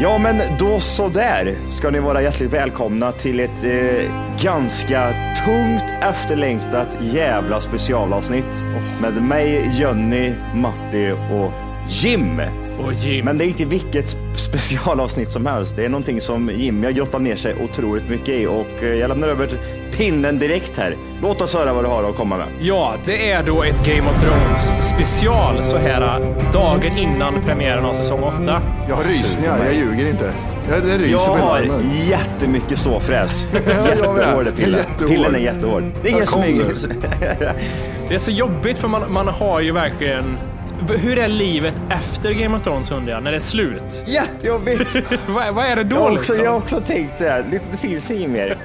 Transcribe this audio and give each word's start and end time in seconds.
Ja, 0.00 0.18
men 0.18 0.58
då 0.58 0.80
så 0.80 1.08
där 1.08 1.56
ska 1.68 1.90
ni 1.90 1.98
vara 1.98 2.22
hjärtligt 2.22 2.52
välkomna 2.52 3.12
till 3.12 3.40
ett 3.40 3.64
eh, 3.64 4.10
ganska 4.42 5.12
tungt 5.44 5.94
efterlängtat 6.02 6.98
jävla 7.00 7.60
specialavsnitt 7.60 8.62
med 9.00 9.22
mig, 9.22 9.70
Jönny, 9.74 10.34
Matti 10.54 11.12
och 11.32 11.52
Jim. 11.88 12.40
Och 12.86 12.92
Jim. 12.92 13.24
Men 13.24 13.38
det 13.38 13.44
är 13.44 13.46
inte 13.46 13.64
vilket 13.64 14.16
specialavsnitt 14.36 15.32
som 15.32 15.46
helst. 15.46 15.76
Det 15.76 15.84
är 15.84 15.88
någonting 15.88 16.20
som 16.20 16.50
Jimmy 16.54 16.86
har 16.86 16.92
grottat 16.92 17.22
ner 17.22 17.36
sig 17.36 17.54
otroligt 17.64 18.08
mycket 18.08 18.28
i 18.28 18.46
och 18.46 18.82
eh, 18.82 18.94
jag 18.94 19.08
lämnar 19.08 19.28
över 19.28 19.48
pinnen 19.96 20.38
direkt 20.38 20.76
här. 20.78 20.96
Låt 21.22 21.42
oss 21.42 21.54
höra 21.54 21.72
vad 21.72 21.84
du 21.84 21.88
har 21.88 22.04
att 22.10 22.16
komma 22.16 22.36
med. 22.36 22.46
Ja, 22.60 22.94
det 23.04 23.30
är 23.30 23.42
då 23.42 23.62
ett 23.62 23.86
Game 23.86 24.10
of 24.10 24.22
Thrones 24.22 24.72
special 24.88 25.64
så 25.64 25.76
här 25.76 26.00
äh, 26.20 26.52
dagen 26.52 26.98
innan 26.98 27.34
premiären 27.46 27.84
av 27.84 27.92
säsong 27.92 28.22
8. 28.22 28.62
Jag 28.88 28.96
har 28.96 29.02
rysningar, 29.02 29.64
jag 29.64 29.74
ljuger 29.74 30.08
inte. 30.08 30.32
Jag, 30.70 30.82
det 30.82 30.98
ryser 30.98 31.10
Jag 31.12 31.20
har 31.20 31.58
armen. 31.58 31.90
jättemycket 32.08 32.78
ståfräs. 32.78 33.46
Jättehård 33.86 34.46
är 34.46 34.52
pillen. 34.52 34.80
Pillen 35.08 35.34
är 35.34 35.38
jättehård. 35.38 35.82
Det 36.02 36.08
är 36.08 36.12
ingen 36.12 36.26
smyg. 36.26 36.60
Det 38.08 38.14
är 38.14 38.18
så 38.18 38.30
jobbigt 38.30 38.78
för 38.78 38.88
man, 38.88 39.12
man 39.12 39.28
har 39.28 39.60
ju 39.60 39.72
verkligen... 39.72 40.36
Hur 40.86 41.18
är 41.18 41.28
livet 41.28 41.74
efter 41.90 42.32
Game 42.32 42.56
of 42.56 42.62
Thrones 42.62 42.90
undrar 42.90 43.14
jag, 43.14 43.22
när 43.22 43.30
det 43.30 43.36
är 43.36 43.40
slut? 43.40 44.02
Jättejobbigt. 44.06 44.96
vad, 45.28 45.54
vad 45.54 45.64
är 45.66 45.76
det 45.76 45.84
då 45.84 45.96
Jag 45.96 46.00
har 46.00 46.10
också, 46.10 46.18
liksom? 46.32 46.44
jag 46.44 46.50
har 46.50 46.58
också 46.58 46.80
tänkt 46.80 47.18
det. 47.18 47.30
här. 47.30 47.46
Det 47.50 47.62
det 47.70 47.78
finns 47.78 48.10
inget 48.10 48.30
mer. 48.30 48.58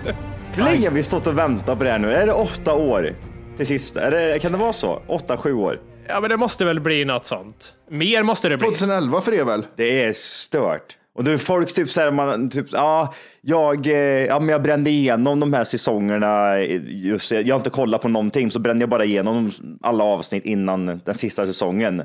Hur 0.54 0.64
länge 0.64 0.88
har 0.88 0.94
vi 0.96 1.04
stått 1.04 1.28
och 1.28 1.38
väntat 1.38 1.78
på 1.78 1.84
det 1.84 1.92
här 1.92 2.00
nu? 2.00 2.14
Är 2.14 2.26
det 2.28 2.34
åtta 2.34 2.74
år 2.74 3.14
till 3.58 3.68
sist? 3.68 3.96
Är 3.96 4.12
det, 4.12 4.40
kan 4.42 4.52
det 4.52 4.58
vara 4.58 4.74
så? 4.74 5.02
Åtta, 5.08 5.38
sju 5.38 5.54
år? 5.54 5.80
Ja, 6.08 6.20
men 6.22 6.30
det 6.30 6.38
måste 6.38 6.66
väl 6.66 6.80
bli 6.80 7.06
något 7.06 7.26
sånt. 7.26 7.74
Mer 7.90 8.24
måste 8.24 8.50
det 8.50 8.58
bli. 8.58 8.68
2011 8.68 9.22
för 9.22 9.34
er 9.34 9.44
väl? 9.46 9.66
Det 9.78 10.04
är 10.04 10.14
stört. 10.14 10.98
Och 11.16 11.24
då 11.24 11.32
är 11.32 11.38
folk 11.38 11.74
typ 11.74 11.92
så 11.92 12.02
här, 12.02 12.12
man, 12.12 12.50
typ, 12.50 12.66
ja, 12.72 13.14
jag, 13.42 13.88
eh, 13.88 13.94
ja, 14.26 14.40
men 14.40 14.50
jag 14.50 14.62
brände 14.64 14.90
igenom 14.90 15.40
de 15.40 15.54
här 15.54 15.64
säsongerna. 15.64 16.60
Just, 16.88 17.32
jag 17.32 17.48
har 17.54 17.56
inte 17.56 17.70
kollat 17.70 18.02
på 18.02 18.08
någonting, 18.08 18.52
så 18.52 18.60
brände 18.60 18.84
jag 18.84 18.90
bara 18.90 19.06
igenom 19.06 19.52
alla 19.82 20.04
avsnitt 20.04 20.46
innan 20.46 21.02
den 21.06 21.16
sista 21.16 21.46
säsongen. 21.46 22.04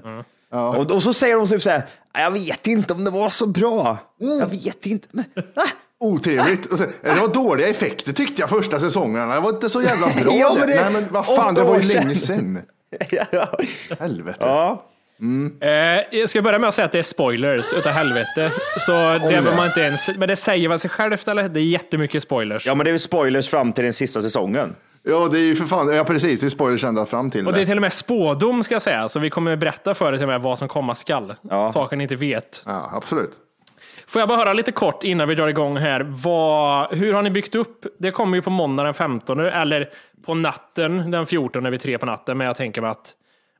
Och, 0.50 0.90
och 0.90 1.02
så 1.02 1.12
säger 1.12 1.36
de 1.36 1.46
typ 1.46 1.62
så 1.62 1.70
här, 1.70 1.82
jag 2.12 2.30
vet 2.30 2.66
inte 2.66 2.92
om 2.94 3.04
det 3.04 3.10
var 3.10 3.30
så 3.30 3.46
bra. 3.46 3.96
Jag 4.18 4.46
vet 4.46 4.86
inte. 4.86 5.08
Men, 5.10 5.24
ah, 5.54 5.62
Otrevligt. 6.00 6.78
Sen, 6.78 6.92
Det 7.02 7.20
var 7.20 7.28
dåliga 7.34 7.68
effekter 7.68 8.12
tyckte 8.12 8.40
jag 8.40 8.50
första 8.50 8.78
säsongerna. 8.78 9.34
Det 9.34 9.40
var 9.40 9.50
inte 9.50 9.68
så 9.68 9.82
jävla 9.82 10.06
bra. 10.22 10.32
Ja, 10.38 10.56
men 10.58 10.68
det. 10.68 10.74
Nej 10.74 10.92
men 10.92 11.04
vad 11.10 11.26
fan, 11.26 11.54
det 11.54 11.62
var 11.62 11.80
ju 11.80 11.94
länge 11.94 12.14
sedan. 12.14 12.36
sedan. 12.36 12.62
ja. 13.32 13.58
Helvete. 13.98 14.38
ja. 14.40 14.84
Eh, 15.60 16.18
jag 16.18 16.28
ska 16.28 16.42
börja 16.42 16.58
med 16.58 16.68
att 16.68 16.74
säga 16.74 16.86
att 16.86 16.92
det 16.92 16.98
är 16.98 17.02
spoilers 17.02 17.72
utav 17.72 17.92
helvete. 17.92 18.52
Så 18.78 18.92
det 19.28 19.42
man 19.56 19.66
inte 19.66 19.80
ens... 19.80 20.08
Men 20.16 20.28
det 20.28 20.36
säger 20.36 20.68
väl 20.68 20.78
sig 20.78 20.90
självt 20.90 21.28
eller? 21.28 21.48
Det 21.48 21.60
är 21.60 21.64
jättemycket 21.64 22.22
spoilers. 22.22 22.66
ja, 22.66 22.74
men 22.74 22.84
det 22.84 22.90
är 22.90 22.92
väl 22.92 23.00
spoilers 23.00 23.48
fram 23.48 23.72
till 23.72 23.84
den 23.84 23.92
sista 23.92 24.22
säsongen. 24.22 24.74
Ja, 25.02 25.28
det 25.32 25.38
är 25.38 25.42
ju 25.42 25.56
för 25.56 25.64
fan, 25.64 25.94
ja 25.94 26.04
precis, 26.04 26.40
det 26.40 26.46
är 26.46 26.48
spoilers 26.48 26.84
ända 26.84 27.06
fram 27.06 27.30
till 27.30 27.46
Och 27.46 27.52
det 27.52 27.60
är 27.60 27.66
till 27.66 27.76
och 27.76 27.82
med 27.82 27.92
spådom 27.92 28.62
ska 28.64 28.74
jag 28.74 28.82
säga, 28.82 29.08
så 29.08 29.20
vi 29.20 29.30
kommer 29.30 29.56
berätta 29.56 29.94
för 29.94 30.12
dig 30.12 30.18
till 30.18 30.24
och 30.24 30.32
med 30.32 30.42
vad 30.42 30.58
som 30.58 30.68
komma 30.68 30.94
skall. 30.94 31.34
Ja. 31.42 31.72
Saker 31.72 31.96
ni 31.96 32.02
inte 32.02 32.16
vet. 32.16 32.62
Ja, 32.66 32.90
absolut. 32.94 33.30
Får 34.06 34.20
jag 34.20 34.28
bara 34.28 34.38
höra 34.38 34.52
lite 34.52 34.72
kort 34.72 35.04
innan 35.04 35.28
vi 35.28 35.34
drar 35.34 35.48
igång 35.48 35.76
här. 35.76 36.00
Vad, 36.08 36.94
hur 36.96 37.12
har 37.12 37.22
ni 37.22 37.30
byggt 37.30 37.54
upp? 37.54 37.86
Det 37.98 38.10
kommer 38.10 38.36
ju 38.36 38.42
på 38.42 38.50
måndag 38.50 38.82
den 38.82 38.94
15 38.94 39.40
eller 39.40 39.88
på 40.26 40.34
natten 40.34 41.10
den 41.10 41.26
14 41.26 41.70
vid 41.70 41.80
tre 41.80 41.98
på 41.98 42.06
natten. 42.06 42.38
Men 42.38 42.46
jag 42.46 42.56
tänker 42.56 42.80
mig 42.80 42.90
att 42.90 43.14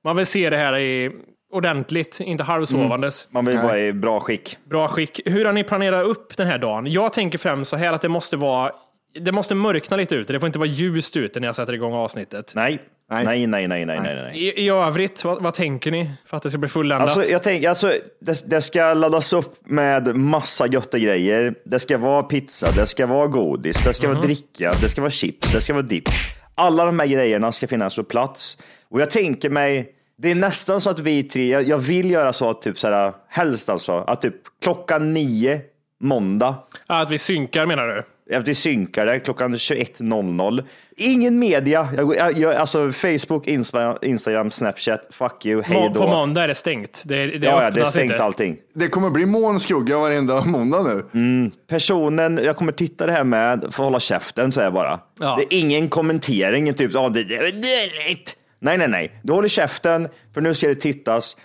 man 0.04 0.16
vill 0.16 0.26
se 0.26 0.50
det 0.50 0.56
här 0.56 0.78
i 0.78 1.10
ordentligt, 1.50 2.20
inte 2.20 2.44
halvsovandes. 2.44 3.28
Man 3.30 3.44
vill 3.44 3.58
vara 3.58 3.80
i 3.80 3.92
bra 3.92 4.20
skick. 4.20 4.58
Bra 4.64 4.88
skick. 4.88 5.20
Hur 5.24 5.44
har 5.44 5.52
ni 5.52 5.64
planerat 5.64 6.06
upp 6.06 6.36
den 6.36 6.46
här 6.46 6.58
dagen? 6.58 6.86
Jag 6.86 7.12
tänker 7.12 7.38
främst 7.38 7.70
så 7.70 7.76
här 7.76 7.92
att 7.92 8.02
det 8.02 8.08
måste 8.08 8.36
vara 8.36 8.72
det 9.20 9.32
måste 9.32 9.54
mörkna 9.54 9.96
lite 9.96 10.14
ute. 10.14 10.32
Det 10.32 10.40
får 10.40 10.46
inte 10.46 10.58
vara 10.58 10.68
ljust 10.68 11.16
ute 11.16 11.40
när 11.40 11.48
jag 11.48 11.54
sätter 11.56 11.72
igång 11.72 11.92
avsnittet. 11.94 12.52
Nej, 12.54 12.78
Nej. 13.10 13.24
nej, 13.24 13.46
nej, 13.46 13.68
nej, 13.68 13.86
nej, 13.86 14.00
nej. 14.00 14.14
nej. 14.14 14.38
I, 14.38 14.64
I 14.64 14.68
övrigt, 14.68 15.24
vad, 15.24 15.42
vad 15.42 15.54
tänker 15.54 15.90
ni 15.90 16.10
för 16.26 16.36
att 16.36 16.42
det 16.42 16.50
ska 16.50 16.58
bli 16.58 16.68
fulländat? 16.68 17.16
Alltså, 17.16 17.32
jag 17.32 17.42
tänker, 17.42 17.68
alltså, 17.68 17.92
det, 18.20 18.50
det 18.50 18.60
ska 18.60 18.94
laddas 18.94 19.32
upp 19.32 19.54
med 19.66 20.16
massa 20.16 20.66
götta 20.66 20.98
grejer. 20.98 21.54
Det 21.64 21.78
ska 21.78 21.98
vara 21.98 22.22
pizza, 22.22 22.66
det 22.80 22.86
ska 22.86 23.06
vara 23.06 23.26
godis, 23.26 23.84
det 23.84 23.94
ska 23.94 24.08
vara 24.08 24.20
dricka, 24.20 24.72
det 24.80 24.88
ska 24.88 25.00
vara 25.00 25.10
chips, 25.10 25.52
det 25.52 25.60
ska 25.60 25.72
vara 25.72 25.82
dipp. 25.82 26.08
Alla 26.54 26.84
de 26.84 26.98
här 26.98 27.06
grejerna 27.06 27.52
ska 27.52 27.66
finnas 27.66 27.96
på 27.96 28.04
plats. 28.04 28.58
Och 28.90 29.00
jag 29.00 29.10
tänker 29.10 29.50
mig, 29.50 29.92
det 30.18 30.30
är 30.30 30.34
nästan 30.34 30.80
så 30.80 30.90
att 30.90 30.98
vi 30.98 31.22
tre, 31.22 31.48
jag, 31.48 31.62
jag 31.62 31.78
vill 31.78 32.10
göra 32.10 32.32
så 32.32 32.50
att 32.50 32.62
typ 32.62 32.78
så 32.78 32.88
här, 32.88 33.12
helst 33.28 33.68
alltså, 33.68 33.92
att 33.92 34.22
typ 34.22 34.34
klockan 34.62 35.14
nio 35.14 35.60
måndag, 36.00 36.56
Ja, 36.86 37.00
att 37.00 37.10
vi 37.10 37.18
synkar 37.18 37.66
menar 37.66 37.86
du? 37.86 38.04
att 38.36 38.48
vi 38.48 38.54
synkar 38.54 39.06
det 39.06 39.20
klockan 39.20 39.54
21.00. 39.54 40.64
Ingen 40.96 41.38
media, 41.38 41.88
jag, 41.96 42.16
jag, 42.16 42.38
jag, 42.38 42.54
alltså 42.54 42.92
Facebook, 42.92 43.46
Insta, 43.46 43.98
Instagram, 44.02 44.50
Snapchat, 44.50 45.08
fuck 45.10 45.46
you, 45.46 45.62
hej 45.62 45.90
då. 45.94 46.00
På 46.00 46.06
måndag 46.06 46.42
är 46.42 46.48
det 46.48 46.54
stängt. 46.54 47.02
Det, 47.06 47.26
det 47.26 47.46
ja, 47.46 47.62
ja, 47.64 47.70
det 47.70 47.80
är 47.80 47.84
stängt 47.84 48.12
inte. 48.12 48.24
allting. 48.24 48.56
Det 48.74 48.88
kommer 48.88 49.10
bli 49.10 49.26
molnskugga 49.26 49.98
varenda 49.98 50.44
måndag 50.44 50.82
nu. 50.82 51.04
Mm. 51.14 51.50
Personen 51.68 52.40
jag 52.44 52.56
kommer 52.56 52.72
titta 52.72 53.06
det 53.06 53.12
här 53.12 53.24
med 53.24 53.66
får 53.70 53.84
hålla 53.84 54.00
käften, 54.00 54.52
säger 54.52 54.66
jag 54.66 54.74
bara. 54.74 55.00
Ja. 55.20 55.38
Det 55.40 55.54
är 55.56 55.60
ingen 55.60 55.88
kommentering, 55.88 56.74
typ 56.74 56.94
oh, 56.94 57.12
det, 57.12 57.24
det 57.24 57.34
är 57.34 57.52
dåligt. 57.52 58.37
Nej, 58.60 58.78
nej, 58.78 58.88
nej. 58.88 59.20
Du 59.22 59.32
håller 59.32 59.48
käften, 59.48 60.08
för 60.34 60.40
nu 60.40 60.54
ska 60.54 60.68
det 60.68 60.74
tittas. 60.74 61.36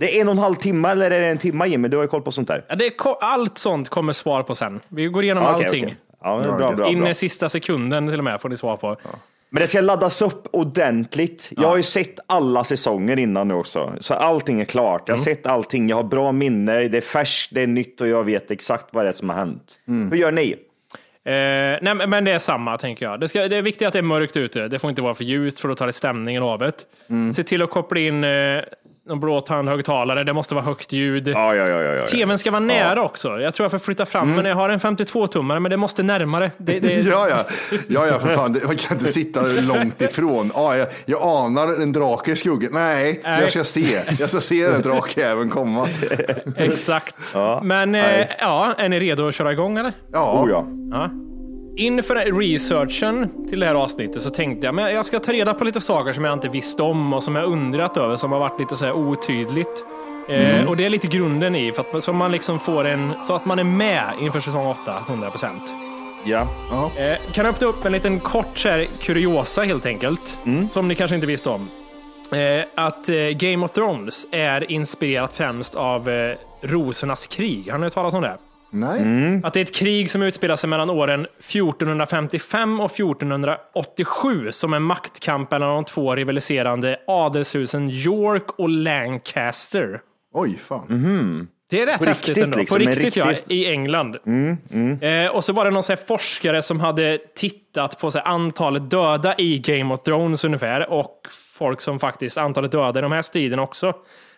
Det 0.00 0.16
är 0.16 0.20
en 0.20 0.28
och 0.28 0.32
en 0.32 0.38
halv 0.38 0.54
timme, 0.54 0.88
eller 0.88 1.10
är 1.10 1.20
det 1.20 1.26
en 1.26 1.38
timme 1.38 1.66
Jimmy? 1.66 1.88
Du 1.88 1.96
har 1.96 2.04
ju 2.04 2.08
koll 2.08 2.22
på 2.22 2.32
sånt 2.32 2.48
där. 2.48 2.64
Ja, 2.68 2.74
det 2.74 2.86
är, 2.86 2.90
ko- 2.90 3.18
allt 3.20 3.58
sånt 3.58 3.88
kommer 3.88 4.12
svar 4.12 4.42
på 4.42 4.54
sen. 4.54 4.80
Vi 4.88 5.06
går 5.06 5.24
igenom 5.24 5.44
Ja, 5.44 5.54
okej, 5.54 5.66
allting. 5.66 5.84
okej. 5.84 5.96
Ja, 6.22 6.42
Ja, 6.46 6.56
bra, 6.56 6.72
bra, 6.72 6.88
In 6.90 7.06
i 7.06 7.14
sista 7.14 7.48
sekunden 7.48 8.08
till 8.08 8.18
och 8.18 8.24
med 8.24 8.40
får 8.40 8.48
ni 8.48 8.56
svar 8.56 8.76
på. 8.76 8.96
Men 9.52 9.60
det 9.60 9.66
ska 9.66 9.80
laddas 9.80 10.22
upp 10.22 10.46
ordentligt. 10.52 11.48
Jag 11.56 11.68
har 11.68 11.76
ju 11.76 11.82
sett 11.82 12.14
alla 12.26 12.64
säsonger 12.64 13.18
innan 13.18 13.48
nu 13.48 13.54
också, 13.54 13.92
så 14.00 14.14
allting 14.14 14.60
är 14.60 14.64
klart. 14.64 15.02
Jag 15.08 15.14
har 15.16 15.18
sett 15.22 15.46
allting, 15.46 15.88
jag 15.88 15.96
har 15.96 16.04
bra 16.04 16.32
minne, 16.32 16.88
det 16.88 16.96
är 16.98 17.00
färskt, 17.02 17.54
det 17.54 17.62
är 17.62 17.66
nytt 17.66 18.00
och 18.00 18.08
jag 18.08 18.24
vet 18.24 18.50
exakt 18.50 18.86
vad 18.92 19.04
det 19.04 19.08
är 19.08 19.12
som 19.12 19.28
har 19.30 19.36
hänt. 19.36 19.78
Hur 19.86 20.14
gör 20.16 20.32
ni? 20.32 20.56
Eh, 21.24 21.32
nej, 21.82 21.94
men- 22.08 22.24
det 22.24 22.30
är 22.32 22.38
samma 22.38 22.78
tänker 22.78 23.06
jag. 23.06 23.20
Det, 23.20 23.28
ska, 23.28 23.48
det 23.48 23.56
är 23.56 23.62
viktigt 23.62 23.86
att 23.86 23.92
det 23.92 23.98
är 23.98 24.02
mörkt 24.02 24.36
ute. 24.36 24.68
Det 24.68 24.78
får 24.78 24.90
inte 24.90 25.02
vara 25.02 25.14
för 25.14 25.24
ljust 25.24 25.60
för 25.60 25.68
då 25.68 25.74
tar 25.74 25.86
det 25.86 25.92
stämningen 25.92 26.42
av 26.42 26.58
det. 26.58 26.72
Mm. 27.10 27.32
Se 27.32 27.42
till 27.44 27.62
att 27.62 27.70
koppla 27.70 28.00
in 28.00 28.24
eh, 28.24 28.62
någon 29.10 29.20
blåtandhögtalare, 29.20 30.24
det 30.24 30.32
måste 30.32 30.54
vara 30.54 30.64
högt 30.64 30.92
ljud. 30.92 31.28
Ja, 31.28 31.54
ja, 31.54 31.68
ja. 31.68 31.82
ja, 31.82 31.92
ja. 31.94 32.06
TVn 32.06 32.38
ska 32.38 32.50
vara 32.50 32.60
nära 32.60 33.02
också. 33.02 33.40
Jag 33.40 33.54
tror 33.54 33.64
jag 33.64 33.70
får 33.70 33.78
flytta 33.78 34.06
fram 34.06 34.22
Mm. 34.22 34.36
men 34.36 34.44
Jag 34.44 34.54
har 34.56 34.68
en 34.68 34.80
52-tummare, 34.80 35.60
men 35.60 35.70
det 35.70 35.76
måste 35.76 36.02
närmare. 36.02 36.50
Det, 36.56 36.80
det, 36.80 36.92
Ja, 37.10 37.28
ja, 37.28 37.36
ja, 37.88 38.06
ja, 38.06 38.18
för 38.18 38.34
fan. 38.34 38.52
Det- 38.52 38.66
Man 38.66 38.76
kan 38.76 38.96
inte 38.98 39.12
sitta 39.12 39.40
långt 39.42 40.00
ifrån. 40.02 40.52
Ja, 40.54 40.76
jag, 40.76 40.88
jag 41.04 41.22
anar 41.22 41.82
en 41.82 41.92
drake 41.92 42.30
i 42.32 42.36
skuggan. 42.36 42.70
Nej, 42.72 43.20
Nej. 43.24 43.40
jag 43.42 43.50
ska 43.50 43.64
se. 43.64 44.00
Jag 44.18 44.30
ska 44.30 44.40
se 44.40 44.66
den 44.68 44.82
drakjäveln 44.82 45.50
komma. 45.50 45.88
Exakt. 46.56 47.30
Ja, 47.34 47.60
men 47.64 47.94
eh, 47.94 48.26
ja, 48.40 48.74
är 48.78 48.88
ni 48.88 49.00
redo 49.00 49.28
att 49.28 49.34
köra 49.34 49.52
igång 49.52 49.78
eller? 49.78 49.92
Ja, 50.12 50.42
Oh, 50.42 50.50
ja. 50.50 50.66
Ja. 50.92 51.10
Inför 51.76 52.14
researchen 52.40 53.46
till 53.48 53.60
det 53.60 53.66
här 53.66 53.74
avsnittet 53.74 54.22
så 54.22 54.30
tänkte 54.30 54.66
jag 54.66 54.74
men 54.74 54.94
jag 54.94 55.04
ska 55.04 55.18
ta 55.20 55.32
reda 55.32 55.54
på 55.54 55.64
lite 55.64 55.80
saker 55.80 56.12
som 56.12 56.24
jag 56.24 56.32
inte 56.32 56.48
visste 56.48 56.82
om 56.82 57.12
och 57.12 57.22
som 57.22 57.36
jag 57.36 57.44
undrat 57.44 57.96
över 57.96 58.16
som 58.16 58.32
har 58.32 58.38
varit 58.38 58.60
lite 58.60 58.76
så 58.76 58.84
här 58.84 58.92
otydligt. 58.92 59.84
Eh, 60.28 60.68
och 60.68 60.76
det 60.76 60.84
är 60.84 60.90
lite 60.90 61.06
grunden 61.06 61.54
i 61.54 61.72
för 61.72 61.98
att 61.98 62.04
så 62.04 62.12
man 62.12 62.32
liksom 62.32 62.60
får 62.60 62.84
en 62.84 63.12
så 63.22 63.34
att 63.34 63.44
man 63.44 63.58
är 63.58 63.64
med 63.64 64.04
inför 64.20 64.40
säsong 64.40 64.66
8 64.66 65.02
100 65.08 65.30
procent. 65.30 65.62
ja. 66.70 67.02
Eh, 67.02 67.18
kan 67.32 67.46
öppna 67.46 67.66
upp 67.66 67.84
en 67.84 67.92
liten 67.92 68.20
kort 68.20 68.58
så 68.58 68.68
här, 68.68 68.86
kuriosa 69.02 69.62
helt 69.62 69.86
enkelt 69.86 70.38
som 70.72 70.88
ni 70.88 70.94
kanske 70.94 71.14
inte 71.14 71.26
visste 71.26 71.50
om. 71.50 71.68
Eh, 72.32 72.64
att 72.74 73.08
eh, 73.08 73.16
Game 73.16 73.64
of 73.64 73.70
Thrones 73.72 74.26
är 74.30 74.72
inspirerat 74.72 75.32
främst 75.32 75.74
av 75.74 76.08
eh, 76.08 76.36
Rosornas 76.60 77.26
krig. 77.26 77.70
Har 77.70 77.78
ni 77.78 77.84
hört 77.84 77.94
talas 77.94 78.14
om 78.14 78.22
det? 78.22 78.38
Nej. 78.70 79.40
Att 79.44 79.54
det 79.54 79.60
är 79.60 79.64
ett 79.64 79.74
krig 79.74 80.10
som 80.10 80.22
utspelar 80.22 80.56
sig 80.56 80.70
mellan 80.70 80.90
åren 80.90 81.26
1455 81.38 82.80
och 82.80 82.90
1487 82.92 84.52
som 84.52 84.74
en 84.74 84.82
maktkamp 84.82 85.50
mellan 85.50 85.68
de 85.74 85.84
två 85.84 86.14
rivaliserande 86.16 86.96
adelshusen 87.06 87.90
York 87.90 88.44
och 88.58 88.68
Lancaster. 88.68 90.00
Oj, 90.34 90.58
fan. 90.64 91.48
Det 91.70 91.80
är 91.82 91.86
rätt 91.86 91.98
På 91.98 92.04
häftigt 92.04 92.28
riktigt 92.28 92.44
ändå. 92.44 92.58
liksom, 92.58 92.78
På 92.78 92.84
riktigt 92.84 93.04
riktig- 93.04 93.20
ja, 93.20 93.54
i 93.54 93.66
England. 93.72 94.16
Eh, 95.00 95.34
och 95.34 95.44
så 95.44 95.52
var 95.52 95.64
det 95.64 95.70
någon 95.70 95.82
så 95.82 95.92
här 95.92 96.00
forskare 96.06 96.62
som 96.62 96.80
hade 96.80 97.18
tittat 97.36 98.00
på 98.00 98.10
så 98.10 98.18
här 98.18 98.26
antalet 98.26 98.90
döda 98.90 99.34
i 99.38 99.58
Game 99.58 99.94
of 99.94 100.02
Thrones 100.02 100.44
ungefär 100.44 100.90
och 100.90 101.20
folk 101.58 101.80
som 101.80 101.98
faktiskt 101.98 102.38
antalet 102.38 102.72
döda 102.72 102.98
i 102.98 103.02
de 103.02 103.12
här 103.12 103.22
striderna 103.22 103.62
också. 103.62 103.92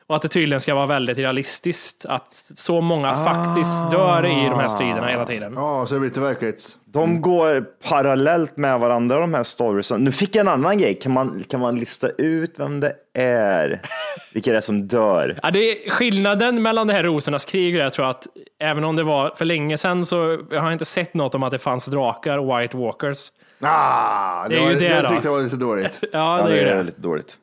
Och 0.06 0.16
att 0.16 0.22
det 0.22 0.28
tydligen 0.28 0.60
ska 0.60 0.74
vara 0.74 0.86
väldigt 0.86 1.18
realistiskt 1.18 2.06
att 2.08 2.34
så 2.54 2.80
många 2.80 3.24
faktiskt 3.24 3.90
dör 3.90 4.24
i 4.26 4.48
de 4.48 4.58
här 4.58 4.68
striderna 4.68 5.06
hela 5.06 5.24
tiden. 5.26 5.52
Ja, 5.56 5.86
så 5.86 5.94
det 5.94 6.00
blir 6.00 6.10
lite 6.10 6.20
verklighets... 6.20 6.76
De 6.84 7.20
går 7.20 7.64
parallellt 7.88 8.56
med 8.56 8.80
varandra 8.80 9.18
de 9.20 9.34
här 9.34 9.42
storiesen. 9.42 10.04
Nu 10.04 10.12
fick 10.12 10.36
jag 10.36 10.40
en 10.40 10.48
annan 10.48 10.78
grej. 10.78 10.94
Kan 10.94 11.12
man, 11.12 11.42
kan 11.50 11.60
man 11.60 11.76
lista 11.76 12.08
ut 12.08 12.54
vem 12.56 12.80
det 12.80 12.92
är? 13.14 13.82
Vilka 14.32 14.50
det 14.50 14.56
är 14.56 14.60
som 14.60 14.88
dör? 14.88 15.38
Ja, 15.42 15.50
det 15.50 15.58
är 15.86 15.90
skillnaden 15.90 16.62
mellan 16.62 16.86
det 16.86 16.92
här 16.92 17.02
rosornas 17.04 17.44
krig 17.44 17.74
och 17.74 17.78
det, 17.78 17.84
jag 17.84 17.92
tror 17.92 18.10
att 18.10 18.26
även 18.60 18.84
om 18.84 18.96
det 18.96 19.02
var 19.02 19.32
för 19.36 19.44
länge 19.44 19.78
sedan 19.78 20.06
så 20.06 20.16
jag 20.50 20.60
har 20.60 20.66
jag 20.66 20.72
inte 20.72 20.84
sett 20.84 21.14
något 21.14 21.34
om 21.34 21.42
att 21.42 21.50
det 21.52 21.58
fanns 21.58 21.86
drakar 21.86 22.38
och 22.38 22.60
White 22.60 22.76
Walkers. 22.76 23.18
Ah, 23.60 24.42
det, 24.42 24.54
Det 24.54 24.56
är 24.60 24.64
var, 24.64 24.70
ju 24.70 24.78
det 24.78 24.88
det 24.88 25.02
då. 25.02 25.08
tyckte 25.08 25.28
jag 25.28 25.32
var 25.32 25.42
lite 25.42 25.56
dåligt. 25.56 25.98
Ja, 26.00 26.08
Ja, 26.42 26.48
det 26.48 26.60
är 26.60 26.76
det. 26.76 26.82
lite 26.82 27.00
dåligt. 27.00 27.38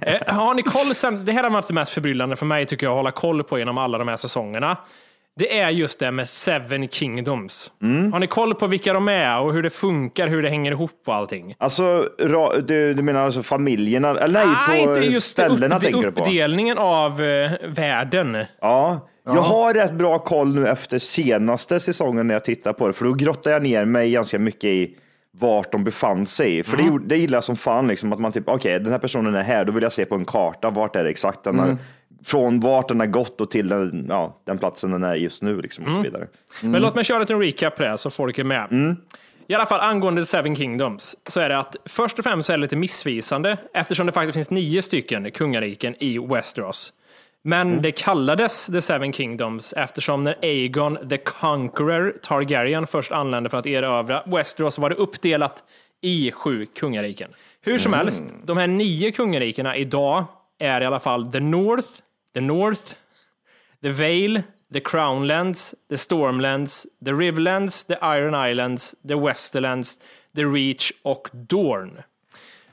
Eh, 0.00 0.34
Har 0.34 0.54
ni 0.54 0.62
koll 0.62 0.94
sen, 0.94 1.24
det 1.24 1.32
här 1.32 1.42
har 1.42 1.50
varit 1.50 1.68
det 1.68 1.74
mest 1.74 1.92
förbryllande 1.92 2.36
för 2.36 2.46
mig 2.46 2.66
tycker 2.66 2.86
jag 2.86 2.92
att 2.92 2.96
hålla 2.96 3.10
koll 3.10 3.42
på 3.44 3.58
genom 3.58 3.78
alla 3.78 3.98
de 3.98 4.08
här 4.08 4.16
säsongerna. 4.16 4.76
Det 5.36 5.58
är 5.58 5.70
just 5.70 5.98
det 5.98 6.10
med 6.10 6.28
Seven 6.28 6.88
Kingdoms. 6.88 7.72
Har 8.12 8.18
ni 8.18 8.26
koll 8.26 8.54
på 8.54 8.66
vilka 8.66 8.92
de 8.92 9.08
är 9.08 9.40
och 9.40 9.52
hur 9.52 9.62
det 9.62 9.70
funkar, 9.70 10.28
hur 10.28 10.42
det 10.42 10.48
hänger 10.48 10.72
ihop 10.72 11.02
och 11.06 11.14
allting? 11.14 11.54
Alltså, 11.58 12.08
du, 12.66 12.94
du 12.94 13.02
menar 13.02 13.20
alltså 13.24 13.42
familjerna? 13.42 14.08
Eller 14.20 14.46
nej, 14.68 14.86
på 15.14 15.20
ställena 15.20 15.76
upp, 15.76 15.82
tänker 15.82 16.02
du 16.02 16.12
på? 16.12 16.22
uppdelningen 16.22 16.78
av 16.78 17.22
eh, 17.22 17.52
världen. 17.68 18.44
Ja. 18.60 19.08
Jag 19.26 19.32
har 19.42 19.74
rätt 19.74 19.92
bra 19.92 20.18
koll 20.18 20.54
nu 20.54 20.66
efter 20.66 20.98
senaste 20.98 21.80
säsongen 21.80 22.26
när 22.26 22.34
jag 22.34 22.44
tittar 22.44 22.72
på 22.72 22.86
det, 22.86 22.92
för 22.92 23.04
då 23.04 23.12
grottar 23.12 23.50
jag 23.50 23.62
ner 23.62 23.84
mig 23.84 24.10
ganska 24.10 24.38
mycket 24.38 24.64
i 24.64 24.96
vart 25.38 25.72
de 25.72 25.84
befann 25.84 26.26
sig. 26.26 26.62
För 26.64 26.76
det, 26.76 26.82
gjorde- 26.82 27.06
det 27.06 27.16
gillar 27.16 27.36
jag 27.36 27.44
som 27.44 27.56
fan, 27.56 27.88
liksom, 27.88 28.12
att 28.12 28.18
man 28.18 28.32
typ, 28.32 28.48
okej, 28.48 28.80
den 28.80 28.92
här 28.92 28.98
personen 28.98 29.34
är 29.34 29.42
här, 29.42 29.64
då 29.64 29.72
vill 29.72 29.82
jag 29.82 29.92
se 29.92 30.04
på 30.04 30.14
en 30.14 30.24
karta, 30.24 30.70
vart 30.70 30.96
är 30.96 31.04
det 31.04 31.10
exakt 31.10 31.44
den 31.44 31.58
har, 31.58 31.76
från 32.24 32.60
vart 32.60 32.88
den 32.88 33.00
har 33.00 33.06
gått 33.06 33.40
och 33.40 33.50
till 33.50 33.68
den, 33.68 34.06
ja, 34.08 34.40
den 34.44 34.58
platsen 34.58 34.90
den 34.90 35.04
är 35.04 35.14
just 35.14 35.42
nu 35.42 35.60
liksom, 35.60 35.84
och 35.84 35.90
så 35.90 36.00
vidare. 36.00 36.26
Men 36.62 36.82
låt 36.82 36.94
mig 36.94 37.04
köra 37.04 37.22
en 37.22 37.40
recap 37.40 37.76
på 37.76 37.82
det 37.82 37.88
här 37.88 37.96
så 37.96 38.10
folk 38.10 38.38
är 38.38 38.44
med. 38.44 38.96
I 39.48 39.54
alla 39.54 39.66
fall 39.66 39.80
angående 39.80 40.26
Seven 40.26 40.56
Kingdoms 40.56 41.16
så 41.26 41.40
är 41.40 41.48
det 41.48 41.58
att 41.58 41.76
först 41.84 42.18
och 42.18 42.24
främst 42.24 42.46
så 42.46 42.52
är 42.52 42.56
det 42.56 42.60
lite 42.62 42.76
missvisande 42.76 43.56
eftersom 43.74 44.06
det 44.06 44.12
faktiskt 44.12 44.34
finns 44.34 44.50
nio 44.50 44.82
stycken 44.82 45.30
kungariken 45.30 45.94
i 45.98 46.18
Westeros. 46.18 46.92
Men 47.46 47.82
det 47.82 47.92
kallades 47.92 48.66
The 48.66 48.80
Seven 48.80 49.12
Kingdoms 49.12 49.72
eftersom 49.72 50.22
när 50.22 50.36
Aegon 50.42 51.08
the 51.08 51.18
Conqueror 51.18 52.18
Targaryen 52.22 52.86
först 52.86 53.12
anlände 53.12 53.50
för 53.50 53.58
att 53.58 53.66
erövra 53.66 54.22
Westeros 54.26 54.78
var 54.78 54.90
det 54.90 54.96
uppdelat 54.96 55.64
i 56.00 56.32
sju 56.32 56.66
kungariken. 56.66 57.30
Hur 57.60 57.78
som 57.78 57.92
helst, 57.92 58.22
de 58.44 58.56
här 58.56 58.66
nio 58.66 59.12
kungarikena 59.12 59.76
idag 59.76 60.24
är 60.58 60.80
i 60.80 60.84
alla 60.84 61.00
fall 61.00 61.32
The 61.32 61.40
North, 61.40 61.88
The 62.34 62.40
North, 62.40 62.94
The 63.82 63.90
Vale, 63.90 64.42
The 64.72 64.80
Crownlands, 64.80 65.74
The 65.88 65.96
Stormlands, 65.96 66.86
The 67.04 67.12
Riverlands, 67.12 67.84
The 67.84 67.96
Iron 68.02 68.50
Islands, 68.50 68.94
The 69.08 69.14
Westerlands, 69.14 69.98
The 70.36 70.44
Reach 70.44 70.92
och 71.02 71.28
Dorne. 71.32 72.04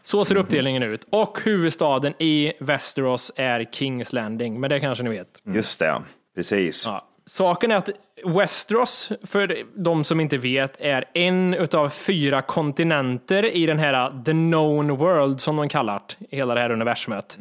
Så 0.02 0.26
ser 0.26 0.36
uppdelningen 0.36 0.84
ut. 0.84 1.08
Och 1.10 1.40
huvudstaden 1.44 2.14
i 2.18 2.54
Westeros 2.60 3.32
är 3.36 3.66
Kings 3.72 4.14
Landing, 4.14 4.60
men 4.60 4.70
det 4.70 4.80
kanske 4.80 5.04
ni 5.04 5.10
vet. 5.10 5.42
Just 5.44 5.80
det, 5.80 6.02
precis. 6.36 6.86
Ja. 6.86 7.08
Saken 7.26 7.72
är 7.72 7.76
att 7.76 7.90
Westeros, 8.26 9.12
för 9.24 9.58
de 9.76 10.04
som 10.04 10.20
inte 10.20 10.38
vet, 10.38 10.76
är 10.80 11.06
en 11.14 11.54
utav 11.54 11.90
fyra 11.90 12.42
kontinenter 12.42 13.46
i 13.46 13.66
den 13.66 13.80
här 13.80 14.24
The 14.26 14.32
Known 14.32 14.98
World 14.98 15.42
som 15.42 15.56
de 15.56 15.70
kallar 15.70 16.02
hela 16.30 16.54
det 16.54 16.60
här 16.60 16.72
universumet. 16.72 17.38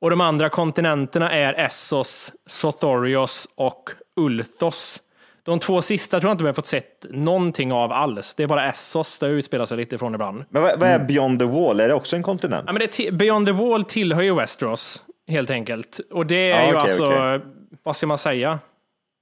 Och 0.00 0.10
de 0.10 0.20
andra 0.20 0.48
kontinenterna 0.48 1.32
är 1.32 1.54
Essos, 1.54 2.32
Sotorios 2.46 3.48
och 3.54 3.90
Ulthos. 4.16 5.02
De 5.44 5.58
två 5.58 5.82
sista 5.82 6.20
tror 6.20 6.28
jag 6.28 6.34
inte 6.34 6.44
vi 6.44 6.48
har 6.48 6.54
fått 6.54 6.66
sett 6.66 7.06
någonting 7.10 7.72
av 7.72 7.92
alls. 7.92 8.34
Det 8.34 8.42
är 8.42 8.46
bara 8.46 8.68
Essos 8.68 9.18
det 9.18 9.26
utspelar 9.26 9.64
sig 9.66 9.76
lite 9.76 9.94
ifrån 9.94 10.14
ibland. 10.14 10.44
Men 10.50 10.62
vad, 10.62 10.78
vad 10.78 10.88
är 10.88 10.98
Beyond 10.98 11.38
the 11.38 11.44
Wall? 11.44 11.80
Är 11.80 11.88
det 11.88 11.94
också 11.94 12.16
en 12.16 12.22
kontinent? 12.22 12.64
Ja, 12.66 12.72
men 12.72 12.82
det, 12.96 13.12
Beyond 13.12 13.46
the 13.46 13.52
Wall 13.52 13.84
tillhör 13.84 14.22
ju 14.22 14.34
Westeros, 14.34 15.02
helt 15.28 15.50
enkelt. 15.50 16.00
Och 16.10 16.26
det 16.26 16.52
är 16.52 16.60
Ja, 16.60 16.66
ju 16.66 16.68
okej, 16.68 16.80
alltså, 16.80 17.06
okej. 17.06 17.40
vad 17.82 17.96
ska 17.96 18.06
man 18.06 18.18
säga? 18.18 18.58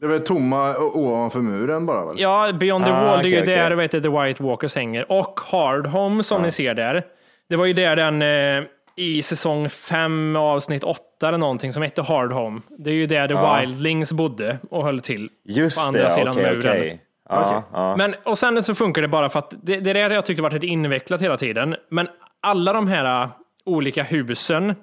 Det 0.01 0.07
är 0.07 0.11
väl 0.11 0.21
tomma 0.21 0.77
ovanför 0.79 1.39
muren 1.39 1.87
bara 1.87 2.07
väl? 2.07 2.21
Ja, 2.21 2.53
Beyond 2.53 2.85
the 2.85 2.91
Ah, 2.91 3.05
Wall, 3.05 3.23
det 3.23 3.29
är 3.29 3.31
ju 3.31 3.43
okej, 3.43 3.55
där 3.57 3.71
vet 3.71 3.91
du, 3.91 4.01
The 4.01 4.09
White 4.09 4.43
Walkers 4.43 4.75
hänger. 4.77 5.13
Och 5.13 5.41
Hard 5.41 5.87
Home 5.87 6.23
som 6.23 6.43
ni 6.43 6.51
ser 6.51 6.75
där. 6.75 7.03
Det 7.49 7.57
var 7.57 7.67
ju 7.67 7.73
där 7.73 7.97
den 7.97 8.23
eh, 8.23 8.69
i 8.97 9.23
säsong 9.23 9.69
5 9.69 10.37
avsnitt 10.37 10.85
8 10.85 11.03
eller 11.29 11.39
någonting 11.39 11.73
som 11.73 11.83
hette 11.83 12.03
Hard 12.03 12.33
Home. 12.33 12.61
Det 12.79 12.91
är 12.91 12.95
ju 12.95 13.07
där 13.07 13.29
The 13.29 13.61
Wildlings 13.61 14.13
bodde 14.13 14.59
och 14.71 14.85
höll 14.85 15.01
till. 15.01 15.29
Just 15.45 15.77
på 15.77 15.83
andra 15.83 16.05
det, 16.05 16.11
sidan 16.11 16.29
okej, 16.29 16.43
muren. 16.43 16.59
okej. 16.61 17.05
Ja, 17.29 17.65
ja. 17.73 17.97
Men, 17.97 18.15
och 18.25 18.39
sen 18.39 18.63
så 18.63 18.75
funkar 18.75 19.03
det 19.03 19.09
bara 19.09 19.31
för 19.31 19.39
att 19.39 19.55
det, 19.63 19.81
det 19.81 19.91
är 19.91 20.09
det 20.09 20.15
jag 20.15 20.27
tyckte 20.27 20.43
varit 20.43 20.53
lite 20.53 20.67
invecklat 20.67 21.23
hela 21.23 21.37
tiden. 21.37 21.77
Men 21.91 22.09
alla 22.41 22.73
de 22.73 22.89
här 22.89 23.23
äh, 23.23 23.29
olika 23.65 24.03
husen, 24.03 24.75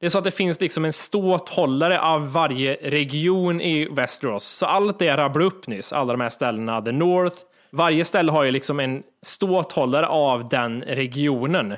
det 0.00 0.06
är 0.06 0.10
så 0.10 0.18
att 0.18 0.24
det 0.24 0.30
finns 0.30 0.60
liksom 0.60 0.84
en 0.84 0.92
ståthållare 0.92 2.00
av 2.00 2.32
varje 2.32 2.74
region 2.82 3.60
i 3.60 3.88
Westeros. 3.90 4.44
Så 4.44 4.66
allt 4.66 4.98
det 4.98 5.04
jag 5.04 5.18
rabblade 5.18 5.46
upp 5.46 5.66
nyss, 5.66 5.92
alla 5.92 6.12
de 6.12 6.20
här 6.20 6.28
ställena, 6.28 6.82
The 6.82 6.92
North, 6.92 7.36
varje 7.70 8.04
ställe 8.04 8.32
har 8.32 8.44
ju 8.44 8.50
liksom 8.50 8.80
en 8.80 9.02
ståthållare 9.22 10.06
av 10.06 10.48
den 10.48 10.82
regionen. 10.82 11.74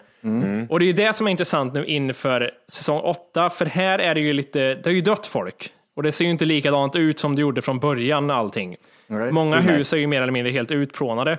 Och 0.68 0.78
det 0.78 0.84
är 0.84 0.86
ju 0.86 0.92
det 0.92 1.12
som 1.16 1.26
är 1.26 1.30
intressant 1.30 1.74
nu 1.74 1.84
inför 1.86 2.50
säsong 2.68 3.00
8, 3.00 3.50
för 3.50 3.66
här 3.66 3.98
är 3.98 4.14
det 4.14 4.20
ju 4.20 4.32
lite, 4.32 4.74
det 4.74 4.86
har 4.86 4.92
ju 4.92 5.00
dött 5.00 5.26
folk. 5.26 5.72
Och 5.96 6.02
det 6.02 6.12
ser 6.12 6.24
ju 6.24 6.30
inte 6.30 6.44
likadant 6.44 6.96
ut 6.96 7.18
som 7.18 7.36
det 7.36 7.40
gjorde 7.42 7.62
från 7.62 7.78
början 7.78 8.30
allting. 8.30 8.76
Nej. 9.06 9.32
Många 9.32 9.60
hus 9.60 9.92
är 9.92 9.96
ju 9.96 10.06
mer 10.06 10.22
eller 10.22 10.32
mindre 10.32 10.52
helt 10.52 10.70
utplånade. 10.70 11.38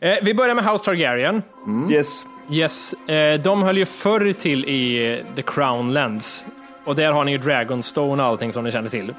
Eh, 0.00 0.14
vi 0.22 0.34
börjar 0.34 0.54
med 0.54 0.64
House 0.64 0.84
Targaryen. 0.84 1.42
Yes. 1.90 2.26
Yes, 2.50 2.92
eh, 2.92 3.40
de 3.40 3.62
höll 3.62 3.78
ju 3.78 3.86
förr 3.86 4.32
till 4.32 4.64
i 4.64 5.22
The 5.36 5.42
Crownlands. 5.42 6.46
Och 6.84 6.94
där 6.96 7.12
har 7.12 7.24
ni 7.24 7.32
ju 7.32 7.38
Dragonstone 7.38 8.22
och 8.22 8.28
allting 8.28 8.52
som 8.52 8.64
ni 8.64 8.72
känner 8.72 8.88
till. 8.90 9.14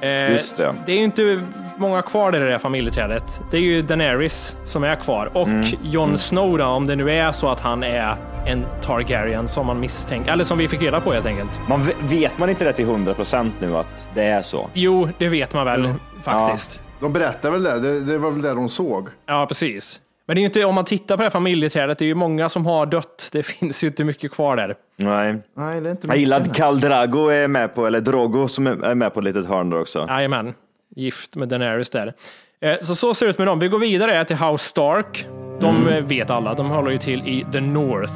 Eh, 0.00 0.30
Just 0.32 0.56
det. 0.56 0.74
det 0.86 0.92
är 0.92 0.96
ju 0.96 1.04
inte 1.04 1.42
många 1.76 2.02
kvar 2.02 2.32
där 2.32 2.40
i 2.40 2.44
det 2.44 2.50
här 2.50 2.58
familjeträdet. 2.58 3.40
Det 3.50 3.56
är 3.56 3.60
ju 3.60 3.82
Daenerys 3.82 4.56
som 4.64 4.84
är 4.84 4.94
kvar. 4.96 5.30
Och 5.32 5.48
Jon 5.82 6.18
Snow 6.18 6.58
då, 6.58 6.64
om 6.64 6.86
det 6.86 6.96
nu 6.96 7.10
är 7.12 7.32
så 7.32 7.48
att 7.48 7.60
han 7.60 7.82
är 7.84 8.16
en 8.46 8.64
Targaryen 8.80 9.48
som 9.48 9.66
man 9.66 9.80
misstänker, 9.80 10.32
eller 10.32 10.44
som 10.44 10.58
vi 10.58 10.68
fick 10.68 10.82
reda 10.82 11.00
på 11.00 11.12
helt 11.12 11.26
enkelt. 11.26 11.60
Man 11.68 11.84
ve- 11.84 11.92
vet 12.02 12.38
man 12.38 12.48
inte 12.50 12.64
det 12.64 12.72
till 12.72 12.84
100 12.84 13.14
procent 13.14 13.54
nu 13.60 13.76
att 13.76 14.08
det 14.14 14.22
är 14.24 14.42
så? 14.42 14.68
Jo, 14.74 15.08
det 15.18 15.28
vet 15.28 15.54
man 15.54 15.66
väl 15.66 15.92
faktiskt. 16.22 16.80
De 17.00 17.12
berättar 17.12 17.50
väl 17.50 17.62
det, 17.62 17.80
det, 17.80 18.00
det 18.00 18.18
var 18.18 18.30
väl 18.30 18.42
det 18.42 18.54
de 18.54 18.68
såg. 18.68 19.08
Ja, 19.26 19.46
precis. 19.46 20.00
Men 20.26 20.36
det 20.36 20.38
är 20.38 20.42
ju 20.42 20.46
inte, 20.46 20.64
om 20.64 20.74
man 20.74 20.84
tittar 20.84 21.16
på 21.16 21.20
det 21.20 21.24
här 21.24 21.30
familjeträdet, 21.30 21.98
det 21.98 22.04
är 22.04 22.06
ju 22.06 22.14
många 22.14 22.48
som 22.48 22.66
har 22.66 22.86
dött. 22.86 23.28
Det 23.32 23.42
finns 23.42 23.84
ju 23.84 23.88
inte 23.88 24.04
mycket 24.04 24.32
kvar 24.32 24.56
där. 24.56 24.74
Nej. 24.96 25.36
Nej, 25.56 25.80
det 25.80 25.88
är 25.88 25.90
inte 25.90 26.06
Jag 26.06 26.16
gillar 26.16 26.36
att 26.40 26.56
Khal 26.56 26.80
Drago 26.80 27.28
är 27.28 27.48
med 27.48 27.74
på, 27.74 27.86
eller 27.86 28.00
Drogo 28.00 28.48
som 28.48 28.66
är 28.66 28.94
med 28.94 29.14
på 29.14 29.20
ett 29.20 29.24
litet 29.24 29.46
hörn 29.46 29.70
där 29.70 29.80
också. 29.80 30.06
Jajamän, 30.08 30.54
gift 30.96 31.36
med 31.36 31.48
Daenerys 31.48 31.90
där. 31.90 32.12
Eh, 32.60 32.74
Så 32.80 32.94
så 32.94 33.14
ser 33.14 33.26
det 33.26 33.30
ut 33.30 33.38
med 33.38 33.46
dem. 33.46 33.58
Vi 33.58 33.68
går 33.68 33.78
vidare 33.78 34.24
till 34.24 34.36
House 34.36 34.64
Stark. 34.68 35.26
De 35.60 35.88
eh, 35.88 36.04
vet 36.04 36.30
alla, 36.30 36.54
de 36.54 36.70
håller 36.70 36.90
ju 36.90 36.98
till 36.98 37.20
i 37.20 37.46
the 37.52 37.60
North. 37.60 38.12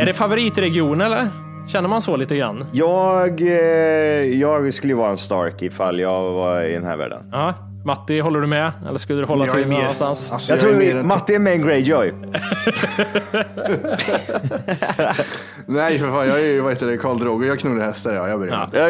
Är 0.00 0.06
det 0.06 0.12
favoritregion 0.14 1.00
eller? 1.00 1.28
Känner 1.68 1.88
man 1.88 2.02
så 2.02 2.16
lite 2.16 2.36
grann? 2.36 2.64
Jag, 2.72 3.40
eh, 3.40 3.48
jag 4.40 4.74
skulle 4.74 4.92
ju 4.92 4.96
vara 4.96 5.10
en 5.10 5.16
Stark 5.16 5.62
ifall 5.62 6.00
jag 6.00 6.32
var 6.32 6.62
i 6.62 6.72
den 6.72 6.84
här 6.84 6.96
världen. 6.96 7.28
Ja. 7.32 7.54
Matti, 7.86 8.20
håller 8.20 8.40
du 8.40 8.46
med? 8.46 8.72
Eller 8.88 8.98
skulle 8.98 9.20
du 9.20 9.26
hålla 9.26 9.46
Jag 9.46 9.54
är 9.54 9.58
till 9.60 9.68
någon 9.70 9.78
mer- 9.78 9.84
annanstans? 9.84 10.32
Alltså, 10.32 10.52
Jag 10.52 10.62
jag 10.62 10.82
är 10.82 10.90
tror 10.90 11.00
en 11.00 11.06
Matti 11.06 11.34
är 11.34 11.38
med 11.38 11.54
i 11.54 11.58
Greyjoy. 11.58 12.12
Nej, 15.66 15.98
för 15.98 16.06
fan, 16.10 16.28
jag 16.28 16.40
är 16.40 16.44
ju, 16.44 16.60
vad 16.60 16.72
heter 16.72 16.86
det, 16.86 16.96
Karl 16.96 17.18
Drogo. 17.18 17.44
Jag 17.44 17.58
knullar 17.60 17.84
hästar, 17.84 18.12
ja. 18.14 18.28
Jag 18.28 18.40
bryr 18.40 18.50
mig 18.50 18.64
inte. 18.64 18.78
Ja, 18.78 18.88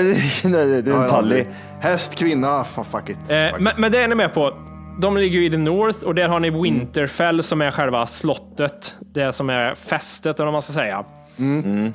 det- 0.50 0.82
det 0.82 0.90
är 0.90 0.94
en 1.04 1.10
aldrig- 1.10 1.46
Häst, 1.80 2.14
kvinna, 2.18 2.64
fan 2.64 2.84
fuck 2.84 3.08
it. 3.08 3.16
Eh, 3.28 3.48
Fuck 3.50 3.60
men, 3.60 3.72
men 3.76 3.92
det 3.92 4.02
är 4.02 4.08
ni 4.08 4.14
med 4.14 4.34
på. 4.34 4.52
De 5.00 5.16
ligger 5.16 5.38
ju 5.38 5.44
i 5.46 5.50
the 5.50 5.56
North 5.58 6.04
och 6.04 6.14
där 6.14 6.28
har 6.28 6.40
ni 6.40 6.50
Winterfell 6.50 7.42
som 7.42 7.60
är 7.62 7.70
själva 7.70 8.06
slottet. 8.06 8.94
Det 9.14 9.32
som 9.32 9.50
är 9.50 9.74
fästet, 9.74 10.36
eller 10.36 10.44
vad 10.44 10.52
man 10.52 10.62
ska 10.62 10.72
säga. 10.72 11.04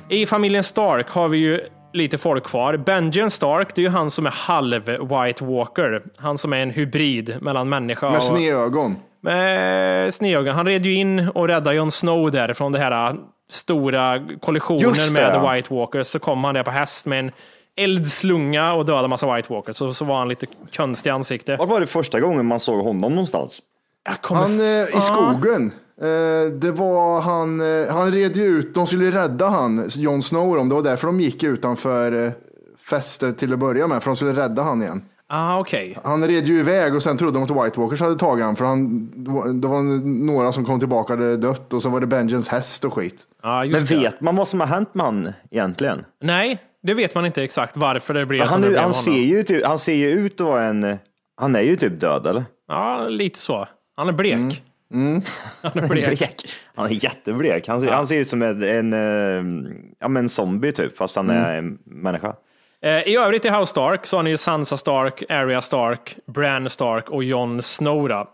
I 0.08 0.26
familjen 0.26 0.62
Stark 0.64 1.08
har 1.10 1.28
vi 1.28 1.38
ju 1.38 1.60
lite 1.92 2.18
folk 2.18 2.44
kvar. 2.44 2.76
Benjen 2.76 3.30
Stark, 3.30 3.74
det 3.74 3.80
är 3.80 3.82
ju 3.82 3.88
han 3.88 4.10
som 4.10 4.26
är 4.26 4.30
halv 4.30 4.84
White 4.84 5.44
Walker. 5.44 6.02
Han 6.16 6.38
som 6.38 6.52
är 6.52 6.56
en 6.56 6.70
hybrid 6.70 7.36
mellan 7.40 7.68
människa 7.68 8.06
Med 8.06 8.16
och... 8.16 8.22
sneögon. 8.22 8.96
Med 9.20 10.14
sneögon. 10.14 10.54
Han 10.54 10.66
red 10.66 10.86
ju 10.86 10.94
in 10.94 11.28
och 11.28 11.48
räddade 11.48 11.76
Jon 11.76 11.90
Snow 11.90 12.30
där 12.30 12.54
från 12.54 12.72
det 12.72 12.78
här 12.78 13.10
äh, 13.10 13.16
stora 13.50 14.26
kollisionen 14.40 15.12
med 15.12 15.34
ja. 15.34 15.52
White 15.52 15.74
Walkers. 15.74 16.06
Så 16.06 16.18
kom 16.18 16.44
han 16.44 16.54
där 16.54 16.62
på 16.62 16.70
häst 16.70 17.06
med 17.06 17.18
en 17.18 17.32
eldslunga 17.76 18.72
och 18.72 18.86
dödade 18.86 19.08
massa 19.08 19.34
White 19.34 19.52
Walkers. 19.52 19.76
Så, 19.76 19.94
så 19.94 20.04
var 20.04 20.18
han 20.18 20.28
lite 20.28 20.46
konstig 20.76 21.10
i 21.10 21.12
ansiktet. 21.12 21.58
Vad 21.58 21.68
var 21.68 21.80
det 21.80 21.86
första 21.86 22.20
gången 22.20 22.46
man 22.46 22.60
såg 22.60 22.84
honom 22.84 23.12
någonstans? 23.12 23.62
Jag 24.04 24.20
kommer 24.20 24.42
Han 24.42 24.60
eh, 24.60 24.98
i 24.98 25.00
skogen. 25.00 25.72
Eh, 26.02 26.52
det 26.52 26.70
var 26.72 27.20
han, 27.20 27.60
eh, 27.60 27.94
han 27.94 28.12
red 28.12 28.36
ju 28.36 28.42
ut, 28.44 28.74
de 28.74 28.86
skulle 28.86 29.04
ju 29.04 29.10
rädda 29.10 29.48
han, 29.48 29.84
Jon 29.88 30.22
Snow, 30.22 30.56
dem. 30.56 30.68
det 30.68 30.74
var 30.74 30.82
därför 30.82 31.06
de 31.06 31.20
gick 31.20 31.42
utanför 31.42 32.24
eh, 32.26 32.32
fästet 32.90 33.38
till 33.38 33.52
att 33.52 33.58
börja 33.58 33.86
med, 33.86 34.02
för 34.02 34.10
de 34.10 34.16
skulle 34.16 34.32
rädda 34.32 34.62
han 34.62 34.82
igen. 34.82 35.04
Ah, 35.34 35.58
okej. 35.58 35.98
Han 36.04 36.26
red 36.28 36.44
ju 36.46 36.58
iväg 36.60 36.94
och 36.94 37.02
sen 37.02 37.16
trodde 37.16 37.38
de 37.38 37.42
att 37.42 37.66
White 37.66 37.80
Walkers 37.80 38.00
hade 38.00 38.18
tagit 38.18 38.44
han, 38.44 38.56
för 38.56 38.64
han, 38.64 39.10
det 39.60 39.68
var 39.68 39.82
några 40.26 40.52
som 40.52 40.64
kom 40.64 40.78
tillbaka 40.78 41.12
och 41.12 41.18
hade 41.18 41.36
dött 41.36 41.72
och 41.72 41.82
så 41.82 41.88
var 41.88 42.00
det 42.00 42.06
Benjens 42.06 42.48
häst 42.48 42.84
och 42.84 42.94
skit. 42.94 43.20
Ja, 43.42 43.64
just 43.64 43.90
Men 43.90 43.98
det. 43.98 44.04
vet 44.04 44.20
man 44.20 44.36
vad 44.36 44.48
som 44.48 44.60
har 44.60 44.66
hänt 44.66 44.94
med 44.94 45.06
han 45.06 45.32
egentligen? 45.50 46.04
Nej, 46.22 46.58
det 46.82 46.94
vet 46.94 47.14
man 47.14 47.26
inte 47.26 47.42
exakt 47.42 47.76
varför 47.76 48.14
det 48.14 48.26
blev 48.26 48.40
som 48.46 48.52
Han, 48.52 48.60
det 48.60 48.68
blev 48.68 48.80
han, 48.80 48.88
med 48.88 48.96
ser 48.96 49.10
honom. 49.10 49.26
ju 49.26 49.42
typ, 49.42 49.64
han 49.66 49.78
ser 49.78 49.94
ju 49.94 50.08
ut 50.10 50.40
att 50.40 50.46
vara 50.46 50.62
en... 50.64 50.98
Han 51.40 51.56
är 51.56 51.60
ju 51.62 51.76
typ 51.76 52.00
död 52.00 52.26
eller? 52.26 52.44
Ja, 52.68 53.08
lite 53.08 53.38
så. 53.38 53.68
Han 53.96 54.08
är 54.08 54.12
blek. 54.12 54.34
Mm. 54.34 54.54
Han 55.62 55.72
är 55.84 55.88
blek. 55.88 56.18
Blek. 56.18 56.54
Han 56.74 56.86
är 56.86 57.04
jätteblek. 57.04 57.68
Han 57.68 57.80
ser, 57.80 57.88
han 57.88 58.06
ser 58.06 58.16
ut 58.16 58.28
som 58.28 58.42
en, 58.42 58.62
en, 58.62 58.92
eh, 58.92 59.64
ja, 60.00 60.08
men 60.08 60.16
en 60.16 60.28
zombie 60.28 60.72
typ, 60.72 60.96
fast 60.96 61.16
han 61.16 61.30
är 61.30 61.58
en 61.58 61.78
människa. 61.84 62.34
Eh, 62.82 62.90
I 63.08 63.16
övrigt 63.16 63.44
i 63.44 63.48
House 63.50 63.70
Stark 63.70 64.06
så 64.06 64.16
har 64.16 64.22
ni 64.22 64.30
ju 64.30 64.36
Sansa 64.36 64.76
Stark, 64.76 65.22
Arya 65.28 65.60
Stark, 65.60 66.16
Bran 66.26 66.70
Stark 66.70 67.10
och 67.10 67.24
Jon 67.24 67.62
Snow. 67.62 68.08
då. 68.08 68.28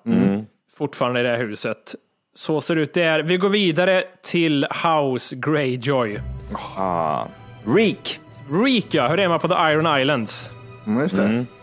Fortfarande 0.79 1.21
i 1.21 1.23
det 1.23 1.29
här 1.29 1.39
huset. 1.39 1.95
Så 2.35 2.61
ser 2.61 2.77
det 2.77 2.83
ut 2.83 2.95
där. 2.95 3.23
Vi 3.23 3.37
går 3.37 3.49
vidare 3.49 4.05
till 4.23 4.67
House 4.85 5.37
Greyjoy. 5.37 6.21
Ah. 6.77 7.27
Reek. 7.65 8.21
Reek 8.51 8.95
ja, 8.95 9.09
hur 9.09 9.19
är 9.19 9.29
man 9.29 9.41
på 9.41 9.49
The 9.49 9.55
Iron 9.55 10.01
Islands? 10.01 10.51
Mm, 10.89 11.03
just 11.03 11.17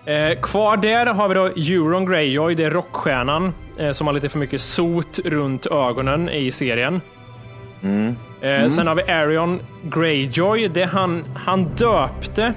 det. 0.05 0.13
Eh, 0.13 0.39
kvar 0.41 0.77
där 0.77 1.05
har 1.05 1.27
vi 1.27 1.33
då 1.35 1.45
Euron 1.45 2.05
Greyjoy, 2.05 2.55
det 2.55 2.63
är 2.63 2.71
rockstjärnan 2.71 3.53
eh, 3.77 3.91
som 3.91 4.07
har 4.07 4.13
lite 4.13 4.29
för 4.29 4.39
mycket 4.39 4.61
sot 4.61 5.19
runt 5.25 5.65
ögonen 5.65 6.29
i 6.29 6.51
serien. 6.51 7.01
Eh, 8.41 8.67
Sen 8.67 8.87
har 8.87 8.95
vi 8.95 9.01
Arion 9.03 9.59
Greyjoy, 9.83 10.67
det 10.67 10.83
han, 10.83 11.23
han 11.35 11.63
döpte 11.63 12.53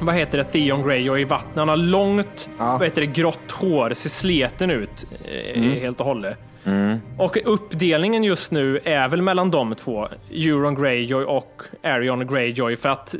vad 0.00 0.14
heter 0.14 0.38
det, 0.38 0.44
Theon 0.44 0.82
Greyjoy 0.82 1.20
i 1.20 1.24
vattnet. 1.24 1.56
Han 1.56 1.68
har 1.68 1.76
långt, 1.76 2.48
vad 2.78 2.84
heter 2.84 3.00
det, 3.00 3.06
grått 3.06 3.52
hår, 3.52 3.92
ser 3.92 4.10
sleten 4.10 4.70
ut 4.70 5.06
eh, 5.24 5.62
helt 5.62 6.00
och 6.00 6.06
hållet. 6.06 6.38
Och 7.18 7.38
uppdelningen 7.44 8.24
just 8.24 8.52
nu 8.52 8.80
är 8.84 9.08
väl 9.08 9.22
mellan 9.22 9.50
de 9.50 9.74
två, 9.74 10.08
Euron 10.30 10.74
Greyjoy 10.74 11.24
och 11.24 11.62
Arion 11.82 12.26
Greyjoy, 12.26 12.76
för 12.76 12.88
att 12.88 13.14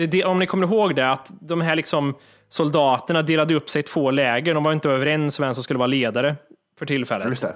det, 0.00 0.06
det, 0.06 0.24
om 0.24 0.38
ni 0.38 0.46
kommer 0.46 0.66
ihåg 0.66 0.94
det, 0.94 1.10
att 1.10 1.32
de 1.40 1.60
här 1.60 1.76
liksom 1.76 2.14
soldaterna 2.48 3.22
delade 3.22 3.54
upp 3.54 3.70
sig 3.70 3.80
i 3.80 3.82
två 3.82 4.10
läger. 4.10 4.54
De 4.54 4.62
var 4.62 4.72
inte 4.72 4.90
överens 4.90 5.40
vem 5.40 5.54
som 5.54 5.62
skulle 5.62 5.78
vara 5.78 5.86
ledare 5.86 6.36
för 6.78 6.86
tillfället. 6.86 7.28
Just 7.28 7.42
det. 7.42 7.54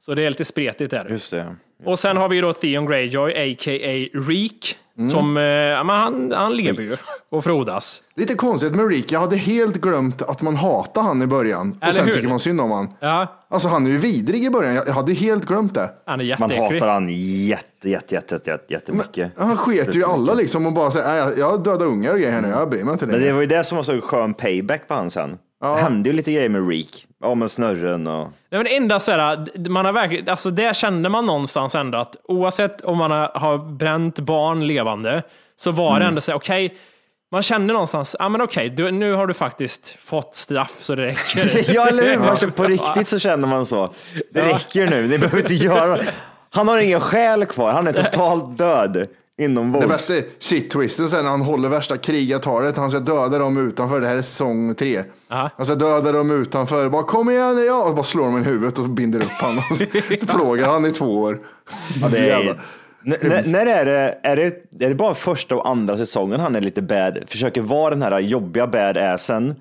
Så 0.00 0.14
det 0.14 0.22
är 0.26 0.30
lite 0.30 0.44
spretigt 0.44 0.90
där. 0.90 1.06
Just 1.10 1.30
det. 1.30 1.56
Och 1.84 1.98
sen 1.98 2.16
har 2.16 2.28
vi 2.28 2.40
då 2.40 2.52
Theon 2.52 2.86
Greyjoy, 2.86 3.32
a.k.a. 3.32 4.08
Reek, 4.28 4.76
som, 5.10 5.36
eh, 5.36 5.42
ja, 5.42 5.84
men 5.84 5.96
han, 5.96 6.32
han 6.32 6.56
lever 6.56 6.82
ju 6.82 6.96
och 7.30 7.44
frodas. 7.44 8.02
Lite 8.16 8.34
konstigt 8.34 8.74
med 8.74 8.88
Rick, 8.88 9.12
jag 9.12 9.20
hade 9.20 9.36
helt 9.36 9.76
glömt 9.76 10.22
att 10.22 10.42
man 10.42 10.56
hatar 10.56 11.02
han 11.02 11.22
i 11.22 11.26
början. 11.26 11.78
Eller 11.80 11.88
och 11.88 11.94
sen 11.94 12.06
hur? 12.06 12.12
tycker 12.12 12.28
man 12.28 12.40
synd 12.40 12.60
om 12.60 12.70
han. 12.70 12.88
Ja, 13.00 13.26
Alltså 13.50 13.68
han 13.68 13.86
är 13.86 13.90
ju 13.90 13.98
vidrig 13.98 14.44
i 14.44 14.50
början, 14.50 14.74
jag 14.74 14.86
hade 14.86 15.12
helt 15.12 15.44
glömt 15.46 15.74
det. 15.74 15.90
han 16.06 16.20
är 16.20 16.36
Man 16.38 16.50
hatar 16.50 16.88
han 16.88 17.08
jätte, 17.08 17.88
jätte, 17.90 18.14
jätte, 18.14 18.34
jätte, 18.34 18.58
jättemycket. 18.68 19.32
Han 19.36 19.56
sket 19.56 19.94
ju 19.94 20.04
alla 20.04 20.34
liksom 20.34 20.66
och 20.66 20.72
bara 20.72 20.90
säger, 20.90 21.24
"Nej, 21.26 21.38
jag- 21.38 21.64
dödar 21.64 21.86
ungar 21.86 22.12
och 22.12 22.18
grejer 22.18 22.32
här 22.32 22.40
nu, 22.40 22.48
jag 22.48 22.70
bryr 22.70 22.84
mig 22.84 22.92
inte 22.92 23.06
Men 23.06 23.20
det 23.20 23.26
det. 23.26 23.32
var 23.32 23.40
ju 23.40 23.46
det 23.46 23.64
som 23.64 23.76
var 23.76 23.82
så 23.82 24.00
skön 24.00 24.34
payback 24.34 24.88
på 24.88 24.94
han 24.94 25.10
sen. 25.10 25.38
Det 25.60 25.66
hände 25.80 26.08
ju 26.08 26.16
lite 26.16 26.32
grejer 26.32 26.48
med 26.48 26.68
Reek. 26.68 27.06
Ja, 27.22 27.34
med 27.34 27.50
snurren 27.50 28.06
och... 28.06 28.28
Nej, 28.50 28.62
men 28.62 28.66
enda 28.66 29.00
så 29.00 29.12
här, 29.12 29.68
man 29.68 29.84
har 29.84 29.92
verkligen, 29.92 30.28
alltså 30.28 30.50
där 30.50 30.72
kände 30.74 31.08
man 31.08 31.26
någonstans 31.26 31.74
ändå 31.74 31.98
att 31.98 32.16
oavsett 32.24 32.80
om 32.80 32.98
man 32.98 33.10
har, 33.10 33.58
bränt 33.72 34.18
barn 34.20 34.66
levande 34.66 35.22
så 35.56 35.70
var 35.70 35.88
Mm. 35.90 36.00
det 36.00 36.06
ändå 36.06 36.20
så 36.20 36.30
här, 36.32 36.38
okej, 36.38 36.74
man 37.32 37.42
kände 37.42 37.72
någonstans, 37.72 38.16
ja 38.18 38.28
men 38.28 38.40
okej, 38.40 38.68
du, 38.70 38.90
nu 38.90 39.12
har 39.12 39.26
du 39.26 39.34
faktiskt 39.34 39.98
fått 40.04 40.34
straff 40.34 40.74
så 40.80 40.94
det 40.94 41.06
räcker. 41.06 41.72
Ja, 41.74 41.88
eller 41.88 42.02
hur? 42.02 42.18
Man- 42.18 42.50
På 42.56 42.64
riktigt 42.64 43.08
så 43.08 43.18
känner 43.18 43.48
man 43.48 43.66
så. 43.66 43.94
Det 44.32 44.42
räcker 44.48 44.86
nu, 44.86 45.06
ni 45.06 45.18
behöver 45.18 45.38
inte 45.38 45.54
göra... 45.54 45.98
Han 46.50 46.68
har 46.68 46.78
ingen 46.78 47.00
själ 47.00 47.46
kvar, 47.46 47.72
han 47.72 47.86
är 47.86 47.92
totalt 47.92 48.58
död 48.58 49.06
inombords. 49.38 49.86
Det 49.86 49.88
bästa 49.88 50.16
är 50.16 50.24
shit-twisten 50.40 51.08
sen 51.08 51.24
när 51.24 51.30
han 51.30 51.40
håller 51.40 51.68
värsta 51.68 51.96
krigartalet. 51.96 52.76
Han 52.76 52.90
ska 52.90 52.98
döda 52.98 53.38
dem 53.38 53.68
utanför. 53.68 54.00
Det 54.00 54.06
här 54.06 54.16
är 54.16 54.22
säsong 54.22 54.74
tre. 54.74 55.02
Aha. 55.30 55.50
Han 55.56 55.66
ska 55.66 55.74
döda 55.74 56.12
dem 56.12 56.30
utanför. 56.30 56.88
Bara 56.88 57.02
kom 57.02 57.30
igen, 57.30 57.64
ja. 57.66 57.82
Och 57.82 57.94
bara 57.94 58.04
slår 58.04 58.24
dem 58.24 58.38
i 58.38 58.42
huvudet 58.42 58.78
och 58.78 58.88
binder 58.88 59.20
upp 59.20 59.40
honom. 59.40 59.64
Plågar 60.26 60.68
han 60.68 60.86
i 60.86 60.92
två 60.92 61.20
år. 61.20 61.38
Ja, 62.00 62.08
det 62.08 62.30
är, 62.30 62.56
när 63.46 63.66
är 63.66 63.84
det, 63.84 64.18
är, 64.22 64.36
det, 64.36 64.84
är 64.84 64.88
det 64.88 64.94
bara 64.94 65.14
första 65.14 65.56
och 65.56 65.68
andra 65.68 65.96
säsongen 65.96 66.40
han 66.40 66.54
är 66.54 66.60
lite 66.60 66.82
bad, 66.82 67.18
försöker 67.26 67.60
vara 67.60 67.90
den 67.90 68.02
här 68.02 68.20
jobbiga 68.20 68.66
badassen, 68.66 69.54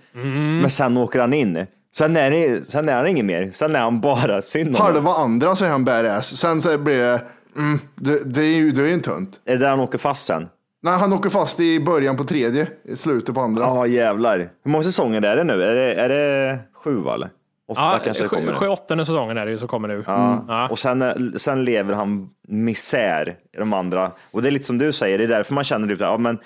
men 0.61 0.69
sen 0.69 0.97
åker 0.97 1.19
han 1.19 1.33
in. 1.33 1.65
Sen 1.95 2.17
är, 2.17 2.31
det, 2.31 2.69
sen 2.69 2.89
är 2.89 2.95
han 2.95 3.07
ingen 3.07 3.25
mer, 3.25 3.51
sen 3.53 3.75
är 3.75 3.79
han 3.79 4.01
bara 4.01 4.41
synd 4.41 4.75
om. 4.75 4.81
Halva 4.81 5.13
andra 5.13 5.55
så 5.55 5.65
är 5.65 5.69
han 5.69 5.85
badass. 5.85 6.37
Sen 6.37 6.61
så 6.61 6.77
blir 6.77 6.97
det, 6.97 7.21
mm, 7.57 7.79
det, 7.95 8.33
det 8.33 8.41
är 8.41 8.55
ju, 8.55 8.71
det 8.71 8.81
är 8.81 8.87
ju 8.87 8.93
en 8.93 9.01
tönt. 9.01 9.41
Är 9.45 9.51
det 9.53 9.57
där 9.59 9.69
han 9.69 9.79
åker 9.79 9.97
fast 9.97 10.25
sen? 10.25 10.47
Nej, 10.83 10.97
han 10.97 11.13
åker 11.13 11.29
fast 11.29 11.59
i 11.59 11.79
början 11.79 12.17
på 12.17 12.23
tredje, 12.23 12.67
i 12.83 12.95
slutet 12.95 13.35
på 13.35 13.41
andra. 13.41 13.63
Ja 13.63 13.87
jävlar. 13.87 14.37
Hur 14.63 14.71
många 14.71 14.83
säsonger 14.83 15.21
är 15.21 15.35
det 15.35 15.43
nu? 15.43 15.63
Är 15.63 15.75
det, 15.75 15.93
är 15.93 16.09
det 16.09 16.59
sju 16.83 16.95
va, 16.95 17.13
eller? 17.15 17.29
Åtta 17.67 17.81
Ja, 17.81 17.99
kanske 18.03 18.23
det 18.23 18.29
kommer. 18.29 18.53
sju, 18.53 18.67
åttonde 18.67 19.05
säsongen 19.05 19.37
är 19.37 19.45
det 19.45 19.51
ju 19.51 19.57
som 19.57 19.67
kommer 19.67 19.87
nu. 19.87 20.03
Ja. 20.07 20.45
Ja. 20.47 20.67
Och 20.69 20.79
sen, 20.79 21.33
sen 21.37 21.65
lever 21.65 21.93
han 21.93 22.29
misär 22.47 23.35
i 23.53 23.57
de 23.57 23.73
andra. 23.73 24.11
Och 24.31 24.41
det 24.41 24.49
är 24.49 24.51
lite 24.51 24.65
som 24.65 24.77
du 24.77 24.91
säger, 24.91 25.17
det 25.17 25.23
är 25.23 25.27
därför 25.27 25.53
man 25.53 25.63
känner 25.63 25.87
typ, 25.87 25.99
ja, 25.99 26.17
men 26.17 26.37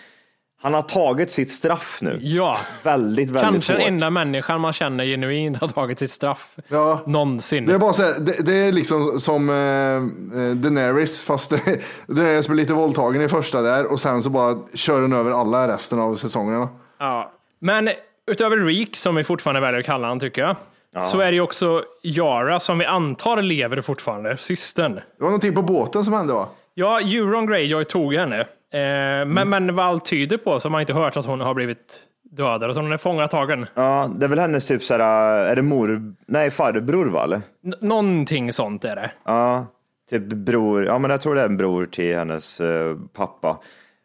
han 0.62 0.74
har 0.74 0.82
tagit 0.82 1.32
sitt 1.32 1.51
straff 1.51 1.98
nu. 2.01 2.20
Ja, 2.22 2.58
Väldigt, 2.84 3.30
väldigt 3.30 3.42
kanske 3.51 3.74
den 3.74 3.82
hårt. 3.82 3.88
enda 3.89 4.10
människan 4.10 4.62
man 4.62 4.74
känner 4.74 5.06
genuint 5.06 5.58
har 5.58 5.68
tagit 5.68 6.00
sitt 6.00 6.12
straff 6.12 6.56
Ja. 6.68 7.04
någonsin. 7.06 7.66
Det 7.66 7.74
är 7.74 7.78
bara 7.80 7.94
så 7.94 8.04
här, 8.04 8.20
det, 8.20 8.46
det 8.46 8.54
är 8.54 8.72
liksom 8.72 9.20
som 9.20 9.50
eh, 9.50 9.56
eh, 9.56 10.56
Daenerys, 10.56 11.22
fast 11.22 11.50
det, 11.50 11.80
Daenerys 12.08 12.48
blir 12.48 12.58
lite 12.58 12.74
våldtagen 12.74 13.22
i 13.22 13.30
första 13.30 13.62
där 13.62 13.92
och 13.92 14.00
sen 14.00 14.24
så 14.24 14.30
bara 14.30 14.58
kör 14.74 15.01
den 15.01 15.13
över 15.13 15.32
alla 15.32 15.68
resten 15.68 16.00
av 16.00 16.16
säsongerna. 16.16 16.70
Ja. 17.00 17.32
Men 17.60 17.89
utöver 18.32 18.58
Reek, 18.58 18.96
som 18.96 19.16
vi 19.16 19.24
fortfarande 19.24 19.62
väljer 19.62 19.80
att 19.80 19.86
kalla 19.86 20.08
han 20.08 20.20
tycker 20.20 20.42
jag, 20.42 20.56
så 21.06 21.20
är 21.20 21.25
det 21.25 21.34
ju 21.34 21.42
också 21.42 21.84
Yara 22.04 22.60
som 22.60 22.78
vi 22.80 22.86
antar 22.86 23.42
lever 23.42 23.82
fortfarande, 23.82 24.38
systern. 24.38 24.94
Det 24.96 25.01
var 25.18 25.28
någonting 25.28 25.56
på 25.56 25.62
båten 25.62 26.04
som 26.04 26.13
hände 26.13 26.34
va? 26.34 26.48
Ja, 26.74 27.00
Euron 27.00 27.46
Greyjoy 27.46 27.84
tog 27.86 28.13
henne. 28.13 28.46
Eh, 28.74 29.26
men, 29.28 29.50
men 29.50 29.76
vad 29.76 29.86
allt 29.86 30.06
tyder 30.06 30.38
på 30.38 30.60
så 30.60 30.68
har 30.68 30.72
man 30.72 30.82
inte 30.82 30.94
hört 30.94 31.18
att 31.18 31.26
hon 31.26 31.42
har 31.42 31.54
blivit 31.54 32.00
dödar 32.32 32.70
och 32.70 32.76
så 32.76 32.82
hon 32.82 32.92
är 32.92 32.98
fångatagen. 32.98 33.66
Ja, 33.76 34.12
det 34.20 34.26
är 34.26 34.28
väl 34.28 34.40
hennes 34.40 34.68
typ 34.68 34.84
såhär, 34.84 35.00
är 35.46 35.56
det 35.56 35.62
mor, 35.62 36.14
nej 36.28 36.52
farbror 36.52 37.06
va 37.06 37.24
eller? 37.24 37.42
N- 37.66 37.74
någonting 37.82 38.54
sånt 38.54 38.86
är 38.86 38.96
det. 38.96 39.12
Ja, 39.26 39.68
typ 40.10 40.24
bror, 40.24 40.86
ja 40.86 41.00
men 41.00 41.12
jag 41.12 41.22
tror 41.22 41.36
det 41.36 41.42
är 41.42 41.46
en 41.46 41.58
bror 41.58 41.86
till 41.86 42.16
hennes 42.16 42.60
eh, 42.62 42.96
pappa. 43.14 43.60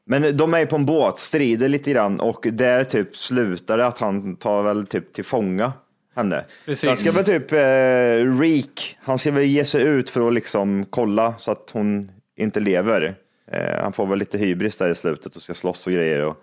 Men 0.07 0.37
de 0.37 0.55
är 0.55 0.67
på 0.67 0.77
en 0.77 0.87
båt, 0.87 1.19
strider 1.19 1.69
lite 1.69 1.91
grann 1.91 2.21
och 2.21 2.47
där 2.53 2.85
typ 2.85 3.17
slutar 3.17 3.79
det 3.79 3.87
att 3.87 3.99
han 3.99 4.37
tar 4.37 4.63
väl 4.63 4.87
typ 4.87 5.13
till 5.13 5.25
fånga 5.25 5.73
henne. 6.17 6.45
Precis. 6.67 6.81
Så 6.81 6.89
han 6.89 6.97
ska 6.97 7.13
väl 7.13 7.25
typ 7.25 7.53
eh, 7.53 8.39
Reek, 8.41 8.97
han 9.03 9.19
ska 9.19 9.31
väl 9.31 9.45
ge 9.45 9.65
sig 9.65 9.83
ut 9.83 10.11
för 10.11 10.29
att 10.29 10.35
liksom 10.35 10.87
kolla 10.91 11.35
så 11.39 11.51
att 11.53 11.71
hon 11.73 12.11
inte 12.37 12.61
lever. 12.61 13.15
Eh, 13.53 13.83
han 13.83 13.93
får 13.93 14.07
väl 14.07 14.19
lite 14.19 14.39
hybris 14.39 14.77
där 14.77 14.89
i 14.89 14.95
slutet 14.95 15.37
och 15.37 15.43
ska 15.43 15.55
slåss 15.55 15.87
och 15.87 15.93
grejer. 15.93 16.21
Och 16.25 16.37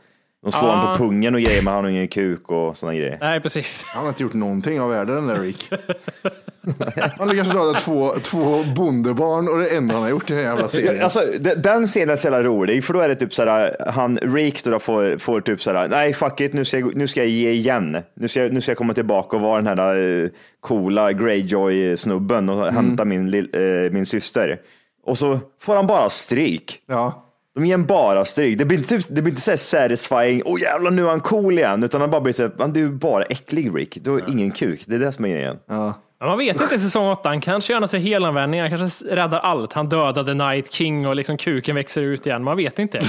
de 0.43 0.51
slår 0.51 0.69
Ja. 0.69 0.75
honom 0.75 0.97
på 0.97 1.03
pungen 1.03 1.35
och 1.35 1.41
grejer 1.41 1.61
men 1.61 1.73
han 1.73 1.83
har 1.83 1.91
ingen 1.91 2.07
kuk 2.07 2.49
och 2.49 2.77
sådana 2.77 2.97
grejer. 2.97 3.17
Nej, 3.21 3.39
precis. 3.41 3.83
Han 3.87 4.01
har 4.03 4.09
inte 4.09 4.23
gjort 4.23 4.33
någonting 4.33 4.81
av 4.81 4.89
världen 4.89 5.15
den 5.15 5.27
där 5.27 5.39
Rick. 5.39 5.69
Han 7.17 7.29
lyckas 7.29 7.51
döda 7.53 7.73
två, 7.79 8.13
två 8.23 8.63
bondebarn 8.75 9.47
och 9.49 9.59
det 9.59 9.67
enda 9.77 9.93
han 9.93 10.03
har 10.03 10.09
gjort 10.09 10.29
i 10.29 10.33
den 10.33 10.41
jävla 10.43 10.69
serien. 10.69 11.03
Alltså, 11.03 11.21
de- 11.39 11.55
den 11.55 11.87
scenen 11.87 12.09
är 12.09 12.15
så 12.15 12.27
jävla 12.27 12.43
rolig, 12.43 12.83
för 12.83 12.93
då 12.93 12.99
är 12.99 13.09
det 13.09 13.15
typ 13.15 13.33
såhär, 13.33 13.75
han 13.91 14.17
Reek 14.17 14.63
då 14.63 14.79
får, 14.79 15.17
får 15.17 15.41
typ 15.41 15.61
såhär, 15.61 15.87
nej 15.87 16.13
fuck 16.13 16.41
it, 16.41 16.53
nu 16.53 16.65
ska, 16.65 16.79
jag, 16.79 16.95
nu 16.95 17.07
ska 17.07 17.19
jag 17.19 17.29
ge 17.29 17.49
igen. 17.51 17.97
Nu 18.13 18.27
ska, 18.27 18.39
jag- 18.41 18.53
nu 18.53 18.61
ska 18.61 18.71
jag 18.71 18.77
komma 18.77 18.93
tillbaka 18.93 19.35
och 19.35 19.41
vara 19.41 19.61
den 19.61 19.77
här 19.79 20.21
eh, 20.23 20.29
coola 20.59 21.11
Greyjoy-snubben 21.11 22.49
och 22.49 22.73
hämta 22.73 23.05
min, 23.05 23.33
eh, 23.33 23.91
min 23.91 24.05
syster. 24.05 24.59
Och 25.03 25.17
så 25.17 25.39
får 25.61 25.75
han 25.75 25.87
bara 25.87 26.09
stryk. 26.09 26.79
Ja. 26.85 27.27
De 27.55 27.65
ger 27.65 27.73
en 27.73 27.85
bara 27.85 28.25
stryk. 28.25 28.57
Det 28.57 28.65
blir 28.65 28.77
inte, 28.77 28.97
typ, 28.97 29.05
det 29.09 29.21
blir 29.21 29.31
inte 29.31 29.41
så 29.41 29.51
här 29.51 29.57
satisfying, 29.57 30.41
åh 30.45 30.61
jävlar 30.61 30.91
nu 30.91 31.05
är 31.05 31.09
han 31.09 31.21
cool 31.21 31.57
igen, 31.57 31.83
utan 31.83 32.01
han 32.01 32.09
bara 32.09 32.21
blir 32.21 32.33
så 32.33 32.43
här, 32.43 32.67
du 32.67 32.85
är 32.85 32.89
bara 32.89 33.23
äcklig 33.23 33.75
Rick, 33.75 33.97
du 34.01 34.09
har 34.11 34.21
ingen 34.27 34.51
kuk. 34.51 34.83
Det 34.87 34.95
är 34.95 34.99
det 34.99 35.11
som 35.11 35.25
är 35.25 35.29
grejen. 35.29 35.59
Ja. 35.67 35.93
Men 36.21 36.29
man 36.29 36.37
vet 36.37 36.61
inte 36.61 36.75
i 36.75 36.79
säsong 36.79 37.11
8, 37.11 37.29
han 37.29 37.41
kanske 37.41 37.73
gör 37.73 37.79
något 37.79 37.93
helanvändning, 37.93 38.61
han 38.61 38.69
kanske 38.69 39.15
räddar 39.15 39.39
allt. 39.39 39.73
Han 39.73 39.89
dödade 39.89 40.33
Night 40.33 40.71
King 40.71 41.07
och 41.07 41.15
liksom 41.15 41.37
kuken 41.37 41.75
växer 41.75 42.01
ut 42.01 42.25
igen, 42.25 42.43
man 42.43 42.57
vet 42.57 42.79
inte. 42.79 42.97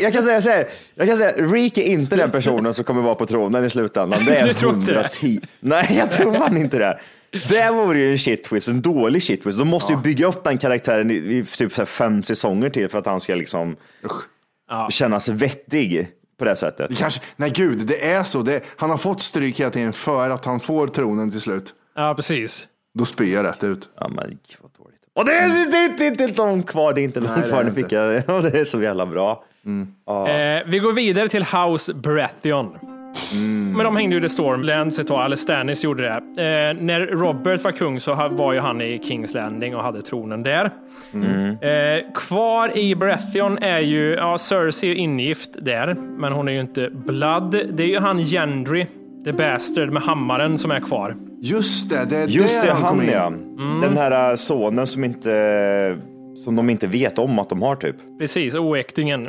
Jag 0.00 0.12
kan 0.12 0.22
säga 0.22 0.40
så 0.40 0.48
här, 0.48 0.68
jag 0.94 1.08
kan 1.08 1.16
säga, 1.16 1.32
Rick 1.46 1.78
är 1.78 1.82
inte 1.82 2.16
den 2.16 2.30
personen 2.30 2.74
som 2.74 2.84
kommer 2.84 3.02
vara 3.02 3.14
på 3.14 3.26
tronen 3.26 3.64
i 3.64 3.70
slutändan. 3.70 4.24
Det 4.24 4.36
är 4.36 4.46
Du 4.48 4.54
tror 4.54 4.74
inte 4.74 4.92
det? 4.92 4.98
110. 4.98 5.40
Nej, 5.60 5.96
jag 5.98 6.10
tror 6.10 6.34
fan 6.34 6.56
inte 6.56 6.78
det. 6.78 6.98
Det 7.30 7.70
vore 7.70 7.98
ju 7.98 8.12
en 8.12 8.18
shit 8.18 8.44
twist, 8.44 8.68
en 8.68 8.82
dålig 8.82 9.22
shit 9.22 9.42
twist. 9.42 9.58
De 9.58 9.68
måste 9.68 9.92
ju 9.92 9.98
bygga 9.98 10.26
upp 10.26 10.44
den 10.44 10.58
karaktären 10.58 11.10
i, 11.10 11.14
i 11.14 11.44
typ 11.44 11.72
så 11.72 11.80
här 11.80 11.86
fem 11.86 12.22
säsonger 12.22 12.70
till 12.70 12.88
för 12.88 12.98
att 12.98 13.06
han 13.06 13.20
ska 13.20 13.34
liksom 13.34 13.76
kännas 14.90 15.28
vettig 15.28 16.08
på 16.38 16.44
det 16.44 16.56
sättet. 16.56 16.88
Det 16.88 16.94
Kanske, 16.96 17.20
nej 17.36 17.50
gud, 17.50 17.78
det 17.86 18.10
är 18.10 18.24
så. 18.24 18.42
Det, 18.42 18.62
han 18.76 18.90
har 18.90 18.98
fått 18.98 19.20
stryk 19.20 19.60
hela 19.60 19.70
tiden 19.70 19.92
för 19.92 20.30
att 20.30 20.44
han 20.44 20.60
får 20.60 20.86
tronen 20.86 21.30
till 21.30 21.40
slut. 21.40 21.74
Ja, 21.94 22.14
precis. 22.14 22.68
Då 22.94 23.04
spyr 23.04 23.34
jag 23.34 23.44
rätt 23.44 23.64
ut. 23.64 23.88
Ja, 24.00 24.08
men 24.08 24.38
vad 24.62 24.70
dåligt. 24.78 25.00
Och 25.14 25.24
det 25.24 25.32
är, 25.32 25.70
det, 25.70 25.76
är, 25.76 25.98
det 25.98 26.04
är 26.04 26.28
inte 26.28 26.42
långt 26.42 26.66
kvar, 26.66 26.92
det 26.92 27.00
är 27.00 27.02
inte 27.02 27.20
långt 27.20 27.44
är 27.44 27.48
kvar. 27.48 27.64
Det 27.64 27.72
fick 27.72 27.92
jag, 27.92 28.28
och 28.36 28.42
det 28.42 28.60
är 28.60 28.64
så 28.64 28.82
jävla 28.82 29.06
bra. 29.06 29.44
Eh, 29.66 30.62
vi 30.66 30.78
går 30.78 30.92
vidare 30.92 31.28
till 31.28 31.44
House 31.44 31.94
Baratheon. 31.94 32.78
Men 33.76 33.84
de 33.84 33.96
hängde 33.96 34.16
ju 34.16 34.24
i 34.24 34.28
Stormlands 34.28 34.98
ett 34.98 35.06
tag, 35.06 35.24
eller 35.24 35.36
Stannis 35.36 35.84
gjorde 35.84 36.02
det. 36.02 36.42
Eh, 36.42 36.84
när 36.84 37.06
Robert 37.06 37.64
var 37.64 37.72
kung 37.72 38.00
så 38.00 38.14
var 38.30 38.52
ju 38.52 38.58
han 38.58 38.80
i 38.80 39.00
Kings 39.04 39.34
Landing 39.34 39.76
och 39.76 39.82
hade 39.82 40.02
tronen 40.02 40.42
där. 40.42 40.70
Eh, 41.60 42.12
kvar 42.14 42.78
i 42.78 42.94
Baratheon 42.94 43.58
är 43.58 43.80
ju, 43.80 44.14
ja 44.14 44.38
Cersei 44.38 44.90
är 44.90 44.94
ingift 44.94 45.50
där, 45.62 45.94
men 45.94 46.32
hon 46.32 46.48
är 46.48 46.52
ju 46.52 46.60
inte 46.60 46.90
blood. 46.90 47.50
Det 47.72 47.82
är 47.82 47.86
ju 47.86 47.98
han 47.98 48.18
Gendry, 48.18 48.86
the 49.24 49.32
bastard 49.32 49.92
med 49.92 50.02
hammaren 50.02 50.58
som 50.58 50.70
är 50.70 50.80
kvar. 50.80 51.16
Just 51.40 51.90
det, 51.90 52.04
det 52.10 52.16
är 52.16 52.26
Just 52.26 52.62
det, 52.62 52.72
han 52.72 53.08
ja. 53.12 53.32
Den 53.82 53.96
här 53.96 54.30
äh, 54.30 54.34
sonen 54.36 54.86
som 54.86 55.04
inte, 55.04 55.98
som 56.44 56.56
de 56.56 56.70
inte 56.70 56.86
vet 56.86 57.18
om 57.18 57.38
att 57.38 57.48
de 57.48 57.62
har 57.62 57.76
typ. 57.76 57.96
Precis, 58.18 58.54
oäktingen. 58.54 59.28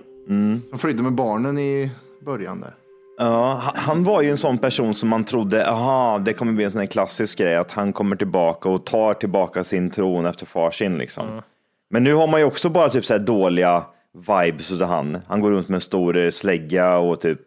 Han 0.71 0.79
flydde 0.79 1.03
med 1.03 1.13
barnen 1.13 1.57
i 1.57 1.91
början 2.25 2.59
där. 2.61 2.73
Ja, 3.19 3.61
han- 3.75 4.03
var 4.03 4.21
ju 4.21 4.29
en 4.29 4.37
sån 4.37 4.57
person 4.57 4.93
som 4.93 5.09
man 5.09 5.23
trodde, 5.23 5.69
aha, 5.69 6.19
det 6.19 6.33
kommer 6.33 6.53
bli 6.53 6.63
en 6.63 6.71
sån 6.71 6.79
här 6.79 6.85
klassisk 6.85 7.37
grej, 7.37 7.55
att 7.55 7.71
han 7.71 7.93
kommer 7.93 8.15
tillbaka 8.15 8.69
och 8.69 8.85
tar 8.85 9.13
tillbaka 9.13 9.63
sin 9.63 9.91
tron 9.91 10.25
efter 10.25 10.45
far 10.45 10.71
sin 10.71 10.97
liksom. 10.97 11.41
Men 11.89 12.03
nu 12.03 12.13
har 12.13 12.27
man 12.27 12.39
ju 12.39 12.45
också 12.45 12.69
bara 12.69 12.89
typ 12.89 13.05
så 13.05 13.13
här 13.13 13.19
dåliga 13.19 13.83
vibes 14.27 14.71
utav 14.71 14.87
han. 14.87 15.17
Han 15.27 15.41
går 15.41 15.51
runt 15.51 15.69
med 15.69 15.75
en 15.75 15.81
stor 15.81 16.17
eh, 16.17 16.29
slägga 16.29 16.97
och 16.97 17.21
typ 17.21 17.39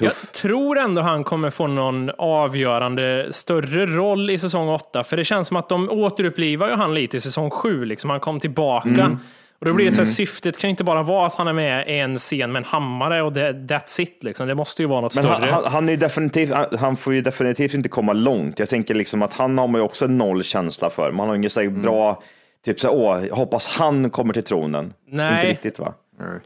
Jag 0.00 0.12
tror 0.32 0.78
ändå 0.78 1.02
han 1.02 1.24
kommer 1.24 1.50
få 1.50 1.66
någon 1.66 2.10
avgörande 2.18 3.28
större 3.32 3.86
roll 3.86 4.30
i 4.30 4.38
säsong 4.38 4.68
8, 4.68 5.04
för 5.04 5.16
det 5.16 5.24
känns 5.24 5.48
som 5.48 5.56
att 5.56 5.68
de 5.68 5.90
återupplivar 5.90 6.68
ju 6.68 6.74
han 6.74 6.94
lite 6.94 7.16
i 7.16 7.20
säsong 7.20 7.50
7, 7.50 7.84
liksom. 7.84 8.10
han 8.10 8.20
kom 8.20 8.40
tillbaka. 8.40 8.88
Mm. 8.88 9.18
Och 9.58 9.66
då 9.66 9.72
blir 9.74 9.86
det 9.86 9.92
så 9.92 9.98
här, 10.02 10.04
syftet 10.04 10.58
kan 10.58 10.68
ju 10.68 10.70
inte 10.70 10.84
bara 10.84 11.02
vara 11.02 11.26
att 11.26 11.34
han 11.34 11.48
är 11.48 11.52
med 11.52 11.88
i 11.88 11.98
en 11.98 12.18
scen 12.18 12.52
med 12.52 12.60
en 12.60 12.64
hammare 12.64 13.22
och 13.22 13.32
det, 13.32 13.52
that's 13.52 14.00
it. 14.00 14.24
Liksom. 14.24 14.48
Det 14.48 14.54
måste 14.54 14.82
ju 14.82 14.88
vara 14.88 15.00
något 15.00 15.14
Men 15.14 15.24
större. 15.24 15.46
han, 15.46 15.62
han, 15.64 15.72
han, 15.72 15.88
är 15.88 15.96
definitivt, 15.96 16.52
han, 16.52 16.66
han 16.78 16.96
får 16.96 17.14
ju 17.14 17.20
definitivt 17.22 17.74
inte 17.74 17.88
komma 17.88 18.12
långt. 18.12 18.58
Jag 18.58 18.68
tänker 18.68 18.94
liksom 18.94 19.22
att 19.22 19.34
han 19.34 19.58
har 19.58 19.68
man 19.68 19.80
ju 19.80 19.84
också 19.84 20.06
noll 20.06 20.42
känsla 20.44 20.90
för. 20.90 21.12
Man 21.12 21.28
har 21.28 21.36
ingen 21.36 21.50
så 21.50 21.60
här 21.60 21.68
bra, 21.68 22.22
typ 22.64 22.80
så 22.80 22.88
här, 22.88 22.94
åh, 22.94 23.36
hoppas 23.36 23.68
han 23.68 24.10
kommer 24.10 24.32
till 24.32 24.42
tronen. 24.44 24.92
Nej. 25.08 25.34
Inte 25.36 25.48
riktigt 25.48 25.78
va? 25.78 25.94
Nej. 26.20 26.40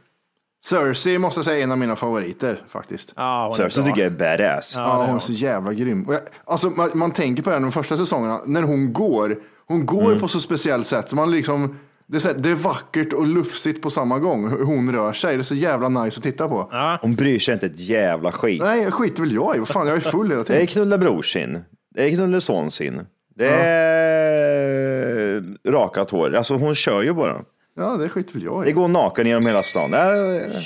Cersei 0.64 1.18
måste 1.18 1.38
jag 1.38 1.44
säga 1.44 1.58
är 1.58 1.62
en 1.62 1.72
av 1.72 1.78
mina 1.78 1.96
favoriter 1.96 2.62
faktiskt. 2.68 3.12
är 3.16 3.54
Cersei 3.54 3.84
tycker 3.84 4.02
jag 4.02 4.12
är 4.12 4.38
badass. 4.38 4.72
Ja, 4.76 5.04
hon 5.06 5.14
är 5.14 5.18
så 5.18 5.32
jävla 5.32 5.72
grym. 5.72 6.06
Jag, 6.08 6.20
alltså, 6.44 6.70
man, 6.70 6.90
man 6.94 7.10
tänker 7.10 7.42
på 7.42 7.50
det 7.50 7.56
här 7.56 7.62
de 7.62 7.72
första 7.72 7.96
säsongerna, 7.96 8.40
när 8.46 8.62
hon 8.62 8.92
går, 8.92 9.36
hon 9.66 9.86
går 9.86 10.06
Mm. 10.06 10.20
på 10.20 10.28
så 10.28 10.40
speciellt 10.40 10.86
sätt. 10.86 11.08
Så 11.08 11.16
man 11.16 11.30
liksom, 11.30 11.78
det, 12.10 12.16
är 12.16 12.20
så 12.20 12.28
här, 12.28 12.34
det 12.38 12.50
är 12.50 12.54
vackert 12.54 13.12
och 13.12 13.26
lufsigt 13.26 13.82
på 13.82 13.90
samma 13.90 14.18
gång, 14.18 14.50
hur 14.50 14.64
hon 14.64 14.92
rör 14.92 15.12
sig. 15.12 15.34
Det 15.36 15.40
är 15.40 15.44
så 15.44 15.54
jävla 15.54 15.88
nice 15.88 16.16
att 16.18 16.22
titta 16.22 16.48
på. 16.48 16.70
Hon 17.02 17.14
bryr 17.14 17.38
sig 17.38 17.54
inte 17.54 17.66
ett 17.66 17.80
jävla 17.80 18.32
skit. 18.32 18.62
Nej, 18.62 18.90
skiter 18.90 19.22
väl 19.22 19.32
jag 19.34 19.56
i. 19.56 19.58
Vad 19.58 19.68
fan, 19.68 19.86
jag 19.86 19.96
är 19.96 20.00
full 20.00 20.30
hela 20.30 20.42
Det 20.42 20.50
är 20.50 20.54
tiden. 20.54 20.66
knulla 20.66 20.98
bror 20.98 21.22
sin. 21.22 21.58
Det 21.94 22.04
är 22.04 22.10
knulla 22.10 22.40
son 22.40 22.70
sin. 22.70 23.02
Det 23.36 23.46
är 23.50 25.44
rakat 25.70 26.10
hår. 26.10 26.34
Alltså 26.34 26.54
hon 26.54 26.74
kör 26.74 27.02
ju 27.02 27.12
bara. 27.12 27.42
Ja, 27.76 27.96
det 27.96 28.08
skiter 28.08 28.34
väl 28.34 28.42
jag 28.42 28.64
Det 28.64 28.70
i. 28.70 28.72
går 28.72 28.88
naken 28.88 29.26
genom 29.26 29.46
hela 29.46 29.62
stan. 29.62 29.94
Äh, 29.94 30.00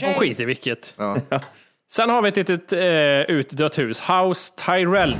Hon 0.04 0.14
skiter 0.14 0.42
i 0.42 0.46
vilket. 0.46 0.94
Ja, 0.96 1.16
Sen 1.92 2.10
har 2.10 2.22
vi 2.22 2.28
ett 2.28 2.36
litet 2.36 2.72
eh, 2.72 3.36
utdött 3.36 3.78
hus, 3.78 4.00
House 4.00 4.52
Tyrell. 4.66 5.16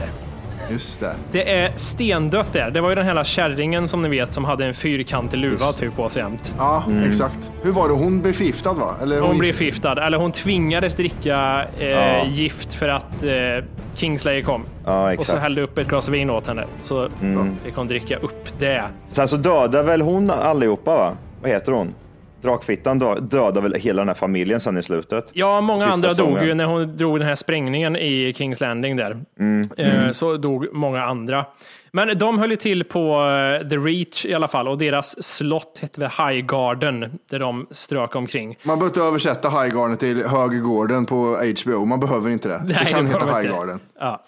Just 0.71 1.01
det. 1.01 1.15
Det 1.33 1.53
är 1.53 1.73
stendött 1.77 2.53
där. 2.53 2.71
Det 2.71 2.81
var 2.81 2.89
ju 2.89 2.95
den 2.95 3.07
här 3.07 3.25
kärringen 3.25 3.89
som 3.89 4.03
ni 4.03 4.09
vet 4.09 4.33
som 4.33 4.45
hade 4.45 4.67
en 4.67 4.75
fyrkantig 4.75 5.39
luva 5.39 5.73
typ 5.73 5.97
på 5.97 6.09
sig 6.09 6.23
jämt. 6.23 6.55
Ja, 6.59 6.85
exakt. 7.09 7.51
Hur 7.63 7.73
var 7.73 7.89
det? 7.89 7.95
Hon 7.95 8.21
blev 8.23 8.33
förgiftad 8.33 8.73
va? 8.73 8.95
Eller 9.03 9.21
Hon 9.21 9.39
blev 9.39 9.53
förgiftad, 9.53 10.07
eller 10.07 10.19
hon 10.19 10.33
tvingades 10.33 10.95
dricka 10.95 11.67
eh, 11.79 11.89
Ja. 11.89 12.25
gift 12.27 12.75
för 12.75 12.89
att 12.89 13.25
eh, 13.25 13.65
Kingslayer 13.95 14.43
kom. 14.43 14.63
Ja, 14.85 15.03
och 15.03 15.09
så 15.09 15.13
exakt. 15.13 15.31
Mm. 15.31 15.43
hällde 15.43 15.63
upp 15.63 15.79
ett 15.79 15.89
glas 15.89 16.09
vin 16.09 16.31
åt 16.31 16.47
henne. 16.47 16.65
Så 16.79 17.09
fick 17.65 17.77
hon 17.77 17.87
dricka 17.89 18.17
upp 18.17 18.59
det. 18.59 18.83
Sen 19.11 19.29
så 19.29 19.37
dödar 19.37 19.83
väl 19.83 20.01
hon 20.01 20.31
allihopa 20.31 20.97
va? 20.97 21.13
Vad 21.43 21.51
heter 21.51 21.73
hon? 21.73 21.95
Drakfittan 22.45 22.99
dö- 22.99 23.21
dödar 23.21 23.61
väl 23.61 23.75
hela 23.75 24.01
den 24.01 24.09
här 24.09 24.15
familjen 24.15 24.61
sen 24.61 24.79
i 24.79 24.83
slutet. 24.83 25.31
Ja, 25.33 25.61
många 25.61 25.79
Sista 25.81 25.93
andra 25.95 26.15
dog 26.15 26.43
ju 26.45 26.55
när 26.55 26.65
hon 26.65 26.97
drog 26.97 27.19
den 27.19 27.29
här 27.29 27.35
sprängningen 27.35 27.97
i 27.97 28.33
Kings 28.37 28.61
Landing 28.61 28.97
där. 28.97 29.25
Mm. 29.39 29.69
Eh, 29.77 30.11
Så 30.11 30.37
dog 30.37 30.67
många 30.73 31.05
andra. 31.05 31.45
Men 31.93 32.19
de 32.19 32.39
höll 32.39 32.51
ju 32.51 32.57
till 32.57 32.85
på 32.85 33.15
eh, 33.63 33.69
The 33.69 33.77
Reach 33.77 34.25
i 34.25 34.35
alla 34.35 34.49
fall 34.49 34.69
och 34.69 34.79
deras 34.79 35.23
slott 35.25 35.79
hette 35.83 36.01
väl 36.01 36.11
High 36.11 36.47
Garden 36.47 37.19
där 37.31 37.39
de 37.39 37.67
strök 37.71 38.17
omkring. 38.17 38.59
Man 38.63 38.79
behöver 38.79 38.87
inte 38.91 39.01
översätta 39.01 39.49
Highgarden 39.51 39.97
till 39.97 40.25
Högergården 40.27 41.07
på 41.07 41.39
HBO. 41.65 41.85
Man 41.85 42.01
behöver 42.01 42.31
inte 42.31 42.49
det. 42.49 42.63
Nej, 42.65 42.77
det 42.85 42.91
kan 42.91 43.05
det 43.05 43.11
heta 43.13 43.27
inte. 43.27 43.39
Highgarden. 43.41 43.81
Ja. 44.01 44.25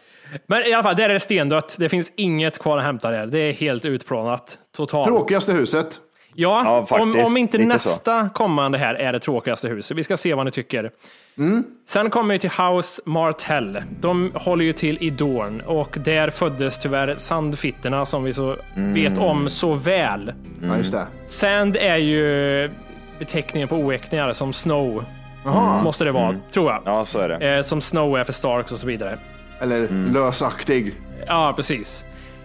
Men 0.47 0.63
i 0.67 0.73
alla 0.73 0.83
fall, 0.83 0.97
där 0.97 1.09
är 1.09 1.13
det 1.13 1.21
stendött. 1.21 1.77
Det 1.79 1.89
finns 1.89 2.13
inget 2.17 2.59
kvar 2.59 2.79
att 2.79 2.85
hämta 2.85 3.11
där. 3.11 3.27
Det 3.27 3.39
är 3.39 3.53
helt 3.53 3.85
utplånat 3.85 4.59
totalt. 4.77 5.07
Tråkigaste 5.09 5.53
huset. 5.53 6.01
Ja, 6.39 6.63
Ja, 6.65 6.79
om, 6.79 6.87
faktiskt. 6.87 7.27
om 7.27 7.37
inte 7.37 7.59
nästa 7.59 8.29
kommande 8.35 8.79
här 8.79 8.95
är 8.95 9.13
det 9.13 9.21
tråkigaste 9.21 9.69
huset. 9.69 9.97
Vi 9.97 10.03
ska 10.05 10.17
se 10.17 10.35
vad 10.35 10.45
ni 10.45 10.51
tycker. 10.51 10.91
Mm. 11.39 11.65
Sen 11.89 12.11
kommer 12.11 12.35
vi 12.35 12.39
till 12.39 12.51
House 12.51 13.03
Martell. 13.05 13.83
De 14.01 14.33
håller 14.35 14.65
ju 14.65 14.73
till 14.73 14.99
i 15.01 15.11
Dorn 15.11 15.61
och 15.61 15.97
där 16.05 16.31
föddes 16.31 16.79
tyvärr 16.79 17.15
Sandfitterna 17.17 18.07
som 18.07 18.25
vi 18.25 18.33
så 18.33 18.57
Mm. 18.77 18.95
vet 18.95 19.19
om 19.19 19.49
så 19.49 19.75
väl. 19.75 20.33
Ja, 20.63 20.77
just 20.77 20.93
det. 20.93 21.07
Sand 21.29 21.77
är 21.77 21.97
ju 21.97 22.71
beteckningen 23.19 23.69
på 23.69 23.77
oäktingar 23.77 24.33
som 24.33 24.53
Snow. 24.53 25.05
Jaha. 25.45 25.83
Måste 25.83 26.05
det 26.05 26.13
vara, 26.13 26.37
tror 26.53 26.71
jag. 26.71 26.83
Mm. 26.83 26.95
Ja, 26.95 27.05
så 27.05 27.19
är 27.19 27.29
det. 27.29 27.57
Eh, 27.57 27.63
som 27.63 27.81
Snow 27.81 28.19
är 28.19 28.25
för 28.25 28.33
Starks 28.33 28.73
och 28.73 28.79
så 28.79 28.87
vidare. 28.87 29.19
Eller 29.61 29.77
Mm. 29.79 30.13
lösaktig. 30.13 30.95
Ja, 31.27 31.53
precis. 31.57 32.05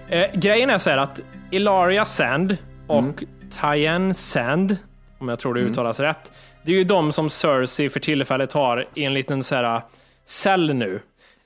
Eh, 0.10 0.26
grejen 0.34 0.70
är 0.70 0.78
så 0.78 0.90
här 0.90 0.98
att 0.98 1.20
Ilaria 1.52 2.06
Sand 2.06 2.58
och 2.88 3.24
Mm. 3.58 3.76
Tyann 3.76 4.16
Sand, 4.16 4.78
om 5.20 5.30
jag 5.30 5.40
tror 5.40 5.54
det 5.54 5.62
uttalas 5.62 6.00
rätt, 6.00 6.32
det 6.64 6.72
är 6.72 6.76
ju 6.76 6.84
de 6.84 7.12
som 7.12 7.30
Cersei 7.30 7.90
för 7.90 8.00
tillfället 8.00 8.54
har 8.54 8.88
i 8.94 9.04
en 9.04 9.14
liten 9.14 9.44
så 9.44 9.56
här 9.56 9.82
cell 10.26 10.74
nu. 10.74 11.00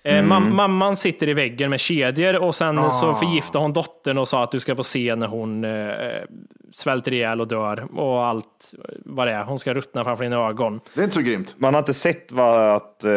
Eh, 0.06 0.24
mam- 0.24 0.50
mamman 0.54 0.98
sitter 0.98 1.30
i 1.30 1.34
väggen 1.34 1.70
med 1.70 1.80
kedjor 1.80 2.36
och 2.36 2.56
sen 2.56 2.92
så 2.92 3.14
förgiftar 3.14 3.60
hon 3.60 3.74
dottern 3.74 4.18
och 4.18 4.28
sa 4.28 4.44
att 4.44 4.52
du 4.52 4.60
ska 4.60 4.76
få 4.76 4.84
se 4.84 5.16
när 5.16 5.28
hon 5.28 5.64
eh, 5.64 5.90
svälter 6.74 7.14
ihjäl 7.14 7.42
och 7.42 7.48
dör 7.48 8.00
och 8.00 8.26
allt 8.26 8.74
vad 9.06 9.28
det 9.28 9.34
är. 9.34 9.44
Hon 9.44 9.60
ska 9.60 9.74
ruttna 9.74 10.04
framför 10.04 10.24
dina 10.24 10.36
ögon. 10.48 10.80
Det 10.94 11.00
är 11.00 11.04
inte 11.04 11.16
så 11.16 11.22
grymt. 11.22 11.56
Man 11.58 11.74
har 11.74 11.80
inte 11.82 11.94
sett 11.94 12.32
vad, 12.32 12.76
att 12.76 13.04
eh, 13.04 13.10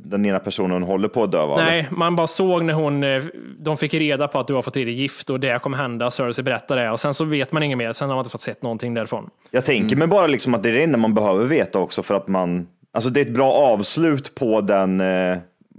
den 0.00 0.26
ena 0.26 0.38
personen 0.38 0.82
håller 0.82 1.08
på 1.08 1.22
att 1.24 1.32
dö 1.32 1.46
va? 1.46 1.56
Nej, 1.56 1.88
man 1.90 2.16
bara 2.16 2.26
såg 2.26 2.64
när 2.64 2.74
hon, 2.74 3.04
eh, 3.04 3.22
de 3.58 3.76
fick 3.76 3.94
reda 3.94 4.28
på 4.28 4.38
att 4.38 4.46
du 4.46 4.54
har 4.54 4.62
fått 4.62 4.76
i 4.76 4.84
dig 4.84 4.94
gift 4.94 5.30
och 5.30 5.40
det 5.40 5.62
kommer 5.62 5.76
hända. 5.76 6.10
Cersei 6.10 6.42
berättar 6.44 6.76
det 6.76 6.90
och 6.90 7.00
sen 7.00 7.14
så 7.14 7.24
vet 7.24 7.52
man 7.52 7.62
inget 7.62 7.78
mer. 7.78 7.92
Sen 7.92 8.08
har 8.08 8.16
man 8.16 8.22
inte 8.22 8.30
fått 8.32 8.40
sett 8.40 8.62
någonting 8.62 8.94
därifrån. 8.94 9.30
Jag 9.50 9.64
tänker 9.64 9.96
mig 9.96 10.08
bara 10.08 10.26
liksom 10.26 10.54
att 10.54 10.62
det 10.62 10.68
är 10.68 10.72
det 10.72 10.82
enda 10.82 10.98
man 10.98 11.14
behöver 11.14 11.44
veta 11.44 11.78
också 11.78 12.02
för 12.02 12.14
att 12.14 12.28
man, 12.28 12.66
alltså 12.94 13.10
det 13.10 13.20
är 13.20 13.24
ett 13.24 13.34
bra 13.34 13.52
avslut 13.52 14.34
på 14.34 14.60
den, 14.60 15.00
eh, 15.00 15.36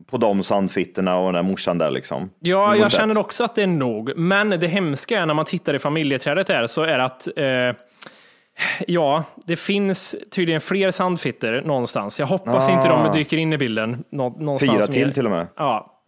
på 0.09 0.17
de 0.17 0.43
sandfitterna 0.43 1.17
och 1.17 1.25
den 1.33 1.33
där 1.45 1.51
morsan 1.51 1.77
där 1.77 1.91
liksom. 1.91 2.29
Ja, 2.39 2.75
jag 2.75 2.83
något 2.83 2.91
känner 2.91 3.13
sätt. 3.13 3.23
också 3.25 3.43
att 3.43 3.55
det 3.55 3.63
är 3.63 3.67
nog. 3.67 4.17
Men 4.17 4.49
det 4.49 4.67
hemska 4.67 5.19
är 5.19 5.25
när 5.25 5.33
man 5.33 5.45
tittar 5.45 5.73
i 5.73 5.79
familjeträdet 5.79 6.47
där 6.47 6.67
så 6.67 6.83
är 6.83 6.99
att 6.99 7.27
eh, 7.35 7.75
Ja, 8.87 9.23
det 9.45 9.55
finns 9.55 10.15
tydligen 10.31 10.61
fler 10.61 10.91
sandfitter 10.91 11.61
någonstans. 11.65 12.19
Jag 12.19 12.27
hoppas 12.27 12.69
Ah. 12.69 12.71
inte 12.71 12.87
de 12.87 13.11
dyker 13.13 13.37
in 13.37 13.53
i 13.53 13.57
bilden 13.57 14.03
nå, 14.09 14.29
någonstans. 14.29 14.71
Fyra 14.77 14.87
till 14.87 15.05
mer. 15.05 15.13
till 15.13 15.25
och 15.25 15.31
med. 15.31 15.47
Ja. 15.55 16.03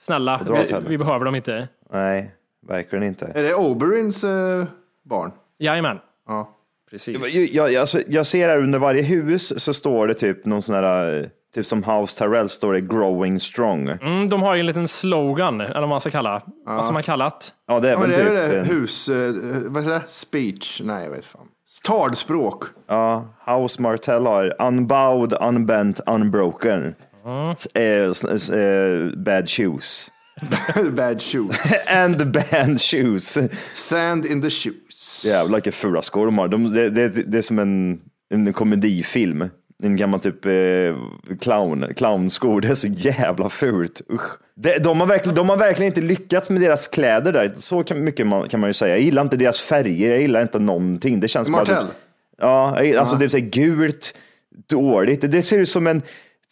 Snälla, 0.00 0.40
dra 0.46 0.52
åt 0.54 0.70
vi, 0.70 0.88
vi 0.88 0.98
behöver 0.98 1.24
dem 1.24 1.34
inte. 1.34 1.68
Nej, 1.92 2.30
verkligen 2.68 3.02
inte. 3.04 3.32
Är 3.34 3.42
det 3.42 3.54
Oberins 3.54 4.24
eh, 4.24 4.64
barn? 5.04 5.30
Jajamän. 5.58 5.98
Ja. 6.28 6.56
Precis. 6.90 7.34
Jag, 7.34 7.70
jag, 7.70 7.80
alltså, 7.80 8.00
jag 8.08 8.26
ser 8.26 8.48
här 8.48 8.58
under 8.58 8.78
varje 8.78 9.02
hus 9.02 9.62
så 9.62 9.74
står 9.74 10.06
det 10.06 10.14
typ 10.14 10.44
någon 10.44 10.62
sån 10.62 10.74
här, 10.74 11.20
eh, 11.20 11.26
typ 11.54 11.66
som 11.66 11.82
House 11.84 12.18
Tyrell 12.18 12.48
står 12.48 12.72
det 12.72 12.80
growing 12.80 13.40
strong. 13.40 13.88
Mm, 13.88 14.28
de 14.28 14.42
har 14.42 14.54
ju 14.54 14.60
en 14.60 14.66
liten 14.66 14.88
slogan, 14.88 15.60
eller 15.60 15.80
vad 15.80 15.88
man 15.88 16.00
ska 16.00 16.10
kalla. 16.10 16.42
Vad 16.66 16.84
ska 16.84 16.94
man 16.94 17.02
kalla 17.02 17.24
det? 17.24 17.30
Ja, 17.68 17.80
det 17.80 17.88
är 17.88 17.92
Ja, 17.92 17.98
väl 18.00 18.10
det 18.10 18.16
typ, 18.16 18.26
det 18.26 18.58
eh, 18.58 18.64
hus... 18.64 19.08
Eh, 19.08 19.32
vad 19.66 19.82
heter 19.82 19.94
det? 19.94 20.02
Speech? 20.08 20.80
Nej, 20.84 21.04
jag 21.04 21.10
vet 21.10 21.24
fan. 21.24 21.46
Talspråk. 21.84 22.64
ja, 22.88 23.34
House 23.46 23.82
Martell 23.82 24.26
har 24.26 24.62
unbowed, 24.62 25.32
unbent, 25.40 26.00
unbroken. 26.06 26.94
S- 27.56 28.50
eh, 28.50 29.10
bad 29.16 29.48
shoes. 29.50 30.10
Bad 30.92 31.22
shoes. 31.22 31.88
And 31.96 32.32
bad 32.32 32.80
shoes. 32.80 33.38
Sand 33.72 34.26
in 34.26 34.42
the 34.42 34.50
shoes. 34.50 35.22
Jävlar 35.24 35.56
vilka 35.58 35.72
fula 35.72 36.02
skor 36.02 36.26
de 36.26 36.38
har. 36.38 36.48
De, 36.48 36.72
det, 36.74 36.90
det, 36.90 37.08
det 37.08 37.38
är 37.38 37.42
som 37.42 37.58
en, 37.58 38.00
en 38.30 38.52
komedifilm. 38.52 39.48
En 39.82 39.96
gammal 39.96 40.20
typ 40.20 40.46
eh, 40.46 40.52
clown, 41.40 41.86
clownskor. 41.96 42.60
Det 42.60 42.68
är 42.68 42.74
så 42.74 42.86
jävla 42.86 43.48
fult. 43.48 44.02
Usch. 44.12 44.38
Det, 44.54 44.78
de, 44.78 45.00
har 45.00 45.06
verkligen, 45.06 45.36
de 45.36 45.48
har 45.48 45.56
verkligen 45.56 45.92
inte 45.92 46.00
lyckats 46.00 46.50
med 46.50 46.60
deras 46.62 46.88
kläder 46.88 47.32
där. 47.32 47.52
Så 47.56 47.84
kan, 47.84 48.04
mycket 48.04 48.26
man, 48.26 48.48
kan 48.48 48.60
man 48.60 48.68
ju 48.70 48.74
säga. 48.74 48.94
Jag 48.96 49.04
gillar 49.04 49.22
inte 49.22 49.36
deras 49.36 49.60
färger. 49.60 50.10
Jag 50.10 50.20
gillar 50.20 50.42
inte 50.42 50.58
någonting. 50.58 51.20
Det 51.20 51.28
känns 51.28 51.50
bara... 51.50 51.58
Martell. 51.58 51.86
Ja, 52.38 52.82
jag- 52.84 52.96
alltså 52.96 53.16
det 53.16 53.34
är 53.34 53.38
gult, 53.38 54.14
dåligt. 54.68 55.32
Det 55.32 55.42
ser 55.42 55.58
ut 55.58 55.68
som 55.68 55.86
en, 55.86 56.02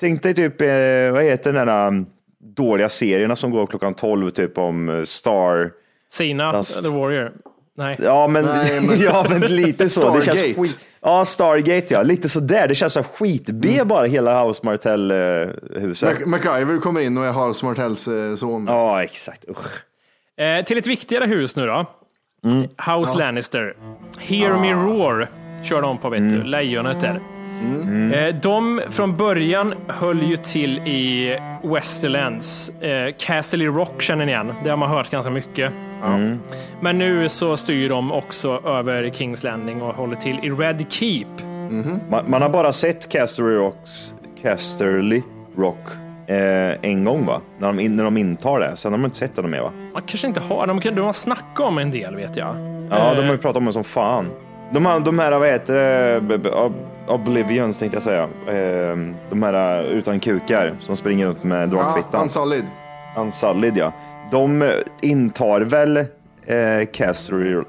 tänk 0.00 0.22
dig 0.22 0.34
typ, 0.34 0.60
eh, 0.60 0.66
vad 1.12 1.22
heter 1.24 1.52
den 1.52 1.66
där 1.66 1.86
um, 1.88 2.06
dåliga 2.56 2.88
serierna 2.88 3.36
som 3.36 3.50
går 3.50 3.66
klockan 3.66 3.94
12 3.94 4.30
typ 4.30 4.58
om 4.58 4.88
eh, 4.88 5.02
Star. 5.04 5.70
Sina, 6.10 6.62
The 6.62 6.88
Warrior. 6.88 7.32
Nej. 7.76 7.96
Ja, 8.00 8.26
men, 8.26 8.44
Nej, 8.44 8.80
men- 8.88 9.00
ja, 9.00 9.26
men 9.28 9.40
lite 9.40 9.88
så. 9.88 10.00
Det 10.16 10.22
känns 10.22 10.38
Stargate. 10.38 10.60
skit, 10.60 10.78
ja, 11.02 11.24
Stargate 11.24 11.94
ja, 11.94 12.02
lite 12.02 12.28
så 12.28 12.40
där. 12.40 12.68
Det 12.68 12.74
känns 12.74 12.92
så 12.92 13.02
skit-B 13.02 13.84
bara 13.84 14.06
hela 14.06 14.44
House 14.44 14.60
Martell-huset. 14.66 16.18
Mac- 16.18 16.26
MacGyver 16.26 16.78
kommer 16.80 17.00
in 17.00 17.18
och 17.18 17.24
är 17.24 17.32
Hals 17.32 17.62
Martells 17.62 18.08
eh, 18.08 18.36
son. 18.36 18.66
Ja, 18.68 19.02
exakt. 19.02 19.44
Usch. 19.48 19.66
Eh, 20.44 20.64
till 20.64 20.78
ett 20.78 20.86
viktigare 20.86 21.24
hus 21.26 21.56
nu 21.56 21.66
då. 21.66 21.86
Mm. 22.44 22.68
House 22.86 23.18
Lannister. 23.18 23.74
Hear 24.18 24.60
Me 24.60 24.74
Ah. 24.74 24.82
Roar 24.82 25.28
kör 25.64 25.82
de 25.82 25.98
på, 25.98 26.08
vet 26.10 26.20
Mm. 26.20 26.32
du. 26.34 26.42
Lejonet 26.44 27.00
där. 27.00 27.20
Eh, 28.14 28.34
de 28.42 28.80
från 28.90 29.16
början 29.16 29.74
höll 29.88 30.22
ju 30.22 30.36
till 30.36 30.78
i 30.78 31.38
Westerlands. 31.64 32.68
Eh, 32.68 33.14
Castle 33.18 33.64
Rock 33.66 34.02
känner 34.02 34.26
ni 34.26 34.32
igen. 34.32 34.52
Det 34.64 34.70
har 34.70 34.76
man 34.76 34.90
hört 34.90 35.10
ganska 35.10 35.30
mycket. 35.30 35.72
Mm. 36.06 36.38
Men 36.80 36.98
nu 36.98 37.28
så 37.28 37.56
styr 37.56 37.88
de 37.88 38.12
också 38.12 38.60
över 38.66 39.10
Kings 39.10 39.44
Landing 39.44 39.82
och 39.82 39.94
håller 39.94 40.16
till 40.16 40.38
i 40.42 40.50
Red 40.50 40.84
Keep. 40.88 41.26
Man, 42.10 42.24
man 42.30 42.42
har 42.42 42.48
bara 42.48 42.72
sett 42.72 43.08
Casterly 43.08 43.54
Rocks, 43.54 44.14
Casterly 44.42 45.22
Rock 45.56 45.78
eh, 46.26 46.36
en 46.90 47.04
gång 47.04 47.26
va? 47.26 47.40
När 47.58 47.66
de, 47.66 47.80
in, 47.80 47.96
när 47.96 48.04
de 48.04 48.16
intar 48.16 48.60
det. 48.60 48.76
Sen 48.76 48.92
har 48.92 48.98
man 48.98 49.04
inte 49.04 49.16
sett 49.18 49.36
det 49.36 49.42
mer 49.42 49.60
va? 49.62 49.70
Man 49.92 50.02
kanske 50.06 50.26
inte 50.26 50.40
har, 50.40 50.66
de, 50.66 50.80
kan- 50.80 50.94
de 50.94 51.00
har 51.04 51.12
snackat 51.12 51.60
om 51.66 51.78
en 51.78 51.90
del 51.90 52.16
vet 52.16 52.36
jag. 52.36 52.48
Ja, 52.90 53.14
de 53.14 53.20
Eh, 53.20 53.24
har 53.24 53.32
ju 53.32 53.38
pratat 53.38 53.56
om 53.56 53.64
det 53.64 53.72
som 53.72 53.84
fan. 53.84 54.30
De 54.72 54.86
här, 54.86 55.00
de 55.00 55.18
här 55.18 55.38
vad 55.38 55.48
heter 55.48 55.74
det, 55.74 56.20
B- 56.20 56.38
b- 56.38 56.48
Ob- 56.48 56.84
Oblivions 57.06 57.78
tänkte 57.78 57.96
jag 57.96 58.02
säga. 58.02 58.22
Eh, 58.22 58.96
De 59.30 59.42
här 59.42 59.82
utan 59.82 60.20
kukar 60.20 60.74
som 60.80 60.96
springer 60.96 61.26
runt 61.26 61.44
med 61.44 61.62
Ja, 61.62 61.66
dragfittan. 61.66 62.22
Unsullied. 62.22 62.64
Unsullied 63.16 63.76
ja. 63.76 63.92
De 64.30 64.72
intar 65.02 65.60
väl 65.60 65.96
eh, 65.96 66.86
Casterly... 66.92 67.62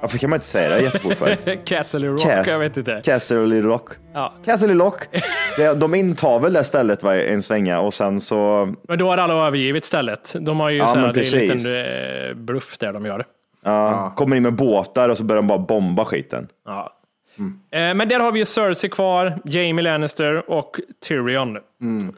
Varför 0.00 0.18
kan 0.18 0.30
man 0.30 0.36
inte 0.36 0.46
säga 0.46 0.68
det 0.68 0.80
jättefort 0.80 1.14
för? 1.16 1.36
Castle 1.66 2.06
Rock, 2.06 2.20
Cas- 2.20 2.48
jag 2.48 2.58
vet 2.58 2.76
inte. 2.76 3.02
Casterly 3.04 3.60
Rock. 3.60 3.88
Ja. 4.12 4.32
Casterly 4.44 4.74
Rock. 4.74 5.08
De 5.76 5.94
intar 5.94 6.40
väl 6.40 6.52
det 6.52 6.64
stället 6.64 7.02
va, 7.02 7.16
en 7.16 7.42
svänga 7.42 7.80
och 7.80 7.94
sen 7.94 8.20
så... 8.20 8.68
Men 8.88 8.98
då 8.98 9.08
har 9.08 9.18
alla 9.18 9.46
övergivit 9.46 9.84
stället. 9.84 10.34
De 10.40 10.60
har 10.60 10.70
ju 10.70 10.78
Ja, 10.78 10.86
så 10.86 10.98
här, 10.98 11.12
det 11.12 11.20
är 11.20 11.36
en 11.36 11.56
liten 11.56 12.28
eh, 12.30 12.34
bluff 12.34 12.78
där 12.78 12.92
de 12.92 13.06
gör. 13.06 13.24
Ja, 13.64 14.12
Kommer 14.16 14.36
in 14.36 14.42
med 14.42 14.52
båtar 14.54 15.08
och 15.08 15.16
så 15.16 15.24
börjar 15.24 15.42
de 15.42 15.46
bara 15.46 15.58
bomba 15.58 16.04
skiten. 16.04 16.48
Ja. 16.66 16.94
Eh, 17.38 17.94
Men 17.94 18.08
där 18.08 18.20
har 18.20 18.32
vi 18.32 18.38
ju 18.38 18.44
Cersei 18.44 18.90
kvar, 18.90 19.38
Jamie 19.44 19.82
Lannister 19.82 20.50
och 20.50 20.80
Tyrion. 21.08 21.58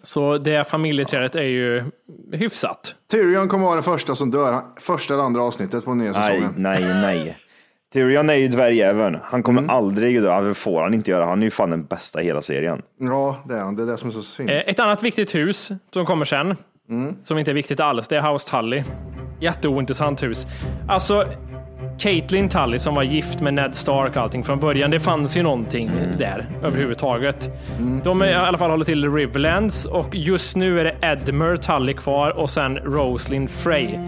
Så 0.02 0.38
det 0.38 0.68
familjeträdet 0.68 1.34
är 1.34 1.42
ju 1.42 1.84
hyfsat. 2.32 2.94
Tyrion 3.10 3.48
kommer 3.48 3.64
vara 3.64 3.74
den 3.74 3.82
första 3.84 4.14
som 4.14 4.30
dör. 4.30 4.60
Första 4.80 5.14
eller 5.14 5.24
andra 5.24 5.42
avsnittet 5.42 5.84
på 5.84 5.94
nya 5.94 6.12
Nej, 6.12 6.22
säsongen. 6.22 6.54
nej, 6.56 6.82
nej. 6.84 7.36
Tyrion 7.92 8.30
är 8.30 8.34
ju 8.34 8.48
dvärgjäveln. 8.48 9.18
Han 9.22 9.42
kommer 9.42 9.62
Mm. 9.62 9.70
aldrig 9.76 10.22
dö. 10.22 10.40
Det 10.40 10.54
får 10.54 10.82
han 10.82 10.94
inte 10.94 11.10
göra. 11.10 11.26
Han 11.26 11.38
är 11.40 11.44
ju 11.44 11.50
fan 11.50 11.70
den 11.70 11.84
bästa 11.84 12.22
i 12.22 12.24
hela 12.24 12.40
serien. 12.40 12.82
Ja, 12.98 13.42
det 13.48 13.54
är 13.54 13.58
han. 13.60 13.76
Det 13.76 13.82
är 13.82 13.86
det 13.86 13.96
som 13.98 14.08
är 14.08 14.12
så 14.12 14.22
synd. 14.22 14.50
Eh, 14.50 14.56
Ett 14.56 14.80
annat 14.80 15.02
viktigt 15.02 15.34
hus 15.34 15.70
som 15.92 16.06
kommer 16.06 16.24
sen, 16.24 16.56
som 17.22 17.38
inte 17.38 17.50
är 17.50 17.54
viktigt 17.54 17.80
alls, 17.80 18.08
det 18.08 18.16
är 18.16 18.32
House 18.32 18.48
Tully. 18.48 18.82
Jätteointressant 19.40 20.22
hus. 20.22 20.46
Alltså, 20.88 21.24
Caitlyn 22.00 22.48
Tully 22.48 22.78
som 22.78 22.94
var 22.94 23.02
gift 23.02 23.40
med 23.40 23.54
Ned 23.54 23.74
Stark 23.74 24.16
och 24.16 24.22
allting 24.22 24.44
från 24.44 24.60
början, 24.60 24.90
det 24.90 25.00
fanns 25.00 25.36
ju 25.36 25.42
någonting 25.42 25.90
där 26.18 26.46
överhuvudtaget. 26.62 27.48
De 28.04 28.22
är 28.22 28.26
i 28.26 28.34
alla 28.34 28.58
fall 28.58 28.70
håller 28.70 28.84
till 28.84 29.04
i 29.04 29.08
Riverlands 29.08 29.84
och 29.84 30.14
just 30.14 30.56
nu 30.56 30.80
är 30.80 30.84
det 30.84 30.96
Edmer 31.02 31.56
Tully 31.56 31.94
kvar 31.94 32.30
och 32.30 32.50
sen 32.50 32.76
Roslyn 32.76 33.48
Frey. 33.48 33.98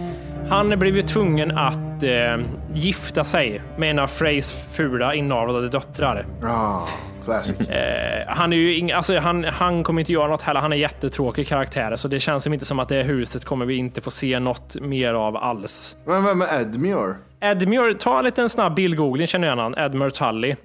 Han 0.49 0.79
blev 0.79 0.95
ju 0.95 1.01
tvungen 1.01 1.57
att 1.57 2.03
eh, 2.03 2.45
gifta 2.73 3.23
sig 3.23 3.61
med 3.77 3.89
en 3.89 3.99
av 3.99 4.07
Freys 4.07 4.67
fula 4.71 5.15
inavlade 5.15 5.69
döttrar. 5.69 6.25
Ah, 6.43 6.87
classic. 7.23 7.59
Eh, 7.59 8.27
han 8.27 8.53
är 8.53 8.57
ju 8.57 8.77
ing, 8.77 8.91
alltså 8.91 9.17
han, 9.17 9.43
han 9.43 9.83
kommer 9.83 9.99
inte 9.99 10.13
göra 10.13 10.27
något 10.27 10.41
heller. 10.41 10.59
Han 10.59 10.73
är 10.73 10.77
jättetråkig 10.77 11.47
karaktär, 11.47 11.95
så 11.95 12.07
det 12.07 12.19
känns 12.19 12.47
inte 12.47 12.65
som 12.65 12.79
att 12.79 12.89
det 12.89 13.03
huset 13.03 13.45
kommer 13.45 13.65
vi 13.65 13.75
inte 13.75 14.01
få 14.01 14.11
se 14.11 14.39
något 14.39 14.75
mer 14.81 15.13
av 15.13 15.37
alls. 15.37 15.97
Men 16.05 16.23
vem 16.23 16.41
är 16.41 16.61
Edmure? 16.61 17.15
Edmure, 17.41 17.93
ta 17.93 18.19
en 18.19 18.25
liten 18.25 18.49
snabb 18.49 18.75
bildgoogling 18.75 19.27
känner 19.27 19.47
jag 19.47 19.55
han. 19.55 19.75
Edmure 19.77 20.11
Tully. 20.11 20.55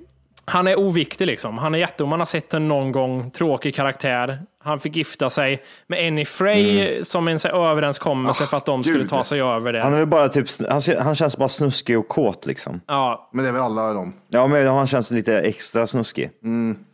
Han 0.45 0.67
är 0.67 0.79
oviktig 0.79 1.27
liksom. 1.27 1.59
Han 1.59 1.75
är 1.75 1.79
jätte, 1.79 2.05
man 2.05 2.19
har 2.19 2.27
sett 2.27 2.51
den 2.51 2.69
någon 2.69 2.93
gång, 2.93 3.31
tråkig 3.31 3.75
karaktär. 3.75 4.39
Han 4.69 4.81
fick 4.81 4.97
gifta 4.97 5.31
sig 5.31 5.63
med 5.87 6.07
Annie 6.09 6.25
Frey 6.25 7.03
som 7.05 7.29
en 7.29 7.39
så 7.39 7.49
här, 7.49 7.71
överenskommelse 7.71 8.47
för 8.47 8.57
att 8.57 8.67
de 8.67 8.85
skulle 8.85 8.99
gud. 8.99 9.09
ta 9.09 9.25
sig 9.25 9.41
över 9.43 9.73
det. 9.73 9.81
Han 9.83 9.95
är 9.95 10.05
bara 10.07 10.29
typ, 10.29 10.47
han, 10.69 10.81
han 10.99 11.15
känns 11.15 11.37
bara 11.37 11.49
snuskig 11.49 11.99
och 11.99 12.09
kåt 12.09 12.47
liksom. 12.47 12.81
Ja, 12.87 13.31
Men 13.33 13.43
det 13.45 13.49
är 13.49 13.53
väl 13.53 13.63
alla 13.63 13.93
de. 13.93 14.13
Ja, 14.29 14.47
men 14.47 14.67
han 14.67 14.87
känns 14.87 15.11
lite 15.11 15.39
extra 15.41 15.87
snuskig. 15.87 16.31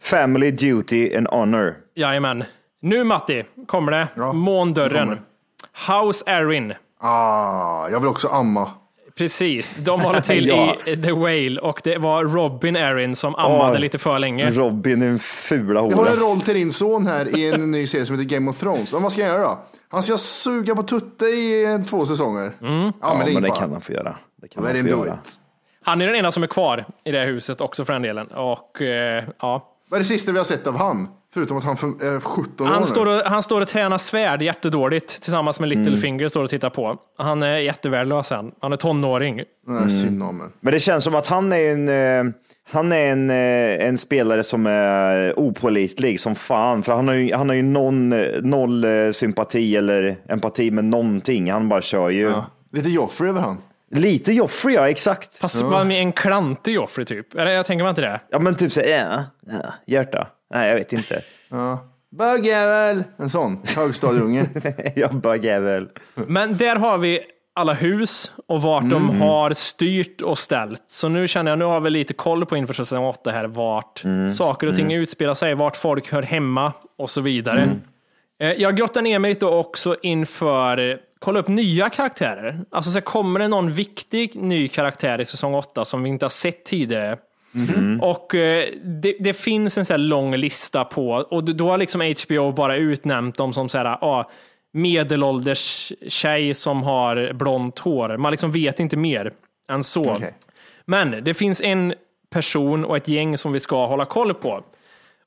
Family, 0.03 0.51
duty 0.51 1.17
and 1.17 1.27
honor. 1.29 1.75
jajamän. 1.95 2.45
Nu 2.83 3.05
Matti, 3.05 3.45
kommer 3.67 3.93
det. 3.93 4.09
Ja, 4.17 4.33
Måndörren. 4.33 5.19
House 5.89 6.25
Erin. 6.27 6.75
Ah, 7.01 7.89
jag 7.89 8.01
vill 8.01 8.09
också 8.09 8.29
amma. 8.29 8.71
Precis, 9.19 9.77
de 9.79 10.01
håller 10.01 10.21
till 10.31 10.47
Ja. 10.47 10.77
i 10.87 10.97
The 10.97 11.13
Whale 11.13 11.61
och 11.61 11.81
det 11.85 11.99
var 11.99 12.25
Robin 12.25 12.77
Erin 12.77 13.17
som 13.17 13.35
ammade 13.35 13.73
Åh. 13.75 13.79
lite 13.81 13.99
för 13.99 14.19
länge. 14.19 14.51
Robin 14.51 15.03
är 15.03 15.07
en 15.09 15.19
fula 15.19 15.81
Jag 15.81 15.97
har 15.97 16.07
en 16.07 16.13
hora. 16.19 16.21
roll 16.21 16.41
till 16.41 16.55
din 16.55 16.73
son 16.73 17.07
här 17.07 17.37
i 17.39 17.51
en 17.51 17.71
ny 17.71 17.87
serie 17.87 18.07
som 18.07 18.19
heter 18.19 18.35
Game 18.35 18.51
of 18.51 18.59
Thrones. 18.61 18.93
Och 18.93 19.03
vad 19.03 19.13
ska 19.13 19.21
jag 19.23 19.31
göra 19.31 19.43
då? 19.43 19.59
Han 19.89 20.03
ska 20.03 20.17
suga 20.17 20.75
på 20.75 20.83
tutte 20.83 21.25
i 21.25 21.65
eh, 21.65 21.83
två 21.83 22.07
säsonger. 22.07 22.53
Ja, 22.61 22.67
men 22.69 22.93
Ja, 23.03 23.23
det 23.27 23.33
men 23.35 23.43
det 23.43 23.51
kan 23.51 23.73
han 23.73 23.81
få 23.81 23.93
göra. 23.93 24.17
Det 24.43 24.49
kan 24.49 24.65
han 24.65 24.83
få 24.85 24.89
göra. 24.89 25.19
Han 25.83 26.01
är 26.01 26.07
den 26.07 26.17
ena 26.17 26.33
som 26.33 26.43
är 26.43 26.47
kvar 26.47 26.85
i 27.05 27.13
det 27.13 27.19
här 27.19 27.27
huset 27.27 27.61
också 27.61 27.85
för 27.85 27.93
den 27.93 28.03
delen. 28.03 28.27
Och 28.27 28.83
eh, 28.83 29.25
ja, 29.41 29.69
Vad 29.89 29.99
är 29.99 30.03
det 30.03 30.09
sista 30.09 30.33
vi 30.33 30.39
har 30.39 30.45
sett 30.45 30.67
av 30.67 30.77
han? 30.77 31.09
Förutom 31.35 31.57
att 31.57 31.65
han 31.65 31.75
är 31.77 32.21
17 32.21 32.67
år 32.67 32.71
Han 32.71 32.81
nu. 32.81 32.87
står, 32.87 33.07
och, 33.07 33.23
han 33.27 33.43
står 33.43 33.61
och 33.61 33.69
tränar 33.69 33.99
svärd 33.99 34.43
jättedåligt 34.43 35.23
tillsammans 35.23 35.61
med 35.61 35.73
Mm. 35.73 35.85
Littlefinger 35.85 36.29
står 36.29 36.45
och 36.45 36.51
tittar 36.51 36.71
på. 36.71 36.97
Han 37.19 37.43
är 37.43 37.59
jättevärdelös 37.59 38.31
han. 38.31 38.53
Han 38.61 38.73
är 38.73 38.77
tonåring. 38.77 39.43
Nej, 39.67 39.91
synd 39.91 40.23
om 40.23 40.41
en. 40.41 40.53
Men 40.61 40.73
det 40.73 40.81
känns 40.81 41.05
som 41.05 41.15
att 41.15 41.27
han 41.27 41.53
är 41.53 41.73
en, 41.73 41.89
eh, 42.29 42.35
han 42.71 42.93
är 42.93 43.07
en, 43.13 43.31
eh, 43.31 43.87
en 43.89 43.99
spelare 43.99 44.43
som 44.43 44.67
är 44.67 45.39
opålitlig 45.39 46.21
som 46.21 46.35
fan. 46.35 46.83
För 46.83 46.93
han 46.93 47.09
har 47.09 47.15
ju, 47.15 47.35
han 47.35 47.49
har 47.49 47.57
ju 47.57 47.63
någon, 47.63 48.13
eh, 48.13 48.27
noll 48.43 48.87
sympati 49.13 49.77
eller 49.77 50.17
empati 50.29 50.71
med 50.71 50.85
någonting. 50.85 51.53
Han 51.53 51.69
bara 51.69 51.83
kör 51.83 52.11
ju. 52.11 52.23
Ja. 52.23 52.47
Lite 52.73 52.89
Joffrey 52.89 53.31
över 53.31 53.41
han. 53.41 53.59
Lite 53.91 54.33
Joffrey, 54.33 54.75
ja 54.75 54.89
exakt. 54.89 55.37
Fast 55.37 55.61
ja. 55.61 55.91
en 55.91 56.13
klantig 56.13 56.75
Joffrey 56.75 57.07
typ. 57.07 57.35
Eller 57.35 57.51
jag 57.51 57.67
tänker 57.67 57.85
mig 57.85 57.91
inte 57.91 58.03
det. 58.03 58.21
Ja 58.31 58.39
men 58.39 58.55
typ 58.55 58.73
så 58.73 58.81
ja, 58.81 59.25
ja, 59.47 59.75
hjärta. 59.87 60.27
Nej 60.55 60.69
jag 60.69 60.77
vet 60.77 60.93
inte. 60.93 61.23
Ja. 61.49 61.79
Bögjävel! 62.11 63.05
En 63.17 63.31
sån 63.31 63.63
högstadieunge. 63.77 64.47
jag 64.97 65.15
bögjävel. 65.15 65.89
Men 66.15 66.57
där 66.57 66.77
har 66.77 66.99
vi 66.99 67.21
alla 67.55 67.73
hus 67.73 68.33
och 68.47 68.63
vart 68.63 68.91
de 68.91 69.21
har 69.21 69.53
styrt 69.53 70.21
och 70.21 70.39
ställt. 70.39 70.83
Så 70.87 71.09
nu 71.09 71.29
känner 71.29 71.51
jag, 71.51 71.59
nu 71.59 71.65
har 71.65 71.81
vi 71.81 71.91
lite 71.91 72.15
koll 72.15 72.47
på 72.47 72.57
inför 72.57 72.75
säsong 72.75 73.05
8 73.05 73.31
här, 73.31 73.45
vart 73.45 74.03
saker 74.33 74.67
och 74.67 74.75
ting 74.75 74.93
utspelar 74.93 75.35
sig, 75.35 75.55
vart 75.55 75.77
folk 75.77 76.13
hör 76.13 76.23
hemma 76.23 76.73
och 76.99 77.11
så 77.11 77.21
vidare. 77.21 77.69
Eh, 78.41 78.53
Jag 78.53 78.77
grottar 78.77 79.03
ner 79.03 79.19
mig 79.19 79.31
lite 79.31 79.47
också 79.47 79.97
inför, 80.03 80.91
eh, 80.91 80.97
kolla 81.19 81.39
upp 81.41 81.49
nya 81.49 81.91
karaktärer. 81.91 82.61
Alltså 82.71 82.91
så 82.91 82.97
här, 82.97 83.01
kommer 83.05 83.41
det 83.41 83.49
någon 83.49 83.73
viktig 83.73 84.37
ny 84.43 84.69
karaktär 84.69 85.21
i 85.21 85.25
säsong 85.25 85.55
8 85.55 85.85
som 85.85 86.03
vi 86.03 86.09
inte 86.09 86.25
har 86.25 86.31
sett 86.31 86.65
tidigare? 86.65 87.17
Och 88.01 88.35
eh, 88.35 88.69
det, 88.85 89.17
det 89.21 89.33
finns 89.33 89.79
en 89.79 89.85
så 89.85 89.97
lång 89.97 90.37
lista 90.37 90.85
på, 90.85 91.11
och 91.11 91.45
då 91.45 91.71
har 91.71 91.79
liksom 91.79 92.01
HBO 92.01 92.53
bara 92.53 92.77
utnämnt 92.77 93.37
dem 93.37 93.53
som 93.53 93.69
så 93.69 93.79
här, 93.79 93.99
ah, 94.01 94.31
medelålders 94.73 95.93
tjej 96.09 96.55
som 96.55 96.83
har 96.83 97.33
blont 97.33 97.79
hår. 97.79 98.17
Man 98.17 98.31
liksom 98.31 98.53
vet 98.53 98.81
inte 98.81 98.97
mer 98.97 99.33
än 99.69 99.85
så. 99.85 100.11
Okej. 100.11 100.35
Men 100.85 101.25
det 101.25 101.35
finns 101.35 101.61
en 101.61 101.95
person 102.31 102.85
och 102.85 102.97
ett 102.97 103.09
gäng 103.09 103.39
som 103.39 103.53
vi 103.53 103.61
ska 103.61 103.87
hålla 103.87 104.05
koll 104.05 104.35
på. 104.35 104.65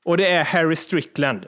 Och 0.04 0.16
det 0.16 0.26
är 0.26 0.44
Harry 0.44 0.76
Strickland. 0.76 1.46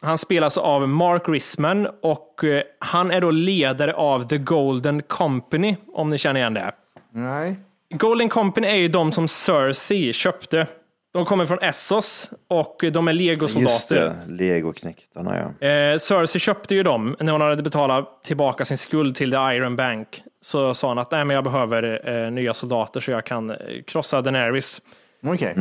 Han 0.00 0.18
spelas 0.18 0.58
av 0.58 0.88
Mark 0.88 1.28
Risman 1.28 1.88
och 2.02 2.44
eh, 2.44 2.62
han 2.78 3.10
är 3.10 3.20
då 3.20 3.30
ledare 3.30 3.94
av 3.94 4.28
The 4.28 4.38
Golden 4.38 5.02
Company, 5.02 5.76
om 5.92 6.10
ni 6.10 6.18
känner 6.18 6.40
igen 6.40 6.54
det. 6.54 6.72
Nej. 7.10 7.56
Golden 7.98 8.28
Company 8.28 8.66
är 8.66 8.76
ju 8.76 8.88
de 8.88 9.12
som 9.12 9.28
Cersei 9.28 10.12
köpte. 10.12 10.66
De 11.12 11.24
kommer 11.24 11.46
från 11.46 11.58
Essos 11.62 12.30
och 12.48 12.84
de 12.92 13.08
är 13.08 13.12
Just 13.12 13.20
legosoldater. 13.20 14.16
det, 14.26 14.32
legoknektarna 14.44 15.54
ja. 15.60 15.66
Eh, 15.68 15.96
Cersei 15.98 16.40
köpte 16.40 16.74
ju 16.74 16.82
dem 16.82 17.16
när 17.20 17.32
hon 17.32 17.40
hade 17.40 17.62
betalat 17.62 18.24
tillbaka 18.24 18.64
sin 18.64 18.78
skuld 18.78 19.16
till 19.16 19.30
The 19.30 19.36
Iron 19.36 19.76
Bank. 19.76 20.22
Så 20.40 20.74
sa 20.74 20.88
hon 20.88 20.98
att 20.98 21.10
Nej, 21.10 21.24
men 21.24 21.34
jag 21.34 21.44
behöver 21.44 22.08
eh, 22.24 22.30
nya 22.30 22.54
soldater 22.54 23.00
så 23.00 23.10
jag 23.10 23.26
kan 23.26 23.50
eh, 23.50 23.56
krossa 23.86 24.22
Daenerys. 24.22 24.82
Okej. 25.26 25.54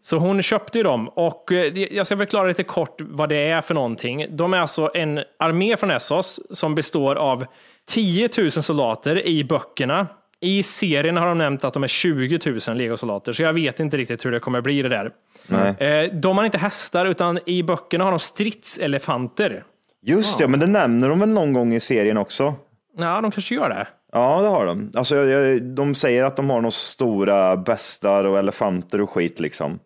Så 0.00 0.16
hon 0.16 0.42
köpte 0.42 0.78
ju 0.78 0.84
dem 0.84 1.08
och 1.08 1.52
eh, 1.52 1.78
jag 1.78 2.06
ska 2.06 2.16
förklara 2.16 2.48
lite 2.48 2.62
kort 2.64 3.00
vad 3.00 3.28
det 3.28 3.36
är 3.48 3.60
för 3.60 3.74
någonting. 3.74 4.26
De 4.36 4.54
är 4.54 4.58
alltså 4.58 4.90
en 4.94 5.20
armé 5.38 5.76
från 5.76 5.90
Essos 5.90 6.40
som 6.50 6.74
består 6.74 7.16
av 7.16 7.46
10 7.88 8.28
000 8.38 8.50
soldater 8.50 9.26
i 9.26 9.44
böckerna. 9.44 10.06
I 10.42 10.62
serien 10.62 11.16
har 11.16 11.26
de 11.26 11.38
nämnt 11.38 11.64
att 11.64 11.74
de 11.74 11.82
är 11.84 11.88
20 11.88 12.38
000 12.68 12.76
legosoldater, 12.76 13.32
så 13.32 13.42
jag 13.42 13.52
vet 13.52 13.80
inte 13.80 13.96
riktigt 13.96 14.24
hur 14.24 14.30
det 14.32 14.40
kommer 14.40 14.60
bli 14.60 14.82
det 14.82 14.88
där. 14.88 15.10
Nej. 15.46 15.74
Eh, 16.04 16.12
De 16.14 16.38
har 16.38 16.44
inte 16.44 16.58
hästar, 16.58 17.06
utan 17.06 17.38
i 17.46 17.62
böckerna 17.62 18.04
har 18.04 18.10
de 18.10 18.18
stridselefanter. 18.18 19.64
Just 20.02 20.38
det, 20.38 20.48
men 20.48 20.60
det 20.60 20.66
nämner 20.66 21.08
de 21.08 21.20
väl 21.20 21.28
någon 21.28 21.52
gång 21.52 21.74
i 21.74 21.80
serien 21.80 22.16
också? 22.16 22.54
Ja, 22.98 23.20
de 23.20 23.30
kanske 23.30 23.54
gör 23.54 23.68
det. 23.68 23.88
Ja, 24.12 24.42
det 24.42 24.48
har 24.48 24.66
de. 24.66 24.90
Alltså, 24.96 25.16
jag- 25.16 25.26
jag- 25.50 25.62
de 25.62 25.94
säger 25.94 26.24
att 26.24 26.36
de 26.36 26.50
har 26.50 26.60
några 26.60 26.70
stora 26.70 27.56
bestar 27.56 28.24
och 28.24 28.38
elefanter 28.38 29.00
och 29.00 29.10
skit 29.10 29.40
liksom. 29.40 29.78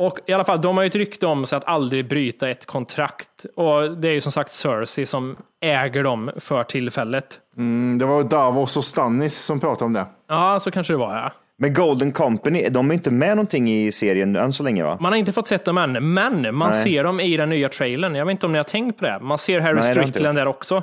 Och 0.00 0.18
i 0.26 0.32
alla 0.32 0.44
fall, 0.44 0.60
de 0.60 0.76
har 0.76 0.84
ju 0.84 0.86
ett 0.86 0.94
rykte 0.94 1.26
om 1.26 1.46
sig 1.46 1.56
att 1.56 1.64
aldrig 1.64 2.08
bryta 2.08 2.50
ett 2.50 2.66
kontrakt. 2.66 3.46
Och 3.56 3.90
det 3.96 4.08
är 4.08 4.12
ju 4.12 4.20
som 4.20 4.32
sagt 4.32 4.50
Cersei 4.50 5.06
som 5.06 5.36
äger 5.60 6.04
dem 6.04 6.30
för 6.36 6.64
tillfället. 6.64 7.38
Mm, 7.56 7.98
det 7.98 8.04
var 8.04 8.22
Davos 8.22 8.76
och 8.76 8.84
Stannis 8.84 9.38
som 9.38 9.60
pratade 9.60 9.84
om 9.84 9.92
det. 9.92 10.06
Ja, 10.28 10.60
så 10.60 10.70
kanske 10.70 10.92
det 10.92 10.96
var, 10.96 11.16
ja. 11.16 11.32
Men 11.58 11.74
Golden 11.74 12.12
Company, 12.12 12.68
de 12.68 12.90
är 12.90 12.94
inte 12.94 13.10
med 13.10 13.36
någonting 13.36 13.70
i 13.70 13.92
serien 13.92 14.36
än 14.36 14.52
så 14.52 14.62
länge 14.62 14.84
va? 14.84 14.98
Man 15.00 15.12
har 15.12 15.18
inte 15.18 15.32
fått 15.32 15.46
sett 15.46 15.64
dem 15.64 15.78
än, 15.78 16.14
men 16.14 16.54
man 16.54 16.70
Nej. 16.70 16.82
ser 16.82 17.04
dem 17.04 17.20
i 17.20 17.36
den 17.36 17.48
nya 17.48 17.68
trailern. 17.68 18.14
Jag 18.14 18.26
vet 18.26 18.32
inte 18.32 18.46
om 18.46 18.52
ni 18.52 18.58
har 18.58 18.64
tänkt 18.64 18.98
på 18.98 19.04
det. 19.04 19.18
Man 19.20 19.38
ser 19.38 19.60
Harry 19.60 19.74
Nej, 19.80 19.90
Strickland 19.90 20.38
där 20.38 20.46
också. 20.46 20.82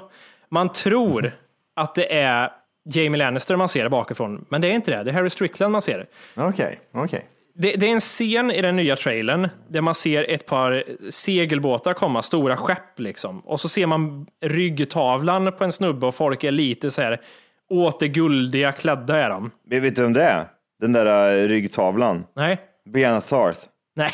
Man 0.49 0.69
tror 0.69 1.31
att 1.75 1.95
det 1.95 2.13
är 2.13 2.49
Jamie 2.93 3.17
Lannister 3.17 3.55
man 3.55 3.69
ser 3.69 3.89
bakifrån, 3.89 4.45
men 4.49 4.61
det 4.61 4.67
är 4.67 4.71
inte 4.73 4.91
det. 4.91 5.03
Det 5.03 5.11
är 5.11 5.13
Harry 5.13 5.29
Strickland 5.29 5.71
man 5.71 5.81
ser. 5.81 6.05
Okej, 6.35 6.79
okej. 6.93 7.25
Det, 7.59 7.75
det 7.75 7.85
är 7.87 7.91
en 7.91 7.99
scen 7.99 8.51
i 8.51 8.61
den 8.61 8.75
nya 8.75 8.95
trailern 8.95 9.49
där 9.69 9.81
man 9.81 9.95
ser 9.95 10.29
ett 10.29 10.45
par 10.45 10.83
segelbåtar 11.09 11.93
komma, 11.93 12.21
stora 12.21 12.57
skepp 12.57 12.99
liksom. 12.99 13.39
Och 13.39 13.59
så 13.59 13.69
ser 13.69 13.85
man 13.87 14.27
ryggtavlan 14.41 15.51
på 15.51 15.63
en 15.63 15.71
snubbe 15.71 16.05
och 16.05 16.15
folk 16.15 16.43
är 16.43 16.51
lite 16.51 16.91
så 16.91 17.01
här 17.01 17.21
återguldiga 17.69 18.71
klädda 18.71 19.17
är 19.17 19.29
de. 19.29 19.51
Vi 19.69 19.79
vet 19.79 19.95
du 19.95 20.01
vem 20.01 20.13
det 20.13 20.23
är? 20.23 20.47
Den 20.79 20.93
där 20.93 21.35
uh, 21.43 21.47
ryggtavlan. 21.47 22.25
Nej, 22.35 22.57
Brianna 22.93 23.21
Tarth. 23.21 23.59
nej. 23.95 24.11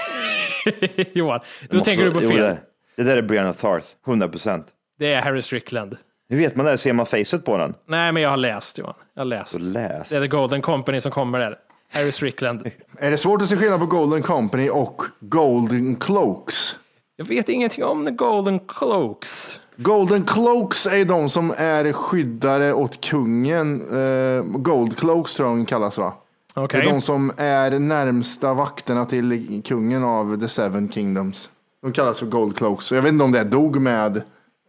Johan, 1.13 1.39
då 1.69 1.77
Måste- 1.77 1.89
tänker 1.89 2.05
du 2.05 2.11
på 2.11 2.23
jo, 2.23 2.29
fel. 2.29 2.39
det, 2.39 2.57
det 2.95 3.03
där 3.03 3.17
är 3.17 3.21
Brianna 3.21 3.53
Tarth, 3.53 3.87
100 4.07 4.27
procent. 4.27 4.67
Det 4.99 5.13
är 5.13 5.21
Harry 5.21 5.41
Strickland. 5.41 5.97
Hur 6.29 6.37
vet 6.37 6.55
man 6.55 6.65
det? 6.65 6.77
Ser 6.77 6.93
man 6.93 7.05
facet 7.05 7.45
på 7.45 7.57
den? 7.57 7.73
Nej, 7.87 8.11
men 8.11 8.23
jag 8.23 8.29
har 8.29 8.37
läst 8.37 8.77
Johan. 8.77 8.93
Jag 9.13 9.21
har 9.21 9.25
läst. 9.25 9.55
Och 9.55 9.61
läs. 9.61 10.09
Det 10.09 10.17
är 10.17 10.21
The 10.21 10.27
Golden 10.27 10.61
Company 10.61 11.01
som 11.01 11.11
kommer 11.11 11.39
där. 11.39 11.57
Harry 11.93 12.11
Strickland. 12.11 12.69
Är 12.97 13.11
det 13.11 13.17
svårt 13.17 13.41
att 13.41 13.49
se 13.49 13.57
skillnad 13.57 13.79
på 13.79 13.85
Golden 13.85 14.21
Company 14.21 14.69
och 14.69 15.01
Golden 15.19 15.95
Cloaks? 15.95 16.75
Jag 17.15 17.25
vet 17.25 17.49
ingenting 17.49 17.83
om 17.83 18.05
The 18.05 18.11
Golden 18.11 18.59
Cloaks. 18.59 19.59
Golden 19.75 20.23
Cloaks 20.23 20.85
är 20.85 21.05
de 21.05 21.29
som 21.29 21.53
är 21.57 21.93
skyddare 21.93 22.73
åt 22.73 23.01
kungen. 23.01 23.81
Eh, 23.97 24.43
Gold 24.43 24.97
Cloaks 24.97 25.35
tror 25.35 25.49
jag 25.49 25.57
de 25.57 25.65
kallas 25.65 25.97
va? 25.97 26.13
Okej. 26.53 26.81
Det 26.81 26.87
är 26.87 26.91
de 26.91 27.01
som 27.01 27.31
är 27.37 27.79
närmsta 27.79 28.53
vakterna 28.53 29.05
till 29.05 29.61
kungen 29.65 30.03
av 30.03 30.39
The 30.39 30.49
Seven 30.49 30.91
Kingdoms. 30.91 31.49
De 31.81 31.91
kallas 31.93 32.19
för 32.19 32.25
Gold 32.25 32.57
Cloaks. 32.57 32.91
Jag 32.91 33.01
vet 33.01 33.11
inte 33.13 33.23
om 33.23 33.31
det 33.31 33.43
dog 33.43 33.81
med, 33.81 34.21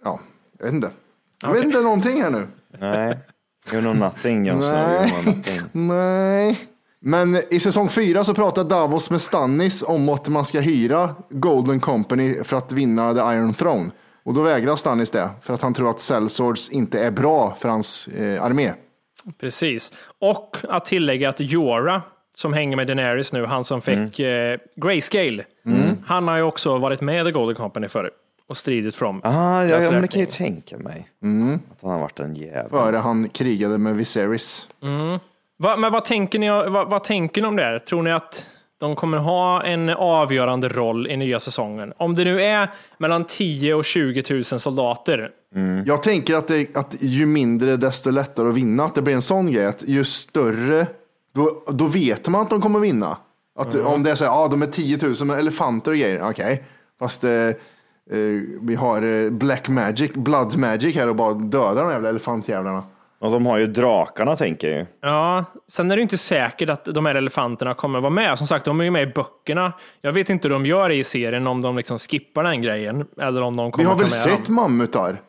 ja, 0.05 0.21
jag 0.59 0.65
vet 0.65 0.75
inte. 0.75 0.91
Jag 1.43 1.53
vet 1.53 1.65
inte 1.65 1.81
någonting 1.81 2.23
här 2.23 2.31
nu. 2.31 2.47
Nej, 2.79 3.19
you 3.73 3.81
know 3.83 3.97
nothing 3.97 4.47
Jönsson. 4.47 4.73
Nej. 4.73 5.09
You 5.09 5.23
know 5.23 5.35
nothing. 5.35 5.61
Nej. 5.73 6.69
Men 7.07 7.37
i 7.51 7.61
säsong 7.61 7.89
fyra 7.89 8.25
så 8.25 8.35
pratar 8.35 8.65
Davos 8.65 9.11
med 9.11 9.21
Stannis 9.21 9.83
om 9.83 10.09
att 10.09 10.29
man 10.29 10.45
ska 10.45 10.61
hyra 10.61 11.15
Golden 11.31 11.81
Company 11.81 12.45
för 12.45 12.57
att 12.57 12.73
vinna 12.73 13.15
The 13.15 13.21
Iron 13.21 13.55
Throne. 13.55 13.91
Och 14.23 14.35
då 14.35 14.43
vägrar 14.43 14.77
Stannis 14.77 15.11
det, 15.11 15.31
för 15.43 15.55
att 15.55 15.63
han 15.63 15.75
tror 15.75 15.91
att 15.91 16.01
Sellswords 16.01 16.69
inte 16.69 17.01
är 17.01 17.11
bra 17.11 17.57
för 17.59 17.69
hans 17.69 18.09
eh, 18.09 18.45
armé. 18.45 18.73
Precis. 19.41 19.93
Och 20.21 20.57
att 20.69 20.85
tillägga 20.85 21.29
att 21.29 21.41
Jorah, 21.41 22.01
som 22.35 22.53
hänger 22.53 22.77
med 22.77 22.87
Daenerys 22.87 23.33
nu, 23.33 23.47
han 23.47 23.65
som 23.65 23.83
fick 23.83 24.21
eh, 24.21 24.59
Grayscale, 24.77 25.45
han 26.07 26.29
har 26.29 26.37
ju 26.37 26.43
också 26.43 26.79
varit 26.79 27.01
med 27.01 27.21
i 27.21 27.25
The 27.25 27.33
Golden 27.33 27.57
Company 27.57 27.89
förr 27.89 28.11
och 28.49 28.57
stridit 28.57 28.99
dem. 28.99 29.21
Ah, 29.25 29.63
ja, 29.63 29.83
ja, 29.83 29.91
men 29.91 30.03
det 30.03 30.09
kan 30.09 30.21
jag 30.21 30.31
ju 30.31 30.37
tänka 30.37 30.79
mig. 30.79 31.09
Att 31.73 31.83
han 31.83 31.91
har 31.91 32.01
varit 32.01 32.21
en 32.21 32.35
jävel. 32.35 32.71
Före 32.71 32.97
han 32.97 33.29
krigade 33.29 33.79
med 33.79 33.97
Viserys. 33.97 34.69
Va, 35.59 35.77
men 35.77 35.93
vad 35.93 36.05
tänker, 36.05 36.39
ni, 36.39 36.49
vad, 36.49 36.91
vad 36.91 37.05
tänker 37.05 37.43
ni 37.43 37.49
om 37.49 37.57
det? 37.57 37.63
här? 37.63 37.79
Tror 37.79 38.03
ni 38.03 38.13
att 38.13 38.47
de 38.81 38.97
kommer 38.97 39.19
ha 39.19 39.63
en 39.63 39.89
avgörande 39.89 40.69
roll 40.69 41.07
i 41.07 41.17
nya 41.17 41.41
säsongen? 41.41 41.93
Om 41.97 42.15
det 42.15 42.25
nu 42.25 42.43
är 42.43 42.71
mellan 42.99 43.25
10 43.25 43.75
och 43.75 43.85
20 43.85 44.23
000 44.31 44.45
soldater. 44.45 45.31
Jag 45.87 46.03
tänker 46.03 46.35
att, 46.35 46.49
det, 46.49 46.77
att 46.77 46.97
ju 47.01 47.27
mindre 47.27 47.77
desto 47.77 48.11
lättare 48.11 48.49
att 48.49 48.55
vinna. 48.55 48.85
Att 48.85 48.95
det 48.95 49.03
blir 49.03 49.15
en 49.15 49.23
sån 49.23 49.53
grej 49.53 49.67
att 49.67 49.83
ju 49.83 50.05
större, 50.05 50.87
då, 51.35 51.63
då 51.69 51.87
vet 51.87 52.29
man 52.29 52.43
att 52.43 52.51
de 52.51 52.61
kommer 52.61 52.79
vinna. 52.79 53.17
Att 53.59 53.75
Om 53.75 54.03
det 54.03 54.11
är 54.11 54.15
så 54.15 54.25
här, 54.25 54.33
ja 54.33 54.49
de 54.49 54.63
är 54.63 54.67
10 54.67 54.99
000 55.03 55.15
med 55.25 55.39
elefanter 55.39 55.91
och 55.91 55.97
grejer, 55.97 56.31
okej. 56.31 56.65
Fast 56.99 57.25
eh, 57.25 57.31
eh, 57.31 57.55
vi 58.61 58.75
har 58.75 59.03
eh, 59.03 59.31
black 59.31 59.69
magic, 59.69 60.13
blood 60.13 60.57
magic 60.57 60.97
här 60.97 61.09
och 61.09 61.17
bara 61.17 61.35
dödar 61.35 61.83
de 61.83 61.91
jävla 61.91 62.09
elefantjävlarna. 62.09 62.83
Och 63.25 63.31
de 63.31 63.47
har 63.47 63.59
ju 63.59 63.67
drakarna 63.67 64.37
tänker 64.37 64.69
jag 64.69 64.79
ju. 64.79 64.87
Ja, 65.01 65.45
sen 65.69 65.91
är 65.91 65.97
det 65.97 66.03
inte 66.03 66.19
säkert 66.19 66.69
att 66.71 66.85
de 66.85 67.07
här 67.07 67.15
elefanterna 67.15 67.75
kommer 67.75 68.01
vara 68.01 68.11
med. 68.11 68.39
Som 68.39 68.47
sagt, 68.47 68.65
de 68.65 68.81
är 68.81 68.85
ju 68.85 68.91
med 68.91 69.03
i 69.03 69.13
böckerna. 69.13 69.73
Jag 70.01 70.13
vet 70.13 70.31
inte 70.31 70.49
hur 70.49 70.53
de 70.53 70.67
gör 70.67 70.91
i 70.91 71.05
serien, 71.05 71.47
om 71.47 71.63
de 71.63 71.77
liksom 71.77 71.99
skippar 71.99 72.45
den 72.45 72.63
grejen. 72.63 73.07
Eller 73.21 73.43
om 73.43 73.57
de 73.57 73.67
Vi 73.67 73.73
kommer 73.73 73.89
har 73.91 73.99
väl 73.99 74.11
sett 74.11 74.47
dem. 74.47 74.55
mammutar 74.55 75.21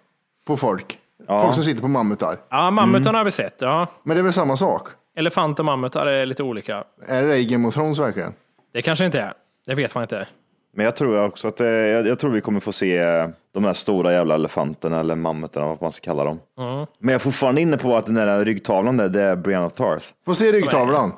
på 0.47 0.57
folk? 0.57 0.99
Folk 1.27 1.53
som 1.53 1.63
sitter 1.63 1.81
på 1.81 1.87
mammutar. 1.87 2.37
Ja, 2.49 2.71
mammutarna 2.71 3.17
har 3.17 3.25
vi 3.25 3.31
sett. 3.31 3.55
Ja. 3.59 3.87
Men 4.03 4.15
det 4.17 4.21
är 4.21 4.23
väl 4.23 4.33
samma 4.33 4.57
sak? 4.57 4.87
Elefant 5.17 5.59
och 5.59 5.65
mammutar 5.65 6.05
är 6.05 6.25
lite 6.25 6.43
olika. 6.43 6.83
Är 7.07 7.23
det 7.23 7.37
i 7.37 7.45
Game 7.45 7.67
of 7.67 7.73
Thrones 7.73 7.99
verkligen? 7.99 8.33
Det 8.73 8.81
kanske 8.81 9.05
inte 9.05 9.19
är. 9.19 9.33
Det 9.65 9.75
vet 9.75 9.95
man 9.95 10.03
inte. 10.03 10.27
Men 10.75 10.85
jag 10.85 10.95
tror 10.95 11.25
också 11.25 11.47
att 11.47 11.57
det, 11.57 11.87
jag, 11.87 12.07
jag 12.07 12.19
tror 12.19 12.31
vi 12.31 12.41
kommer 12.41 12.59
få 12.59 12.71
se 12.71 12.97
eh, 12.97 13.27
de 13.53 13.63
här 13.63 13.73
stora 13.73 14.13
jävla 14.13 14.35
elefanterna 14.35 14.99
eller 14.99 15.15
mammuterna, 15.15 15.65
vad 15.65 15.81
man 15.81 15.91
ska 15.91 16.03
kalla 16.05 16.23
dem. 16.23 16.39
Men 16.55 16.85
jag 16.99 17.13
är 17.13 17.19
fortfarande 17.19 17.61
inne 17.61 17.77
på 17.77 17.97
att 17.97 18.05
den 18.05 18.15
där 18.15 18.45
ryggtavlan 18.45 18.97
där, 18.97 19.09
det 19.09 19.21
är 19.21 19.35
Brianna 19.35 19.69
Tarth. 19.69 20.05
Får 20.25 20.33
se 20.33 20.51
ryggtavlan. 20.51 21.13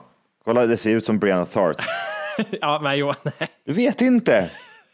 Kolla, 0.46 0.66
det 0.66 0.78
ser 0.78 0.92
ut 0.92 1.06
som 1.06 1.20
Brianna 1.20 1.46
Tarth. 1.46 1.84
Ja, 2.62 2.80
men 2.84 2.98
Johan, 2.98 3.16
nej. 3.24 3.50
Du 3.66 3.74
vet 3.74 4.02
inte. 4.02 4.50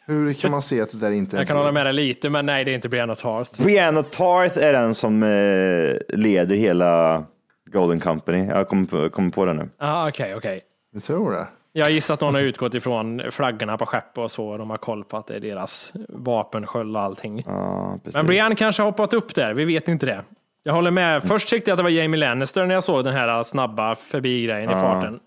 Hur 0.05 0.33
kan 0.33 0.51
man 0.51 0.61
se 0.61 0.81
att 0.81 0.91
det 0.91 0.97
där 0.97 1.11
inte 1.11 1.35
är 1.35 1.39
Jag 1.39 1.47
kan 1.47 1.57
hålla 1.57 1.71
med 1.71 1.85
dig 1.85 1.93
lite, 1.93 2.29
men 2.29 2.45
nej, 2.45 2.63
det 2.65 2.71
är 2.71 2.75
inte 2.75 2.89
Brianna 2.89 3.15
Tarth. 3.15 3.61
Brianna 3.63 4.03
Tarth 4.03 4.57
är 4.57 4.73
den 4.73 4.95
som 4.95 5.23
eh, 5.23 6.17
leder 6.17 6.55
hela 6.55 7.23
Golden 7.65 7.99
Company. 7.99 8.45
Jag 8.47 8.67
kommer 8.67 8.85
på, 8.85 9.09
kommer 9.09 9.29
på 9.31 9.45
det 9.45 9.53
nu. 9.53 9.69
Ja, 9.79 10.09
okej, 10.09 10.35
okej. 10.35 10.61
Jag 10.93 11.03
tror 11.03 11.31
det. 11.31 11.47
Jag 11.75 11.91
gissar 11.91 12.13
att 12.13 12.21
någon 12.21 12.33
har 12.33 12.41
utgått 12.41 12.75
ifrån 12.75 13.21
flaggorna 13.31 13.77
på 13.77 13.85
skepp 13.85 14.17
och 14.17 14.31
så. 14.31 14.47
och 14.47 14.57
De 14.57 14.69
har 14.69 14.77
koll 14.77 15.03
på 15.03 15.17
att 15.17 15.27
det 15.27 15.35
är 15.35 15.39
deras 15.39 15.93
vapensköld 16.09 16.97
och 16.97 17.01
allting. 17.01 17.43
Ja. 17.45 17.97
Men 18.13 18.25
Brian 18.25 18.55
kanske 18.55 18.81
har 18.81 18.91
hoppat 18.91 19.13
upp 19.13 19.35
där. 19.35 19.53
Vi 19.53 19.65
vet 19.65 19.87
inte 19.87 20.05
det. 20.05 20.23
Jag 20.63 20.73
håller 20.73 20.91
med. 20.91 21.23
Först 21.23 21.49
tyckte 21.49 21.69
jag 21.71 21.73
att 21.73 21.77
det 21.79 21.83
var 21.83 21.89
Jamie 21.89 22.19
Lannister 22.19 22.65
när 22.65 22.73
jag 22.73 22.83
såg 22.83 23.03
den 23.03 23.13
här 23.13 23.43
snabba 23.43 23.95
förbi-grejen 23.95 24.69
i 24.69 24.73
farten. 24.73 25.19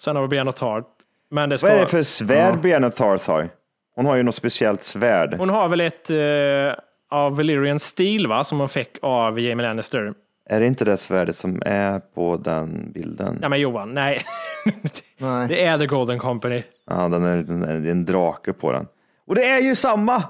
Sen 0.00 0.16
har 0.16 0.22
vi 0.22 0.28
Brianna 0.28 0.52
Tarth. 0.52 0.88
Men 1.30 1.48
det 1.48 1.58
ska... 1.58 1.68
Vad 1.68 1.76
är 1.76 1.80
det 1.80 1.86
för 1.86 2.02
svärd 2.02 2.60
Brianna 2.60 2.90
Tarth 2.90 3.30
har? 3.30 3.48
Hon 3.94 4.06
har 4.06 4.16
ju 4.16 4.22
något 4.22 4.34
speciellt 4.34 4.82
svärd. 4.82 5.34
Hon 5.38 5.50
har 5.50 5.68
väl 5.68 5.80
ett 5.80 6.10
uh, 6.10 6.72
av 7.10 7.36
Valyrian 7.36 7.78
Steel 7.78 8.26
va? 8.26 8.44
Som 8.44 8.58
hon 8.58 8.68
fick 8.68 8.98
av 9.02 9.40
Jamie 9.40 9.66
Lannister. 9.66 10.14
Är 10.48 10.60
det 10.60 10.66
inte 10.66 10.84
det 10.84 10.96
svärdet 10.96 11.36
som 11.36 11.62
är 11.66 11.98
på 12.14 12.36
den 12.36 12.92
bilden? 12.92 13.38
Ja 13.42 13.48
men 13.48 13.60
Johan, 13.60 13.94
nej. 13.94 14.22
Nej. 15.18 15.48
det 15.48 15.64
är 15.64 15.78
The 15.78 15.86
Golden 15.86 16.18
Company. 16.18 16.62
Ja, 16.90 17.08
den 17.08 17.24
är, 17.24 17.32
en 17.32 17.38
liten- 17.40 17.60
det 17.60 17.88
är 17.88 17.92
en 17.92 18.04
drake 18.04 18.52
på 18.52 18.72
den. 18.72 18.86
Och 19.26 19.34
det 19.34 19.44
är 19.48 19.60
ju 19.60 19.74
samma! 19.74 20.22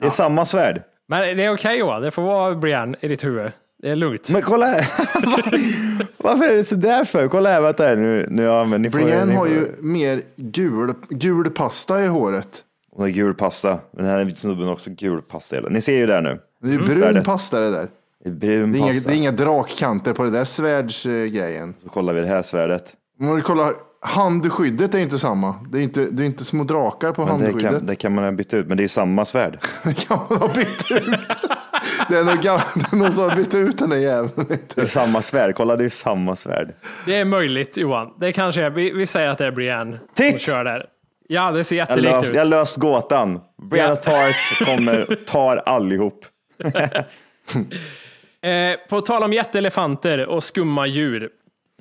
Det 0.00 0.06
är 0.06 0.10
samma 0.10 0.44
svärd. 0.44 0.82
Men 1.08 1.36
det 1.36 1.44
är 1.44 1.54
okej 1.54 1.78
Johan, 1.78 2.02
det 2.02 2.10
får 2.10 2.22
vara 2.22 2.54
Brian 2.54 2.96
i 3.00 3.08
ditt 3.08 3.24
huvud. 3.24 3.52
Det 3.82 3.90
är 3.90 3.96
lugnt. 3.96 4.30
Men 4.30 4.42
kolla 4.42 4.66
här. 4.66 4.84
Varför 6.16 6.44
är 6.44 6.54
det 6.54 6.64
så 6.64 6.74
där 6.74 7.04
för? 7.04 7.28
Kolla 7.28 7.48
här, 7.50 7.60
vänta 7.60 7.82
här 7.84 7.96
nu. 7.96 8.26
nu 8.30 8.42
ja, 8.42 8.64
men 8.64 8.82
ni 8.82 8.90
får, 8.90 8.98
Brienne 8.98 9.24
ni 9.24 9.34
har 9.34 9.46
får- 9.46 9.54
ju 9.54 9.66
mer 9.80 10.22
gul, 10.36 10.94
gul 11.08 11.50
pasta 11.50 12.04
i 12.04 12.06
håret. 12.06 12.48
Hon 12.90 13.02
har 13.02 13.08
gul 13.08 13.34
pasta. 13.34 13.78
Den 13.92 14.06
här 14.06 14.28
snubben 14.36 14.64
har 14.66 14.72
också 14.72 14.90
gul 14.90 15.22
pasta. 15.22 15.60
Ni 15.70 15.80
ser 15.80 15.96
ju 15.96 16.06
där 16.06 16.20
nu. 16.22 16.40
Det 16.62 16.68
är 16.68 16.72
ju 16.72 16.78
brun 16.78 16.98
Svärdet. 16.98 17.24
pasta 17.24 17.60
det 17.60 17.70
där. 17.70 17.88
Det 18.24 18.28
är 18.28 18.32
brun 18.32 18.72
Det 18.72 18.78
är, 18.78 18.80
inga, 18.80 18.92
det 18.92 19.12
är 19.12 19.16
inga 19.16 19.30
drakkanter 19.30 20.12
på 20.12 20.24
det 20.24 20.30
där 20.30 20.44
svärdsgrejen. 20.44 21.74
Så 21.82 21.88
kollar 21.88 22.12
vi 22.14 22.20
det 22.20 22.26
här 22.26 22.42
svärdet. 22.42 22.92
Om 23.20 23.36
du 23.36 23.42
kollar, 23.42 23.72
handskyddet 24.00 24.94
är 24.94 24.98
inte 24.98 25.18
samma. 25.18 25.54
Det 25.70 25.78
är 25.78 25.82
inte, 25.82 26.04
det 26.04 26.22
är 26.22 26.26
inte 26.26 26.44
små 26.44 26.64
drakar 26.64 27.12
på 27.12 27.26
Men 27.26 27.38
det, 27.38 27.44
handskyddet. 27.44 27.78
kan, 27.78 27.86
det 27.86 27.94
kan 27.94 28.14
man 28.14 28.24
ha 28.24 28.32
bytt 28.32 28.54
ut, 28.54 28.66
men 28.66 28.76
det 28.76 28.82
är 28.84 28.88
samma 28.88 29.24
svärd. 29.24 29.58
Det 29.84 29.94
kan 30.06 30.18
man 30.28 30.38
ha 30.38 30.48
bytt 30.48 30.90
ut. 30.90 31.18
Det 32.08 32.16
är 32.16 32.24
det 32.90 32.96
någon 32.96 33.12
som 33.12 33.24
har 33.30 33.36
bytt 33.36 33.54
ut 33.54 33.78
den 33.78 33.90
där 33.90 33.96
jäveln. 33.96 34.46
Det 34.74 34.82
är 34.82 34.86
samma 34.86 35.22
svärd. 35.22 35.54
Kolla, 35.54 35.76
det 35.76 35.84
är 35.84 35.88
samma 35.88 36.36
svärd. 36.36 36.74
Det 37.06 37.14
är 37.16 37.24
möjligt 37.24 37.76
Johan. 37.76 38.14
Det 38.20 38.32
kanske 38.32 38.62
är, 38.62 38.70
vi, 38.70 38.92
vi 38.92 39.06
säger 39.06 39.28
att 39.28 39.38
det 39.38 39.46
är 39.46 39.52
Brian 39.52 39.90
som 39.90 39.98
Titt! 40.14 40.40
kör 40.40 40.64
där. 40.64 40.86
Ja, 41.28 41.50
det 41.50 41.64
ser 41.64 41.76
Jag 41.76 41.88
jättelikt 41.88 42.12
löst, 42.12 42.30
ut. 42.30 42.36
jag 42.36 42.42
har 42.42 42.50
löst 42.50 42.76
gåtan. 42.76 43.40
Brianna 43.70 43.88
Ja. 43.90 43.96
Tarth 43.96 44.64
kommer, 44.64 45.18
tar 45.26 45.56
allihop. 45.56 46.24
Eh, 48.42 48.76
på 48.88 49.00
tal 49.00 49.22
om 49.22 49.32
jätteelefanter 49.32 50.26
och 50.26 50.44
skumma 50.44 50.86
djur. 50.86 51.28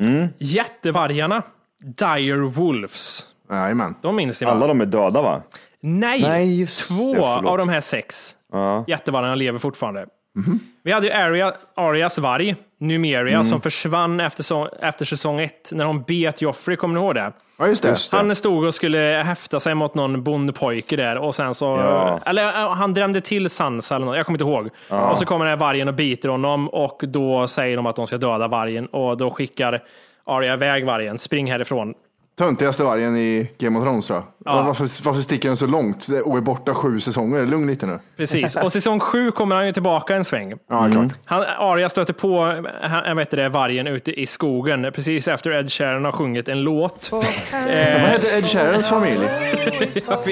Mm. 0.04 0.28
Jättevargarna, 0.40 1.42
dire 1.80 2.36
wolves. 2.38 3.26
Jajamän. 3.52 3.96
De 4.02 4.16
minns 4.16 4.42
ni 4.42 4.46
va? 4.46 4.52
Alla 4.52 4.68
de 4.68 4.82
är 4.82 4.86
döda 4.86 5.22
va? 5.22 5.42
Nej, 5.82 6.22
Nej, 6.22 6.68
två 6.68 7.14
det, 7.14 7.22
av 7.50 7.58
de 7.58 7.70
här 7.70 7.82
sex 7.82 8.36
Ja. 8.52 8.84
jättevargarna 8.88 9.36
lever 9.36 9.60
fortfarande. 9.60 10.06
Mhm. 10.36 10.60
Vi 10.84 10.92
hade 10.92 11.08
ju 11.08 11.14
Aria, 11.14 11.54
Arias 11.76 12.18
varg, 12.20 12.56
Numeria, 12.80 13.34
Mm. 13.36 13.44
som 13.44 13.62
försvann 13.62 14.20
efter, 14.20 14.44
så, 14.44 14.70
efter 14.82 15.06
säsong 15.06 15.40
ett 15.40 15.70
när 15.74 15.86
de 15.86 16.02
bet 16.02 16.42
Joffrey. 16.42 16.78
Kommer 16.78 16.94
ni 16.96 17.00
ihåg 17.06 17.16
det? 17.16 17.32
Ja, 17.62 17.68
just 17.68 17.84
det. 17.84 17.90
Just 17.90 18.12
det. 18.12 18.18
Han 18.18 18.36
stod 18.36 18.66
och 18.66 18.74
skulle 18.74 19.24
häfta 19.26 19.60
sig 19.60 19.76
mot 19.76 19.96
någon 19.96 20.24
bondpojke 20.24 20.96
där 20.96 21.18
och 21.18 21.36
sen 21.36 21.54
så, 21.56 21.66
Ja. 21.66 22.20
eller 22.26 22.52
han 22.52 22.94
drämde 22.94 23.22
till 23.22 23.50
Sansa 23.50 23.96
eller 23.96 24.06
något, 24.06 24.18
jag 24.18 24.26
kommer 24.26 24.36
inte 24.44 24.52
ihåg. 24.52 24.70
Och 25.12 25.18
så 25.18 25.26
kommer 25.26 25.46
den 25.46 25.50
här 25.52 25.58
vargen 25.66 25.88
och 25.88 25.94
biter 25.94 26.30
honom 26.30 26.70
och 26.70 27.02
då 27.08 27.48
säger 27.48 27.76
de 27.78 27.86
att 27.86 27.96
de 27.96 28.08
ska 28.08 28.18
döda 28.18 28.48
vargen 28.48 28.86
och 28.86 29.18
då 29.18 29.32
skickar 29.32 29.84
Arya 30.26 30.54
iväg 30.54 30.86
vargen, 30.86 31.18
spring 31.18 31.52
härifrån. 31.52 31.94
Töntigaste 32.38 32.84
vargen 32.84 33.18
i 33.18 33.50
Game 33.58 33.80
of 33.80 33.84
Thrones 33.86 34.08
tror 34.08 34.20
jag. 34.20 34.41
Ja. 34.46 34.64
Varför, 34.64 35.04
varför 35.04 35.22
sticker 35.22 35.50
den 35.50 35.58
så 35.58 35.68
långt 35.68 36.08
och 36.26 36.38
är 36.38 36.42
borta 36.42 36.74
sju 36.74 37.00
säsonger? 37.00 37.46
Lugn 37.46 37.68
lite 37.68 37.86
nu. 37.86 38.00
Precis, 38.18 38.56
och 38.64 38.72
säsong 38.72 39.00
sju 39.00 39.32
kommer 39.32 39.56
han 39.56 39.66
ju 39.68 39.74
tillbaka 39.74 40.16
en 40.16 40.24
sväng. 40.24 40.54
Ja, 40.70 40.90
klart. 40.92 41.12
Han, 41.26 41.46
Arya 41.58 41.90
stöter 41.90 42.14
på 42.14 42.64
han, 42.82 43.18
vet 43.18 43.32
det, 43.32 43.50
vargen 43.50 43.88
ute 43.88 44.22
i 44.22 44.26
skogen 44.26 44.92
precis 44.96 45.28
efter 45.28 45.52
Ed 45.52 45.72
Sheeran 45.72 46.06
har 46.06 46.12
sjungit 46.12 46.48
en 46.48 46.62
låt. 46.62 47.10
Vad 47.12 47.24
heter 47.24 48.38
Ed 48.38 48.46
Sheerans 48.46 48.90
familj? 48.90 49.28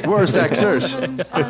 Worst 0.05 0.37
actors. 0.37 0.95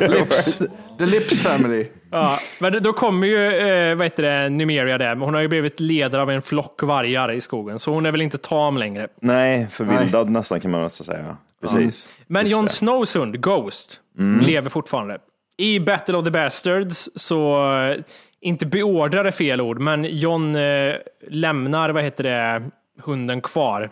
Lips. 0.00 0.62
The 0.98 1.06
Lips 1.06 1.42
family. 1.42 1.86
Ja, 2.10 2.38
men 2.58 2.82
då 2.82 2.92
kommer 2.92 3.26
ju 3.26 3.46
eh, 3.46 3.96
vad 3.96 4.06
heter 4.06 4.22
det, 4.22 4.48
Numeria 4.48 4.98
där, 4.98 5.14
men 5.14 5.22
hon 5.22 5.34
har 5.34 5.40
ju 5.40 5.48
blivit 5.48 5.80
ledare 5.80 6.22
av 6.22 6.30
en 6.30 6.42
flock 6.42 6.82
vargar 6.82 7.32
i 7.32 7.40
skogen, 7.40 7.78
så 7.78 7.92
hon 7.92 8.06
är 8.06 8.12
väl 8.12 8.22
inte 8.22 8.38
tam 8.38 8.76
längre. 8.78 9.08
Nej, 9.20 9.66
förvildad 9.70 10.30
nästan 10.30 10.60
kan 10.60 10.70
man 10.70 10.82
nästan 10.82 11.04
säga. 11.04 11.36
Precis. 11.62 12.08
Men 12.30 12.46
Jon. 12.46 12.68
Snows 12.68 13.14
hund, 13.14 13.40
Ghost, 13.40 14.00
lever 14.42 14.70
fortfarande. 14.70 15.18
I 15.56 15.80
Battle 15.80 16.16
of 16.16 16.24
the 16.24 16.30
Bastards 16.30 17.08
så, 17.14 17.72
eh, 17.74 17.96
inte 18.40 18.66
beordrar 18.66 19.24
är 19.24 19.30
fel 19.30 19.60
ord, 19.60 19.80
men 19.80 20.04
Jon 20.04 20.56
eh, 20.56 20.94
lämnar, 21.28 21.90
vad 21.90 22.02
heter 22.02 22.24
det, 22.24 22.62
hunden 23.02 23.40
kvar. 23.40 23.90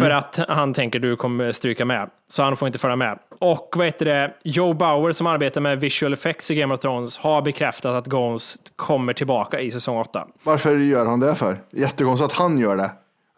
För 0.00 0.10
att 0.10 0.38
han 0.48 0.74
tänker 0.74 0.98
du 0.98 1.16
kommer 1.16 1.52
stryka 1.52 1.84
med. 1.84 2.10
Så 2.30 2.42
han 2.42 2.56
får 2.56 2.66
inte 2.66 2.78
följa 2.78 2.96
med. 2.96 3.18
Och 3.38 3.74
vad 3.76 3.86
heter 3.86 4.04
det, 4.04 4.34
Joe 4.44 4.72
Bauer 4.72 5.12
som 5.12 5.26
arbetar 5.26 5.60
med 5.60 5.80
visual 5.80 6.12
effects 6.12 6.50
i 6.50 6.54
Game 6.54 6.74
of 6.74 6.80
Thrones 6.80 7.18
har 7.18 7.42
bekräftat 7.42 7.94
att 7.94 8.06
Ghost 8.06 8.72
kommer 8.76 9.12
tillbaka 9.12 9.60
i 9.60 9.70
säsong 9.70 9.98
8. 9.98 10.26
Varför 10.44 10.76
gör 10.76 11.06
han 11.06 11.20
det 11.20 11.34
för? 11.34 11.58
Jättekonstigt 11.70 12.32
att 12.32 12.38
han 12.38 12.58
gör 12.58 12.76
det. 12.76 12.90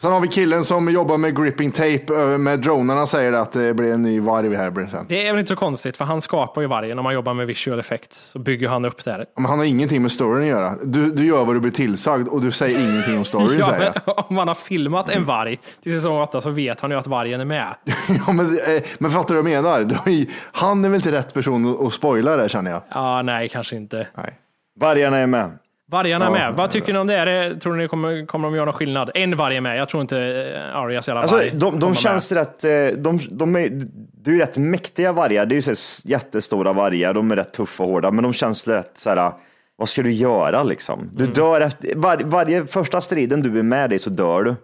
Sen 0.02 0.12
har 0.12 0.20
vi 0.20 0.28
killen 0.28 0.64
som 0.64 0.88
jobbar 0.88 1.16
med 1.16 1.36
gripping 1.36 1.70
tape 1.70 2.14
över 2.14 2.38
med 2.38 2.60
dronerna 2.60 3.06
säger 3.06 3.32
att 3.32 3.52
det 3.52 3.74
blir 3.74 3.92
en 3.94 4.02
ny 4.02 4.20
varg 4.20 4.54
här. 4.56 4.70
det 4.70 4.88
sen. 4.90 5.06
Det 5.08 5.26
är 5.28 5.32
väl 5.32 5.38
inte 5.40 5.48
så 5.48 5.56
konstigt, 5.56 5.96
för 5.96 6.04
han 6.04 6.20
skapar 6.20 6.60
ju 6.60 6.66
vargen. 6.66 6.98
Om 6.98 7.02
man 7.04 7.14
jobbar 7.14 7.34
med 7.34 7.46
visual 7.46 7.80
effects 7.80 8.18
så 8.30 8.38
bygger 8.38 8.68
han 8.68 8.84
upp 8.84 9.04
det 9.04 9.10
här. 9.12 9.24
Men 9.36 9.44
han 9.44 9.58
har 9.58 9.66
ingenting 9.66 10.02
med 10.02 10.12
storyn 10.12 10.42
att 10.42 10.48
göra. 10.48 10.74
Du, 10.84 11.10
du 11.10 11.26
gör 11.26 11.44
vad 11.44 11.56
du 11.56 11.60
blir 11.60 11.70
tillsagd 11.72 12.28
och 12.28 12.40
du 12.42 12.52
säger 12.52 12.78
ingenting 12.90 13.18
om 13.18 13.24
storyn 13.24 13.58
Ja, 13.58 13.66
säger 13.66 14.02
jag. 14.06 14.30
om 14.30 14.36
man 14.36 14.48
har 14.48 14.54
filmat 14.54 15.08
en 15.10 15.24
varg 15.24 15.58
till 15.82 15.92
säsong 15.94 16.20
8 16.20 16.40
så 16.40 16.50
vet 16.50 16.80
han 16.80 16.90
ju 16.90 16.96
att 16.96 17.06
vargen 17.06 17.40
är 17.40 17.44
med. 17.44 17.66
Ja, 18.26 18.32
men, 18.32 18.46
eh, 18.46 18.82
men 18.98 19.10
fattar 19.10 19.34
du 19.34 19.42
vad 19.42 19.50
jag 19.52 19.62
menar? 19.64 19.96
Han 20.52 20.84
är 20.84 20.88
väl 20.88 20.96
inte 20.96 21.12
rätt 21.12 21.34
person 21.34 21.70
att- 21.74 21.80
att 21.86 21.92
spoila 21.92 22.36
det 22.36 22.48
känner 22.48 22.70
jag. 22.70 22.82
Ja, 22.94 23.22
nej, 23.22 23.48
kanske 23.48 23.76
inte. 23.76 24.06
Nej. 24.16 24.38
Vargarna 24.80 25.18
är 25.18 25.26
med. 25.26 25.50
Vargarna 25.90 26.26
är 26.26 26.30
med. 26.30 26.54
Vad 26.56 26.70
tycker 26.70 26.92
ni 26.92 26.98
om 26.98 27.06
det? 27.06 27.14
Är 27.18 27.26
det? 27.26 27.60
Tror 27.60 27.76
ni 27.76 27.88
kommer, 27.88 28.26
kommer 28.26 28.48
de 28.48 28.54
göra 28.54 28.64
någon 28.64 28.74
skillnad? 28.74 29.10
En 29.14 29.36
varg 29.36 29.56
är 29.56 29.60
med. 29.60 29.78
Jag 29.78 29.88
tror 29.88 30.00
inte 30.00 30.18
eh, 30.18 30.76
Arias 30.76 31.08
jävla 31.08 31.20
Alltså, 31.20 31.36
varg 31.36 31.50
de, 31.52 31.60
kommer 31.60 31.80
de 31.80 31.86
med. 31.90 31.98
känns 31.98 32.32
rätt, 32.32 32.64
eh, 32.64 32.70
de, 32.98 33.20
de 33.30 33.56
är, 33.56 33.68
det 34.24 34.30
är 34.30 34.34
ju 34.34 34.40
rätt 34.40 34.56
mäktiga 34.56 35.12
vargar. 35.12 35.46
Det 35.46 35.54
är 35.54 35.56
ju 35.68 35.74
så 35.74 36.08
jättestora 36.08 36.72
vargar. 36.72 37.14
De 37.14 37.30
är 37.30 37.36
rätt 37.36 37.52
tuffa 37.52 37.82
och 37.82 37.88
hårda, 37.90 38.10
men 38.10 38.22
de 38.22 38.32
känns 38.32 38.68
rätt 38.68 38.92
så 38.98 39.10
här. 39.10 39.32
Vad 39.76 39.88
ska 39.88 40.02
du 40.02 40.12
göra 40.12 40.62
liksom? 40.62 41.10
Du 41.12 41.26
dör 41.26 41.60
efter, 41.60 41.96
var, 41.96 42.16
varje 42.24 42.66
första 42.66 43.00
striden 43.00 43.42
du 43.42 43.58
är 43.58 43.62
med 43.62 43.92
i 43.92 43.98
så 43.98 44.10
dör 44.10 44.42
du. 44.42 44.54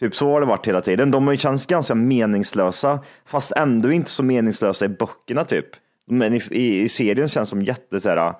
Typ 0.00 0.14
så 0.14 0.32
har 0.32 0.40
det 0.40 0.46
varit 0.46 0.68
hela 0.68 0.80
tiden. 0.80 1.10
De 1.10 1.26
har 1.26 1.32
ju 1.32 1.38
känts 1.38 1.66
ganska 1.66 1.94
meningslösa, 1.94 2.98
fast 3.26 3.52
ändå 3.52 3.92
inte 3.92 4.10
så 4.10 4.22
meningslösa 4.22 4.84
i 4.84 4.88
böckerna 4.88 5.44
typ. 5.44 5.66
Men 6.10 6.34
i, 6.34 6.42
i, 6.50 6.82
i 6.82 6.88
serien 6.88 7.28
känns 7.28 7.50
de 7.50 7.62
jätte 7.62 8.00
så 8.00 8.08
här, 8.08 8.34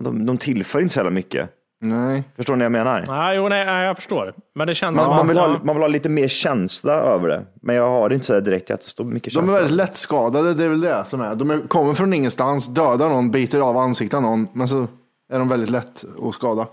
de, 0.00 0.26
de 0.26 0.38
tillför 0.38 0.80
inte 0.80 0.92
så 0.94 0.98
jävla 0.98 1.10
mycket. 1.10 1.50
Nej. 1.82 2.24
Förstår 2.36 2.56
ni 2.56 2.58
vad 2.58 2.64
jag 2.64 2.72
menar? 2.72 3.04
Ja, 3.06 3.34
jo, 3.34 3.48
nej, 3.48 3.64
nej, 3.66 3.86
jag 3.86 3.96
förstår. 3.96 4.34
Men 4.54 4.66
det 4.66 4.74
känns 4.74 4.96
Man, 4.96 5.04
som 5.04 5.16
man, 5.16 5.28
vill 5.28 5.38
ha, 5.38 5.48
man 5.64 5.74
vill 5.76 5.82
ha 5.82 5.88
lite 5.88 6.08
mer 6.08 6.28
känsla 6.28 6.92
över 6.92 7.28
det. 7.28 7.42
Men 7.62 7.76
jag 7.76 7.88
har 7.88 8.12
inte 8.12 8.26
så 8.26 8.34
här 8.34 8.40
direkt 8.40 8.70
jättestor 8.70 9.04
mycket 9.04 9.32
De 9.32 9.36
känsla. 9.36 9.52
är 9.52 9.56
väldigt 9.60 9.76
lättskadade, 9.76 10.54
det 10.54 10.64
är 10.64 10.68
väl 10.68 10.80
det 10.80 11.04
som 11.08 11.20
är. 11.20 11.34
De 11.34 11.50
är, 11.50 11.68
kommer 11.68 11.92
från 11.92 12.12
ingenstans, 12.12 12.68
dödar 12.68 13.08
någon, 13.08 13.30
biter 13.30 13.60
av 13.60 13.76
ansiktet 13.76 14.16
av 14.16 14.22
någon, 14.22 14.48
men 14.52 14.68
så 14.68 14.86
är 15.32 15.38
de 15.38 15.48
väldigt 15.48 15.70
lätt 15.70 16.04
att 16.28 16.34
skada. 16.34 16.66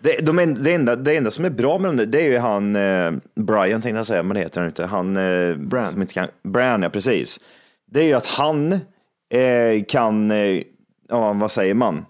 Det, 0.00 0.26
de, 0.26 0.54
det, 0.54 0.74
enda, 0.74 0.96
det 0.96 1.16
enda 1.16 1.30
som 1.30 1.44
är 1.44 1.50
bra 1.50 1.78
med 1.78 1.96
dem, 1.96 2.10
det 2.10 2.20
är 2.26 2.30
ju 2.30 2.38
han, 2.38 2.76
eh, 2.76 3.12
Brian 3.36 3.82
tänkte 3.82 3.96
jag 3.98 4.06
säga, 4.06 4.22
men 4.22 4.34
det 4.34 4.40
heter 4.40 4.60
han 4.60 4.68
inte. 4.68 4.86
Han, 4.86 5.16
eh, 5.16 5.56
Bran. 5.56 5.88
Som 5.90 6.00
inte 6.02 6.14
kan, 6.14 6.28
Bran, 6.42 6.82
ja 6.82 6.88
precis. 6.88 7.40
Det 7.86 8.00
är 8.00 8.04
ju 8.04 8.14
att 8.14 8.26
han 8.26 8.72
eh, 8.72 9.84
kan, 9.88 10.30
eh, 10.30 10.62
ja 11.08 11.32
vad 11.32 11.50
säger 11.50 11.74
man? 11.74 12.04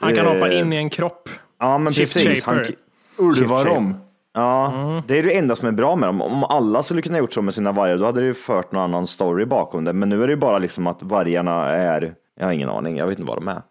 Han 0.00 0.14
kan 0.14 0.26
hoppa 0.26 0.52
Eh, 0.52 0.58
in 0.60 0.72
i 0.72 0.76
en 0.76 0.90
kropp. 0.90 1.28
Ja 1.60 1.78
men 1.78 1.92
Shift 1.92 2.14
precis. 2.14 2.44
Han, 2.44 2.54
shaper. 2.56 3.34
Chip 3.34 3.48
dem. 3.48 3.94
Ja, 4.34 4.72
Mm. 4.74 5.02
det 5.06 5.18
är 5.18 5.22
det 5.22 5.36
enda 5.38 5.56
som 5.56 5.68
är 5.68 5.72
bra 5.72 5.96
med 5.96 6.08
dem. 6.08 6.22
Om 6.22 6.44
alla 6.44 6.82
skulle 6.82 7.02
kunna 7.02 7.18
gjort 7.18 7.32
så 7.32 7.42
med 7.42 7.54
sina 7.54 7.72
vargar, 7.72 7.96
då 7.96 8.04
hade 8.04 8.20
det 8.20 8.26
ju 8.26 8.34
fört 8.34 8.72
någon 8.72 8.82
annan 8.82 9.06
story 9.06 9.44
bakom 9.44 9.84
det. 9.84 9.92
Men 9.92 10.08
nu 10.08 10.22
är 10.22 10.26
det 10.26 10.30
ju 10.32 10.36
bara 10.36 10.58
liksom 10.58 10.86
att 10.86 11.02
vargarna 11.02 11.68
är, 11.70 12.14
jag 12.38 12.46
har 12.46 12.52
ingen 12.52 12.68
aning, 12.68 12.96
jag 12.96 13.06
vet 13.06 13.18
inte 13.18 13.28
vad 13.28 13.38
de 13.38 13.48
är. 13.48 13.62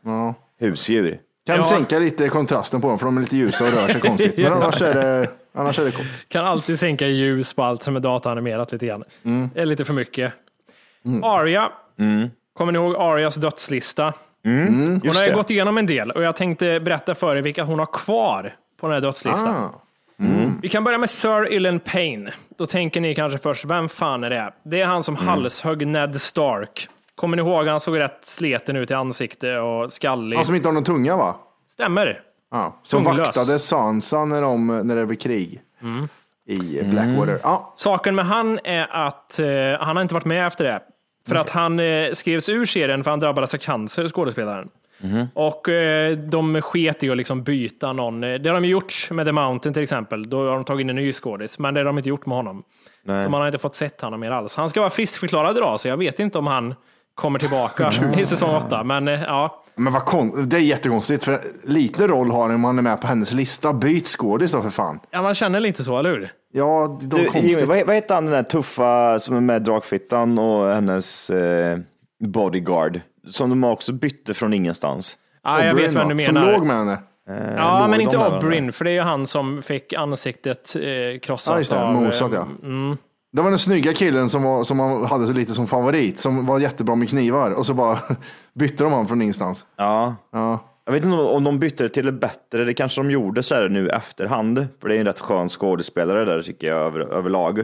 Husdjur. 0.59 1.19
Kan 1.47 1.55
Ja. 1.57 1.63
sänka 1.63 1.99
lite 1.99 2.29
kontrasten 2.29 2.81
på 2.81 2.88
dem 2.88 2.99
för 2.99 3.05
de 3.05 3.17
är 3.17 3.21
lite 3.21 3.38
ljusa 3.38 3.63
och 3.63 3.71
rör 3.73 3.88
sig 3.88 4.01
konstigt. 4.01 4.38
Men 4.38 4.53
annars 4.53 4.81
är 4.81 4.93
det, 4.93 5.29
annars 5.55 5.79
är 5.79 5.86
det 5.86 5.91
coolt. 5.91 6.07
Kan 6.27 6.45
alltid 6.45 6.79
sänka 6.79 7.07
ljus 7.07 7.53
på 7.53 7.63
allt 7.63 7.83
som 7.83 7.95
är 7.95 7.99
dataanimerat 7.99 8.71
lite 8.71 8.86
grann. 8.86 9.03
Mm. 9.23 9.49
Det 9.53 9.61
är 9.61 9.65
lite 9.65 9.86
för 9.86 9.93
mycket. 9.93 10.33
Arya. 11.23 11.69
Kommer 12.53 12.71
ni 12.71 12.79
ihåg 12.79 12.95
Arias 12.95 13.36
dödslista? 13.36 14.13
Hon 14.45 15.01
Just 15.03 15.19
har 15.19 15.25
ju 15.27 15.33
gått 15.33 15.49
igenom 15.49 15.77
en 15.77 15.85
del 15.85 16.11
och 16.11 16.23
jag 16.23 16.35
tänkte 16.35 16.79
berätta 16.79 17.15
för 17.15 17.35
er 17.35 17.41
vilka 17.41 17.63
hon 17.63 17.79
har 17.79 17.85
kvar 17.85 18.55
på 18.79 18.87
den 18.87 18.93
här 18.93 19.01
dödslistan. 19.01 19.55
Ah. 19.55 19.81
Vi 20.61 20.69
kan 20.69 20.83
börja 20.83 20.97
med 20.97 21.09
Sir 21.09 21.47
Ilan 21.53 21.79
Payne. 21.79 22.33
Då 22.57 22.65
tänker 22.65 23.01
ni 23.01 23.15
kanske 23.15 23.37
först, 23.39 23.65
vem 23.65 23.89
fan 23.89 24.23
är 24.23 24.29
det? 24.29 24.53
Det 24.63 24.81
är 24.81 24.85
han 24.85 25.03
som 25.03 25.15
Mm. 25.15 25.27
halshögg 25.27 25.87
Ned 25.87 26.15
Stark. 26.21 26.87
Kommer 27.15 27.37
ni 27.37 27.43
ihåg? 27.43 27.67
Han 27.67 27.79
såg 27.79 27.99
rätt 27.99 28.19
sleten 28.21 28.75
ut 28.75 28.91
i 28.91 28.93
ansikte 28.93 29.57
och 29.57 29.91
skallig. 29.91 30.35
Han 30.37 30.45
som 30.45 30.55
inte 30.55 30.67
har 30.67 30.73
någon 30.73 30.83
tunga 30.83 31.15
va? 31.17 31.35
Stämmer. 31.69 32.21
Ja, 32.51 32.79
som 32.83 33.03
Tunglös. 33.03 33.27
vaktade 33.27 33.59
Sansa 33.59 34.25
när, 34.25 34.41
de, 34.41 34.67
när 34.67 34.95
det 34.95 35.05
var 35.05 35.13
krig. 35.13 35.61
Mm. 35.81 36.07
I 36.47 36.83
Blackwater. 36.83 37.39
Ja, 37.43 37.73
Saken 37.75 38.15
med 38.15 38.25
han 38.25 38.59
är 38.63 38.87
att 38.91 39.39
eh, 39.39 39.47
han 39.79 39.95
har 39.95 40.01
inte 40.01 40.13
varit 40.13 40.25
med 40.25 40.47
efter 40.47 40.63
det. 40.63 40.79
För 41.28 41.36
att 41.36 41.49
han 41.49 41.80
eh, 41.80 42.11
skrevs 42.13 42.49
ur 42.49 42.65
serien 42.65 43.03
för 43.03 43.11
han 43.11 43.19
drabbades 43.19 43.53
av 43.53 43.57
cancer, 43.57 44.07
skådespelaren. 44.07 44.69
Och 45.34 45.69
eh, 45.69 46.17
de 46.17 46.61
sket 46.61 47.03
i 47.03 47.09
att 47.09 47.17
liksom 47.17 47.43
byta 47.43 47.93
någon. 47.93 48.23
Eh, 48.23 48.34
Det 48.39 48.49
har 48.49 48.53
de 48.61 48.65
gjort 48.67 49.07
med 49.11 49.26
The 49.26 49.32
Mountain 49.32 49.73
till 49.73 49.84
exempel. 49.84 50.30
Då 50.30 50.38
har 50.49 50.55
de 50.55 50.63
tagit 50.65 50.82
in 50.84 50.89
en 50.89 50.95
ny 50.95 51.13
skådis. 51.13 51.59
Men 51.59 51.73
det 51.73 51.80
har 51.80 51.86
de 51.86 51.97
inte 51.97 52.09
gjort 52.09 52.26
med 52.26 52.38
honom. 52.38 52.63
Så 53.26 53.30
man 53.30 53.41
har 53.41 53.47
inte 53.47 53.59
fått 53.59 53.76
sett 53.76 54.01
honom 54.01 54.19
mer 54.19 54.32
alls. 54.32 54.55
Han 54.55 54.69
ska 54.69 54.80
vara 54.80 54.89
friskförklarad 54.89 55.57
idag, 55.57 55.80
så 55.80 55.88
jag 55.88 55.97
vet 55.97 56.19
inte 56.19 56.38
om 56.38 56.47
han 56.47 56.76
kommer 57.15 57.39
tillbaka 57.39 57.91
i 58.17 58.26
säsong 58.26 58.55
åtta. 58.55 58.84
Men 58.84 59.07
eh, 59.07 59.21
ja, 59.23 59.63
men 59.78 59.93
vad 59.93 60.05
kon- 60.05 60.49
det 60.49 60.57
är 60.57 60.61
jättekonstigt 60.61 61.23
för 61.23 61.39
liten 61.63 62.07
roll 62.07 62.32
har 62.32 62.41
han 62.41 62.55
om 62.55 62.63
han 62.63 62.78
är 62.78 62.82
med 62.82 63.01
på 63.01 63.07
hennes 63.07 63.32
lista. 63.32 63.73
Byt 63.73 64.07
skådis 64.07 64.51
då 64.51 64.61
för 64.61 64.69
fan. 64.69 64.99
ja, 65.11 65.21
man 65.21 65.36
känner 65.36 65.59
lite 65.59 65.84
så, 65.84 65.97
eller 65.99 66.09
hur? 66.09 66.32
Ja, 66.53 66.97
det 67.01 67.07
Du, 67.17 67.26
konstigt. 67.26 67.51
Jimmy, 67.51 67.65
vad, 67.65 67.86
vad 67.86 67.95
heter 67.95 68.15
han 68.15 68.26
den 68.26 68.34
där 68.34 68.43
tuffa 68.43 69.19
som 69.19 69.36
är 69.36 69.41
med 69.41 69.61
Drakfittan 69.61 70.39
och 70.39 70.65
hennes 70.67 71.30
eh, 71.30 71.78
bodyguard? 72.19 73.01
Som 73.28 73.49
de 73.49 73.63
också 73.63 73.93
bytte 73.93 74.34
från 74.34 74.53
ingenstans. 74.53 75.17
Ja, 75.43 75.65
jag 75.65 75.76
vet 75.76 75.93
vem 75.93 76.17
du 76.17 76.26
Som 76.26 76.34
menar. 76.36 76.51
låg 76.51 76.65
med 76.65 76.76
henne. 76.78 76.97
Ja, 77.57 77.80
låg 77.80 77.89
men 77.89 78.01
inte? 78.01 78.17
Oberyn, 78.17 78.71
för 78.71 78.86
det 78.86 78.91
är 78.91 78.95
ju 78.95 79.01
han 79.01 79.28
som 79.28 79.61
fick 79.61 79.93
ansiktet 79.93 80.76
eh, 80.76 81.19
krossat 81.21 81.53
Ja, 81.53 81.57
just 81.59 81.71
det. 81.71 81.82
av... 81.84 81.95
eh, 81.95 82.01
Mosat 82.01 82.32
ja. 82.34 82.47
Det 83.36 83.41
var 83.41 83.49
den 83.49 83.59
snygga 83.59 83.93
killen 83.93 84.29
som, 84.29 84.43
var, 84.43 84.63
som 84.63 84.77
man 84.77 85.05
hade 85.05 85.27
så 85.27 85.33
lite 85.33 85.53
som 85.53 85.67
favorit. 85.67 86.19
Som 86.19 86.45
var 86.45 86.59
jättebra 86.59 86.95
med 86.95 87.09
knivar. 87.09 87.51
Och 87.51 87.65
så 87.65 87.73
bara 87.73 87.99
bytte 88.53 88.83
de 88.83 88.91
honom 88.91 89.07
från 89.07 89.21
ingenstans. 89.21 89.65
Ja. 89.75 90.15
Ja. 90.31 90.59
Jag 90.86 90.93
vet 90.93 91.03
inte 91.05 91.17
om- 91.17 91.43
de 91.43 91.59
bytte 91.59 91.83
det 91.83 91.89
till 91.89 92.05
det 92.05 92.11
bättre, 92.11 92.63
det 92.65 92.73
kanske 92.73 93.01
de 93.01 93.11
gjorde 93.11 93.43
så 93.43 93.55
här 93.55 93.69
nu 93.69 93.88
efterhand, 93.89 94.67
för 94.81 94.89
det 94.89 94.95
är 94.95 94.99
en 94.99 95.05
rätt 95.05 95.19
skön 95.19 95.49
skådespelare 95.49 96.25
där 96.25 96.41
tycker 96.41 96.67
jag 96.67 96.77
över, 96.77 96.99
överlag. 96.99 97.63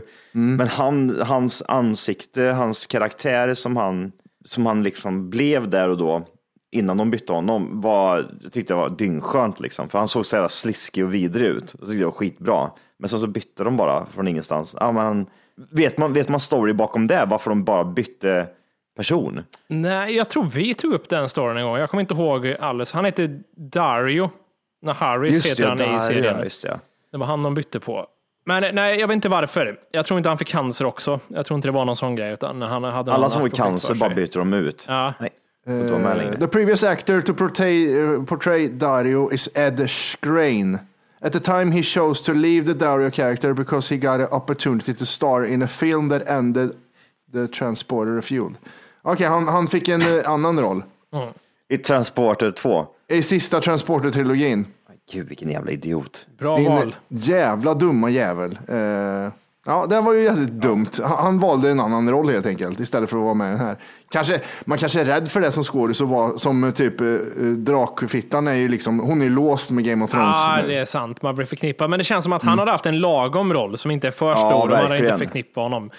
Men 0.57 0.67
han, 0.67 1.21
hans 1.21 1.63
ansikte, 1.67 2.41
hans 2.43 2.87
karaktär 2.87 3.53
som 3.53 3.77
han, 3.77 4.11
som 4.45 4.65
han 4.65 4.83
liksom 4.83 5.29
blev 5.29 5.69
där 5.69 5.89
och 5.89 5.97
då, 5.97 6.25
innan 6.71 6.97
de 6.97 7.11
bytte 7.11 7.33
honom, 7.33 7.81
var, 7.81 8.29
jag 8.43 8.51
tyckte 8.51 8.73
det 8.73 8.77
var 8.77 8.89
dyngskönt 8.89 9.59
liksom, 9.59 9.89
för 9.89 9.99
han 9.99 10.07
såg 10.07 10.25
så 10.25 10.35
jävla 10.35 10.49
sliskig 10.49 11.05
och 11.05 11.13
vidrig 11.13 11.47
ut. 11.47 11.75
Jag 11.79 11.87
tyckte 11.89 11.93
det 11.99 12.05
var 12.05 12.11
skitbra. 12.11 12.69
Men 12.99 13.09
sen 13.09 13.19
så 13.19 13.27
bytte 13.27 13.63
de 13.63 13.77
bara 13.77 14.05
från 14.05 14.27
ingenstans. 14.27 14.75
Ja, 14.79 14.91
men, 14.91 15.25
vet, 15.69 15.97
man, 15.97 16.13
vet 16.13 16.29
man 16.29 16.39
story 16.39 16.73
bakom 16.73 17.07
det, 17.07 17.25
varför 17.25 17.49
de 17.49 17.63
bara 17.63 17.83
bytte 17.83 18.47
person? 18.97 19.43
Nej, 19.67 20.15
jag 20.15 20.29
tror 20.29 20.43
vi 20.43 20.73
tog 20.73 20.93
upp 20.93 21.09
den 21.09 21.29
storyn 21.29 21.57
en 21.57 21.63
gång. 21.63 21.77
Jag 21.77 21.89
kommer 21.89 22.01
inte 22.01 22.13
ihåg 22.13 22.55
alldeles. 22.59 22.91
Han 22.91 23.05
heter 23.05 23.39
Dario. 23.55 24.29
När 24.81 24.93
Harris 24.93 25.45
heter 25.45 25.65
han 25.65 25.81
i 25.81 25.83
där, 25.83 25.99
serien. 25.99 26.43
just 26.43 26.63
det. 26.63 26.79
Det 27.11 27.17
var 27.17 27.25
han 27.25 27.43
de 27.43 27.53
bytte 27.53 27.79
på. 27.79 28.07
Men 28.45 28.75
nej, 28.75 28.99
jag 28.99 29.07
vet 29.07 29.15
inte 29.15 29.29
varför. 29.29 29.79
Jag 29.91 30.05
tror 30.05 30.17
inte 30.17 30.29
han 30.29 30.37
fick 30.37 30.47
cancer 30.47 30.85
också. 30.85 31.19
Jag 31.27 31.45
tror 31.45 31.55
inte 31.55 31.67
det 31.67 31.71
var 31.71 31.85
någon 31.85 31.95
sån 31.95 32.15
grej. 32.15 32.33
Utan 32.33 32.61
han 32.61 32.83
hade 32.83 33.13
Alla 33.13 33.29
som 33.29 33.41
får 33.41 33.49
cancer 33.49 33.95
bara 33.95 34.09
byter 34.09 34.37
de 34.37 34.53
ut. 34.53 34.85
Ja. 34.87 35.13
Nej. 35.19 35.29
Uh, 35.69 36.39
the 36.39 36.47
previous 36.47 36.83
actor 36.83 37.21
to 37.21 37.33
portray, 37.33 37.95
uh, 37.95 38.23
portray 38.23 38.67
Dario 38.67 39.31
is 39.31 39.49
Ed 39.55 39.89
Skrein. 39.89 40.79
At 41.23 41.33
the 41.33 41.39
time 41.39 41.71
he 41.71 41.83
chose 41.83 42.23
to 42.23 42.33
leave 42.33 42.65
the 42.65 42.73
Dario 42.73 43.09
character 43.11 43.53
because 43.53 43.95
he 43.95 43.97
got 43.97 44.19
an 44.19 44.27
opportunity 44.31 44.93
to 44.93 45.05
star 45.05 45.45
in 45.45 45.61
a 45.61 45.67
film 45.67 46.09
that 46.09 46.27
ended 46.27 46.69
the 47.33 47.47
transporter 47.47 48.15
refueled. 48.15 48.55
Okej, 49.03 49.27
han, 49.27 49.47
han 49.47 49.67
fick 49.67 49.89
en 49.89 50.01
eh, 50.01 50.29
annan 50.29 50.59
roll. 50.59 50.83
I 51.69 51.77
Transporter 51.77 52.51
2. 52.51 52.87
I 53.07 53.23
sista 53.23 53.61
Transporter-trilogin. 53.61 54.65
Gud 55.11 55.27
vilken 55.27 55.49
jävla 55.49 55.71
idiot. 55.71 56.27
Bra 56.37 56.57
Din 56.57 56.65
val. 56.71 56.95
jävla 57.07 57.73
dumma 57.73 58.09
jävel. 58.09 58.59
Eh, 58.67 59.31
ja, 59.65 59.85
det 59.89 60.01
var 60.01 60.13
ju 60.13 60.23
jävligt 60.23 60.49
dumt. 60.49 60.87
Han, 61.03 61.39
valde 61.39 61.69
en 61.71 61.79
annan 61.79 62.09
roll 62.11 62.29
helt 62.29 62.45
enkelt 62.45 62.79
istället 62.79 63.09
för 63.09 63.17
att 63.17 63.23
vara 63.23 63.33
med 63.33 63.47
i 63.47 63.57
den 63.57 63.59
här. 63.67 63.77
Kanske, 64.11 64.41
man 64.65 64.77
kanske 64.77 65.01
är 65.01 65.05
rädd 65.05 65.31
för 65.31 65.41
det 65.41 65.51
som 65.51 65.63
skådis 65.63 66.01
och 66.01 66.09
vara 66.09 66.37
som 66.37 66.63
eh, 66.63 66.71
typ 66.71 67.01
eh, 67.01 67.07
Drakfittan 67.57 68.47
är 68.47 68.53
ju 68.53 68.67
liksom, 68.67 68.99
hon 68.99 69.21
är 69.21 69.25
ju 69.25 69.31
låst 69.31 69.71
med 69.71 69.83
Game 69.85 70.05
of 70.05 70.11
Thrones. 70.11 70.35
Ja, 70.37 70.59
det 70.67 70.75
är 70.75 70.85
sant. 70.85 71.21
Man 71.21 71.35
blir 71.35 71.45
förknippad. 71.45 71.89
Men 71.89 71.97
det 71.99 72.03
känns 72.03 72.23
som 72.23 72.33
att 72.33 72.43
han 72.43 72.59
hade 72.59 72.71
haft 72.71 72.85
en 72.85 72.99
lagom 72.99 73.53
roll 73.53 73.77
som 73.77 73.91
inte 73.91 74.07
är 74.07 74.11
för 74.11 74.29
Ja, 74.29 74.35
stor. 74.35 74.53
och 74.61 74.69
man 74.69 74.77
hade 74.81 74.97
inte 74.97 75.17
förknippat 75.17 75.63
honom. 75.63 75.91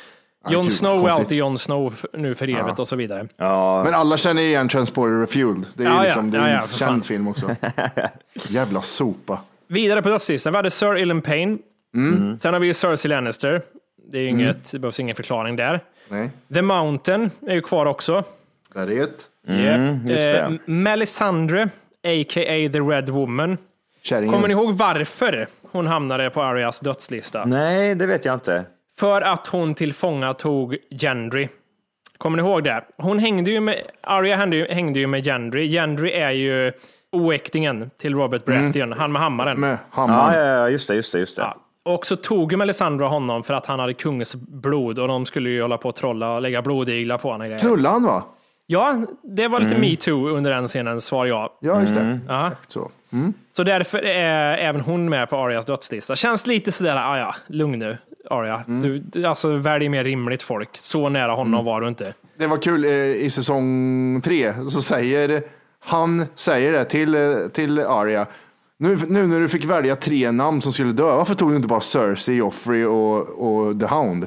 Jon 0.48 0.70
Snow 0.70 0.92
är 0.96 1.00
konstigt. 1.00 1.20
alltid 1.20 1.38
Jon 1.38 1.58
Snow 1.58 1.94
nu 2.12 2.34
för 2.34 2.48
evigt 2.60 2.78
och 2.78 2.88
så 2.88 2.96
vidare. 2.96 3.28
Men 3.84 3.94
alla 3.94 4.16
känner 4.16 4.42
igen 4.42 4.68
Transporter 4.68 5.20
Refueled. 5.20 5.66
Det 5.74 5.84
är 5.84 5.88
ju 5.88 5.92
Ja, 5.94 5.98
ja. 5.98 6.04
liksom, 6.04 6.30
det 6.30 6.38
är 6.38 6.42
Ja, 6.42 6.46
en 6.48 6.52
ja, 6.54 6.60
känd 6.78 6.90
fan. 6.90 7.02
film 7.02 7.28
också. 7.28 7.46
Jävla 8.48 8.82
sopa. 8.82 9.38
Vidare 9.68 10.02
på 10.02 10.08
dödslistan, 10.08 10.52
vi 10.52 10.56
hade 10.56 10.70
Sir 10.70 10.96
Ilan 10.96 11.22
Payne. 11.22 11.58
Mm. 11.94 12.38
Sen 12.40 12.52
har 12.52 12.60
vi 12.60 12.66
ju 12.66 12.74
Cersei 12.74 13.08
Lannister. 13.08 13.62
Det, 14.10 14.18
är 14.18 14.22
ju 14.22 14.28
inget, 14.28 14.72
det 14.72 14.78
behövs 14.78 15.00
ingen 15.00 15.16
förklaring 15.16 15.56
där. 15.56 15.80
Nej, 16.08 16.30
The 16.54 16.62
Mountain 16.62 17.30
är 17.46 17.54
ju 17.54 17.60
kvar 17.60 17.86
också. 17.86 18.24
där 18.74 18.90
är 18.90 19.02
ett. 19.02 19.28
Just 19.46 20.06
det. 20.06 20.38
Eh, 20.38 20.50
Melisandre, 20.64 21.62
a.k.a. 22.04 22.70
The 22.72 22.80
Red 22.80 23.08
Woman. 23.08 23.58
Kärringen. 24.02 24.32
Kommer 24.32 24.48
ni 24.48 24.54
ihåg 24.54 24.72
varför 24.72 25.46
hon 25.62 25.86
hamnade 25.86 26.30
på 26.30 26.42
Arias 26.42 26.80
dödslista? 26.80 27.44
Nej, 27.44 27.94
det 27.94 28.06
vet 28.06 28.24
jag 28.24 28.34
inte. 28.34 28.64
För 28.96 29.22
att 29.22 29.46
hon 29.46 29.74
tillfångatog 29.74 30.76
Gendry. 30.90 31.48
Kommer 32.18 32.36
ni 32.36 32.48
ihåg 32.48 32.64
det? 32.64 32.84
Hon 32.96 33.18
hängde 33.18 33.50
ju 33.50 33.60
med, 33.60 33.82
Arya 34.00 34.36
hängde 34.36 34.56
ju, 34.56 34.66
hängde 34.68 34.98
ju 35.00 35.06
med 35.06 35.24
Gendry. 35.24 35.68
Gendry 35.68 36.10
är 36.10 36.30
ju 36.30 36.72
oäktingen 37.12 37.90
till 37.98 38.14
Robert 38.14 38.44
Baratheon, 38.44 38.92
han 38.92 39.12
med 39.12 39.22
hammaren. 39.22 39.60
Med 39.60 39.78
hammaren. 39.90 40.38
ja, 40.38 40.46
ja, 40.46 40.68
just 40.70 40.88
det, 40.88 40.94
just 40.94 41.12
det, 41.12 41.18
just 41.18 41.36
det. 41.36 41.42
Ja. 41.42 41.56
Och 41.84 42.06
så 42.06 42.16
tog 42.16 42.52
ju 42.52 42.58
Melisandre 42.58 43.06
honom 43.06 43.42
för 43.42 43.54
att 43.54 43.66
han 43.66 43.78
hade 43.80 43.94
kungens-blod 43.94 44.98
och 44.98 45.08
de 45.08 45.26
skulle 45.26 45.50
ju 45.50 45.62
hålla 45.62 45.78
på 45.78 45.88
och 45.88 45.94
trolla 45.94 46.34
och 46.34 46.42
lägga 46.42 46.62
blodiglar 46.62 47.18
på 47.18 47.30
honom. 47.32 47.58
Knullade 47.58 47.88
han 47.94 48.02
va? 48.04 48.24
Ja, 48.66 48.96
det 49.22 49.48
var 49.48 49.58
Mm. 49.60 49.68
lite 49.68 49.80
metoo 49.80 50.28
under 50.28 50.50
den 50.50 50.68
scenen, 50.68 51.00
svar 51.00 51.26
ja. 51.26 51.58
Ja, 51.60 51.80
just 51.80 51.94
det. 51.94 52.20
Ja. 52.28 52.36
Exakt 52.46 52.72
så. 52.72 52.90
Så 53.52 53.62
därför 53.64 53.98
är 54.04 54.58
även 54.58 54.80
hon 54.80 55.08
med 55.08 55.30
på 55.30 55.36
Arias 55.36 55.66
dödslista. 55.66 56.16
Känns 56.16 56.46
lite 56.46 56.72
sådär, 56.72 56.96
ah, 56.96 57.18
ja, 57.18 57.34
lugn 57.46 57.78
nu 57.78 57.96
Aria. 58.30 58.62
Du, 58.66 58.98
du, 58.98 59.24
alltså 59.26 59.56
välj 59.56 59.88
mer 59.88 60.04
rimligt 60.04 60.42
folk. 60.42 60.68
Så 60.78 61.08
nära 61.08 61.32
honom 61.32 61.64
var 61.64 61.80
du 61.80 61.88
inte. 61.88 62.14
Det 62.38 62.46
var 62.46 62.56
kul 62.56 62.84
eh, 62.84 62.90
i 62.92 63.30
säsong 63.30 64.20
tre, 64.24 64.54
så 64.70 64.82
säger 64.82 65.42
han 65.84 66.24
säger 66.36 66.72
det 66.72 66.84
till, 66.84 67.14
eh, 67.14 67.48
till 67.52 67.78
Arya. 67.80 68.26
Nu, 68.82 68.98
nu 69.08 69.26
när 69.26 69.40
du 69.40 69.48
fick 69.48 69.64
välja 69.64 69.96
tre 69.96 70.30
namn 70.30 70.62
som 70.62 70.72
skulle 70.72 70.92
dö, 70.92 71.04
varför 71.04 71.34
tog 71.34 71.50
du 71.50 71.56
inte 71.56 71.68
bara 71.68 71.80
Cersei, 71.80 72.34
Joffrey 72.34 72.84
och, 72.84 73.18
och 73.18 73.80
The 73.80 73.86
Hound? 73.86 74.26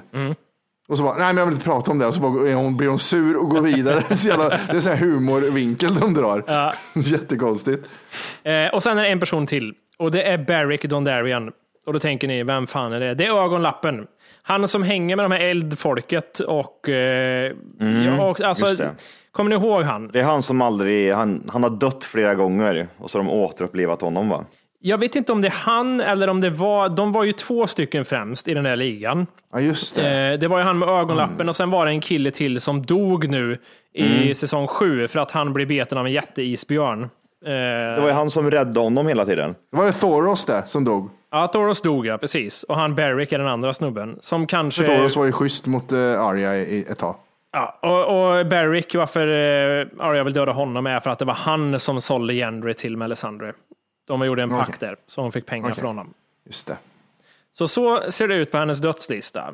Och 0.87 0.97
så 0.97 1.03
bara, 1.03 1.17
nej 1.17 1.27
men 1.27 1.37
jag 1.37 1.45
vill 1.45 1.53
inte 1.53 1.65
prata 1.65 1.91
om 1.91 1.99
det. 1.99 2.07
Och 2.07 2.15
så 2.15 2.19
bara, 2.21 2.53
hon, 2.53 2.77
blir 2.77 2.87
hon 2.87 2.99
sur 2.99 3.37
och 3.37 3.49
går 3.49 3.61
vidare. 3.61 4.03
Så 4.17 4.27
jävla, 4.27 4.49
det 4.49 4.55
är 4.69 4.75
en 4.75 4.81
sån 4.81 4.91
här 4.91 4.99
humorvinkel 4.99 5.95
de 5.95 6.13
drar. 6.13 6.43
Jättekonstigt. 6.93 7.89
Eh, 8.43 8.67
och 8.73 8.83
sen 8.83 8.97
är 8.97 9.03
det 9.03 9.09
en 9.09 9.19
person 9.19 9.47
till. 9.47 9.73
Och 9.97 10.11
det 10.11 10.23
är 10.23 10.37
Beric 10.37 10.81
Dondarrion. 10.81 11.51
Och 11.85 11.93
då 11.93 11.99
tänker 11.99 12.27
ni, 12.27 12.43
vem 12.43 12.67
fan 12.67 12.93
är 12.93 12.99
det? 12.99 13.13
Det 13.13 13.25
är 13.25 13.43
ögonlappen. 13.43 14.07
Han 14.41 14.67
som 14.67 14.83
hänger 14.83 15.15
med 15.15 15.25
de 15.25 15.31
här 15.31 15.39
eldfolket 15.39 16.39
och... 16.39 16.89
Eh, 16.89 17.51
ja, 17.79 18.29
och 18.29 18.41
alltså, 18.41 18.65
just 18.65 18.77
det. 18.77 18.95
Kommer 19.35 19.49
ni 19.49 19.55
ihåg 19.55 19.83
han? 19.83 20.09
Det 20.13 20.19
är 20.19 20.23
han 20.23 20.43
som 20.43 20.61
aldrig, 20.61 21.13
han, 21.13 21.43
han 21.53 21.63
har 21.63 21.69
dött 21.69 22.03
flera 22.03 22.35
gånger 22.35 22.87
och 22.97 23.11
så 23.11 23.19
har 23.19 23.25
de 23.25 23.31
återupplivat 23.31 24.01
honom 24.01 24.29
va? 24.29 24.45
Jag 24.79 24.97
vet 24.97 25.15
inte 25.15 25.31
om 25.31 25.41
det 25.41 25.47
är 25.47 25.51
han 25.51 26.01
eller 26.01 26.27
om 26.27 26.41
det 26.41 26.49
var... 26.49 26.89
De 26.89 27.11
var 27.11 27.23
ju 27.23 27.31
två 27.31 27.67
stycken 27.67 28.05
främst 28.05 28.47
i 28.47 28.53
den 28.53 28.63
där 28.63 28.75
ligan. 28.75 29.27
Ja 29.53 29.59
just 29.59 29.95
det. 29.95 30.31
Eh, 30.33 30.39
det 30.39 30.47
var 30.47 30.57
ju 30.57 30.63
han 30.63 30.79
med 30.79 30.89
ögonlappen 30.89 31.49
och 31.49 31.55
sen 31.55 31.71
var 31.71 31.85
det 31.85 31.91
en 31.91 32.01
kille 32.01 32.31
till 32.31 32.61
som 32.61 32.85
dog 32.85 33.29
nu 33.29 33.57
i 33.93 34.35
säsong 34.35 34.67
sju 34.67 35.07
för 35.07 35.19
att 35.19 35.31
han 35.31 35.53
blev 35.53 35.67
beten 35.67 35.97
av 35.97 36.05
en 36.05 36.11
jätteisbjörn. 36.11 37.03
Eh, 37.03 37.09
Det 37.51 37.97
var 38.01 38.07
ju 38.07 38.13
han 38.13 38.29
som 38.29 38.51
räddade 38.51 38.79
honom 38.79 39.07
hela 39.07 39.25
tiden. 39.25 39.55
Det 39.71 39.77
var 39.77 39.85
ju 39.85 39.91
Thoros 39.91 40.45
det 40.45 40.63
som 40.67 40.85
dog. 40.85 41.09
Ja, 41.31 41.47
Thoros 41.47 41.81
dog 41.81 42.05
ja, 42.07 42.17
precis. 42.17 42.63
Och 42.63 42.75
han 42.75 42.95
Beric 42.95 43.33
är 43.33 43.37
den 43.37 43.47
andra 43.47 43.73
snubben. 43.73 44.17
Som 44.21 44.47
kanske... 44.47 44.83
Thoros 44.83 45.17
var 45.17 45.25
ju 45.25 45.31
schysst 45.31 45.65
mot 45.65 45.91
uh, 45.93 46.21
Arya 46.21 46.55
i 46.55 46.85
ett 46.89 46.97
tag. 46.97 47.15
Ja, 47.55 47.79
och, 47.81 48.37
och 48.39 48.45
Beric, 48.45 48.95
varför 48.95 49.27
uh, 49.27 49.87
Arya 49.99 50.23
vill 50.23 50.33
döda 50.33 50.51
honom 50.51 50.87
är 50.87 50.99
för 50.99 51.09
att 51.09 51.19
det 51.19 51.25
var 51.25 51.33
han 51.33 51.79
som 51.79 52.01
sålde 52.01 52.33
Gendry 52.33 52.73
till 52.73 52.97
Melisandre. 52.97 53.53
De 54.07 54.25
gjorde 54.25 54.43
en 54.43 54.49
pakt 54.49 54.79
där, 54.79 54.95
så 55.07 55.21
hon 55.21 55.31
fick 55.31 55.45
pengar 55.45 55.69
Okej. 55.69 55.81
från 55.81 55.87
honom. 55.87 56.13
Just 56.45 56.67
det. 56.67 56.77
Så 57.51 57.67
så 57.67 58.11
ser 58.11 58.27
det 58.27 58.35
ut 58.35 58.51
på 58.51 58.57
hennes 58.57 58.79
dödslista. 58.79 59.53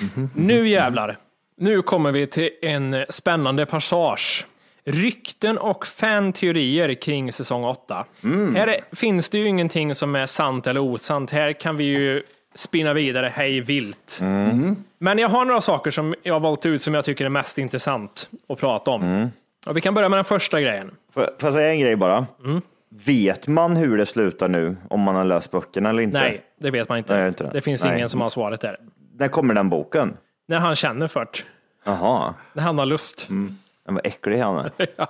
Mhm, 0.00 0.30
Nu 0.34 0.68
jävlar. 0.68 1.18
Nu 1.56 1.82
kommer 1.82 2.12
vi 2.12 2.26
till 2.26 2.50
en 2.62 3.04
spännande 3.08 3.66
passage. 3.66 4.46
Rykten 4.84 5.58
och 5.58 5.86
fanteorier 5.86 6.94
kring 6.94 7.32
säsong 7.32 7.64
8. 7.64 8.04
Mm. 8.24 8.54
Här 8.54 8.66
är, 8.66 8.80
finns 8.92 9.30
det 9.30 9.38
ju 9.38 9.48
ingenting 9.48 9.94
som 9.94 10.14
är 10.14 10.26
sant 10.26 10.66
eller 10.66 10.80
osant. 10.80 11.30
Här 11.30 11.52
kan 11.52 11.76
vi 11.76 11.84
ju 11.84 12.22
spinna 12.54 12.94
vidare 12.94 13.32
hej 13.34 13.60
vilt. 13.60 14.18
Mm. 14.22 14.76
Men 14.98 15.18
jag 15.18 15.28
har 15.28 15.44
några 15.44 15.60
saker 15.60 15.90
som 15.90 16.14
jag 16.22 16.34
har 16.34 16.40
valt 16.40 16.66
ut 16.66 16.82
som 16.82 16.94
jag 16.94 17.04
tycker 17.04 17.24
är 17.24 17.28
mest 17.28 17.58
intressant 17.58 18.30
att 18.48 18.58
prata 18.58 18.90
om. 18.90 19.02
Mm. 19.02 19.28
Och 19.66 19.76
vi 19.76 19.80
kan 19.80 19.94
börja 19.94 20.08
med 20.08 20.16
den 20.18 20.24
första 20.24 20.60
grejen. 20.60 20.90
Får 21.14 21.24
jag 21.40 21.52
säga 21.52 21.70
en 21.72 21.80
grej 21.80 21.96
bara? 21.96 22.26
Mm. 22.44 22.62
Vet 23.06 23.46
man 23.48 23.76
hur 23.76 23.98
det 23.98 24.06
slutar 24.06 24.48
nu? 24.48 24.76
Om 24.90 25.00
man 25.00 25.14
har 25.14 25.24
läst 25.24 25.50
böckerna 25.50 25.88
eller 25.88 26.02
inte? 26.02 26.20
Nej, 26.20 26.42
det 26.60 26.70
vet 26.70 26.88
man 26.88 26.98
inte. 26.98 27.14
Nej, 27.16 27.28
inte 27.28 27.44
det. 27.44 27.50
det 27.52 27.60
finns 27.60 27.84
Nej. 27.84 27.96
ingen 27.96 28.08
som 28.08 28.20
har 28.20 28.28
svaret 28.28 28.60
där. 28.60 28.76
När 29.18 29.28
kommer 29.28 29.54
den 29.54 29.68
boken? 29.68 30.16
När 30.46 30.58
han 30.58 30.76
känner 30.76 31.06
för 31.06 31.20
det. 31.20 31.38
Jaha, 31.84 32.34
När 32.52 32.62
han 32.62 32.78
har 32.78 32.86
lust. 32.86 33.26
men 33.28 33.58
vad 33.84 34.06
äcklig 34.06 34.38
han 34.38 34.56
är. 34.58 34.70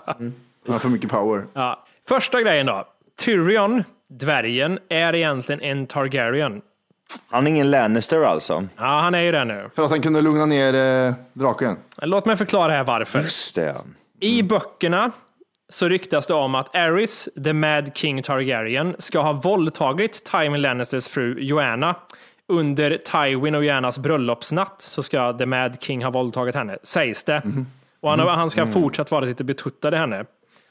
Han 0.64 0.72
har 0.74 0.78
för 0.78 0.88
mycket 0.88 1.10
power. 1.10 1.46
Ja. 1.52 1.84
Första 2.08 2.42
grejen 2.42 2.66
då. 2.66 2.84
Tyrion, 3.18 3.84
dvärgen, 4.08 4.78
är 4.88 5.14
egentligen 5.14 5.60
en 5.60 5.86
Targaryen. 5.86 6.62
Han 7.28 7.46
är 7.46 7.50
ingen 7.50 7.70
Lannister 7.70 8.22
alltså? 8.22 8.68
Ja, 8.76 8.84
han 9.00 9.14
är 9.14 9.20
ju 9.22 9.32
det 9.32 9.44
nu. 9.44 9.70
För 9.74 9.82
att 9.82 9.90
han 9.90 10.02
kunde 10.02 10.20
lugna 10.22 10.46
ner 10.46 10.74
eh, 11.08 11.14
draken. 11.32 11.76
Låt 12.02 12.26
mig 12.26 12.36
förklara 12.36 12.72
här 12.72 12.84
varför. 12.84 13.18
Just 13.18 13.54
det. 13.54 13.76
I 14.20 14.42
böckerna 14.42 15.10
så 15.68 15.88
ryktas 15.88 16.26
det 16.26 16.34
om 16.34 16.54
att 16.54 16.76
Aerys, 16.76 17.28
the 17.44 17.52
Mad 17.52 17.90
King 17.96 18.22
Targaryen, 18.22 18.96
ska 18.98 19.20
ha 19.20 19.32
våldtagit 19.32 20.24
Tywin 20.24 20.62
Lannisters 20.62 21.08
fru 21.08 21.38
Joanna. 21.40 21.94
Under 22.48 22.96
Tywin 22.96 23.54
och 23.54 23.64
Joannas 23.64 23.98
bröllopsnatt 23.98 24.80
så 24.82 25.02
ska 25.02 25.32
the 25.32 25.46
Mad 25.46 25.76
King 25.80 26.04
ha 26.04 26.10
våldtagit 26.10 26.54
henne, 26.54 26.78
sägs 26.82 27.24
det. 27.24 27.42
Och 28.00 28.10
han, 28.10 28.18
har- 28.20 28.30
han 28.30 28.50
ska 28.50 28.60
ha 28.64 28.72
fortsatt 28.72 29.10
vara 29.10 29.24
lite 29.24 29.44
betuttad 29.44 29.94
i 29.94 29.96
henne. 29.96 30.24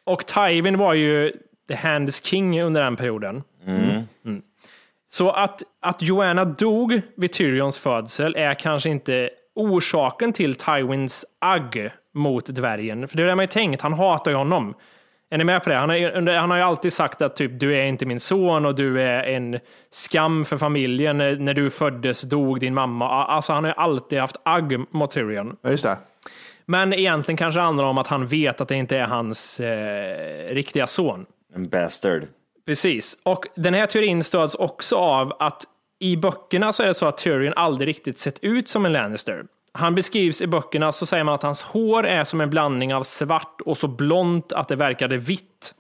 Och 0.04 0.26
Tywin 0.26 0.78
var 0.78 0.94
ju 0.94 1.32
the 1.68 1.76
Hands 1.76 2.24
King 2.24 2.62
under 2.62 2.82
den 2.82 2.96
perioden. 2.96 3.44
Mm. 3.66 4.02
Så 5.18 5.30
att, 5.32 5.64
att 5.82 6.02
Joanna 6.02 6.46
dog 6.46 7.02
vid 7.18 7.32
Tyrions 7.34 7.80
födsel 7.80 8.36
är 8.38 8.54
kanske 8.54 8.90
inte 8.90 9.30
orsaken 9.56 10.34
till 10.34 10.56
Tywins 10.56 11.26
agg 11.42 11.90
mot 12.14 12.46
dvärgen. 12.46 13.08
För 13.08 13.18
det 13.18 13.24
är 13.24 13.28
det 13.28 13.36
man 13.36 13.44
ju 13.44 13.48
tänkt, 13.48 13.82
han 13.82 13.94
hatar 13.94 14.32
ju 14.32 14.38
honom. 14.38 14.74
Är 15.30 15.38
ni 15.38 15.44
med 15.44 15.64
på 15.64 15.70
det? 15.70 15.76
Han 15.76 15.90
har, 15.90 15.96
ju- 15.96 16.12
under- 16.12 16.38
han 16.38 16.50
har 16.50 16.58
ju 16.58 16.64
alltid 16.64 16.94
sagt 16.94 17.22
att 17.22 17.36
typ, 17.36 17.60
du 17.60 17.76
är 17.78 17.84
inte 17.84 18.06
min 18.06 18.20
son 18.20 18.66
och 18.66 18.76
du 18.76 19.02
är 19.02 19.24
en 19.24 19.60
skam 19.92 20.46
för 20.46 20.58
familjen. 20.58 21.18
När, 21.18 21.36
när 21.36 21.54
du 21.54 21.70
föddes 21.70 22.22
dog 22.22 22.60
din 22.60 22.74
mamma. 22.74 23.10
Alltså 23.26 23.54
han 23.54 23.64
har 23.64 23.72
ju 23.72 23.76
alltid 23.78 24.20
haft 24.20 24.36
agg 24.46 24.80
mot 24.92 25.12
Tyrion. 25.12 25.56
Ja, 25.62 25.70
just 25.70 25.84
det. 25.84 25.98
Men 26.66 26.94
egentligen 26.94 27.38
kanske 27.38 27.60
det 27.60 27.64
handlar 27.64 27.84
om 27.86 27.98
att 27.98 28.08
han 28.08 28.28
vet 28.28 28.62
att 28.62 28.68
det 28.68 28.76
inte 28.76 28.98
är 28.98 29.06
hans 29.06 29.60
eh, 29.60 30.54
riktiga 30.56 30.88
son. 30.88 31.26
En 31.56 31.70
bastard. 31.70 32.24
Precis, 32.68 33.18
och 33.24 33.46
den 33.56 33.74
här 33.74 33.86
teorin 33.86 34.24
stöds 34.24 34.56
också 34.56 34.96
av 34.96 35.34
att 35.40 35.64
i 36.00 36.18
böckerna 36.18 36.74
så 36.74 36.84
är 36.84 36.88
det 36.88 36.94
så 36.94 37.06
att 37.06 37.18
Tyrion 37.18 37.54
aldrig 37.56 37.88
riktigt 37.88 38.18
sett 38.18 38.40
ut 38.44 38.70
som 38.70 38.86
en 38.86 38.94
Lannister. 38.94 39.46
Han 39.72 39.96
beskrivs 39.96 40.42
i 40.42 40.48
böckerna 40.48 40.92
så 40.92 41.06
säger 41.06 41.24
man 41.24 41.34
att 41.36 41.44
hans 41.44 41.64
hår 41.64 42.06
är 42.06 42.24
som 42.24 42.42
en 42.42 42.50
blandning 42.50 42.94
av 42.94 43.04
svart 43.04 43.62
och 43.66 43.78
så 43.78 43.88
blont 43.88 44.54
att 44.54 44.68
det 44.68 44.76
verkade 44.76 45.18
vitt. 45.18 45.74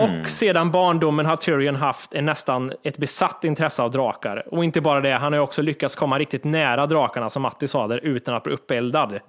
Och 0.00 0.30
sedan 0.30 0.70
barndomen 0.70 1.26
har 1.26 1.36
Tyrion 1.36 1.76
haft 1.76 2.14
en 2.14 2.26
nästan 2.26 2.72
ett 2.82 2.96
besatt 2.96 3.44
intresse 3.44 3.82
av 3.82 3.90
drakar. 3.90 4.54
Och 4.54 4.64
inte 4.64 4.80
bara 4.80 5.00
det, 5.00 5.12
han 5.12 5.32
har 5.32 5.40
också 5.40 5.62
lyckats 5.62 5.94
komma 5.94 6.18
riktigt 6.18 6.44
nära 6.44 6.86
drakarna 6.86 7.30
som 7.30 7.42
Matti 7.42 7.68
sa 7.68 7.86
där 7.86 7.98
utan 7.98 8.34
att 8.34 8.42
bli 8.42 8.52
uppeldad. 8.52 9.20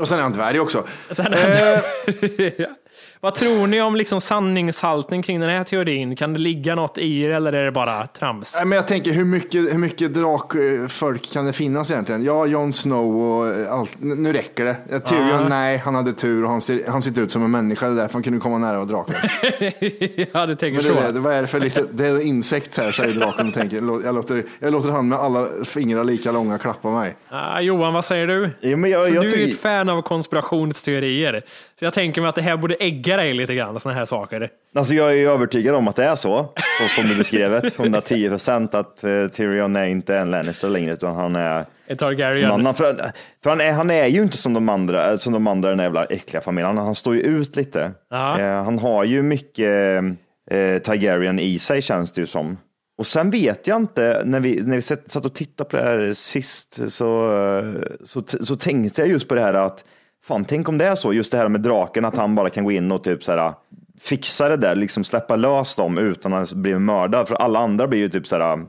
Och 0.00 0.08
sen 0.08 0.18
är 0.18 0.22
han 0.22 0.32
dvärg 0.32 0.60
också. 0.60 0.84
Sen, 1.10 1.34
Vad 3.24 3.34
tror 3.34 3.66
ni 3.66 3.80
om 3.82 3.96
liksom 3.96 4.20
sanningshalten 4.20 5.22
kring 5.22 5.40
den 5.40 5.50
här 5.50 5.64
teorin? 5.64 6.16
Kan 6.16 6.32
det 6.32 6.38
ligga 6.38 6.74
något 6.74 6.98
i 6.98 7.22
det 7.22 7.34
eller 7.34 7.52
är 7.52 7.64
det 7.64 7.72
bara 7.72 8.06
trams? 8.06 8.54
Nej, 8.56 8.66
Men 8.66 8.76
jag 8.76 8.88
tänker 8.88 9.12
hur 9.12 9.24
mycket, 9.24 9.74
hur 9.74 9.78
mycket 9.78 10.14
drakfolk 10.14 11.32
kan 11.32 11.46
det 11.46 11.52
finnas 11.52 11.90
egentligen? 11.90 12.24
Ja, 12.24 12.46
Jon 12.46 12.72
Snow 12.72 13.16
och 13.22 13.72
allt. 13.78 13.96
N- 14.02 14.22
Nu 14.22 14.32
räcker 14.32 14.64
det. 14.64 14.76
Ja, 14.90 14.98
Tyrion, 15.00 15.46
nej, 15.48 15.76
han 15.78 15.94
hade 15.94 16.12
tur 16.12 16.42
och 16.44 16.50
han 16.50 16.60
ser, 16.60 16.82
han 16.88 17.02
ser 17.02 17.20
ut 17.20 17.30
som 17.30 17.44
en 17.44 17.50
människa. 17.50 17.86
Det 17.86 17.92
är 17.92 17.96
därför 17.96 18.12
han 18.12 18.22
kunde 18.22 18.38
komma 18.40 18.58
nära 18.58 18.80
och 18.80 18.86
draken. 18.86 19.14
ja, 20.32 20.46
du 20.46 20.54
tänker 20.54 20.80
så. 20.80 21.12
det, 21.12 21.20
vad 21.20 21.34
är 21.34 21.42
det 21.42 21.48
för 21.48 21.60
lite, 21.60 21.84
det 21.92 22.06
är 22.06 22.14
en 22.14 22.22
insekt 22.22 22.76
här, 22.78 22.92
säger 22.92 23.14
draken 23.14 23.48
och 23.48 23.54
tänker. 23.54 23.80
"Lå- 23.80 24.04
Jag 24.04 24.14
låter, 24.14 24.44
jag 24.58 24.72
låter 24.72 24.90
han 24.90 25.08
med 25.08 25.18
alla 25.18 25.46
fingrar 25.64 26.04
lika 26.04 26.32
långa 26.32 26.58
klappa 26.58 26.90
mig. 26.90 27.16
Ah, 27.28 27.60
Johan, 27.60 27.94
vad 27.94 28.04
säger 28.04 28.26
du? 28.26 28.50
Jo, 28.60 28.76
men 28.76 28.90
jag, 28.90 29.10
jag 29.10 29.22
du 29.24 29.32
är 29.32 29.46
ju 29.46 29.52
ett 29.52 29.60
fan 29.60 29.88
av 29.88 30.02
konspirationsteorier. 30.02 31.42
Så 31.78 31.84
jag 31.84 31.92
tänker 31.94 32.20
mig 32.20 32.28
att 32.28 32.34
det 32.34 32.42
här 32.42 32.56
borde 32.56 32.74
ägga 32.74 33.11
dig 33.16 33.34
lite 33.34 33.54
grann, 33.54 33.80
sådana 33.80 33.98
här 33.98 34.04
saker. 34.04 34.50
Alltså 34.74 34.94
jag 34.94 35.10
är 35.10 35.14
ju 35.14 35.28
övertygad 35.30 35.74
om 35.74 35.88
att 35.88 35.96
det 35.96 36.04
är 36.04 36.14
så, 36.14 36.48
så 36.80 36.88
som 37.00 37.08
du 37.08 37.16
beskrev 37.16 37.50
det, 37.50 37.78
110 37.78 38.28
procent 38.28 38.74
att 38.74 39.04
eh, 39.04 39.26
Tyrion 39.28 39.76
är 39.76 39.86
inte 39.86 40.16
en 40.16 40.30
Lannister 40.30 40.68
längre, 40.68 40.92
utan 40.92 41.14
han 41.14 41.36
är 41.36 41.64
En 41.86 41.96
Targaryen. 41.96 42.50
annan. 42.50 42.74
För, 42.74 42.94
för 43.42 43.50
han, 43.50 43.60
är, 43.60 43.72
han 43.72 43.90
är 43.90 44.06
ju 44.06 44.22
inte 44.22 44.36
som 44.36 44.54
de 44.54 44.68
andra, 44.68 45.16
som 45.18 45.32
de 45.32 45.46
andra 45.46 45.68
den 45.68 45.78
där 45.78 45.84
jävla 45.84 46.04
äckliga 46.04 46.40
familjen. 46.40 46.78
Han, 46.78 46.94
står 46.94 47.14
ju 47.14 47.20
ut 47.20 47.56
lite. 47.56 47.92
Ja. 48.10 48.40
Eh, 48.40 48.64
han 48.64 48.78
har 48.78 49.04
ju 49.04 49.22
mycket 49.22 50.02
eh, 50.50 50.78
Targaryen 50.78 51.38
i 51.38 51.58
sig 51.58 51.82
känns 51.82 52.12
det 52.12 52.20
ju 52.20 52.26
som. 52.26 52.56
Och 52.98 53.06
sen 53.06 53.30
vet 53.30 53.66
jag 53.66 53.76
inte, 53.76 54.22
när 54.24 54.40
vi, 54.40 54.62
när 54.66 54.76
vi 54.76 54.82
satt 54.82 55.10
satt 55.10 55.24
och 55.24 55.34
tittade 55.34 55.70
på 55.70 55.76
det 55.76 55.82
här 55.82 56.12
sist, 56.12 56.90
så, 56.92 57.36
eh, 57.58 57.64
så, 58.04 58.22
så 58.40 58.56
tänkte 58.56 59.00
jag 59.02 59.08
just 59.08 59.28
på 59.28 59.34
det 59.34 59.40
här 59.40 59.54
att 59.54 59.84
Fan, 60.24 60.44
tänk 60.44 60.68
om 60.68 60.78
det 60.78 60.84
är 60.84 60.94
så, 60.94 61.12
just 61.12 61.32
det 61.32 61.38
här 61.38 61.48
med 61.48 61.60
draken, 61.60 62.04
att 62.04 62.16
han 62.16 62.34
bara 62.34 62.50
kan 62.50 62.64
gå 62.64 62.72
in 62.72 62.92
och 62.92 63.04
typ 63.04 63.24
så 63.24 63.32
här, 63.32 63.54
fixa 64.00 64.48
det 64.48 64.56
där, 64.56 64.74
liksom 64.74 65.04
släppa 65.04 65.36
lös 65.36 65.74
dem 65.74 65.98
utan 65.98 66.32
att 66.32 66.52
bli 66.52 66.78
mördad. 66.78 67.28
För 67.28 67.34
alla 67.34 67.58
andra 67.58 67.86
blir 67.86 67.98
ju 67.98 68.08
typ 68.08 68.26
så 68.26 68.38
här, 68.38 68.64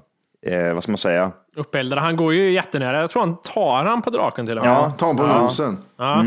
eh, 0.46 0.74
vad 0.74 0.84
ska 0.84 0.92
man 0.92 0.98
säga? 0.98 1.32
Uppeldad. 1.56 2.00
Han 2.00 2.16
går 2.16 2.34
ju 2.34 2.52
jättenära. 2.52 3.02
Jag 3.02 3.10
tror 3.10 3.22
han 3.22 3.42
tar 3.42 3.86
han 3.86 4.02
på 4.02 4.10
draken 4.10 4.46
till 4.46 4.58
och 4.58 4.66
med. 4.66 4.74
Ja, 4.74 4.94
ta 4.98 5.06
honom 5.06 5.30
på 5.30 5.38
nosen. 5.38 5.78
Ja. 5.98 6.26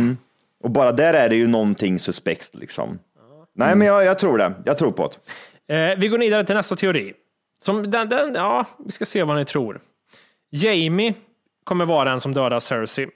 Och 0.63 0.71
bara 0.71 0.93
där 0.93 1.15
är 1.15 1.29
det 1.29 1.37
ju 1.37 1.47
någonting 1.47 1.99
suspekt 1.99 2.55
liksom. 2.55 2.99
Nej, 3.55 3.77
men 3.77 3.87
jag, 3.87 4.05
jag 4.05 4.19
tror 4.19 4.39
det. 4.39 4.53
Jag 4.65 4.79
tror 4.79 4.93
på 4.93 5.11
det. 5.67 5.91
Eh, 5.91 5.99
vi 5.99 6.09
går 6.09 6.19
vidare 6.19 6.45
till 6.45 6.57
nästa 6.57 6.77
teori. 6.77 7.13
Som 7.63 7.91
den, 7.91 8.09
den, 8.09 8.35
ja, 8.35 8.65
vi 8.85 8.93
ska 8.93 9.05
se 9.05 9.23
vad 9.23 9.37
ni 9.37 9.45
tror. 9.45 9.81
Jamie 10.51 11.15
kommer 11.65 11.85
vara 11.85 12.11
den 12.11 12.21
som 12.21 12.35
dödar 12.35 12.61
Cersei. 12.61 13.09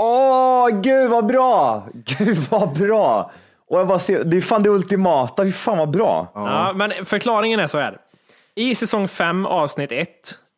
Åh, 0.00 0.68
gud 0.80 1.10
vad 1.10 1.26
bra! 1.26 1.86
Gud 2.18 2.36
vad 2.50 2.78
bra! 2.78 3.30
Och 3.68 3.78
jag 3.78 3.86
bara 3.86 3.98
ser, 3.98 4.24
det 4.24 4.36
är 4.36 4.40
fan 4.40 4.62
det 4.62 4.70
ultimata, 4.70 5.44
fy 5.44 5.52
fan 5.52 5.78
vad 5.78 5.90
bra. 5.90 6.32
Ja, 6.34 6.72
men 6.76 7.04
förklaringen 7.04 7.60
är 7.60 7.66
så 7.66 7.78
här. 7.78 7.98
I 8.54 8.74
säsong 8.74 9.08
5 9.08 9.46
avsnitt 9.46 9.92
1 9.92 10.08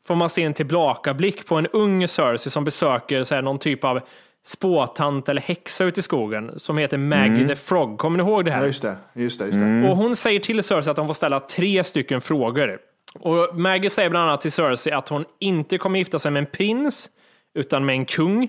får 0.06 0.14
man 0.14 0.28
se 0.28 0.42
en 0.42 0.54
tillbakablick 0.54 1.46
på 1.46 1.56
en 1.56 1.66
ung 1.66 2.08
Cersei 2.08 2.50
som 2.50 2.64
besöker 2.64 3.24
så 3.24 3.34
här, 3.34 3.42
någon 3.42 3.58
typ 3.58 3.84
av 3.84 4.00
spåtant 4.46 5.28
eller 5.28 5.42
häxa 5.42 5.84
ute 5.84 6.00
i 6.00 6.02
skogen 6.02 6.52
som 6.56 6.78
heter 6.78 6.98
Maggie 6.98 7.48
the 7.48 7.56
Frog. 7.56 7.98
Kommer 7.98 8.18
ni 8.18 8.30
ihåg 8.30 8.44
det 8.44 8.50
här? 8.50 8.60
Ja, 8.60 8.66
just 8.66 8.82
det. 8.82 8.96
Just 9.12 9.38
det, 9.38 9.46
just 9.46 9.58
det. 9.58 9.88
Och 9.90 9.96
hon 9.96 10.16
säger 10.16 10.40
till 10.40 10.62
Cersei 10.62 10.90
att 10.90 10.96
hon 10.96 11.06
får 11.06 11.14
ställa 11.14 11.40
tre 11.40 11.84
stycken 11.84 12.20
frågor. 12.20 12.78
Och 13.20 13.58
Maggie 13.58 13.90
säger 13.90 14.10
bland 14.10 14.28
annat 14.28 14.40
till 14.40 14.52
Cersei 14.52 14.92
att 14.92 15.08
hon 15.08 15.24
inte 15.38 15.78
kommer 15.78 15.98
gifta 15.98 16.18
sig 16.18 16.30
med 16.30 16.40
en 16.40 16.50
prins, 16.50 17.10
utan 17.54 17.84
med 17.86 17.92
en 17.92 18.04
kung. 18.04 18.48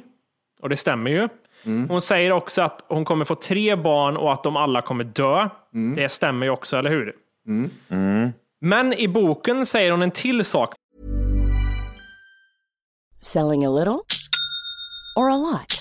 Och 0.61 0.69
det 0.69 0.75
stämmer 0.75 1.11
ju. 1.11 1.29
Hon 1.89 2.01
säger 2.01 2.31
också 2.31 2.61
att 2.61 2.85
hon 2.87 3.05
kommer 3.05 3.25
få 3.25 3.35
tre 3.35 3.75
barn 3.75 4.17
och 4.17 4.33
att 4.33 4.43
de 4.43 4.55
alla 4.57 4.81
kommer 4.81 5.03
dö. 5.03 5.49
Det 5.95 6.09
stämmer 6.09 6.45
ju 6.45 6.49
också, 6.51 6.77
eller 6.77 6.89
hur? 6.89 7.13
Men 8.61 8.93
i 8.93 9.07
boken 9.07 9.65
säger 9.65 9.91
hon 9.91 10.01
en 10.01 10.11
till 10.11 10.45
sak 10.45 10.73
Selling 13.21 13.65
a 13.65 13.69
little 13.69 13.99
or 15.15 15.29
a 15.31 15.37
lot? 15.37 15.80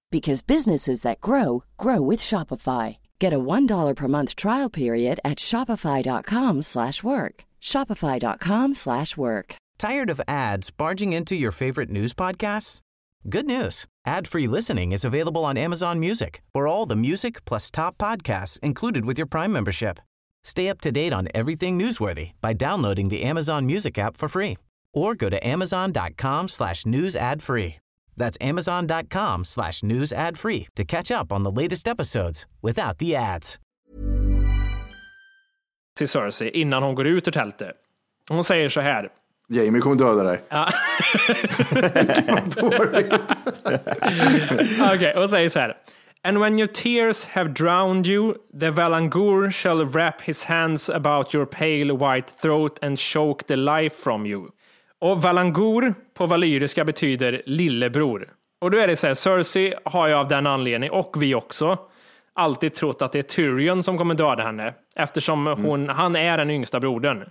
because 0.11 0.41
businesses 0.43 1.01
that 1.01 1.21
grow 1.21 1.63
grow 1.77 2.01
with 2.01 2.19
Shopify. 2.19 2.97
Get 3.19 3.33
a 3.33 3.39
$1 3.39 3.95
per 3.95 4.07
month 4.07 4.35
trial 4.35 4.69
period 4.69 5.19
at 5.23 5.39
shopify.com/work. 5.39 7.35
shopify.com/work. 7.61 9.55
Tired 9.77 10.09
of 10.11 10.21
ads 10.27 10.71
barging 10.71 11.13
into 11.13 11.35
your 11.35 11.51
favorite 11.51 11.89
news 11.89 12.13
podcasts? 12.13 12.81
Good 13.29 13.45
news. 13.45 13.85
Ad-free 14.05 14.47
listening 14.47 14.91
is 14.91 15.05
available 15.05 15.43
on 15.43 15.57
Amazon 15.57 15.99
Music 15.99 16.41
for 16.53 16.67
all 16.67 16.85
the 16.85 16.95
music 16.95 17.43
plus 17.45 17.71
top 17.71 17.97
podcasts 17.97 18.59
included 18.59 19.05
with 19.05 19.17
your 19.17 19.27
Prime 19.27 19.51
membership. 19.51 19.99
Stay 20.43 20.69
up 20.69 20.81
to 20.81 20.91
date 20.91 21.13
on 21.13 21.27
everything 21.33 21.77
newsworthy 21.77 22.31
by 22.41 22.53
downloading 22.53 23.09
the 23.09 23.23
Amazon 23.23 23.65
Music 23.65 23.97
app 23.97 24.17
for 24.17 24.27
free 24.27 24.57
or 24.93 25.15
go 25.15 25.29
to 25.29 25.47
amazon.com 25.47 26.47
slash 26.47 26.85
news 26.85 27.15
ad 27.15 27.41
free. 27.41 27.80
That's 28.21 28.37
amazon.com 28.41 29.45
slash 29.45 29.83
news 29.83 30.13
ad 30.13 30.37
free 30.37 30.67
to 30.75 30.83
catch 30.83 31.11
up 31.11 31.31
on 31.31 31.43
the 31.43 31.51
latest 31.51 31.87
episodes 31.87 32.45
without 32.61 32.97
the 32.97 33.15
ads. 33.15 33.57
till 35.97 36.07
Cersei 36.07 36.49
innan 36.49 36.83
hon 36.83 36.95
går 36.95 37.07
ut 37.07 37.27
ur 37.27 37.31
tältet. 37.31 37.75
Hon 38.29 38.43
säger 38.43 38.69
så 38.69 38.81
här. 38.81 39.09
Jamie 39.49 39.81
kommer 39.81 39.95
döda 39.95 40.23
dig. 40.23 40.41
Okej, 44.95 45.13
hon 45.15 45.29
säger 45.29 45.49
så 45.49 45.59
här. 45.59 45.77
And 46.23 46.39
when 46.39 46.59
your 46.59 46.67
tears 46.67 47.25
have 47.25 47.53
drowned 47.53 48.07
you, 48.07 48.33
the 48.59 48.71
Valangur 48.71 49.51
shall 49.51 49.85
wrap 49.85 50.21
his 50.21 50.43
hands 50.43 50.89
about 50.89 51.33
your 51.33 51.45
pale 51.45 51.97
white 51.97 52.31
throat 52.41 52.79
and 52.81 52.99
choke 52.99 53.43
the 53.47 53.55
life 53.55 53.95
from 54.03 54.25
you. 54.25 54.51
Och 55.01 55.21
Valangur 55.21 55.93
på 56.13 56.25
valyriska 56.25 56.85
betyder 56.85 57.41
lillebror. 57.45 58.29
Och 58.61 58.71
då 58.71 58.77
är 58.77 58.87
det 58.87 58.95
så 58.95 59.07
här, 59.07 59.13
Cersei 59.13 59.73
har 59.85 60.07
ju 60.07 60.13
av 60.13 60.27
den 60.27 60.47
anledningen, 60.47 60.93
och 60.93 61.23
vi 61.23 61.35
också, 61.35 61.77
alltid 62.33 62.73
trott 62.73 63.01
att 63.01 63.11
det 63.11 63.19
är 63.19 63.23
Tyrion 63.23 63.83
som 63.83 63.97
kommer 63.97 64.15
döda 64.15 64.43
henne. 64.43 64.73
Eftersom 64.95 65.47
hon, 65.47 65.89
han 65.89 66.15
är 66.15 66.37
den 66.37 66.49
yngsta 66.49 66.79
brodern. 66.79 67.29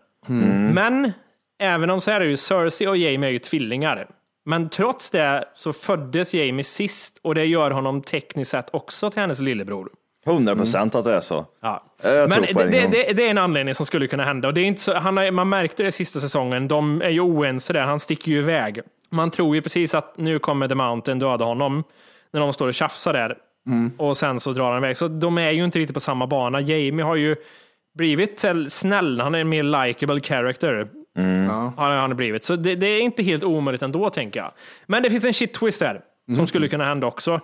Men 0.75 1.13
även 1.59 1.91
om 1.91 2.01
så 2.01 2.11
är 2.11 2.21
det 2.21 2.27
ju, 2.27 2.37
Cersei 2.37 2.87
och 2.87 2.97
Jaime 2.97 3.27
är 3.27 3.31
ju 3.31 3.39
tvillingar. 3.39 4.09
Men 4.45 4.69
trots 4.69 5.11
det 5.11 5.45
så 5.55 5.73
föddes 5.73 6.35
Jaime 6.35 6.65
sist 6.65 7.21
och 7.23 7.35
det 7.35 7.45
gör 7.45 7.71
honom 7.71 8.03
tekniskt 8.03 8.51
sett 8.51 8.75
också 8.75 9.11
till 9.11 9.21
hennes 9.21 9.41
lillebror. 9.41 9.91
100 10.27 10.57
procent 10.57 10.95
att 10.95 11.05
det 11.05 11.15
är 11.15 11.21
så. 11.21 11.47
Ja. 11.61 11.85
Jag 12.03 12.29
Men 12.29 12.43
det, 12.43 12.53
det 12.53 12.87
det, 12.87 13.13
det, 13.13 13.27
är 13.27 13.31
en 13.31 13.39
anledning 13.39 13.75
som 13.75 13.87
skulle 13.87 14.07
kunna 14.07 14.25
hända. 14.25 14.49
Och 14.49 14.55
det 14.55 14.61
är 14.61 14.65
inte 14.65 14.81
så, 14.81 14.95
han 14.95 15.17
har, 15.17 15.31
man 15.31 15.49
märkte 15.49 15.83
det 15.83 15.93
sista 15.93 16.21
säsongen, 16.21 16.69
de 16.69 17.03
är 17.03 17.11
ju 17.11 17.21
oense 17.21 17.73
där, 17.73 17.81
han 17.81 18.01
sticker 18.01 18.33
ju 18.33 18.39
iväg. 18.39 18.81
Man 19.11 19.31
tror 19.31 19.55
ju 19.55 19.63
precis 19.63 19.95
att 19.95 20.17
nu 20.17 20.39
kommer 20.39 20.69
The 20.69 20.75
Mountain 20.75 21.19
döda 21.19 21.45
honom, 21.45 21.85
när 22.33 22.41
de 22.41 22.53
står 22.53 22.69
och 22.69 22.75
tjafsar 22.75 23.13
där. 23.13 23.37
Och 23.99 24.17
sen 24.17 24.41
så 24.41 24.53
drar 24.53 24.73
han 24.73 24.85
iväg. 24.85 24.97
Så 24.97 25.09
de 25.09 25.39
är 25.39 25.51
ju 25.51 25.65
inte 25.65 25.79
riktigt 25.79 25.95
på 25.95 26.01
samma 26.01 26.27
bana. 26.27 26.61
Jamie 26.61 27.05
har 27.05 27.17
ju 27.17 27.37
blivit 27.95 28.45
snäll, 28.69 29.21
han 29.21 29.35
är 29.35 29.39
en 29.39 29.49
mer 29.49 29.87
likable 29.87 30.21
character. 30.21 30.89
Har 31.77 31.97
han 31.97 32.17
blivit. 32.17 32.45
Så 32.45 32.57
det, 32.57 32.75
det 32.75 32.87
är 32.87 33.01
inte 33.01 33.23
helt 33.23 33.45
omöjligt 33.45 33.83
ändå, 33.83 34.11
tänker 34.11 34.41
jag. 34.41 34.53
Men 34.87 35.03
det 35.03 35.11
finns 35.11 35.25
en 35.25 35.35
shit 35.35 35.55
twist 35.55 35.81
där, 35.81 36.01
som 36.37 36.47
skulle 36.47 36.69
kunna 36.69 36.85
hända 36.85 37.07
också. 37.07 37.41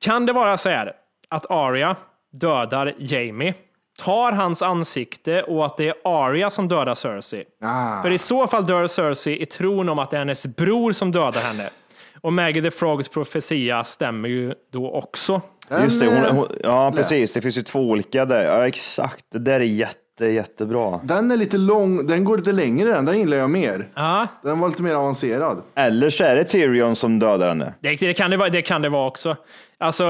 Kan 0.00 0.26
det 0.26 0.32
vara 0.32 0.56
så 0.56 0.68
här 0.68 0.92
att 1.30 1.50
Arya 1.50 1.96
dödar 2.32 2.94
Jamie, 2.98 3.54
tar 3.98 4.32
hans 4.32 4.62
ansikte 4.62 5.42
och 5.42 5.66
att 5.66 5.76
det 5.76 5.88
är 5.88 5.94
Arya 6.04 6.50
som 6.50 6.68
dödar 6.68 6.94
Cersei? 6.94 7.44
Ah. 7.62 8.02
För 8.02 8.10
i 8.10 8.18
så 8.18 8.46
fall 8.46 8.66
dör 8.66 8.86
Cersei 8.86 9.42
i 9.42 9.46
tron 9.46 9.88
om 9.88 9.98
att 9.98 10.10
det 10.10 10.16
är 10.16 10.18
hennes 10.18 10.46
bror 10.46 10.92
som 10.92 11.12
dödar 11.12 11.40
henne. 11.40 11.70
Och 12.20 12.32
Maggie 12.32 12.62
the 12.62 12.70
Frogs 12.70 13.08
profetia 13.08 13.84
stämmer 13.84 14.28
ju 14.28 14.54
då 14.72 14.90
också. 14.90 15.40
Just 15.82 16.00
det, 16.00 16.06
hon, 16.06 16.36
hon, 16.36 16.48
ja 16.62 16.92
precis. 16.96 17.32
Det 17.32 17.40
finns 17.40 17.58
ju 17.58 17.62
två 17.62 17.80
olika 17.80 18.24
där. 18.24 18.44
Ja, 18.44 18.66
exakt. 18.66 19.24
Det 19.32 19.38
där 19.38 19.60
är 19.60 19.64
jätte, 19.64 19.98
jättebra. 20.26 21.00
Den 21.04 21.30
är 21.30 21.36
lite 21.36 21.56
lång, 21.58 22.06
den 22.06 22.24
går 22.24 22.36
lite 22.36 22.52
längre 22.52 22.88
den, 22.88 23.04
den 23.04 23.18
gillar 23.18 23.36
jag 23.36 23.50
mer. 23.50 23.88
Ja, 23.94 24.26
Den 24.42 24.58
var 24.58 24.68
lite 24.68 24.82
mer 24.82 24.94
avancerad. 24.94 25.62
Eller 25.74 26.10
så 26.10 26.24
är 26.24 26.36
det 26.36 26.44
Tyrion 26.44 26.96
som 26.96 27.18
dödar 27.18 27.48
henne. 27.48 27.74
det, 27.80 27.96
det, 27.96 28.14
kan 28.14 28.30
det, 28.30 28.36
vara, 28.36 28.48
det 28.48 28.62
kan 28.62 28.82
det 28.82 28.88
vara 28.88 29.06
också. 29.06 29.36
Alltså, 29.80 30.04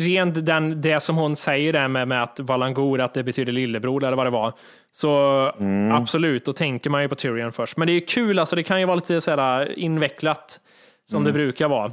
rent 0.00 0.46
den, 0.46 0.80
det 0.80 1.00
som 1.00 1.16
hon 1.16 1.36
säger 1.36 1.72
där 1.72 1.88
med, 1.88 2.08
med 2.08 2.22
att 2.22 2.40
Valangur, 2.40 3.00
att 3.00 3.14
det 3.14 3.22
betyder 3.22 3.52
lillebror 3.52 4.04
eller 4.04 4.16
vad 4.16 4.26
det 4.26 4.30
var. 4.30 4.52
Så 4.92 5.52
absolut, 5.92 6.44
då 6.44 6.52
tänker 6.52 6.90
man 6.90 7.02
ju 7.02 7.08
på 7.08 7.14
Tyrion 7.14 7.52
först. 7.52 7.76
Men 7.76 7.86
det 7.88 7.92
är 7.92 8.00
kul, 8.00 8.38
alltså, 8.38 8.56
det 8.56 8.62
kan 8.62 8.80
ju 8.80 8.86
vara 8.86 8.94
lite 8.94 9.20
så 9.20 9.36
här 9.36 9.78
invecklat. 9.78 10.60
Som 11.10 11.24
det 11.24 11.32
brukar 11.32 11.68
vara. 11.68 11.92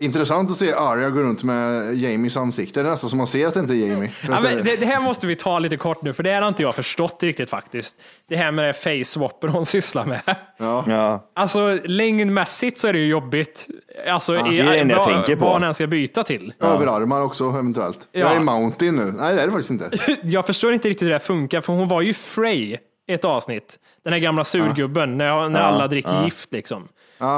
Intressant 0.00 0.50
att 0.50 0.56
se 0.56 0.72
Arya 0.72 1.10
gå 1.10 1.20
runt 1.20 1.42
med 1.42 1.94
Jamies 1.94 2.36
ansikte. 2.36 2.82
Det 2.82 2.88
är 2.88 2.90
nästan 2.90 3.10
som 3.10 3.16
man 3.16 3.26
ser 3.26 3.46
att 3.46 3.54
det 3.54 3.60
inte 3.60 3.74
är 3.74 3.88
Jamie. 3.88 4.10
Ja, 4.28 4.40
men 4.40 4.56
det- 4.64 4.80
det, 4.80 4.86
här 4.86 5.00
måste 5.00 5.26
vi 5.26 5.36
ta 5.36 5.58
lite 5.58 5.76
kort 5.76 6.02
nu, 6.02 6.12
för 6.12 6.22
det 6.22 6.30
har 6.34 6.48
inte 6.48 6.62
jag 6.62 6.74
förstått 6.74 7.22
riktigt 7.22 7.50
faktiskt. 7.50 7.96
Det 8.28 8.36
här 8.36 8.52
med 8.52 8.76
face-swappen 8.76 9.50
hon 9.50 9.66
sysslar 9.66 10.04
med. 10.04 10.20
Ja. 10.58 11.30
Alltså 11.34 11.78
längdmässigt 11.84 12.78
så 12.78 12.88
är 12.88 12.92
det 12.92 12.98
ju 12.98 13.06
jobbigt. 13.06 13.66
Alltså, 14.08 14.34
i, 14.36 14.38
det 14.38 14.60
är 14.60 14.70
det 14.72 14.78
enda 14.78 14.94
jag 14.94 14.98
vad, 15.04 15.08
tänker 15.14 15.36
på. 15.36 15.44
vad 15.44 15.76
ska 15.76 15.86
byta 15.86 16.24
till. 16.24 16.52
Överarmar 16.60 17.20
också 17.22 17.48
eventuellt. 17.48 17.98
Ja. 18.12 18.20
Jag 18.20 18.36
är 18.36 18.40
Mountain 18.40 18.96
nu. 18.96 19.04
Nej, 19.04 19.34
det 19.34 19.40
är 19.42 19.46
det 19.46 19.52
faktiskt 19.52 19.70
inte. 19.70 19.90
Jag 20.22 20.46
förstår 20.46 20.72
inte 20.72 20.88
riktigt 20.88 21.02
hur 21.02 21.08
det 21.10 21.14
här 21.14 21.18
funkar, 21.26 21.60
för 21.60 21.72
hon 21.72 21.88
var 21.88 22.00
ju 22.00 22.14
Frey 22.14 22.76
ett 23.08 23.24
avsnitt. 23.24 23.78
Den 24.02 24.12
här 24.12 24.20
gamla 24.20 24.44
surgubben, 24.44 25.18
när, 25.18 25.48
när 25.48 25.60
alla 25.60 25.88
dricker 25.88 26.24
gift 26.24 26.52
liksom. 26.52 26.88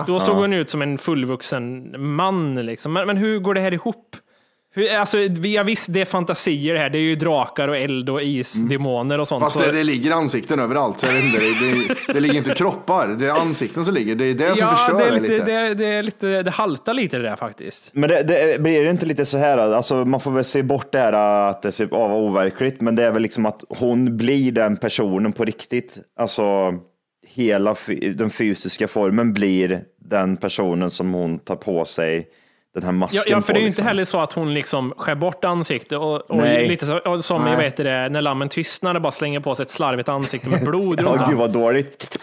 Då 0.07 0.21
såg 0.21 0.37
hon 0.37 0.53
ut 0.53 0.71
som 0.71 0.83
en 0.83 0.99
fullvuxen 0.99 1.95
man 1.99 2.55
liksom. 2.55 2.93
Men, 2.93 3.07
men 3.07 3.17
hur 3.17 3.39
går 3.39 3.55
det 3.55 3.61
här 3.61 3.75
ihop? 3.75 4.17
Hur, 4.73 4.95
alltså, 4.95 5.17
vi- 5.31 5.55
ja, 5.55 5.63
visst, 5.63 5.93
det 5.93 6.01
är 6.01 6.05
fantasier 6.05 6.77
här. 6.77 6.91
Det 6.91 6.99
är 6.99 7.03
ju 7.03 7.17
drakar 7.17 7.69
och 7.69 7.77
eld 7.77 8.11
och 8.11 8.23
isdemoner 8.23 9.19
och 9.19 9.29
sånt. 9.29 9.43
Fast 9.45 9.55
så, 9.55 9.61
det, 9.61 9.73
det 9.73 9.85
ligger 9.85 10.11
ansikten 10.13 10.61
överallt. 10.61 11.01
Så 11.01 11.07
jag 11.07 11.13
vet 11.13 11.25
inte, 11.25 11.39
det, 11.39 11.49
det, 12.07 12.13
det 12.13 12.21
ligger 12.21 12.35
inte 12.37 12.55
kroppar, 12.55 13.09
det 13.09 13.27
är 13.27 13.31
ansikten 13.33 13.85
som 13.85 13.95
ligger. 13.95 14.15
Det 14.15 14.25
är 14.25 14.35
det 14.35 14.57
som 14.57 14.69
ja, 14.69 14.77
förstör 14.77 14.99
det, 14.99 15.05
är 15.05 15.21
lite, 15.21 15.33
lite. 15.33 15.45
Det, 15.45 15.53
är- 15.53 15.75
det, 15.75 15.87
är 15.87 16.03
lite, 16.03 16.43
det 16.43 16.51
haltar 16.51 16.95
lite 16.95 17.17
det 17.17 17.23
där 17.23 17.37
faktiskt. 17.37 17.91
Men 17.93 18.09
det, 18.09 18.23
det 18.23 18.63
blir 18.63 18.85
det 18.85 18.91
inte 18.91 19.07
lite 19.07 19.25
så 19.25 19.39
här, 19.39 19.59
alltså 19.59 20.05
man 20.05 20.21
får 20.21 20.31
väl 20.31 20.45
se 20.45 20.63
bort 20.63 20.93
det 20.93 20.99
här 20.99 21.13
att 21.51 21.63
det 21.63 21.73
ser 21.73 21.95
overkligt, 21.95 22.81
men 22.81 22.95
det 22.97 23.03
är 23.05 23.11
väl 23.13 23.23
liksom 23.23 23.47
att 23.47 23.65
hon 23.69 24.17
blir 24.17 24.53
den 24.53 24.77
personen 24.77 25.33
på 25.33 25.45
riktigt. 25.45 25.99
Alltså 26.19 26.75
hela 27.27 27.77
den 28.15 28.31
fysiska 28.31 28.89
formen 28.89 29.33
blir 29.33 29.83
den 30.01 30.37
personen 30.37 30.91
som 30.91 31.13
hon 31.15 31.39
tar 31.39 31.57
på 31.57 31.85
sig 31.85 32.27
den 32.75 32.83
här 32.83 32.93
masken 32.93 33.23
Ja, 33.27 33.37
ja, 33.37 33.41
för 33.41 33.47
på, 33.47 33.53
det 33.53 33.59
är 33.59 33.61
ju 33.61 33.67
liksom. 33.67 33.83
inte 33.83 33.89
heller 33.89 34.05
så 34.05 34.21
att 34.21 34.33
hon 34.33 34.55
liksom 34.55 34.95
skär 34.97 35.15
bort 35.15 35.45
ansiktet 35.45 35.99
och, 35.99 36.31
och 36.31 36.37
Nej. 36.37 36.69
lite 36.69 36.87
så, 36.87 36.99
och 36.99 37.25
som 37.25 37.47
jag 37.47 37.57
vet 37.57 37.77
det, 37.77 38.09
när 38.09 38.23
lammen 38.23 38.49
tystnar 38.49 38.95
och 38.95 39.03
bara 39.03 39.13
slänger 39.13 39.41
på 39.41 39.55
sig 39.55 39.63
ett 39.63 39.71
slarvigt 39.71 40.09
ansikte 40.09 40.49
med 40.49 40.65
blod. 40.65 41.01
Ja, 41.05 41.27
gud 41.29 41.39
vad 41.39 41.53
dåligt. 41.53 42.19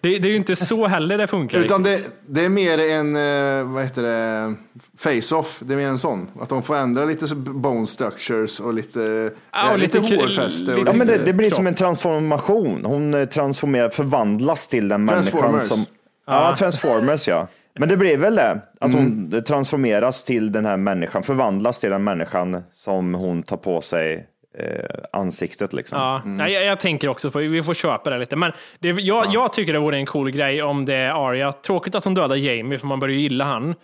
det, 0.00 0.18
det 0.18 0.28
är 0.28 0.30
ju 0.30 0.36
inte 0.36 0.56
så 0.56 0.86
heller 0.86 1.18
det 1.18 1.26
funkar. 1.26 1.58
Utan 1.58 1.82
det, 1.82 2.00
det 2.26 2.44
är 2.44 2.48
mer 2.48 2.78
en, 2.78 3.16
eh, 3.16 3.72
vad 3.74 3.82
heter 3.84 4.02
det, 4.02 4.54
face-off. 4.98 5.58
Det 5.62 5.74
är 5.74 5.78
mer 5.78 5.86
en 5.88 5.98
sån. 5.98 6.30
Att 6.40 6.48
de 6.48 6.62
får 6.62 6.76
ändra 6.76 7.04
lite 7.04 7.34
bone 7.34 7.86
structures 7.86 8.60
och 8.60 8.74
lite, 8.74 9.00
Ja, 9.52 9.58
ja, 9.66 9.72
och 9.72 9.78
lite, 9.78 10.00
lite- 10.00 10.16
hårfäste. 10.16 10.72
Och 10.72 10.78
lite- 10.78 10.90
Ja, 10.90 10.96
men 10.96 11.06
det, 11.06 11.18
det 11.24 11.32
blir 11.32 11.48
kropp. 11.48 11.56
som 11.56 11.66
en 11.66 11.74
transformation. 11.74 12.84
Hon 12.84 13.14
eh, 13.14 13.24
transformerar, 13.28 13.88
förvandlas 13.88 14.68
till 14.68 14.88
den 14.88 15.04
människan 15.04 15.60
som... 15.60 15.84
Ja, 16.26 16.56
Transformers 16.58 17.28
ja. 17.28 17.48
Men 17.78 17.88
det 17.88 17.96
blir 17.96 18.16
väl 18.16 18.34
det, 18.34 18.60
att 18.80 18.94
hon 18.94 19.06
Mm. 19.06 19.44
transformeras 19.44 20.24
till 20.24 20.52
den 20.52 20.64
här 20.64 20.76
människan, 20.76 21.22
förvandlas 21.22 21.78
till 21.78 21.90
den 21.90 22.04
människan 22.04 22.62
som 22.72 23.14
hon 23.14 23.42
tar 23.42 23.56
på 23.56 23.80
sig 23.80 24.26
eh, 24.58 24.84
ansiktet 25.12 25.72
liksom. 25.72 25.98
Ja, 25.98 26.22
nej, 26.24 26.52
jag, 26.52 26.64
jag 26.64 26.80
tänker 26.80 27.08
också 27.08 27.30
på 27.30 27.38
vi 27.38 27.62
får 27.62 27.74
köpa 27.74 28.10
det 28.10 28.18
lite. 28.18 28.36
Men 28.36 28.52
det, 28.78 28.88
jag, 28.88 29.26
jag 29.32 29.52
tycker 29.52 29.72
det 29.72 29.78
vore 29.78 29.96
en 29.96 30.06
cool 30.06 30.30
grej 30.30 30.62
om 30.62 30.84
det 30.84 30.94
är 30.94 31.28
Arya. 31.28 31.52
Tråkigt 31.52 31.94
att 31.94 32.04
hon 32.04 32.14
dödar 32.14 32.36
Jamie, 32.36 32.78
för 32.78 32.86
man 32.86 33.00
börjar 33.00 33.14
ju 33.14 33.20
gilla 33.20 33.44
han. 33.44 33.74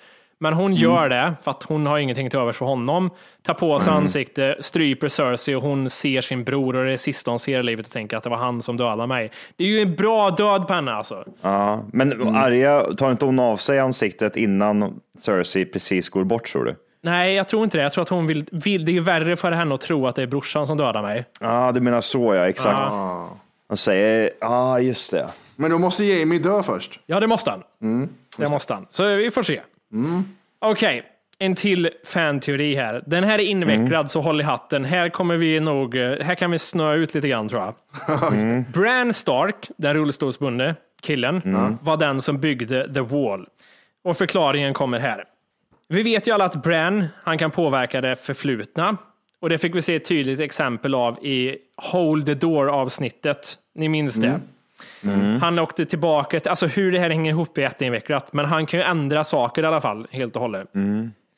Men 0.43 0.53
hon 0.53 0.75
gör 0.75 1.09
det, 1.09 1.35
för 1.43 1.51
att 1.51 1.63
hon 1.63 1.87
har 1.87 1.99
ingenting 1.99 2.31
till 2.31 2.39
övers 2.39 2.57
för 2.57 2.67
honom. 2.67 3.11
Tar 3.43 3.55
på 3.55 3.81
sig 3.81 3.93
ansikte, 3.93 4.57
stryper 4.61 5.09
Cersei 5.09 5.55
och 5.55 5.63
hon 5.63 5.91
ser 5.91 6.21
sin 6.21 6.45
bror 6.45 6.77
och 6.77 6.83
det 6.85 6.89
är 6.89 6.93
det 6.93 6.99
sista 6.99 7.31
hon 7.31 7.39
ser 7.39 7.61
i 7.61 7.63
livet 7.63 7.87
och 7.87 7.93
tänker 7.93 8.17
att 8.17 8.23
det 8.23 8.31
var 8.31 8.37
han 8.37 8.63
som 8.63 8.77
dödade 8.77 9.07
mig. 9.07 9.31
Det 9.57 9.65
är 9.65 9.69
ju 9.69 9.81
en 9.81 9.95
bra 9.97 10.31
död 10.31 10.67
på 10.67 10.73
henne 10.73 10.93
alltså. 10.93 11.25
Ja, 11.43 11.85
men 11.93 12.13
Mm. 12.13 12.35
Arya, 12.35 12.83
tar 12.97 13.11
inte 13.11 13.25
hon 13.25 13.39
av 13.39 13.57
sig 13.57 13.79
ansiktet 13.79 14.37
innan 14.37 15.01
Cersei 15.19 15.65
precis 15.65 16.09
går 16.09 16.25
bort 16.25 16.53
tror 16.53 16.65
du? 16.65 16.77
Nej, 17.03 17.35
jag 17.35 17.49
tror 17.49 17.65
inte 17.65 17.79
det. 17.79 17.83
Jag 17.83 17.93
tror 17.93 18.03
att 18.03 18.09
hon 18.09 18.27
vill, 18.27 18.45
vill 18.53 18.85
det 18.85 18.97
är 18.97 19.01
värre 19.01 19.37
för 19.37 19.53
henne 19.53 19.75
att 19.75 19.81
tro 19.81 20.07
att 20.07 20.17
det 20.17 20.23
är 20.23 20.27
brorsan 20.27 20.67
som 20.67 20.77
dödar 20.79 21.03
mig. 21.03 21.25
Ja, 21.41 21.73
du 21.75 21.81
menar 21.81 22.01
så 22.01 22.35
ja, 22.35 22.49
exakt. 22.49 22.93
Han 23.69 23.77
säger, 23.77 24.31
ja 24.41 24.81
just 24.81 25.11
det. 25.11 25.29
Men 25.57 25.71
då 25.71 25.79
måste 25.79 26.05
Jamie 26.05 26.39
dö 26.39 26.63
först. 26.63 27.01
Ja, 27.07 27.21
det 27.21 27.27
måste 27.27 27.51
han. 27.51 27.63
det 28.37 28.49
måste 28.49 28.75
han. 28.75 28.87
Så 28.91 29.17
vi 29.17 29.31
får 29.31 29.43
se. 29.43 29.61
Okej, 30.59 31.03
en 31.39 31.55
till 31.55 31.91
fanteori 32.05 32.75
här. 32.75 33.03
Den 33.07 33.25
här 33.25 33.39
är 33.39 33.43
invecklad, 33.43 34.11
så 34.11 34.21
håll 34.21 34.41
i 34.41 34.45
hatten. 34.45 34.85
Här 34.85 35.09
kommer 35.09 35.37
vi 35.37 35.61
nog, 35.61 35.97
eh, 35.97 36.19
här 36.21 36.35
kan 36.35 36.51
vi 36.51 36.59
snöa 36.59 36.95
ut 36.95 37.15
lite 37.15 37.29
grann 37.29 37.49
tror 37.49 37.63
jag. 37.63 37.75
Bran 38.73 39.15
Stark, 39.15 39.71
den 39.77 39.95
rullstolsbundne 39.95 40.75
killen, 41.03 41.41
var 41.83 41.97
den 41.97 42.23
som 42.23 42.39
byggde 42.41 42.95
The 42.95 43.01
Wall. 43.01 43.47
Och 44.05 44.17
förklaringen 44.17 44.75
kommer 44.75 44.99
här. 44.99 45.25
Vi 45.89 46.03
vet 46.03 46.29
ju 46.29 46.33
alla 46.33 46.45
att 46.45 46.63
Bran, 46.63 47.07
han 47.23 47.39
kan 47.39 47.51
påverka 47.51 48.01
det 48.01 48.17
förflutna. 48.17 48.97
Och 49.41 49.49
det 49.49 49.59
fick 49.59 49.75
vi 49.75 49.83
se 49.83 49.95
ett 49.97 50.05
tydligt 50.05 50.41
exempel 50.41 50.95
av 50.95 51.19
i 51.25 51.57
Hold 51.77 52.27
the 52.27 52.35
Door 52.35 52.69
avsnittet. 52.69 53.59
Ni 53.75 53.89
minns 53.89 54.15
det? 54.15 54.41
Han 55.41 55.59
åkte 55.59 55.85
tillbaka, 55.85 56.41
till, 56.41 56.51
alltså 56.51 56.67
hur 56.67 56.93
det 56.93 56.99
här 56.99 57.11
hänger 57.11 57.31
ihop 57.31 57.59
är 57.59 57.63
jätteinvecklat, 57.63 58.33
men 58.33 58.45
han 58.45 58.67
kan 58.67 58.81
ju 58.81 58.85
ändra 58.85 59.25
saker 59.25 59.63
i 59.63 59.67
alla 59.67 59.81
fall, 59.81 60.07
helt 60.11 60.37
och 60.37 60.43
hållet. 60.43 60.69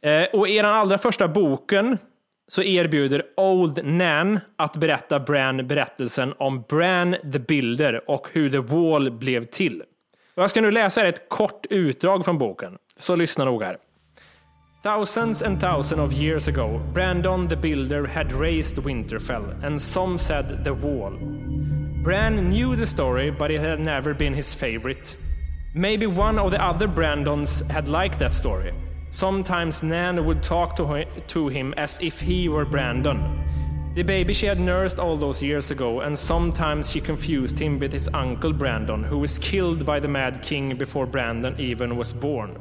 Eh, 0.03 0.25
och 0.33 0.49
i 0.49 0.57
den 0.57 0.67
allra 0.67 0.99
första 0.99 1.29
boken 1.29 1.99
så 2.49 2.63
erbjuder 2.63 3.23
Old 3.37 3.85
Nan 3.85 4.41
att 4.57 4.77
berätta 4.77 5.21
Bran 5.21 5.67
berättelsen 5.67 6.35
om 6.39 6.65
Bran 6.69 7.17
the 7.33 7.39
Builder 7.39 8.11
och 8.11 8.29
hur 8.33 8.51
The 8.51 8.59
Wall 8.59 9.11
blev 9.11 9.45
till. 9.45 9.83
Jag 10.35 10.51
ska 10.51 10.61
nu 10.61 10.71
läsa 10.71 11.07
ett 11.07 11.29
kort 11.29 11.67
utdrag 11.71 12.25
från 12.25 12.39
boken, 12.39 12.79
så 12.99 13.17
lyssna 13.17 13.45
noga 13.45 13.67
här. 13.67 13.77
Thousands 14.83 15.43
and 15.43 15.61
thousands 15.61 16.13
of 16.13 16.13
years 16.13 16.49
ago, 16.49 16.81
Brandon 16.95 17.49
the 17.49 17.57
Builder 17.57 18.07
had 18.07 18.41
raised 18.41 18.79
Winterfell, 18.85 19.65
and 19.65 19.83
some 19.83 20.19
said 20.19 20.65
the 20.65 20.71
wall. 20.71 21.13
Bran 22.05 22.51
knew 22.51 22.77
the 22.77 22.87
story, 22.87 23.31
but 23.31 23.51
it 23.51 23.63
had 23.63 23.81
never 23.81 24.13
been 24.13 24.35
his 24.35 24.53
favorite. 24.53 25.17
Maybe 25.73 26.07
one 26.07 26.39
of 26.39 26.51
the 26.51 26.63
other 26.63 26.87
Brandons 26.87 27.61
had 27.71 27.89
liked 27.89 28.19
that 28.19 28.35
story. 28.35 28.75
Sometimes 29.09 29.83
Nan 29.83 30.27
would 30.27 30.43
talk 30.43 30.77
to, 30.77 30.87
hi- 30.87 31.07
to 31.29 31.49
him 31.49 31.73
as 31.79 31.99
if 32.03 32.21
he 32.21 32.51
were 32.51 32.67
Brandon. 32.67 33.43
The 33.95 34.03
baby 34.03 34.35
she 34.35 34.45
had 34.45 34.61
nursed 34.61 35.01
all 35.01 35.17
those 35.17 35.43
years 35.43 35.71
ago, 35.71 36.03
and 36.03 36.19
sometimes 36.19 36.91
she 36.91 37.01
confused 37.01 37.59
him 37.59 37.79
with 37.79 37.91
his 37.91 38.11
uncle 38.13 38.53
Brandon, 38.53 39.03
who 39.03 39.17
was 39.17 39.39
killed 39.39 39.87
by 39.87 39.99
the 39.99 40.09
Mad 40.09 40.43
King 40.43 40.77
before 40.77 41.07
Brandon 41.07 41.59
even 41.59 41.97
was 41.97 42.13
born. 42.13 42.59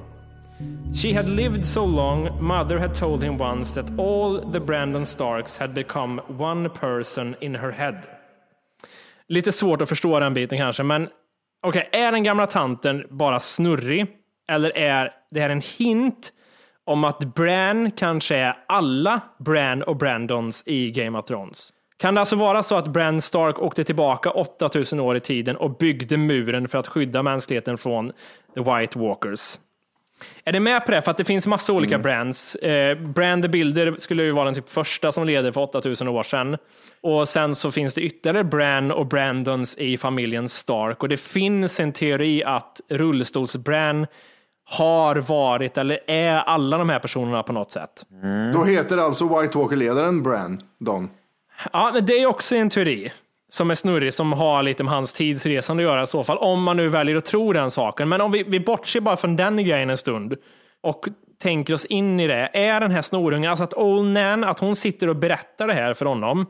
She 0.94 1.12
had 1.12 1.28
lived 1.28 1.66
so 1.66 1.84
long, 1.84 2.42
Mother 2.42 2.80
had 2.80 2.94
told 2.94 3.22
him 3.22 3.38
once 3.38 3.74
that 3.74 3.92
all 3.98 4.40
the 4.40 4.62
Brandon 4.62 5.04
Starks 5.04 5.58
had 5.58 5.74
become 5.74 6.20
one 6.28 6.70
person 6.70 7.36
in 7.42 7.56
her 7.56 7.72
head. 7.72 8.08
Lite 9.34 9.52
svårt 9.52 9.82
att 9.82 9.90
förstå 9.90 10.20
den 10.20 10.34
biten 10.34 10.58
kanske, 10.58 10.84
men 10.84 11.10
okej, 11.64 11.90
är 11.92 12.12
den 12.12 12.24
gamla 12.24 12.48
tanten 12.48 13.06
bara 13.10 13.40
snurrig? 13.40 14.08
Eller 14.50 14.78
är 14.78 15.12
det 15.32 15.40
här 15.40 15.50
en 15.50 15.62
hint 15.78 16.32
om 16.86 17.04
att 17.04 17.20
Bran 17.20 17.92
kanske 17.92 18.36
är 18.36 18.58
alla 18.68 19.22
Bran 19.40 19.84
och 19.84 19.98
Brandons 19.98 20.64
i 20.66 20.92
Game 20.92 21.20
of 21.20 21.26
Thrones? 21.26 21.74
Kan 21.98 22.16
det 22.16 22.22
alltså 22.22 22.36
vara 22.36 22.64
så 22.64 22.76
att 22.76 22.88
Bran 22.88 23.22
Stark 23.22 23.60
åkte 23.60 23.84
tillbaka 23.84 24.32
8000 24.32 25.00
år 25.00 25.18
i 25.18 25.20
tiden 25.20 25.56
och 25.56 25.78
byggde 25.78 26.18
muren 26.18 26.68
för 26.68 26.78
att 26.78 26.88
skydda 26.88 27.24
mänskligheten 27.24 27.78
från 27.78 28.12
The 28.56 28.62
White 28.62 29.00
Walkers? 29.00 29.60
Är 30.46 30.52
det 30.52 30.60
med 30.60 30.86
på 30.86 30.92
det? 30.92 31.02
För 31.02 31.12
att 31.12 31.18
det 31.18 31.24
finns 31.24 31.48
massa 31.48 31.74
olika 31.74 31.98
brands. 31.98 32.56
Eh, 32.56 32.98
Brand 32.98 33.50
Builder 33.50 33.96
skulle 33.98 34.24
ju 34.24 34.32
vara 34.32 34.46
den 34.46 34.56
typ 34.56 34.70
första 34.70 35.12
som 35.12 35.26
leder 35.26 35.52
för 35.52 35.62
8000 35.62 36.08
år 36.08 36.24
sedan. 36.24 36.58
Och 37.02 37.28
sen 37.28 37.56
så 37.56 37.72
finns 37.72 37.94
det 37.94 38.02
ytterligare 38.02 38.44
Bran 38.44 38.92
och 38.92 39.06
Brandons 39.06 39.78
i 39.78 39.98
familjen 39.98 40.50
Stark. 40.50 41.04
Och 41.04 41.10
det 41.10 41.18
finns 41.18 41.80
en 41.80 41.92
teori 41.92 42.44
att 42.44 42.82
rullstols-Bran 42.90 44.08
har 44.66 45.16
varit 45.16 45.78
eller 45.78 46.00
är 46.08 46.36
alla 46.36 46.78
de 46.78 46.90
här 46.90 47.00
personerna 47.00 47.44
på 47.44 47.54
något 47.54 47.72
sätt. 47.72 48.06
Då 48.54 48.64
heter 48.64 48.98
alltså 48.98 49.40
White 49.40 49.58
Walker-ledaren 49.58 50.24
Brandon. 50.24 51.10
Ja, 51.74 51.92
men 51.94 52.06
det 52.06 52.14
är 52.14 52.26
också 52.26 52.56
en 52.56 52.70
teori 52.70 53.12
som 53.54 53.72
är 53.72 53.76
snurrig, 53.76 54.14
som 54.14 54.34
har 54.34 54.64
lite 54.64 54.84
med 54.84 54.94
hans 54.94 55.14
tidsresande 55.14 55.84
att 55.84 55.90
göra 55.90 56.04
i 56.04 56.08
så 56.08 56.24
fall, 56.24 56.38
om 56.38 56.64
man 56.64 56.78
nu 56.78 56.90
väljer 56.90 57.16
att 57.16 57.26
tro 57.26 57.54
den 57.54 57.72
saken. 57.72 58.10
Men 58.10 58.22
om 58.22 58.32
vi, 58.32 58.44
vi 58.44 58.60
bortser 58.60 59.02
bara 59.02 59.18
från 59.18 59.36
den 59.36 59.66
grejen 59.66 59.90
en 59.90 59.98
stund 59.98 60.36
och 60.82 61.06
tänker 61.42 61.74
oss 61.74 61.86
in 61.86 62.20
i 62.20 62.28
det. 62.28 62.50
Är 62.54 62.80
den 62.80 62.92
här 62.92 63.02
snorungen, 63.02 63.50
alltså 63.50 63.64
att 63.64 63.74
Old 63.74 64.14
Nan, 64.14 64.44
att 64.44 64.60
hon 64.60 64.76
sitter 64.76 65.08
och 65.08 65.16
berättar 65.16 65.68
det 65.68 65.74
här 65.74 65.94
för 65.94 66.06
honom, 66.06 66.46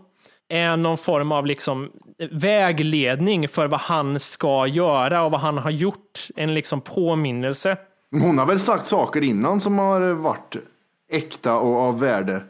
är 0.49 0.77
någon 0.77 0.97
form 0.97 1.31
av 1.31 1.45
liksom 1.45 1.91
vägledning 2.31 3.47
för 3.47 3.67
vad 3.67 3.79
han 3.79 4.19
ska 4.19 4.67
göra 4.67 5.23
och 5.23 5.31
vad 5.31 5.41
han 5.41 5.57
har 5.57 5.71
gjort. 5.71 6.27
En 6.35 6.53
liksom 6.53 6.81
påminnelse. 6.81 7.77
Hon 8.11 8.37
har 8.37 8.45
väl 8.45 8.59
sagt 8.59 8.87
saker 8.87 9.23
innan 9.23 9.61
som 9.61 9.79
har 9.79 10.01
varit 10.13 10.55
äkta 11.11 11.55
och 11.55 11.79
av 11.79 11.99
värde. 11.99 12.43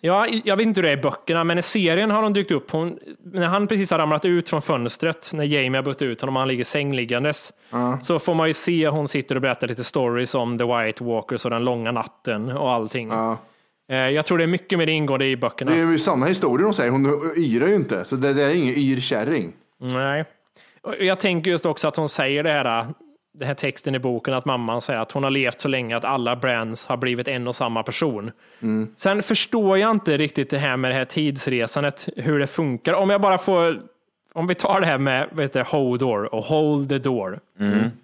Ja, 0.00 0.26
jag 0.44 0.56
vet 0.56 0.66
inte 0.66 0.78
hur 0.78 0.82
det 0.82 0.88
är 0.92 0.98
i 0.98 1.02
böckerna, 1.02 1.44
men 1.44 1.58
i 1.58 1.62
serien 1.62 2.10
har 2.10 2.22
hon 2.22 2.32
dykt 2.32 2.50
upp. 2.50 2.70
Hon, 2.70 2.98
när 3.24 3.46
han 3.46 3.66
precis 3.66 3.90
har 3.90 3.98
ramlat 3.98 4.24
ut 4.24 4.48
från 4.48 4.62
fönstret, 4.62 5.30
när 5.34 5.44
Jamie 5.44 5.78
har 5.78 5.82
bytt 5.82 6.02
ut 6.02 6.20
honom 6.20 6.36
och 6.36 6.40
han 6.40 6.48
ligger 6.48 6.64
sängliggandes, 6.64 7.52
så 8.02 8.18
får 8.18 8.34
man 8.34 8.48
ju 8.48 8.54
se 8.54 8.88
hon 8.88 9.08
sitter 9.08 9.34
och 9.34 9.40
berättar 9.42 9.68
lite 9.68 9.84
stories 9.84 10.34
om 10.34 10.58
The 10.58 10.64
White 10.64 11.04
Walkers 11.04 11.44
och 11.44 11.50
den 11.50 11.64
långa 11.64 11.92
natten 11.92 12.50
och 12.56 12.70
allting. 12.70 13.10
Eh, 13.90 13.96
Jag 13.96 14.26
tror 14.26 14.38
det 14.38 14.44
är 14.44 14.48
mycket 14.48 14.78
mer 14.78 14.86
ingående 14.86 15.26
i 15.26 15.36
böckerna. 15.36 15.70
Det 15.70 15.76
är 15.80 15.86
ju 15.90 15.98
sanna 15.98 16.26
historier 16.26 16.64
hon 16.64 16.74
säger. 16.74 16.90
Hon 16.90 17.06
yrar 17.36 17.68
ju 17.68 17.74
inte, 17.74 18.04
så 18.04 18.16
det, 18.16 18.32
det 18.32 18.42
är 18.42 18.54
ingenyrkärring. 18.54 19.52
Nej. 19.80 20.24
Och 20.82 20.94
Jag 21.00 21.20
tänker 21.20 21.50
just 21.50 21.66
också 21.66 21.88
att 21.88 21.96
hon 21.96 22.08
säger 22.08 22.42
det 22.42 22.50
här, 22.50 22.86
den 23.40 23.48
här 23.48 23.54
texten 23.54 23.94
i 23.94 23.98
boken, 23.98 24.34
att 24.34 24.44
mamman 24.44 24.80
säger 24.80 25.00
att 25.00 25.12
hon 25.12 25.22
har 25.24 25.30
levt 25.30 25.60
så 25.60 25.68
länge 25.68 25.96
att 25.96 26.04
alla 26.04 26.36
brands 26.36 26.86
har 26.86 26.96
blivit 26.96 27.28
en 27.28 27.48
och 27.48 27.54
samma 27.54 27.82
person. 27.82 28.30
Sen 28.96 29.22
förstår 29.22 29.78
jag 29.78 29.90
inte 29.90 30.16
riktigt 30.16 30.50
det 30.50 30.58
här 30.58 30.76
med 30.76 30.90
det 30.90 30.94
här 30.94 31.04
tidsresandet, 31.04 32.08
hur 32.16 32.38
det 32.38 32.46
funkar. 32.46 32.92
Om 32.92 33.10
jag 33.10 33.20
bara 33.20 33.38
får, 33.38 33.80
om 34.32 34.46
vi 34.46 34.54
tar 34.54 34.80
det 34.80 34.86
här 34.86 34.98
med 34.98 35.28
vet 35.32 35.52
du, 35.52 35.64
door 35.98 36.34
och 36.34 36.44
Hold 36.44 36.88
the 36.88 36.98
door. 36.98 37.40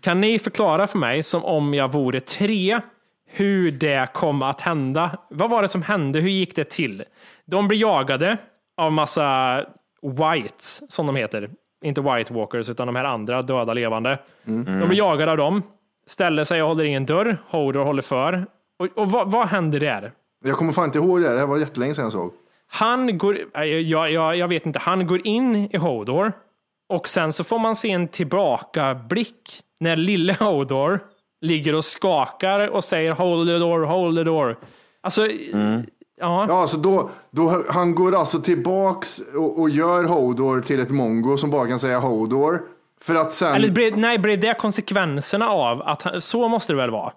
Kan 0.00 0.20
ni 0.20 0.38
förklara 0.38 0.86
för 0.86 0.98
mig, 0.98 1.22
som 1.22 1.44
om 1.44 1.74
jag 1.74 1.92
vore 1.92 2.20
tre, 2.20 2.80
hur 3.26 3.70
det 3.70 4.08
kom 4.14 4.42
att 4.42 4.60
hända? 4.60 5.18
Vad 5.30 5.50
var 5.50 5.62
det 5.62 5.68
som 5.68 5.82
hände? 5.82 6.20
Hur 6.20 6.30
gick 6.30 6.56
det 6.56 6.70
till? 6.70 7.02
De 7.44 7.68
blir 7.68 7.78
jagade 7.78 8.36
av 8.76 8.92
massa 8.92 9.60
whites, 10.02 10.82
som 10.88 11.06
de 11.06 11.16
heter. 11.16 11.50
Inte 11.86 12.00
white 12.00 12.34
walkers, 12.34 12.68
utan 12.68 12.86
de 12.86 12.96
här 12.96 13.04
andra 13.04 13.42
döda 13.42 13.74
levande. 13.74 14.18
De 14.44 14.88
blir 14.88 14.98
jagade 14.98 15.30
av 15.30 15.36
dem, 15.36 15.62
ställer 16.06 16.44
sig 16.44 16.62
och 16.62 16.68
håller 16.68 16.84
i 16.84 16.94
en 16.94 17.06
dörr. 17.06 17.38
Hodor 17.48 17.84
håller 17.84 18.02
för. 18.02 18.46
Och, 18.78 18.88
och 18.94 19.10
vad, 19.10 19.30
vad 19.30 19.48
händer 19.48 19.80
där? 19.80 20.12
Jag 20.44 20.56
kommer 20.56 20.72
fan 20.72 20.84
inte 20.84 20.98
ihåg 20.98 21.20
det. 21.22 21.28
här. 21.28 21.36
Det 21.36 21.46
var 21.46 21.58
jättelänge 21.58 21.94
sedan 21.94 22.04
jag 22.04 22.12
såg. 22.12 22.32
Han 22.68 23.18
går, 23.18 23.38
jag, 23.54 24.10
jag, 24.10 24.36
jag 24.36 24.48
vet 24.48 24.66
inte, 24.66 24.78
han 24.78 25.06
går 25.06 25.26
in 25.26 25.56
i 25.72 25.76
Hodor 25.76 26.32
och 26.88 27.08
sen 27.08 27.32
så 27.32 27.44
får 27.44 27.58
man 27.58 27.76
se 27.76 27.90
en 27.90 28.08
tillbakablick 28.08 29.62
när 29.80 29.96
lille 29.96 30.36
Hodor 30.40 31.00
ligger 31.40 31.74
och 31.74 31.84
skakar 31.84 32.68
och 32.68 32.84
säger 32.84 33.12
hold 33.12 33.48
the 33.48 33.58
door, 33.58 33.80
hold 33.80 34.16
the 34.18 34.24
door. 34.24 34.56
Alltså, 35.00 35.28
ja. 36.20 36.46
Ja, 36.48 36.60
alltså 36.60 36.76
då, 36.76 37.10
då, 37.30 37.64
han 37.68 37.94
går 37.94 38.14
alltså 38.14 38.40
tillbaks 38.40 39.18
och, 39.34 39.60
och 39.60 39.70
gör 39.70 40.04
Hodor 40.04 40.60
till 40.60 40.80
ett 40.80 40.90
mongo 40.90 41.36
som 41.36 41.50
bara 41.50 41.68
kan 41.68 41.80
säga 41.80 41.98
Hodor. 41.98 42.62
För 43.00 43.14
att 43.14 43.32
sen... 43.32 43.54
Eller 43.54 43.70
blev, 43.70 43.98
nej, 43.98 44.18
blev 44.18 44.40
det 44.40 44.58
konsekvenserna 44.58 45.48
av 45.48 45.82
att 45.82 46.02
han, 46.02 46.20
så 46.20 46.48
måste 46.48 46.72
det 46.72 46.76
väl 46.76 46.90
vara? 46.90 47.12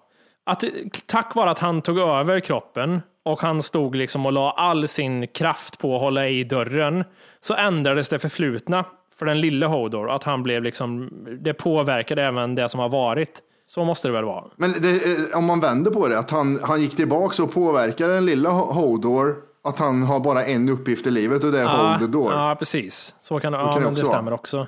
Att 0.46 0.64
tack 1.06 1.34
vare 1.34 1.50
att 1.50 1.58
han 1.58 1.82
tog 1.82 1.98
över 1.98 2.40
kroppen 2.40 3.00
och 3.24 3.42
han 3.42 3.62
stod 3.62 3.94
liksom 3.94 4.26
och 4.26 4.32
la 4.32 4.50
all 4.50 4.88
sin 4.88 5.26
kraft 5.28 5.78
på 5.78 5.94
att 5.94 6.00
hålla 6.00 6.28
i 6.28 6.44
dörren 6.44 7.04
så 7.40 7.54
ändrades 7.54 8.08
det 8.08 8.18
förflutna 8.18 8.84
för 9.18 9.26
den 9.26 9.40
lille 9.40 9.66
Hodor. 9.66 10.10
Att 10.10 10.24
han 10.24 10.42
blev 10.42 10.62
liksom, 10.62 11.10
det 11.40 11.54
påverkade 11.54 12.22
även 12.22 12.54
det 12.54 12.68
som 12.68 12.80
har 12.80 12.88
varit. 12.88 13.42
Så 13.74 13.84
måste 13.84 14.08
det 14.08 14.12
väl 14.12 14.24
vara. 14.24 14.44
Men 14.56 14.72
det, 14.78 14.90
eh, 15.12 15.38
om 15.38 15.44
man 15.44 15.60
vänder 15.60 15.90
på 15.90 16.08
det, 16.08 16.18
att 16.18 16.30
han, 16.30 16.60
han 16.62 16.80
gick 16.80 16.96
tillbaks 16.96 17.40
och 17.40 17.52
påverkade 17.52 18.14
den 18.14 18.26
lilla 18.26 18.50
Ho- 18.50 18.72
Hodor, 18.72 19.36
att 19.64 19.78
han 19.78 20.02
har 20.02 20.20
bara 20.20 20.44
en 20.44 20.68
uppgift 20.68 21.06
i 21.06 21.10
livet 21.10 21.44
och 21.44 21.52
det 21.52 21.60
är 21.60 21.66
hold 21.66 21.98
the 22.00 22.06
door. 22.06 22.32
ja, 22.32 22.56
precis. 22.58 23.14
Så 23.20 23.40
kan 23.40 23.52
det, 23.52 23.58
ja, 23.58 23.72
kan 23.72 23.82
det 23.94 24.00
det 24.00 24.06
stämmer 24.06 24.32
också. 24.32 24.66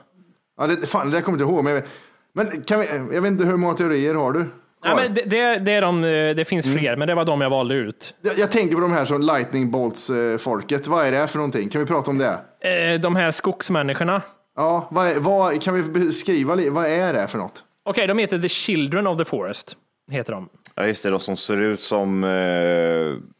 Ja, 0.60 0.66
det, 0.66 0.86
fan, 0.86 1.10
det 1.10 1.16
där 1.16 1.20
kommer 1.20 1.38
jag 1.38 1.44
inte 1.46 1.54
ihåg. 1.54 1.64
Men, 1.64 1.72
jag 1.74 1.80
vet- 1.80 1.90
men 2.34 2.62
kan 2.62 2.80
vi, 2.80 2.86
jag 3.14 3.22
vet 3.22 3.30
inte 3.32 3.44
hur 3.44 3.56
många 3.56 3.74
teorier 3.74 4.14
har 4.14 4.32
du? 4.32 4.38
Nej, 4.84 4.94
men 4.96 5.14
det, 5.14 5.22
det, 5.22 5.58
det, 5.58 5.72
är 5.72 5.80
de, 5.82 6.04
eh, 6.04 6.34
det 6.36 6.44
finns 6.48 6.66
Mm. 6.66 6.78
fler, 6.78 6.96
men 6.96 7.08
det 7.08 7.14
var 7.14 7.24
de 7.24 7.40
jag 7.40 7.50
valde 7.50 7.74
ut. 7.74 8.14
jag, 8.22 8.38
jag 8.38 8.50
tänker 8.50 8.74
på 8.74 8.80
de 8.80 8.92
här 8.92 9.04
som 9.04 9.22
lightning 9.22 9.70
bolts 9.70 10.10
eh. 10.10 10.38
Vad 10.86 11.06
är 11.06 11.12
det 11.12 11.26
för 11.28 11.38
någonting? 11.38 11.68
Kan 11.68 11.80
vi 11.80 11.86
prata 11.86 12.10
om 12.10 12.18
det? 12.18 12.98
De 12.98 13.16
här 13.16 13.30
skogsmänniskorna. 13.30 14.22
Ja, 14.56 14.88
vad, 14.90 15.06
är- 15.06 15.18
vad, 15.20 15.62
kan 15.62 15.74
vi 15.74 15.82
beskriva? 15.82 16.56
Vad 16.70 16.86
är 16.86 17.12
det 17.12 17.26
för 17.26 17.38
något? 17.38 17.64
Okej, 17.84 18.06
de 18.06 18.18
heter 18.18 18.38
The 18.38 18.48
Children 18.48 19.06
of 19.06 19.18
the 19.18 19.24
Forest. 19.24 19.76
Heter 20.10 20.32
de. 20.32 20.48
Ja, 20.74 20.86
just 20.86 21.02
det, 21.02 21.10
de 21.10 21.20
som 21.20 21.36
ser 21.36 21.56
ut 21.56 21.80
som 21.80 22.24
eh, 22.24 22.30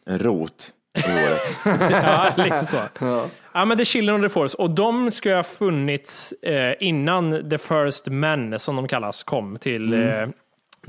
en 0.06 0.18
rot 0.18 0.72
i 0.98 1.10
håret. 1.10 1.42
Ja, 1.90 2.28
lite 2.36 2.66
så. 2.66 2.76
Ja. 3.54 3.64
men 3.64 3.78
The 3.78 3.84
Children 3.84 4.16
of 4.16 4.22
the 4.22 4.28
Forest. 4.28 4.54
Och 4.54 4.70
de 4.70 5.10
ska 5.10 5.36
ha 5.36 5.42
funnits 5.42 6.32
eh, 6.32 6.74
innan 6.80 7.50
The 7.50 7.58
First 7.58 8.08
Men, 8.08 8.58
som 8.58 8.76
de 8.76 8.88
kallas, 8.88 9.22
kom 9.22 9.58
till, 9.58 9.92
eh, 9.92 10.28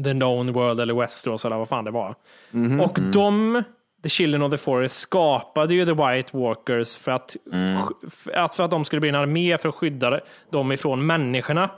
The 0.04 0.12
Known 0.12 0.54
World 0.54 0.80
eller 0.80 0.94
Westeros 0.94 1.46
eller 1.46 1.58
vad 1.58 1.70
fan 1.70 1.86
det 1.86 1.92
var. 1.92 2.16
Och 2.82 3.00
de, 3.14 3.64
The 4.04 4.10
Children 4.10 4.42
of 4.42 4.52
the 4.52 4.58
Forest, 4.58 4.96
skapade 5.00 5.76
ju 5.76 5.86
The 5.86 5.92
White 5.94 6.38
Walkers 6.38 6.96
för 6.98 7.12
att, 7.12 7.36
för 8.10 8.32
att, 8.32 8.56
för 8.56 8.64
att 8.64 8.72
de 8.72 8.86
skulle 8.86 9.00
bli 9.00 9.10
en 9.10 9.16
armé 9.16 9.58
för 9.58 9.70
att 9.70 9.76
skydda 9.76 10.20
dem 10.52 10.72
ifrån 10.72 11.06
människorna. 11.06 11.70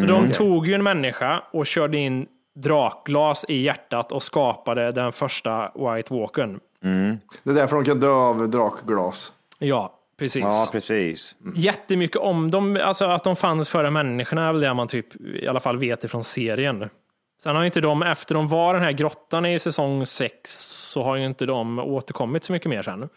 Så 0.00 0.06
de 0.06 0.30
tog 0.30 0.66
ju 0.66 0.74
en 0.74 0.82
människa 0.82 1.42
och 1.52 1.66
körde 1.66 1.98
in 1.98 2.26
drakglas 2.54 3.44
i 3.48 3.62
hjärtat 3.62 4.12
och 4.12 4.22
skapade 4.22 4.92
den 4.92 5.12
första 5.12 5.72
White 5.74 6.14
Walkern. 6.14 6.60
Det 7.42 7.50
är 7.50 7.54
därför 7.54 7.76
de 7.76 7.84
kan 7.84 8.00
dö 8.00 8.10
av 8.10 8.50
drakglas. 8.50 9.32
Ja, 9.58 9.98
precis. 10.18 10.42
Ja, 10.42 10.68
precis. 10.72 11.36
Jättemycket 11.54 12.16
om 12.16 12.50
dem, 12.50 12.78
alltså 12.84 13.04
att 13.04 13.24
de 13.24 13.36
fanns 13.36 13.68
före 13.68 13.90
människorna 13.90 14.48
är 14.48 14.52
väl 14.52 14.60
det 14.60 14.74
man 14.74 14.88
typ 14.88 15.20
i 15.20 15.48
alla 15.48 15.60
fall 15.60 15.78
vet 15.78 16.04
ifrån 16.04 16.24
serien. 16.24 16.90
Sen 17.42 17.54
har 17.54 17.62
ju 17.62 17.66
inte 17.66 17.80
de, 17.80 18.02
efter 18.02 18.34
de 18.34 18.48
var 18.48 18.74
den 18.74 18.82
här 18.82 18.92
grottan 18.92 19.46
i 19.46 19.58
säsong 19.58 20.06
6, 20.06 20.50
så 20.92 21.02
har 21.02 21.16
ju 21.16 21.26
inte 21.26 21.46
de 21.46 21.78
återkommit 21.78 22.44
så 22.44 22.52
mycket 22.52 22.70
mer 22.70 22.82
sen. 22.82 23.08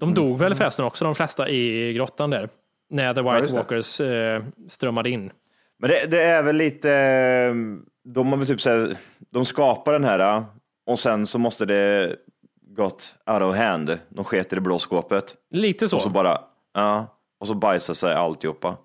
De 0.00 0.14
dog 0.14 0.38
väl 0.38 0.54
förresten 0.54 0.84
också, 0.84 1.04
de 1.04 1.14
flesta 1.14 1.48
i 1.48 1.92
grottan 1.92 2.30
där. 2.30 2.48
När 2.90 3.14
The 3.14 3.22
White 3.22 3.46
det. 3.46 3.56
Walkers 3.56 4.00
eh, 4.00 4.42
strömmade 4.68 5.10
in. 5.10 5.30
Men 5.78 5.90
det, 5.90 6.06
det 6.06 6.22
är 6.22 6.42
väl 6.42 6.56
lite, 6.56 6.92
eh, 6.92 7.54
de 8.04 8.32
har 8.32 8.36
väl 8.36 8.46
typ 8.46 8.60
såhär, 8.60 8.96
de 9.32 9.44
skapar 9.44 9.92
den 9.92 10.04
här 10.04 10.44
och 10.86 10.98
sen 10.98 11.26
så 11.26 11.38
måste 11.38 11.66
det 11.66 12.16
gått 12.76 13.14
out 13.26 13.42
of 13.42 13.56
hand. 13.56 13.98
De 14.08 14.24
sket 14.24 14.52
i 14.52 14.54
det 14.54 14.60
blå 14.60 14.78
skåpet 14.78 15.34
Lite 15.50 15.88
så. 15.88 15.96
och 15.96 16.02
så 16.02 16.10
bara, 16.10 16.40
ja, 16.74 17.06
och 17.40 17.46
så 17.46 17.54
bajsar 17.54 17.94
sig 17.94 18.14
alltihopa. 18.14 18.76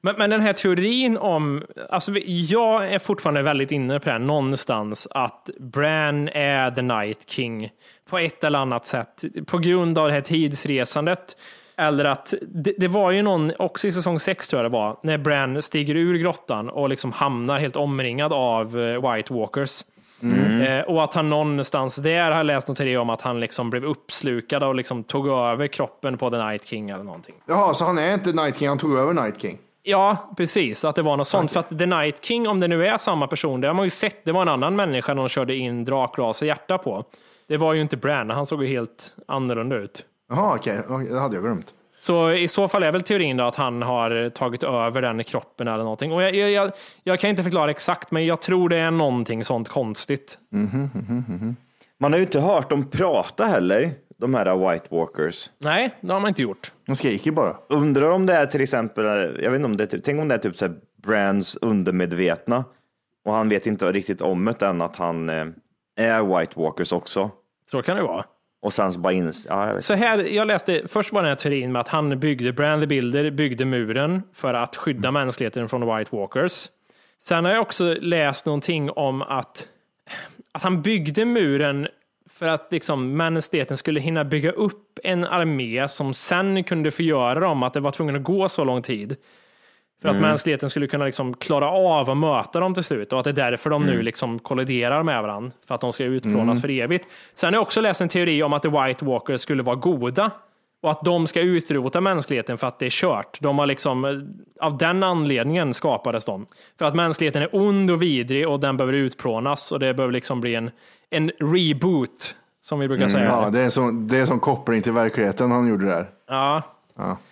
Men, 0.00 0.14
men 0.18 0.30
den 0.30 0.40
här 0.40 0.52
teorin 0.52 1.16
om, 1.16 1.62
alltså 1.90 2.12
jag 2.26 2.92
är 2.92 2.98
fortfarande 2.98 3.42
väldigt 3.42 3.72
inne 3.72 4.00
på 4.00 4.04
det 4.04 4.10
här 4.12 4.18
någonstans, 4.18 5.08
att 5.10 5.50
Bran 5.60 6.28
är 6.28 6.70
the 6.70 6.82
Night 6.82 7.30
King 7.30 7.70
på 8.10 8.18
ett 8.18 8.44
eller 8.44 8.58
annat 8.58 8.86
sätt, 8.86 9.24
på 9.46 9.58
grund 9.58 9.98
av 9.98 10.08
det 10.08 10.14
här 10.14 10.20
tidsresandet. 10.20 11.36
Eller 11.76 12.04
att, 12.04 12.34
det, 12.42 12.74
det 12.78 12.88
var 12.88 13.10
ju 13.10 13.22
någon, 13.22 13.52
också 13.58 13.88
i 13.88 13.92
säsong 13.92 14.18
6 14.18 14.48
tror 14.48 14.62
jag 14.62 14.72
det 14.72 14.78
var, 14.78 14.96
när 15.02 15.18
Bran 15.18 15.62
stiger 15.62 15.94
ur 15.94 16.18
grottan 16.18 16.70
och 16.70 16.88
liksom 16.88 17.12
hamnar 17.12 17.58
helt 17.58 17.76
omringad 17.76 18.32
av 18.32 18.80
eh, 18.80 19.12
White 19.12 19.32
Walkers. 19.32 19.84
Eh, 20.66 20.80
och 20.80 21.04
att 21.04 21.14
han 21.14 21.30
någonstans 21.30 21.96
där 21.96 22.30
har 22.30 22.44
läst 22.44 22.68
något 22.68 22.80
om 22.80 23.10
att 23.10 23.20
han 23.20 23.40
liksom 23.40 23.70
blev 23.70 23.84
uppslukad 23.84 24.62
och 24.62 24.74
liksom 24.74 25.04
tog 25.04 25.28
över 25.28 25.66
kroppen 25.66 26.18
på 26.18 26.30
The 26.30 26.36
Night 26.36 26.64
King 26.64 26.90
eller 26.90 27.04
någonting. 27.04 27.34
Jaha, 27.46 27.74
så 27.74 27.84
han 27.84 27.98
är 27.98 28.14
inte 28.14 28.32
Night 28.32 28.58
King, 28.58 28.68
han 28.68 28.78
tog 28.78 28.98
över 28.98 29.12
Night 29.12 29.40
King. 29.40 29.58
Ja, 29.82 30.34
precis. 30.36 30.84
Att 30.84 30.96
det 30.96 31.02
var 31.02 31.16
något 31.16 31.28
sånt. 31.28 31.52
För 31.52 31.60
att 31.60 31.78
The 31.78 31.86
Night 31.86 32.24
King, 32.24 32.48
om 32.48 32.60
det 32.60 32.68
nu 32.68 32.86
är 32.86 32.98
samma 32.98 33.26
person, 33.26 33.60
det 33.60 33.66
har 33.66 33.74
man 33.74 33.84
ju 33.84 33.90
sett. 33.90 34.24
Det 34.24 34.32
var 34.32 34.42
en 34.42 34.48
annan 34.48 34.76
människa 34.76 35.14
de 35.14 35.28
körde 35.28 35.54
in 35.56 35.84
drakglas 35.84 36.42
i 36.42 36.46
hjärta 36.46 36.78
på. 36.78 37.04
Det 37.46 37.56
var 37.56 37.72
ju 37.72 37.80
inte 37.80 37.96
Bran, 37.96 38.30
han 38.30 38.46
såg 38.46 38.62
ju 38.62 38.68
helt 38.68 39.14
annorlunda 39.28 39.76
ut. 39.76 40.04
Jaha, 40.28 40.56
okej, 40.56 40.80
Okej, 40.88 41.08
det 41.08 41.20
hade 41.20 41.36
jag 41.36 41.44
glömt. 41.44 41.74
Så 42.00 42.32
i 42.32 42.48
så 42.48 42.68
fall 42.68 42.82
är 42.82 42.92
väl 42.92 43.02
teorin 43.02 43.36
då 43.36 43.44
att 43.44 43.56
han 43.56 43.82
har 43.82 44.30
tagit 44.30 44.62
över 44.62 45.02
den 45.02 45.24
kroppen 45.24 45.68
eller 45.68 45.84
någonting. 45.84 46.12
Och 46.12 46.22
jag, 46.22 46.34
jag, 46.34 46.50
jag, 46.50 46.72
jag 47.02 47.20
kan 47.20 47.30
inte 47.30 47.42
förklara 47.42 47.70
exakt, 47.70 48.10
men 48.10 48.26
jag 48.26 48.40
tror 48.40 48.68
det 48.68 48.76
är 48.76 48.90
någonting 48.90 49.44
sånt 49.44 49.68
konstigt. 49.68 50.38
Man 51.98 52.12
har 52.12 52.18
ju 52.18 52.24
inte 52.24 52.40
hört 52.40 52.70
dem 52.70 52.90
prata 52.90 53.44
heller, 53.44 53.90
de 54.16 54.34
här 54.34 54.72
White 54.72 54.86
Walkers. 54.90 55.50
Nej, 55.58 55.94
det 56.00 56.12
har 56.12 56.20
man 56.20 56.28
inte 56.28 56.42
gjort. 56.42 56.72
De 56.86 56.96
skriker 56.96 57.30
bara. 57.30 57.56
Undrar 57.68 58.10
om 58.10 58.26
det 58.26 58.34
är 58.34 58.46
till 58.46 58.60
exempel, 58.60 59.04
jag 59.42 59.50
vet 59.50 59.54
inte 59.58 59.66
om 59.66 59.76
det 59.76 59.84
är 59.84 59.88
typ, 59.88 60.04
tänk 60.04 60.20
om 60.20 60.28
det 60.28 60.34
är 60.34 60.38
typ 60.38 60.56
så 60.56 60.66
här 60.66 60.74
Brands 61.02 61.56
undermedvetna 61.56 62.64
och 63.24 63.32
han 63.32 63.48
vet 63.48 63.66
inte 63.66 63.92
riktigt 63.92 64.20
om 64.20 64.44
det 64.44 64.66
än 64.66 64.82
att 64.82 64.96
han 64.96 65.28
eh, 65.28 65.46
är 65.96 66.38
White 66.38 66.60
Walkers 66.60 66.92
också. 66.92 67.30
Så 67.70 67.82
kan 67.82 67.96
det 67.96 68.02
vara. 68.02 68.24
Och 68.64 68.72
sen 68.72 68.92
så 68.92 68.98
bara 68.98 69.12
ins... 69.12 69.46
Ja, 69.48 69.72
jag. 69.72 69.84
Så 69.84 69.94
här, 69.94 70.18
jag 70.18 70.46
läste, 70.46 70.82
först 70.88 71.12
var 71.12 71.22
den 71.22 71.28
här 71.28 71.36
teorin 71.36 71.72
med 71.72 71.80
att 71.80 71.88
han 71.88 72.20
byggde, 72.20 72.52
Brand 72.52 72.82
the 72.82 72.86
Builder 72.86 73.30
byggde 73.30 73.64
muren 73.64 74.22
för 74.32 74.54
att 74.54 74.76
skydda 74.76 75.10
mänskligheten 75.10 75.68
från 75.68 75.96
White 75.96 76.16
Walkers. 76.16 76.68
Sen 77.18 77.44
har 77.44 77.52
jag 77.52 77.62
också 77.62 77.94
läst 78.00 78.46
någonting 78.46 78.90
om 78.90 79.22
att, 79.22 79.68
att 80.52 80.62
han 80.62 80.82
byggde 80.82 81.24
muren 81.24 81.88
för 82.30 82.46
att 82.46 82.68
liksom 82.70 83.16
mänskligheten 83.16 83.76
skulle 83.76 84.00
hinna 84.00 84.24
bygga 84.24 84.50
upp 84.50 84.98
en 85.02 85.24
armé 85.24 85.88
som 85.88 86.14
sen 86.14 86.64
kunde 86.64 86.90
förgöra 86.90 87.40
dem, 87.40 87.62
att 87.62 87.72
det 87.72 87.80
var 87.80 87.92
tvungen 87.92 88.16
att 88.16 88.22
gå 88.22 88.48
så 88.48 88.64
lång 88.64 88.82
tid. 88.82 89.16
För 90.04 90.10
att 90.10 90.20
mänskligheten 90.20 90.70
skulle 90.70 90.86
kunna 90.86 91.04
liksom 91.04 91.34
klara 91.34 91.70
av 91.70 92.10
att 92.10 92.16
möta 92.16 92.60
dem 92.60 92.74
till 92.74 92.84
slut 92.84 93.12
och 93.12 93.18
att 93.18 93.24
det 93.24 93.30
är 93.30 93.50
därför 93.50 93.70
de 93.70 93.86
nu 93.86 94.02
liksom 94.02 94.38
kolliderar 94.38 95.02
med 95.02 95.22
varandra. 95.22 95.52
För 95.68 95.74
att 95.74 95.80
de 95.80 95.92
ska 95.92 96.04
utplånas 96.04 96.60
för 96.60 96.70
evigt. 96.70 97.08
Sen 97.34 97.46
har 97.48 97.52
jag 97.54 97.62
också 97.62 97.80
läst 97.80 98.00
en 98.00 98.08
teori 98.08 98.42
om 98.42 98.52
att 98.52 98.62
The 98.62 98.68
White 98.68 99.04
Walkers 99.04 99.40
skulle 99.40 99.62
vara 99.62 99.76
goda. 99.76 100.30
Och 100.82 100.90
att 100.90 101.04
de 101.04 101.26
ska 101.26 101.40
utrota 101.40 102.00
mänskligheten 102.00 102.58
för 102.58 102.66
att 102.66 102.78
det 102.78 102.86
är 102.86 102.90
kört. 102.90 103.38
De 103.40 103.58
har 103.58 103.66
liksom, 103.66 104.04
eh, 104.04 104.66
av 104.66 104.78
den 104.78 105.02
anledningen 105.02 105.74
skapades 105.74 106.24
de. 106.24 106.46
För 106.78 106.84
att 106.84 106.94
mänskligheten 106.94 107.42
är 107.42 107.48
ond 107.52 107.90
och 107.90 108.02
vidrig 108.02 108.48
och 108.48 108.60
den 108.60 108.76
behöver 108.76 108.92
utplånas. 108.92 109.72
Och 109.72 109.80
det 109.80 109.94
behöver 109.94 110.12
liksom 110.12 110.40
bli 110.40 110.54
en, 110.54 110.70
en 111.10 111.30
reboot, 111.30 112.36
som 112.60 112.78
vi 112.78 112.88
brukar 112.88 113.08
säga. 113.08 113.24
Ja, 113.24 113.50
det 113.50 113.60
är 113.60 113.70
som, 113.70 114.08
det 114.08 114.18
är 114.18 114.26
som 114.26 114.40
koppling 114.40 114.82
till 114.82 114.92
verkligheten 114.92 115.50
han 115.50 115.68
gjorde 115.68 115.86
där. 115.86 116.10
Ja, 116.28 116.62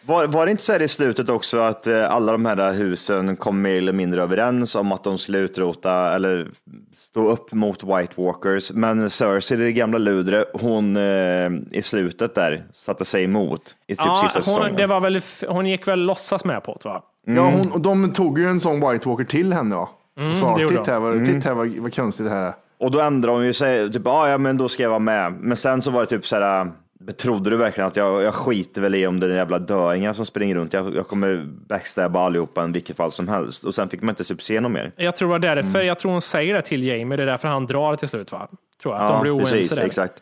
Var, 0.06 0.26
var 0.26 0.46
det 0.46 0.50
inte 0.50 0.62
så 0.62 0.72
här 0.72 0.82
i 0.82 0.88
slutet 0.88 1.28
också 1.28 1.58
att 1.58 1.86
eh, 1.86 2.12
alla 2.12 2.32
de 2.32 2.44
här 2.46 2.72
husen 2.72 3.36
kom 3.36 3.62
mer 3.62 3.78
eller 3.78 3.92
mindre 3.92 4.22
överens 4.22 4.74
om 4.74 4.92
att 4.92 5.04
de 5.04 5.18
skulle 5.18 5.38
utrota 5.38 6.14
eller 6.14 6.50
stå 6.94 7.28
upp 7.28 7.52
mot 7.52 7.84
White 7.84 8.12
Walkers. 8.16 8.72
Men 8.72 9.10
Cersei, 9.10 9.56
det 9.56 9.72
gamla 9.72 9.98
ludre, 9.98 10.44
hon 10.52 10.96
eh, 10.96 11.50
i 11.70 11.82
slutet 11.82 12.34
där 12.34 12.64
satte 12.72 13.04
sig 13.04 13.24
emot 13.24 13.74
i 13.86 13.94
typ 13.94 14.06
ja 14.06 14.20
sista 14.22 14.38
hon, 14.38 14.44
säsongen. 14.44 14.76
det 14.76 14.86
var 14.86 15.00
väl, 15.00 15.20
hon 15.48 15.66
gick 15.66 15.88
väl 15.88 16.00
låtsas 16.00 16.44
med 16.44 16.64
på 16.64 16.78
det 16.82 16.88
va? 16.88 17.02
Ja, 17.26 17.50
hon, 17.50 17.72
och 17.72 17.80
de 17.80 18.12
tog 18.12 18.38
ju 18.38 18.46
en 18.46 18.60
sån 18.60 18.90
White 18.90 19.08
Walker 19.08 19.24
till 19.24 19.52
henne 19.52 19.76
va? 19.76 19.88
Och 20.32 20.38
sa, 20.38 20.58
titta 20.68 20.92
här, 20.92 21.00
vad, 21.00 21.26
titta 21.26 21.48
här 21.48 21.54
vad, 21.54 21.68
vad 21.68 21.94
konstigt 21.94 22.26
det 22.26 22.32
här 22.32 22.46
är. 22.46 22.54
Och 22.78 22.90
då 22.90 23.00
ändrade 23.00 23.36
hon 23.36 23.46
ju 23.46 23.52
sig, 23.52 23.92
typ, 23.92 24.06
ah, 24.06 24.28
ja 24.28 24.38
men 24.38 24.56
då 24.56 24.68
ska 24.68 24.82
jag 24.82 24.90
vara 24.90 24.98
med. 24.98 25.32
Men 25.32 25.56
sen 25.56 25.82
så 25.82 25.90
var 25.90 26.00
det 26.00 26.06
typ 26.06 26.26
så 26.26 26.36
här, 26.36 26.72
betrodde 27.06 27.50
du 27.50 27.56
verkligen 27.56 27.88
att 27.88 27.96
jag, 27.96 28.22
jag 28.22 28.34
skiter 28.34 28.80
väl 28.80 28.94
i 28.94 29.06
om 29.06 29.20
det 29.20 29.26
är 29.26 29.30
jävla 29.36 29.58
döingar 29.58 30.12
som 30.12 30.26
springer 30.26 30.54
runt. 30.54 30.72
Jag, 30.72 30.94
jag 30.96 31.08
kommer 31.08 31.44
backstabba 31.68 32.20
allihopa 32.20 32.64
i 32.64 32.70
vilket 32.72 32.96
fall 32.96 33.12
som 33.12 33.28
helst. 33.28 33.64
Och 33.64 33.74
sen 33.74 33.88
fick 33.88 34.02
man 34.02 34.08
inte 34.08 34.24
typ 34.24 34.42
se 34.42 34.60
något 34.60 34.72
mer. 34.72 34.92
Jag 34.96 35.16
tror 35.16 35.28
det 35.28 35.32
var 35.32 35.38
därför, 35.38 35.80
jag 35.82 35.98
tror 35.98 36.12
hon 36.12 36.22
säger 36.22 36.54
det 36.54 36.62
till 36.62 36.84
Jamie, 36.84 37.16
det 37.16 37.22
är 37.22 37.26
därför 37.26 37.48
han 37.48 37.66
drar 37.66 37.96
till 37.96 38.08
slut 38.08 38.32
va? 38.32 38.48
Tror 38.82 38.94
jag, 38.94 39.02
att 39.04 39.10
Ja, 39.10 39.14
de 39.14 39.22
blir 39.22 39.36
oense 39.36 39.52
precis, 39.56 39.70
där. 39.76 39.84
exakt. 39.84 40.12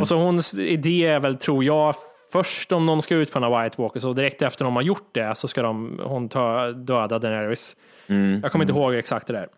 Och 0.00 0.08
så 0.08 0.16
hons 0.18 0.54
idé 0.54 1.06
är 1.06 1.20
väl, 1.20 1.36
tror 1.36 1.64
jag, 1.64 1.94
först 2.32 2.72
om 2.72 2.86
de 2.86 3.02
ska 3.02 3.14
utplåna 3.14 3.62
White 3.62 3.82
Walkers 3.82 4.04
och 4.04 4.14
direkt 4.14 4.42
efter 4.42 4.64
de 4.64 4.76
har 4.76 4.82
gjort 4.82 5.08
det 5.14 5.34
så 5.38 5.48
ska 5.48 5.62
de, 5.62 6.00
hon 6.04 6.28
ta, 6.28 6.66
döda 6.72 7.18
Daenerys. 7.18 7.76
Jag 8.42 8.52
kommer 8.52 8.64
inte 8.64 8.72
ihåg 8.74 8.94
exakt 8.94 9.26
det 9.26 9.32
där. 9.32 9.48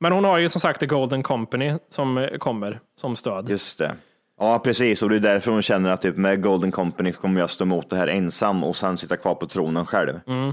Men 0.00 0.12
hon 0.12 0.24
har 0.24 0.38
ju 0.38 0.48
som 0.48 0.60
sagt 0.60 0.80
The 0.80 0.86
Golden 0.86 1.22
Company 1.22 1.74
som 1.90 2.28
kommer 2.38 2.80
som 3.00 3.16
stöd. 3.16 3.48
Just 3.48 3.78
det. 3.78 3.92
Ja, 4.42 4.58
precis. 4.58 5.02
Och 5.02 5.08
det 5.08 5.16
är 5.16 5.20
därför 5.20 5.52
hon 5.52 5.62
känner 5.62 5.90
att 5.90 6.02
typ, 6.02 6.16
med 6.16 6.42
Golden 6.42 6.70
Company 6.70 7.12
kommer 7.12 7.40
jag 7.40 7.50
stå 7.50 7.64
emot 7.64 7.90
det 7.90 7.96
här 7.96 8.06
ensam 8.06 8.64
och 8.64 8.76
sen 8.76 8.96
sitta 8.96 9.16
kvar 9.16 9.34
på 9.34 9.46
tronen 9.46 9.86
själv. 9.86 10.20
Mm. 10.26 10.52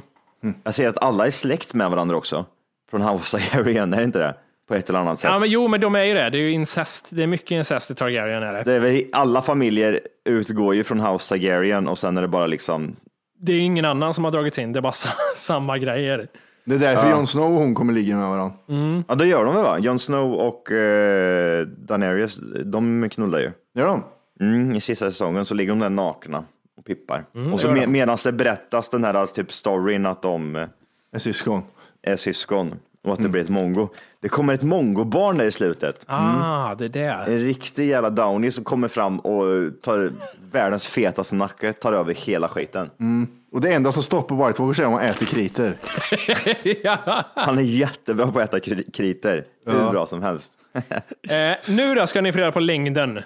Jag 0.63 0.73
ser 0.73 0.89
att 0.89 1.03
alla 1.03 1.25
är 1.27 1.31
släkt 1.31 1.73
med 1.73 1.89
varandra 1.89 2.17
också. 2.17 2.45
Från 2.91 3.01
House 3.01 3.37
of 3.37 3.51
Targaryen, 3.51 3.93
är 3.93 3.97
det 3.97 4.03
inte 4.03 4.19
det? 4.19 4.35
På 4.67 4.75
ett 4.75 4.89
eller 4.89 4.99
annat 4.99 5.19
sätt. 5.19 5.31
Ja, 5.31 5.39
men 5.39 5.49
jo, 5.49 5.67
men 5.67 5.81
de 5.81 5.95
är 5.95 6.03
ju 6.03 6.13
det. 6.13 6.29
Det 6.29 6.37
är 6.37 6.41
ju 6.41 6.51
incest. 6.51 7.07
Det 7.09 7.23
är 7.23 7.27
mycket 7.27 7.51
incest 7.51 7.91
i 7.91 7.95
Targaryen. 7.95 8.43
Är 8.43 8.53
det. 8.53 8.63
det 8.63 8.73
är 8.73 8.79
väl, 8.79 9.01
alla 9.11 9.41
familjer 9.41 9.99
utgår 10.25 10.75
ju 10.75 10.83
från 10.83 10.99
House 10.99 11.29
Targaryen 11.29 11.87
och 11.87 11.97
sen 11.97 12.17
är 12.17 12.21
det 12.21 12.27
bara 12.27 12.47
liksom 12.47 12.95
det 13.41 13.53
är 13.53 13.59
ingen 13.59 13.85
annan 13.85 14.13
som 14.13 14.23
har 14.23 14.31
dragits 14.31 14.59
in. 14.59 14.73
Det 14.73 14.79
är 14.79 14.81
bara 14.81 14.91
sa- 14.91 15.09
samma 15.35 15.77
grejer. 15.77 16.27
Det 16.65 16.75
är 16.75 16.79
därför 16.79 17.09
Jon 17.11 17.27
Snow 17.27 17.53
och 17.53 17.59
hon 17.59 17.75
kommer 17.75 17.93
ligga 17.93 18.15
med 18.15 18.29
varandra. 18.29 18.53
Ja, 19.07 19.15
det 19.15 19.27
gör 19.27 19.45
de 19.45 19.55
väl 19.55 19.63
va? 19.63 19.79
Jon 19.79 19.99
Snow 19.99 20.33
och 20.33 20.71
eh, 20.71 21.65
Daenerys, 21.67 22.39
de 22.65 23.09
knullar 23.09 23.39
ju. 23.39 23.51
Gör 23.79 23.87
de? 23.87 24.03
Mm, 24.39 24.75
I 24.75 24.81
sista 24.81 25.11
säsongen 25.11 25.45
så 25.45 25.53
ligger 25.53 25.69
de 25.71 25.79
där 25.79 25.89
nakna 25.89 26.43
och 26.77 26.85
pippar. 26.85 27.25
och 27.53 27.59
så 27.59 27.71
med, 27.71 27.89
medan 27.89 28.17
det 28.23 28.31
berättas 28.31 28.89
den 28.89 29.03
här 29.03 29.25
typ 29.25 29.51
storyn 29.51 30.05
att 30.05 30.21
de 30.21 30.55
eh, 30.55 30.67
Är 31.11 31.19
syskon. 31.19 31.61
är 32.01 32.15
syskon 32.15 32.79
och 33.03 33.13
att 33.13 33.23
det 33.23 33.29
blir 33.29 33.41
ett 33.41 33.49
mongo. 33.49 33.89
Det 34.19 34.29
kommer 34.29 34.53
ett 34.53 34.61
mongobarn 34.61 35.37
där 35.37 35.45
i 35.45 35.51
slutet. 35.51 36.05
Ah, 36.07 36.75
det 36.75 36.85
är 36.85 36.89
det. 36.89 37.09
En 37.09 37.39
riktig 37.39 37.89
jävla 37.89 38.09
downy 38.09 38.51
som 38.51 38.63
kommer 38.63 38.87
fram 38.87 39.19
och 39.19 39.45
tar 39.81 40.11
världens 40.51 40.87
fetaste 40.87 41.35
nacke, 41.35 41.73
tar 41.73 41.93
över 41.93 42.13
hela 42.13 42.47
skiten. 42.47 42.89
Och 43.51 43.61
det 43.61 43.73
enda 43.73 43.91
som 43.91 44.03
stoppar 44.03 44.47
White 44.47 44.61
Walkers 44.61 44.79
är 44.79 44.85
om 44.85 44.91
man 44.91 45.01
äter 45.01 45.25
kriter. 45.25 45.73
Han 47.35 47.57
är 47.57 47.61
jättebra 47.61 48.31
på 48.31 48.39
att 48.39 48.45
äta 48.49 48.59
kri- 48.59 48.91
kriter. 48.93 49.45
Hur 49.65 49.89
bra 49.91 50.05
som 50.05 50.21
helst. 50.23 50.53
Eh, 51.29 51.57
nu 51.67 51.95
då 51.95 52.07
ska 52.07 52.21
ni 52.21 52.31
få 52.31 52.37
reda 52.39 52.51
på 52.51 52.59
längden. 52.59 53.19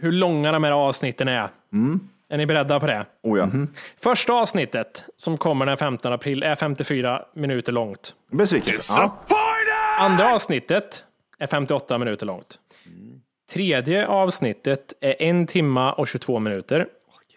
Hur 0.00 0.12
långa 0.12 0.52
de 0.52 0.64
här 0.64 0.72
avsnitten 0.72 1.28
är. 1.28 1.48
Är 2.28 2.36
ni 2.38 2.46
beredda 2.46 2.80
på 2.80 2.86
det? 2.86 3.04
Oh 3.22 3.38
ja. 3.38 3.48
Första 4.02 4.32
avsnittet 4.32 5.04
som 5.18 5.38
kommer 5.38 5.66
den 5.66 5.76
15 5.76 6.12
april 6.12 6.42
är 6.42 6.56
54 6.56 7.22
minuter 7.34 7.72
långt. 7.72 8.14
Besvikelse. 8.32 8.92
Ja. 8.96 9.16
Andra 9.98 10.34
avsnittet 10.34 11.04
är 11.38 11.46
58 11.46 11.98
minuter 11.98 12.26
långt. 12.26 12.58
Tredje 13.52 14.06
avsnittet 14.06 14.92
är 15.00 15.22
en 15.22 15.46
timma 15.46 15.92
och 15.92 16.08
22 16.08 16.38
minuter. 16.38 16.86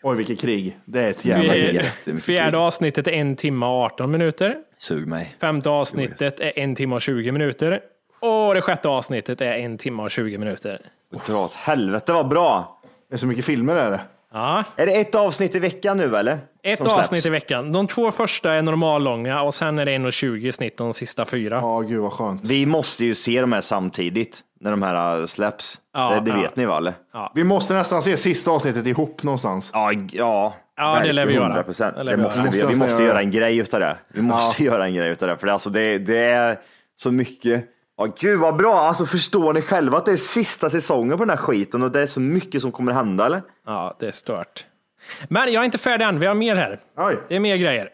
Oj, 0.03 0.17
vilket 0.17 0.39
krig. 0.41 0.77
Det 0.85 1.03
är 1.03 1.09
ett 1.09 1.25
jävla 1.25 1.53
krig. 1.53 2.21
Fjärde 2.21 2.57
avsnittet 2.57 3.07
är 3.07 3.11
en 3.11 3.35
timma 3.35 3.69
och 3.69 3.83
18 3.83 4.11
minuter. 4.11 4.55
Sug 4.77 5.07
mig. 5.07 5.35
Femte 5.41 5.69
avsnittet 5.69 6.39
är 6.39 6.59
en 6.59 6.75
timma 6.75 6.95
och 6.95 7.01
20 7.01 7.31
minuter. 7.31 7.79
Och 8.19 8.53
det 8.53 8.61
sjätte 8.61 8.89
avsnittet 8.89 9.41
är 9.41 9.53
en 9.53 9.77
timma 9.77 10.03
och 10.03 10.11
20 10.11 10.37
minuter. 10.37 10.81
Dra 11.27 11.43
åt 11.45 11.53
helvete 11.53 12.13
vad 12.13 12.27
bra. 12.27 12.79
Det 13.09 13.15
är 13.15 13.17
så 13.19 13.25
mycket 13.27 13.45
filmer 13.45 13.75
är 13.75 13.91
det. 13.91 14.01
Ja, 14.33 14.63
Är 14.75 14.85
det 14.85 14.91
ett 14.91 15.15
avsnitt 15.15 15.55
i 15.55 15.59
veckan 15.59 15.97
nu 15.97 16.15
eller? 16.17 16.37
ett 16.63 16.81
avsnitt 16.81 17.25
i 17.25 17.29
veckan. 17.29 17.71
De 17.71 17.87
två 17.87 18.11
första 18.11 18.53
är 18.53 18.61
normallånga 18.61 19.41
och 19.41 19.53
sen 19.55 19.79
är 19.79 19.85
det 19.85 19.91
1,20 19.91 20.47
i 20.47 20.51
snitt 20.51 20.77
de 20.77 20.93
sista 20.93 21.25
fyra. 21.25 21.55
Ja, 21.55 21.79
gud 21.79 21.99
vad 22.01 22.11
skönt. 22.13 22.45
Vi 22.45 22.65
måste 22.65 23.05
ju 23.05 23.15
se 23.15 23.41
de 23.41 23.51
här 23.53 23.61
samtidigt 23.61 24.39
när 24.59 24.71
de 24.71 24.83
här 24.83 25.19
äh, 25.19 25.25
släpps. 25.25 25.79
Ja, 25.93 26.09
det 26.09 26.31
det 26.31 26.37
ja. 26.37 26.41
vet 26.41 26.55
ni 26.55 26.65
va? 26.65 26.77
Eller? 26.77 26.93
Vi 27.35 27.43
måste 27.43 27.73
nästan 27.73 28.01
se 28.01 28.17
sista 28.17 28.51
avsnittet 28.51 28.87
ihop 28.87 29.23
någonstans. 29.23 29.69
Ja, 29.73 29.91
ja. 30.11 30.55
Ja, 30.77 30.99
det 31.03 31.13
lär 31.13 31.25
vi 31.25 31.33
göra. 31.33 31.63
100%. 31.63 31.95
Det 31.95 32.03
Det 32.03 32.15
vi 32.15 32.23
måste 32.23 32.39
göra. 32.39 32.43
vi, 32.43 32.47
Måste 32.47 32.65
vi 32.65 32.67
nästan 32.67 32.77
måste 32.77 33.03
göra 33.03 33.21
en 33.21 33.31
grej 33.31 33.57
utav 33.57 33.79
det. 33.79 33.97
Vi 34.07 34.21
måste 34.21 34.63
göra 34.69 34.85
en 34.85 34.93
grej 34.93 35.09
utav 35.09 35.29
det. 35.29 35.37
För 35.37 35.47
det, 35.47 35.53
alltså, 35.53 35.69
det, 35.69 35.97
det 35.97 36.19
är 36.23 36.59
så 36.95 37.11
mycket. 37.11 37.65
Ja, 37.97 38.07
gud 38.19 38.39
vad 38.39 38.55
bra. 38.55 38.75
Alltså, 38.79 39.05
förstår 39.05 39.53
ni 39.53 39.61
själva 39.61 39.97
att 39.97 40.05
det 40.05 40.11
är 40.11 40.17
sista 40.17 40.69
säsongen 40.69 41.17
på 41.17 41.23
den 41.23 41.29
här 41.29 41.37
skiten 41.37 41.83
och 41.83 41.91
det 41.91 42.01
är 42.01 42.05
så 42.05 42.19
mycket 42.19 42.61
som 42.61 42.71
kommer 42.71 42.91
hända 42.91 43.25
eller? 43.25 43.41
Ja, 43.65 43.95
det 43.99 44.07
är 44.07 44.11
stört. 44.11 44.65
Men 45.27 45.53
jag 45.53 45.61
är 45.61 45.65
inte 45.65 45.77
färdig 45.77 46.05
än, 46.05 46.19
vi 46.19 46.25
har 46.25 46.35
mer 46.35 46.55
här. 46.55 46.79
Oj. 46.97 47.17
Det 47.29 47.35
är 47.35 47.39
mer 47.39 47.55
grejer. 47.57 47.89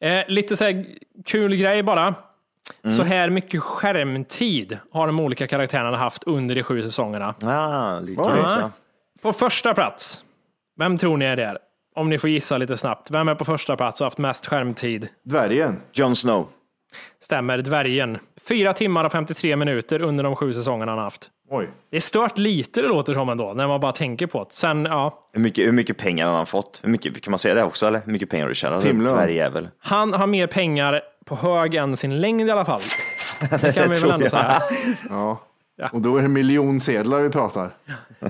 Eh, 0.00 0.22
lite 0.28 0.56
så 0.56 0.64
här 0.64 0.86
kul 1.26 1.56
grej 1.56 1.82
bara. 1.82 2.14
Så 2.96 3.02
här 3.02 3.30
mycket 3.30 3.62
skärmtid 3.62 4.78
har 4.92 5.06
de 5.06 5.20
olika 5.20 5.46
karaktärerna 5.46 5.96
haft 5.96 6.24
under 6.24 6.54
de 6.54 6.62
sju 6.62 6.82
säsongerna. 6.82 7.34
Ja, 7.40 8.00
lite 8.00 8.22
så. 8.22 8.70
På 9.22 9.32
första 9.32 9.74
plats, 9.74 10.24
vem 10.78 10.98
tror 10.98 11.16
ni 11.16 11.24
är 11.24 11.36
där? 11.36 11.58
Om 11.94 12.10
ni 12.10 12.18
får 12.18 12.30
gissa 12.30 12.58
lite 12.58 12.76
snabbt. 12.76 13.10
Vem 13.10 13.28
är 13.28 13.34
på 13.34 13.44
första 13.44 13.76
plats 13.76 14.00
och 14.00 14.04
haft 14.04 14.18
mest 14.18 14.46
skärmtid? 14.46 15.08
Dvärgen. 15.24 15.80
Jon 15.92 16.16
Snow. 16.16 16.48
Stämmer, 17.22 17.58
dvärgen. 17.58 18.18
Fyra 18.48 18.72
timmar 18.72 19.04
och 19.04 19.12
53 19.12 19.56
minuter 19.56 20.02
under 20.02 20.24
de 20.24 20.36
sju 20.36 20.52
säsongerna 20.52 20.92
han 20.92 20.98
har 20.98 21.04
haft. 21.04 21.30
Oj. 21.50 21.68
Det 21.90 21.96
är 21.96 22.00
stört 22.00 22.38
lite 22.38 22.82
det 22.82 22.88
låter 22.88 23.14
som 23.14 23.28
ändå, 23.28 23.52
när 23.54 23.68
man 23.68 23.80
bara 23.80 23.92
tänker 23.92 24.26
på 24.26 24.44
det. 24.44 24.52
Sen, 24.52 24.84
ja, 24.84 25.20
Hur 25.32 25.40
mycket, 25.40 25.66
hur 25.66 25.72
mycket 25.72 25.96
pengar 25.98 26.26
har 26.26 26.36
han 26.36 26.46
fått? 26.46 26.80
Hur 26.82 26.90
mycket, 26.90 27.22
kan 27.22 27.30
man 27.30 27.38
säga 27.38 27.54
det 27.54 27.62
också 27.62 27.86
eller? 27.86 28.00
Hur 28.04 28.12
mycket 28.12 28.30
pengar 28.30 28.44
har 28.44 28.48
du 28.48 28.54
tjänat? 28.54 28.82
Timlön. 28.82 29.68
Han 29.78 30.12
har 30.12 30.26
mer 30.26 30.46
pengar 30.46 31.02
på 31.24 31.36
hög 31.36 31.74
än 31.74 31.96
sin 31.96 32.20
längd 32.20 32.48
i 32.48 32.50
alla 32.50 32.64
fall. 32.64 32.80
Det 33.60 33.72
kan 33.72 33.90
vi 33.90 34.00
väl 34.00 34.10
ändå 34.10 34.24
jag. 34.24 34.30
säga. 34.30 34.62
Ja. 35.08 35.40
Ja. 35.76 35.88
Och 35.92 36.00
då 36.00 36.16
är 36.16 36.22
det 36.22 36.28
miljonsedlar 36.28 37.20
vi 37.20 37.30
pratar. 37.30 37.70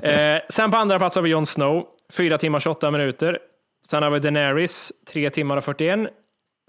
Eh, 0.02 0.40
sen 0.48 0.70
på 0.70 0.76
andra 0.76 0.98
plats 0.98 1.16
har 1.16 1.22
vi 1.22 1.30
Jon 1.30 1.46
Snow, 1.46 1.84
4 2.12 2.38
timmar 2.38 2.60
28 2.60 2.90
minuter. 2.90 3.38
Sen 3.90 4.02
har 4.02 4.10
vi 4.10 4.18
Daenerys, 4.18 4.92
3 5.12 5.30
timmar 5.30 5.56
och 5.56 5.64
41. 5.64 6.08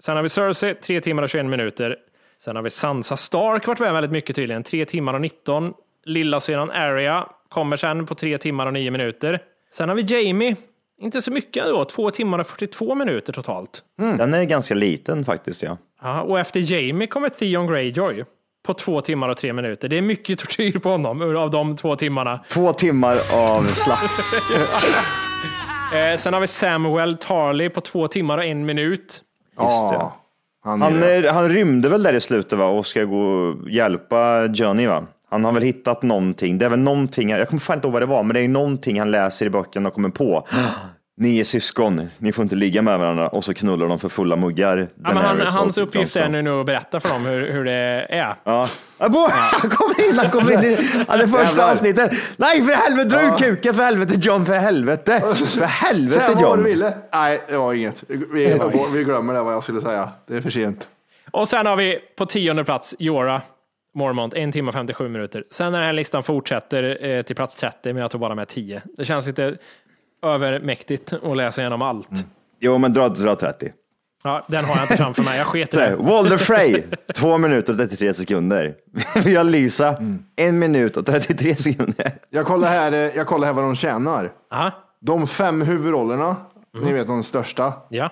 Sen 0.02 0.16
har 0.16 0.22
vi 0.22 0.28
Cersei, 0.28 0.74
3 0.74 1.00
timmar 1.00 1.22
och 1.22 1.28
21 1.30 1.46
minuter. 1.46 1.96
Sen 2.38 2.56
har 2.56 2.62
vi 2.62 2.70
Sansa 2.70 3.16
Stark, 3.16 3.66
varit 3.66 3.78
med 3.80 3.92
väldigt 3.92 4.10
mycket 4.10 4.36
tydligen, 4.36 4.62
3 4.62 4.84
timmar 4.84 5.14
och 5.14 5.20
19. 5.20 5.74
Lilla 6.04 6.40
synan 6.40 6.70
Arya 6.70 7.26
kommer 7.48 7.76
sen 7.76 8.06
på 8.06 8.14
3 8.14 8.38
timmar 8.38 8.66
och 8.66 8.72
9 8.72 8.90
minuter. 8.90 9.42
Sen 9.72 9.88
har 9.88 9.96
vi 9.96 10.02
Jamie, 10.02 10.56
inte 11.00 11.22
så 11.22 11.30
mycket 11.30 11.64
då, 11.64 11.84
2 11.84 12.10
timmar 12.10 12.38
och 12.38 12.46
42 12.46 12.94
minuter 12.94 13.32
totalt. 13.32 13.82
Den 13.96 14.34
är 14.34 14.44
ganska 14.44 14.74
liten 14.74 15.24
faktiskt 15.24 15.62
ja. 15.62 15.76
Ja, 16.04 16.22
och 16.22 16.40
efter 16.40 16.72
Jamie 16.72 17.06
kommer 17.06 17.28
Theon 17.28 17.66
Greyjoy 17.66 18.24
på 18.66 18.74
2 18.74 19.00
timmar 19.00 19.28
och 19.28 19.36
3 19.36 19.52
minuter. 19.52 19.88
Det 19.88 19.98
är 19.98 20.02
mycket 20.02 20.38
tortyr 20.38 20.78
på 20.78 20.88
honom 20.88 21.36
av 21.36 21.50
de 21.50 21.76
två 21.76 21.96
timmarna. 21.96 22.40
Två 22.48 22.72
timmar 22.72 23.16
av 23.32 23.62
slakt. 23.62 24.12
Eh, 25.94 26.16
sen 26.16 26.34
har 26.34 26.40
vi 26.40 26.46
Samuel 26.46 27.16
Tarley 27.16 27.68
på 27.68 27.80
två 27.80 28.08
timmar 28.08 28.38
och 28.38 28.44
en 28.44 28.66
minut. 28.66 29.22
Ja. 29.56 30.16
Han 30.64 30.82
är 30.82 30.90
Han, 30.90 31.02
är, 31.02 31.28
han 31.28 31.48
rymde 31.48 31.88
väl 31.88 32.02
där 32.02 32.14
i 32.14 32.20
slutet 32.20 32.58
va? 32.58 32.66
och 32.66 32.86
ska 32.86 33.04
gå 33.04 33.20
och 33.20 33.70
hjälpa 33.70 34.46
Johnny 34.46 34.86
va? 34.86 35.06
Han 35.30 35.44
har 35.44 35.52
väl 35.52 35.62
hittat 35.62 36.02
någonting. 36.02 36.58
Det 36.58 36.64
är 36.64 36.68
väl 36.68 36.78
någonting, 36.78 37.30
jag 37.30 37.48
kommer 37.48 37.60
fan 37.60 37.76
inte 37.76 37.86
ihåg 37.86 37.92
vad 37.92 38.02
det 38.02 38.06
var, 38.06 38.22
men 38.22 38.34
det 38.34 38.40
är 38.40 38.48
någonting 38.48 38.98
han 38.98 39.10
läser 39.10 39.46
i 39.46 39.50
böckerna 39.50 39.88
och 39.88 39.94
kommer 39.94 40.08
på. 40.08 40.46
Ni 41.16 41.38
är 41.40 41.44
syskon, 41.44 42.08
ni 42.18 42.32
får 42.32 42.42
inte 42.42 42.54
ligga 42.54 42.82
med 42.82 42.98
varandra 42.98 43.28
och 43.28 43.44
så 43.44 43.54
knullar 43.54 43.86
de 43.88 43.98
för 43.98 44.08
fulla 44.08 44.36
muggar. 44.36 44.76
Ja, 44.78 45.14
men 45.14 45.16
han, 45.16 45.40
hans 45.40 45.78
uppgift 45.78 46.16
är 46.16 46.28
nu 46.28 46.60
att 46.60 46.66
berätta 46.66 47.00
för 47.00 47.08
dem 47.08 47.26
hur, 47.26 47.52
hur 47.52 47.64
det 47.64 47.72
är. 47.72 48.34
Ja. 48.44 48.68
Ja, 48.98 49.08
bo- 49.08 49.28
Han 49.30 49.70
kommer 49.70 50.08
in, 50.10 50.18
han 50.18 50.30
kommer 50.30 50.52
in 50.52 50.64
i 50.64 50.78
ja, 51.08 51.16
det 51.16 51.28
första 51.28 51.44
Jävlar. 51.60 51.72
avsnittet. 51.72 52.12
Nej 52.36 52.62
för 52.62 52.72
helvete, 52.72 53.08
dra 53.08 53.22
ur 53.22 53.38
kuken 53.38 53.74
för 53.74 53.82
helvete 53.82 54.14
John, 54.22 54.46
för 54.46 54.54
helvete. 54.54 55.20
För 55.34 55.64
helvete 55.64 56.14
Säg 56.20 56.28
vad 56.28 56.38
du 56.38 56.42
John. 56.42 56.64
ville. 56.64 56.94
Nej, 57.12 57.40
det 57.48 57.56
var 57.56 57.72
inget. 57.74 58.04
Vi, 58.08 58.58
vi 58.92 59.04
glömmer 59.04 59.34
det 59.34 59.42
vad 59.42 59.54
jag 59.54 59.62
skulle 59.62 59.80
säga. 59.80 60.08
Det 60.26 60.36
är 60.36 60.40
för 60.40 60.50
sent. 60.50 60.88
Och 61.30 61.48
sen 61.48 61.66
har 61.66 61.76
vi 61.76 61.98
på 62.18 62.26
tionde 62.26 62.64
plats 62.64 62.94
Jora 62.98 63.42
Mormont, 63.94 64.34
en 64.34 64.52
timme 64.52 64.68
och 64.68 64.74
57 64.74 65.08
minuter. 65.08 65.44
Sen 65.50 65.72
när 65.72 65.78
den 65.78 65.86
här 65.86 65.92
listan 65.92 66.22
fortsätter 66.22 67.04
eh, 67.06 67.22
till 67.22 67.36
plats 67.36 67.54
30, 67.56 67.92
men 67.92 67.96
jag 67.96 68.10
tog 68.10 68.20
bara 68.20 68.34
med 68.34 68.48
10. 68.48 68.82
Det 68.96 69.04
känns 69.04 69.26
lite 69.26 69.56
övermäktigt 70.24 71.12
att 71.12 71.36
läsa 71.36 71.60
igenom 71.60 71.82
allt. 71.82 72.08
Jo 72.60 72.78
men 72.78 72.92
dra, 72.92 73.08
dra 73.08 73.34
30. 73.36 73.70
Ja, 74.26 74.44
den 74.48 74.64
har 74.64 74.74
jag 74.76 74.84
inte 74.84 74.96
framför 74.96 75.22
mig, 75.22 75.38
jag 75.38 75.46
sket 75.46 75.74
i 75.74 75.76
det. 75.76 75.96
Walder 75.96 76.36
Frey, 76.38 76.82
2 77.14 77.38
minuter 77.38 77.72
och 77.72 77.78
33 77.78 78.14
sekunder. 78.14 78.74
Vi 79.24 79.36
har 79.36 79.44
Lisa, 79.44 79.96
en 80.36 80.58
minut 80.58 80.96
och 80.96 81.06
33 81.06 81.54
sekunder. 81.56 82.12
Jag 82.30 82.46
kollar 82.46 82.68
här, 82.68 82.92
eh, 82.92 82.98
jag 82.98 83.26
kollar 83.26 83.46
här 83.46 83.54
vad 83.54 83.64
de 83.64 83.76
tjänar. 83.76 84.32
Aha. 84.52 84.70
De 85.00 85.26
fem 85.26 85.62
huvudrollerna, 85.62 86.36
ni 86.82 86.92
vet 86.92 87.06
de 87.06 87.22
största, 87.22 87.72
Ja. 87.88 88.10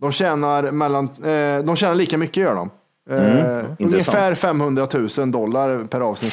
de 0.00 0.12
tjänar, 0.12 0.70
mellan, 0.70 1.04
eh, 1.04 1.64
de 1.64 1.76
tjänar 1.76 1.94
lika 1.94 2.18
mycket 2.18 2.36
gör 2.36 2.54
de. 2.54 2.70
Eh, 3.10 3.64
ungefär 3.78 4.34
500 4.34 4.88
000 5.18 5.30
dollar 5.32 5.84
per 5.84 6.00
avsnitt. 6.00 6.32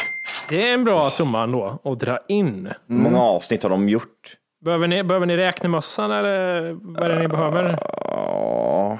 Det 0.49 0.69
är 0.69 0.73
en 0.73 0.83
bra 0.83 1.09
summa 1.09 1.43
ändå 1.43 1.79
att 1.83 1.99
dra 1.99 2.19
in. 2.27 2.69
Hur 2.87 2.95
många 2.95 3.21
avsnitt 3.21 3.63
har 3.63 3.69
de 3.69 3.89
gjort? 3.89 4.35
Behöver 4.66 4.88
ni, 4.88 5.03
behöver 5.03 5.26
ni 5.26 5.38
räknemössan 5.38 6.11
eller 6.11 6.72
vad 6.82 7.03
är 7.03 7.09
det 7.09 7.20
ni 7.20 7.28
behöver? 7.28 7.63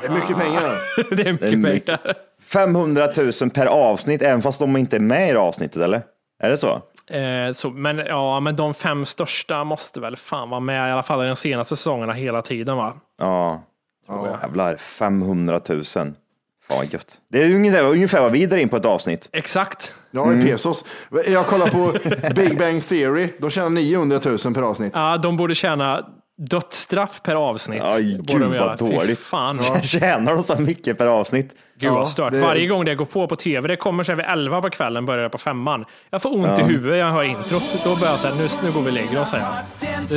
Det 0.02 0.08
är 0.08 0.12
mycket 0.12 0.38
pengar. 0.38 0.80
Det 1.16 1.28
är 1.28 1.34
mycket 1.34 1.60
mycket. 1.60 2.04
pengar. 2.04 2.16
500 2.42 3.08
000 3.42 3.50
per 3.50 3.66
avsnitt, 3.66 4.22
även 4.22 4.42
fast 4.42 4.60
de 4.60 4.78
inte 4.78 4.96
är 4.96 5.00
med 5.00 5.30
i 5.30 5.34
det 5.34 5.40
avsnittet 5.40 5.78
eller? 5.78 6.02
Är 6.40 6.50
det 6.50 6.58
så? 6.58 6.82
Eh, 7.10 7.52
så, 7.52 7.70
men, 7.70 7.98
ja, 7.98 8.40
men 8.40 8.56
de 8.56 8.74
fem 8.74 9.06
största 9.06 9.64
måste 9.64 10.00
väl 10.00 10.16
fan 10.16 10.50
vara 10.50 10.60
med 10.60 10.90
i 10.90 10.92
alla 10.92 11.04
fall 11.04 11.24
i 11.24 11.28
de 11.28 11.36
senaste 11.36 11.76
säsongerna 11.76 12.14
hela 12.14 12.42
tiden 12.42 12.78
va? 12.78 12.94
Ja. 13.18 13.64
Jävlar, 14.42 14.76
500 14.78 15.62
000. 15.70 15.84
Vad 16.70 16.94
gött. 16.94 17.18
Det 17.32 17.42
är 17.42 17.52
ungefär, 17.56 17.84
ungefär 17.84 18.22
vad 18.22 18.32
vi 18.32 18.46
drar 18.46 18.58
in 18.58 18.70
på 18.70 18.78
ett 18.78 18.86
avsnitt. 18.86 19.30
Exakt. 19.34 19.94
Ja, 20.12 20.34
i 20.34 20.42
pesos. 20.42 20.86
Jag 21.28 21.46
kollar 21.48 21.68
på 21.68 21.94
Big 22.36 22.58
Bang 22.58 22.88
Theory. 22.88 23.30
De 23.40 23.50
tjänar 23.50 23.70
900 23.70 24.20
000 24.26 24.54
per 24.54 24.62
avsnitt. 24.62 24.92
Ja, 24.96 25.18
de 25.18 25.38
borde 25.38 25.56
tjäna 25.56 26.06
dödsstraff 26.38 27.22
per 27.24 27.36
avsnitt. 27.36 27.82
Aj, 27.84 28.18
borde 28.18 28.34
gud, 28.34 28.42
de 28.42 28.54
göra. 28.56 28.66
vad 28.68 28.80
Fy 28.80 28.96
dåligt. 28.96 29.20
Fan. 29.20 29.60
Tjänar 29.84 30.34
de 30.34 30.44
så 30.44 30.56
mycket 30.60 30.98
per 30.98 31.08
avsnitt? 31.08 31.56
Gud 31.80 31.90
Ja, 31.90 31.94
vad 31.94 32.10
stört. 32.10 32.34
det- 32.34 32.40
Varje 32.40 32.68
gång 32.68 32.86
det 32.86 32.96
går 32.96 33.06
på 33.06 33.28
på 33.28 33.36
tv, 33.36 33.68
det 33.68 33.76
kommer 33.76 34.04
sig 34.04 34.16
vid 34.16 34.26
11 34.26 34.62
på 34.62 34.70
kvällen, 34.70 35.06
börjar 35.06 35.24
det 35.24 35.30
på 35.30 35.38
femman. 35.38 35.86
Jag 36.10 36.22
får 36.22 36.36
ont 36.36 36.60
i 36.60 36.64
huvudet, 36.64 37.00
jag 37.00 37.12
hör 37.12 37.24
introt. 37.24 37.64
Då 37.84 37.96
börjar 37.96 38.12
jag 38.12 38.20
säga, 38.20 38.36
nu, 38.36 38.48
nu 38.64 38.72
går 38.72 38.82
vi 38.82 38.90
och 38.90 38.94
lägger 38.94 39.22
oss. 39.22 39.30
säger 39.30 39.46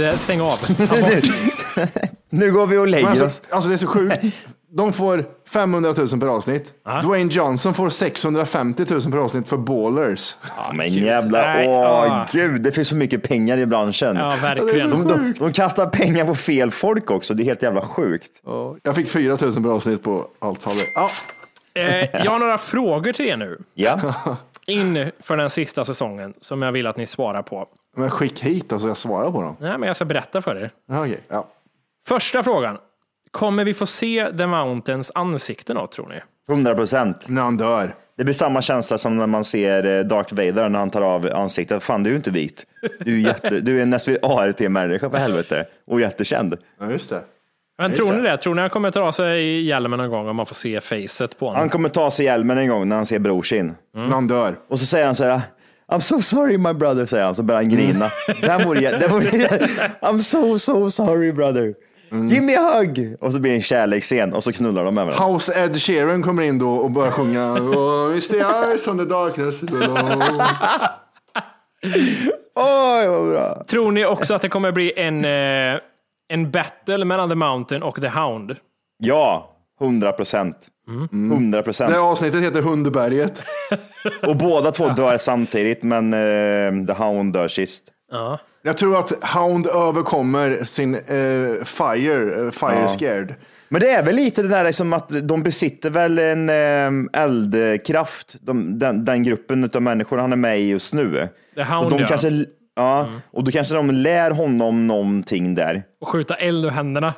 jag. 0.08 0.14
Stäng 0.14 0.40
av. 0.40 0.58
Nu 2.30 2.52
går 2.52 2.66
vi 2.66 2.76
och 2.76 2.88
lägger 2.88 3.08
alltså, 3.08 3.24
oss. 3.24 3.42
alltså 3.50 3.68
det 3.68 3.74
är 3.74 3.78
så 3.78 3.86
sjukt. 3.86 4.24
De 4.70 4.92
får 4.92 5.24
500 5.48 5.94
000 5.96 6.20
per 6.20 6.26
avsnitt. 6.26 6.74
Dwayne 7.02 7.30
Johnson 7.32 7.74
får 7.74 7.90
650 7.90 8.84
000 8.90 9.00
per 9.02 9.18
avsnitt 9.18 9.48
för 9.48 9.56
Ballers. 9.56 10.36
Ja, 10.56 10.72
men 10.72 10.94
gud. 10.94 11.04
jävla, 11.04 11.64
åh 11.64 12.12
ah. 12.12 12.26
gud, 12.32 12.62
det 12.62 12.72
finns 12.72 12.88
så 12.88 12.96
mycket 12.96 13.28
pengar 13.28 13.58
i 13.58 13.66
branschen. 13.66 14.16
Ja, 14.16 14.36
verkligen. 14.42 14.90
De, 14.90 15.08
de, 15.08 15.34
de 15.38 15.52
kastar 15.52 15.86
pengar 15.86 16.24
på 16.24 16.34
fel 16.34 16.70
folk 16.70 17.10
också, 17.10 17.34
det 17.34 17.42
är 17.42 17.44
helt 17.44 17.62
jävla 17.62 17.80
sjukt. 17.80 18.30
Jag 18.82 18.96
fick 18.96 19.10
4 19.10 19.38
000 19.40 19.52
per 19.52 19.70
avsnitt 19.70 20.02
på 20.02 20.26
allt. 20.38 20.64
Hade. 20.64 20.80
Ja, 20.94 21.08
Eh, 21.78 22.24
jag 22.24 22.30
har 22.30 22.38
några 22.38 22.58
frågor 22.58 23.12
till 23.12 23.26
er 23.26 23.36
nu. 23.36 23.58
Ja, 23.74 24.14
In 24.66 25.10
för 25.20 25.36
den 25.36 25.50
sista 25.50 25.84
säsongen 25.84 26.34
som 26.40 26.62
jag 26.62 26.72
vill 26.72 26.86
att 26.86 26.96
ni 26.96 27.06
svarar 27.06 27.42
på. 27.42 27.66
men 27.96 28.10
skick 28.10 28.40
hit 28.40 28.68
då 28.68 28.78
så 28.78 28.88
jag 28.88 28.96
svarar 28.96 29.30
på 29.30 29.42
dem. 29.42 29.56
Nej, 29.60 29.78
men 29.78 29.86
jag 29.86 29.96
ska 29.96 30.04
berätta 30.04 30.42
för 30.42 30.56
er. 30.56 30.70
Ja, 30.88 31.00
okej. 31.00 31.20
ja. 31.28 31.48
Första 32.06 32.42
frågan. 32.42 32.78
Kommer 33.30 33.64
vi 33.64 33.74
få 33.74 33.86
se 33.86 34.32
The 34.38 34.46
Mountains 34.46 35.12
ansikte 35.14 35.74
då, 35.74 35.86
tror 35.86 36.08
ni? 36.08 36.20
100 36.54 36.74
procent. 36.74 37.28
När 37.28 37.42
han 37.42 37.56
dör. 37.56 37.94
Det 38.16 38.24
blir 38.24 38.34
samma 38.34 38.62
känsla 38.62 38.98
som 38.98 39.16
när 39.16 39.26
man 39.26 39.44
ser 39.44 39.98
eh, 39.98 40.04
Darth 40.04 40.34
Vader 40.34 40.68
när 40.68 40.78
han 40.78 40.90
tar 40.90 41.02
av 41.02 41.30
ansiktet. 41.34 41.82
Fan, 41.82 42.02
du 42.02 42.10
är 42.10 42.12
ju 42.12 42.16
inte 42.16 42.30
vit. 42.30 42.66
Du 43.00 43.14
är, 43.14 43.18
jätte, 43.26 43.60
du 43.60 43.78
är 43.78 43.82
en 43.82 43.90
nästan 43.90 44.16
ART-människa 44.22 45.10
för 45.10 45.18
helvete 45.18 45.66
och 45.86 46.00
jättekänd. 46.00 46.56
Ja, 46.80 46.90
just 46.90 47.10
det. 47.10 47.20
Men 47.78 47.92
tror 47.92 48.12
ni 48.12 48.22
det? 48.22 48.36
Tror 48.36 48.54
ni 48.54 48.60
han 48.60 48.70
kommer 48.70 48.90
ta 48.90 49.00
av 49.00 49.12
sig 49.12 49.60
hjälmen 49.62 49.98
någon 49.98 50.10
gång 50.10 50.28
om 50.28 50.36
man 50.36 50.46
får 50.46 50.54
se 50.54 50.80
facet 50.80 51.38
på 51.38 51.46
honom? 51.46 51.58
Han 51.58 51.68
kommer 51.68 51.88
ta 51.88 52.10
sig 52.10 52.26
hjälmen 52.26 52.58
en 52.58 52.68
gång 52.68 52.88
när 52.88 52.96
han 52.96 53.06
ser 53.06 53.18
brorsin. 53.18 53.74
När 53.94 54.08
han 54.08 54.26
dör. 54.28 54.56
Och 54.68 54.80
så 54.80 54.86
säger 54.86 55.06
han 55.06 55.14
så 55.14 55.24
här, 55.24 55.40
I'm 55.92 56.00
so 56.00 56.22
sorry 56.22 56.58
my 56.58 56.72
brother, 56.72 57.06
säger 57.06 57.24
han, 57.24 57.34
så 57.34 57.42
börjar 57.42 57.62
han 57.62 57.70
grina. 57.70 58.10
Det 58.40 58.48
här 58.50 58.64
vore, 58.64 58.98
det 58.98 59.08
vore, 59.08 59.28
I'm 60.00 60.18
so 60.18 60.58
so 60.58 60.90
sorry 60.90 61.32
brother. 61.32 61.74
Give 62.10 62.40
me 62.40 62.56
a 62.56 62.78
hug! 62.78 63.16
Och 63.20 63.32
så 63.32 63.40
blir 63.40 63.50
det 63.50 63.56
en 63.56 63.62
kärleksscen 63.62 64.34
och 64.34 64.44
så 64.44 64.52
knullar 64.52 64.84
de 64.84 64.94
med 64.94 65.06
varandra. 65.06 65.26
House 65.26 65.64
Ed 65.64 65.82
Sheeran 65.82 66.22
kommer 66.22 66.42
in 66.42 66.58
då 66.58 66.70
och 66.70 66.90
börjar 66.90 67.10
sjunga 67.10 67.52
oh, 67.52 68.16
It's 68.16 68.30
the 68.30 68.36
eyes 68.36 68.88
on 68.88 68.98
the 68.98 69.04
darkness. 69.04 69.62
Oj, 72.54 73.08
vad 73.08 73.28
bra. 73.28 73.64
Tror 73.68 73.92
ni 73.92 74.06
också 74.06 74.34
att 74.34 74.42
det 74.42 74.48
kommer 74.48 74.72
bli 74.72 74.92
en, 74.96 75.24
eh, 75.24 75.80
en 76.28 76.50
battle 76.50 77.04
mellan 77.04 77.28
The 77.28 77.34
Mountain 77.34 77.82
och 77.82 78.00
The 78.00 78.08
Hound? 78.08 78.56
Ja, 78.98 79.56
100 79.80 80.12
procent. 80.12 80.56
100 81.12 81.62
procent. 81.62 81.92
Det 81.92 82.00
avsnittet 82.00 82.42
heter 82.42 82.62
Hundberget. 82.62 83.42
Och 84.22 84.36
båda 84.36 84.70
två 84.70 84.88
dör 84.88 85.18
samtidigt, 85.18 85.82
men 85.82 86.12
eh, 86.12 86.86
The 86.86 86.92
Hound 87.02 87.32
dör 87.32 87.48
sist. 87.48 87.92
Ja. 88.10 88.38
Jag 88.62 88.76
tror 88.76 88.98
att 88.98 89.24
Hound 89.34 89.66
överkommer 89.66 90.64
sin 90.64 90.94
eh, 90.94 91.64
fire, 91.64 92.44
eh, 92.44 92.50
fire 92.50 92.80
Ja. 92.80 92.88
scared. 92.88 93.34
Men 93.68 93.80
det 93.80 93.90
är 93.90 94.02
väl 94.02 94.14
lite 94.14 94.42
det 94.42 94.48
där 94.48 94.72
som 94.72 94.92
att 94.92 95.08
de 95.28 95.42
besitter 95.42 95.90
väl 95.90 96.18
en 96.18 96.48
eh, 96.48 97.22
eldkraft, 97.22 98.34
de, 98.40 98.78
den, 98.78 99.04
den 99.04 99.22
gruppen 99.22 99.70
av 99.74 99.82
människor 99.82 100.18
han 100.18 100.32
är 100.32 100.36
med 100.36 100.60
i 100.60 100.68
just 100.68 100.94
nu. 100.94 101.28
The 101.54 101.64
Så 101.64 101.72
Hound, 101.72 101.90
de 101.90 101.98
ja. 102.00 102.08
kanske, 102.08 102.44
ja. 102.76 103.08
Och 103.30 103.44
då 103.44 103.50
kanske 103.50 103.74
de 103.74 103.90
lär 103.90 104.30
honom 104.30 104.86
någonting 104.86 105.54
där. 105.54 105.82
Och 106.00 106.08
skjuta 106.08 106.34
eld 106.34 106.64
ur 106.64 106.70
händerna. 106.70 107.14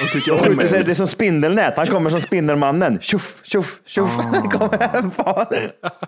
De 0.00 0.12
tycker 0.18 0.32
om 0.34 0.38
Skjuter 0.38 0.68
sig, 0.68 0.78
mig. 0.78 0.84
det 0.86 0.92
är 0.92 0.94
som 0.94 1.06
Spindelnät, 1.08 1.76
han 1.76 1.86
kommer 1.86 2.10
som 2.10 2.20
Spindelmannen. 2.20 2.98
Tjoff, 3.00 3.40
tjoff, 3.44 3.80
tjoff. 3.86 4.10
Kommer 4.52 5.10
fan. 5.10 5.46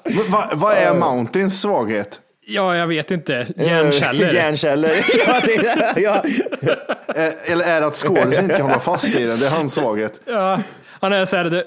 Men 0.05 0.25
vad- 0.31 0.59
Vad 0.59 0.73
är 0.75 0.95
Mountains 0.95 1.61
svaghet? 1.61 2.21
Ja, 2.49 2.77
jag 2.77 2.87
vet 2.87 3.11
inte. 3.11 3.47
Järnkällor. 3.57 4.29
Järnkällor. 4.35 4.91
ja, 5.97 6.23
det. 6.23 6.71
Eh, 7.17 7.53
Eller 7.53 7.65
är 7.65 7.81
det 7.81 7.87
att 7.87 7.95
skådisen 7.97 8.45
inte 8.45 8.57
kan 8.57 8.67
hålla 8.67 8.81
fast 8.81 9.17
i 9.17 9.25
den? 9.27 9.39
Det 9.41 9.47
är 9.47 9.51
hans 9.51 9.75
svaghet. 9.75 10.21
Ja, 10.27 10.63
han 11.01 11.13
är 11.13 11.27
så 11.27 11.37
här, 11.37 11.65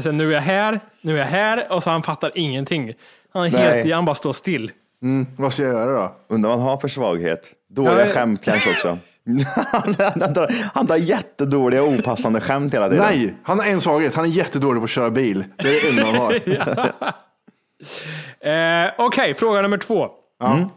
så 0.00 0.08
här, 0.08 0.12
nu 0.12 0.28
är 0.30 0.34
jag 0.34 0.40
här, 0.42 0.80
nu 1.00 1.14
är 1.14 1.18
jag 1.18 1.26
här, 1.26 1.72
och 1.72 1.82
så 1.82 1.90
han 1.90 2.02
fattar 2.02 2.32
ingenting. 2.34 2.92
Han 3.32 3.44
är 3.44 3.48
helt, 3.50 3.84
Nej. 3.84 3.92
han 3.92 4.04
bara 4.04 4.14
står 4.14 4.32
still. 4.32 4.70
Vad 5.36 5.52
ska 5.54 5.62
jag 5.62 5.72
göra 5.72 5.92
då? 5.92 6.16
Undrar 6.28 6.48
vad 6.50 6.58
han 6.58 6.68
har 6.68 6.76
för 6.76 6.88
svaghet. 6.88 7.50
Dåliga 7.70 7.92
Ja, 7.94 8.00
jag- 8.06 8.14
skämt 8.14 8.44
kanske 8.44 8.70
också. 8.70 8.98
han, 9.72 9.96
han, 10.20 10.48
han 10.74 10.86
tar 10.86 10.96
jättedåliga 10.96 11.82
opassande 11.82 12.40
skämt 12.40 12.74
hela 12.74 12.88
tiden. 12.88 13.04
Nej, 13.10 13.34
han 13.42 13.58
har 13.58 13.66
en 13.66 13.80
svaghet. 13.80 14.14
Han 14.14 14.24
är 14.24 14.28
jättedålig 14.28 14.80
på 14.80 14.84
att 14.84 14.90
köra 14.90 15.10
bil. 15.10 15.44
Det 15.56 15.68
är 15.68 15.82
det 15.82 15.88
enda 15.90 16.04
han 16.04 16.14
har. 16.14 16.34
Eh, 18.40 18.90
Okej, 18.98 19.34
fråga 19.34 19.62
nummer 19.62 19.78
två. 19.78 20.10
Ja. 20.42 20.70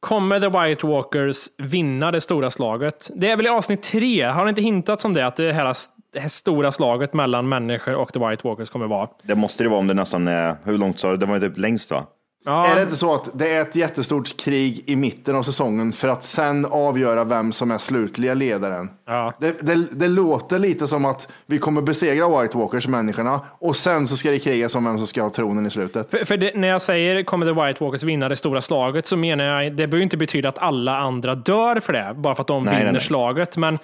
Kommer 0.00 0.40
The 0.40 0.48
White 0.48 0.86
Walkers 0.86 1.48
vinna 1.58 2.10
det 2.10 2.20
stora 2.20 2.50
slaget? 2.50 3.10
Det 3.14 3.30
är 3.30 3.36
väl 3.36 3.46
i 3.46 3.48
avsnitt 3.48 3.82
tre, 3.82 4.22
har 4.22 4.44
det 4.44 4.48
inte 4.48 4.62
hintats 4.62 5.04
om 5.04 5.14
det? 5.14 5.26
Att 5.26 5.36
det 5.36 5.52
här, 5.52 5.76
det 6.12 6.20
här 6.20 6.28
stora 6.28 6.72
slaget 6.72 7.14
mellan 7.14 7.48
människor 7.48 7.94
och 7.94 8.12
The 8.12 8.18
White 8.28 8.48
Walkers 8.48 8.70
kommer 8.70 8.86
vara? 8.86 9.08
Det 9.22 9.34
måste 9.34 9.62
det 9.62 9.68
vara 9.68 9.80
om 9.80 9.86
det 9.86 9.94
nästan 9.94 10.28
är, 10.28 10.56
hur 10.64 10.78
långt 10.78 11.00
sa 11.00 11.10
du? 11.10 11.16
Det 11.16 11.26
var 11.26 11.34
ju 11.34 11.40
typ 11.40 11.58
längst 11.58 11.90
va? 11.90 12.06
Ja, 12.44 12.66
Är 12.66 12.76
det 12.76 12.82
inte 12.82 12.96
så 12.96 13.14
att 13.14 13.30
det 13.34 13.52
är 13.52 13.62
ett 13.62 13.76
jättestort 13.76 14.36
krig 14.36 14.84
i 14.86 14.96
mitten 14.96 15.34
av 15.36 15.42
säsongen 15.42 15.92
för 15.92 16.08
att 16.08 16.24
sen 16.24 16.66
avgöra 16.70 17.24
vem 17.24 17.52
som 17.52 17.70
är 17.70 17.78
slutliga 17.78 18.34
ledaren? 18.34 18.90
Ja. 19.06 19.32
Det, 19.40 19.56
det, 19.60 19.86
det 19.92 20.08
låter 20.08 20.58
lite 20.58 20.86
som 20.86 21.04
att 21.04 21.28
vi 21.46 21.58
kommer 21.58 21.82
besegra 21.82 22.40
White 22.42 22.58
Walkers, 22.58 22.88
människorna, 22.88 23.40
och 23.58 23.76
sen 23.76 24.08
så 24.08 24.16
ska 24.16 24.30
det 24.30 24.38
krigas 24.38 24.74
om 24.74 24.84
vem 24.84 24.98
som 24.98 25.06
ska 25.06 25.22
ha 25.22 25.30
tronen 25.30 25.66
i 25.66 25.70
slutet. 25.70 26.10
För, 26.10 26.24
för 26.24 26.36
det, 26.36 26.54
när 26.54 26.68
jag 26.68 26.82
säger 26.82 27.22
kommer 27.22 27.46
The 27.46 27.66
White 27.66 27.84
Walkers 27.84 28.02
vinna 28.02 28.28
det 28.28 28.36
stora 28.36 28.60
slaget 28.60 29.06
så 29.06 29.16
menar 29.16 29.44
jag, 29.44 29.72
det 29.72 29.86
behöver 29.86 30.02
inte 30.02 30.16
betyda 30.16 30.48
att 30.48 30.58
alla 30.58 30.96
andra 30.98 31.34
dör 31.34 31.80
för 31.80 31.92
det, 31.92 32.12
bara 32.16 32.34
för 32.34 32.40
att 32.40 32.46
de 32.46 32.64
Nej, 32.64 32.72
nej, 32.72 32.80
vinner 32.80 32.92
nej. 32.92 33.00
slaget. 33.02 33.56
Men 33.56 33.78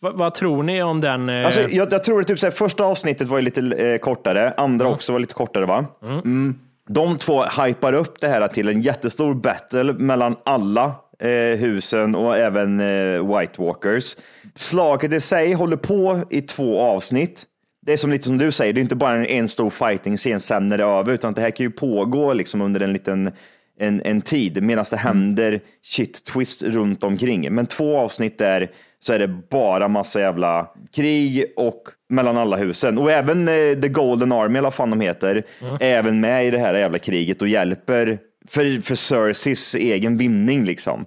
vad, 0.00 0.14
vad 0.18 0.34
tror 0.34 0.62
ni 0.62 0.82
om 0.82 1.00
den? 1.00 1.28
eh, 1.28 1.44
Alltså, 1.44 1.60
jag, 1.60 1.92
jag 1.92 2.04
tror 2.04 2.20
att 2.20 2.26
typ 2.26 2.54
första 2.54 2.84
avsnittet 2.84 3.28
var 3.28 3.38
ju 3.38 3.44
lite 3.44 3.60
eh, 3.60 3.98
kortare, 3.98 4.54
andra 4.56 4.88
också 4.88 5.12
var 5.12 5.20
lite 5.20 5.34
kortare 5.34 5.66
va? 5.66 5.84
Mm. 6.02 6.58
De 6.92 7.18
två 7.18 7.44
hypar 7.44 7.92
upp 7.92 8.20
det 8.20 8.28
här 8.28 8.48
till 8.48 8.68
en 8.68 8.82
jättestor 8.82 9.34
battle 9.34 9.92
mellan 9.92 10.36
alla 10.44 10.94
eh, 11.18 11.58
husen 11.58 12.14
och 12.14 12.36
även 12.36 12.80
eh, 12.80 13.38
White 13.38 13.62
Walkers. 13.62 14.16
Slaget 14.54 15.12
i 15.12 15.20
sig 15.20 15.52
håller 15.52 15.76
på 15.76 16.22
i 16.30 16.40
två 16.40 16.80
avsnitt. 16.80 17.44
Det 17.86 17.92
är 17.92 17.96
som 17.96 18.10
lite 18.10 18.24
som 18.24 18.38
du 18.38 18.52
säger, 18.52 18.72
det 18.72 18.80
är 18.80 18.82
inte 18.82 18.94
bara 18.94 19.14
en, 19.14 19.26
en 19.26 19.48
stor 19.48 19.70
fighting-scen 19.70 20.40
sen 20.40 20.66
när 20.66 20.78
det 20.78 20.84
är 20.84 20.98
över, 20.98 21.12
utan 21.12 21.34
det 21.34 21.40
här 21.40 21.50
kan 21.50 21.64
ju 21.64 21.70
pågå 21.70 22.32
liksom 22.32 22.60
under 22.60 22.82
en 22.82 22.92
liten 22.92 23.30
en, 23.78 24.02
en 24.04 24.20
tid 24.20 24.62
medan 24.62 24.84
det 24.90 24.96
händer 24.96 25.60
shit 25.82 26.24
twist 26.24 26.62
runt 26.62 27.04
omkring. 27.04 27.54
Men 27.54 27.66
två 27.66 27.98
avsnitt 27.98 28.38
där 28.38 28.70
så 29.00 29.12
är 29.12 29.18
det 29.18 29.28
bara 29.28 29.88
massa 29.88 30.20
jävla 30.20 30.70
krig 30.94 31.52
och 31.56 31.82
mellan 32.12 32.36
alla 32.36 32.56
husen. 32.56 32.98
Och 32.98 33.10
även 33.10 33.48
eh, 33.48 33.80
The 33.80 33.88
Golden 33.88 34.32
Army, 34.32 34.58
eller 34.58 34.66
vad 34.66 34.74
fan 34.74 34.90
de 34.90 35.00
heter, 35.00 35.42
är 35.80 35.98
även 35.98 36.20
med 36.20 36.46
i 36.46 36.50
det 36.50 36.58
här 36.58 36.74
jävla 36.74 36.98
kriget 36.98 37.42
och 37.42 37.48
hjälper 37.48 38.18
för, 38.48 38.82
för 38.82 38.94
Cerseis 38.94 39.74
egen 39.74 40.16
vinning 40.18 40.64
liksom. 40.64 41.06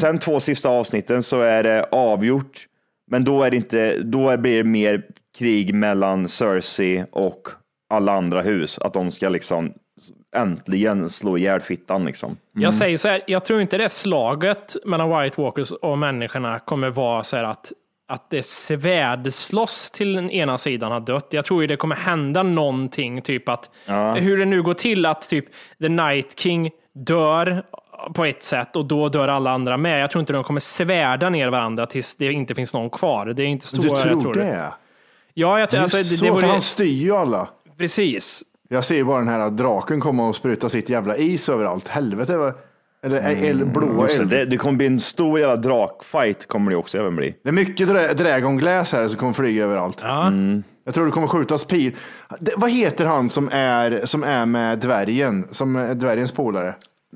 Sen 0.00 0.18
två 0.18 0.40
sista 0.40 0.68
avsnitten 0.68 1.22
så 1.22 1.40
är 1.40 1.62
det 1.62 1.88
avgjort, 1.90 2.66
men 3.10 3.24
då 3.24 3.42
är 3.42 3.50
det 3.50 3.56
inte, 3.56 3.98
då 3.98 4.36
blir 4.36 4.56
det 4.56 4.64
mer 4.64 5.02
krig 5.38 5.74
mellan 5.74 6.28
Cersei 6.28 7.04
och 7.12 7.48
alla 7.90 8.12
andra 8.12 8.42
hus, 8.42 8.78
att 8.78 8.92
de 8.92 9.10
ska 9.10 9.28
liksom 9.28 9.72
äntligen 10.36 11.08
slå 11.08 11.38
ihjäl 11.38 11.60
fittan 11.60 12.04
liksom. 12.04 12.36
Jag 12.52 12.74
säger 12.74 12.98
så 12.98 13.08
här, 13.08 13.22
jag 13.26 13.44
tror 13.44 13.60
inte 13.60 13.78
det 13.78 13.88
slaget 13.88 14.76
mellan 14.84 15.22
White 15.22 15.40
Walkers 15.40 15.72
och 15.72 15.98
människorna 15.98 16.58
kommer 16.58 16.90
vara 16.90 17.24
så 17.24 17.36
här 17.36 17.44
att, 17.44 17.72
att 18.08 18.30
det 18.30 18.46
svärdslåss 18.46 19.90
till 19.90 20.12
den 20.12 20.30
ena 20.30 20.58
sidan 20.58 20.92
har 20.92 21.00
dött. 21.00 21.26
Jag 21.30 21.44
tror 21.44 21.62
ju 21.62 21.66
det 21.66 21.76
kommer 21.76 21.96
hända 21.96 22.42
någonting, 22.42 23.22
typ 23.22 23.48
att 23.48 23.70
hur 24.16 24.38
det 24.38 24.44
nu 24.44 24.62
går 24.62 24.74
till 24.74 25.06
att 25.06 25.28
typ 25.28 25.44
The 25.80 25.88
Night 25.88 26.38
King 26.38 26.70
dör 26.92 27.62
på 28.14 28.24
ett 28.24 28.42
sätt 28.42 28.76
och 28.76 28.84
då 28.84 29.08
dör 29.08 29.28
alla 29.28 29.50
andra 29.50 29.76
med. 29.76 30.02
Jag 30.02 30.10
tror 30.10 30.20
inte 30.20 30.32
de 30.32 30.44
kommer 30.44 30.60
svärda 30.60 31.30
ner 31.30 31.48
varandra 31.50 31.86
tills 31.86 32.14
det 32.14 32.32
inte 32.32 32.54
finns 32.54 32.74
någon 32.74 32.90
kvar. 32.90 33.26
Det 33.26 33.42
är 33.42 33.46
inte 33.46 33.66
så 33.66 33.76
Du 33.76 33.88
jag 33.88 33.98
tror 33.98 34.20
tror 34.20 34.34
det? 34.34 34.72
Ja, 35.34 35.60
jag 35.60 35.70
tror, 35.70 35.80
alltså, 35.80 35.98
Just 35.98 36.10
det, 36.10 36.16
så, 36.16 36.24
det 36.24 36.30
för 36.30 36.34
vore, 36.40 36.46
han 36.46 36.60
styr 36.60 37.02
ju 37.02 37.16
alla. 37.16 37.48
precis. 37.78 38.42
Jag 38.68 38.84
ser 38.84 39.04
bara 39.04 39.18
den 39.18 39.28
här 39.28 39.50
draken 39.50 40.00
komma 40.00 40.28
och 40.28 40.36
spruta 40.36 40.68
sitt 40.68 40.88
jävla 40.90 41.16
is 41.16 41.48
överallt. 41.48 41.88
Helvete 41.88 42.54
vad... 43.10 43.18
Eller 43.18 43.48
eld, 43.48 43.72
blåa 43.72 44.08
eld. 44.08 44.30
det, 44.30 44.44
det 44.44 44.56
kommer 44.56 44.76
bli 44.76 44.86
en 44.86 45.00
stor 45.00 45.38
jävla 45.40 45.56
drakfight 45.56 46.46
kommer 46.48 46.70
det 46.70 46.76
också 46.76 46.98
även 46.98 47.16
bli. 47.16 47.34
Det 47.42 47.48
är 47.48 47.52
mycket 47.52 47.88
dra 47.88 48.12
dragongläs 48.14 48.92
här 48.92 49.08
som 49.08 49.18
kommer 49.18 49.32
flyga 49.32 49.64
överallt. 49.64 49.98
Ja. 50.02 50.32
Jag 50.84 50.94
tror 50.94 51.06
det 51.06 51.12
kommer 51.12 51.26
skjutas 51.26 51.64
pil. 51.64 51.92
Det, 52.40 52.52
vad 52.56 52.70
heter 52.70 53.06
han 53.06 53.28
som 53.28 53.48
är, 53.52 54.00
som 54.06 54.22
är 54.24 54.46
med 54.46 54.78
dvärgen? 54.78 55.48
Som 55.50 55.76
är 55.76 55.94
dvärgens 55.94 56.32
polare? 56.32 56.74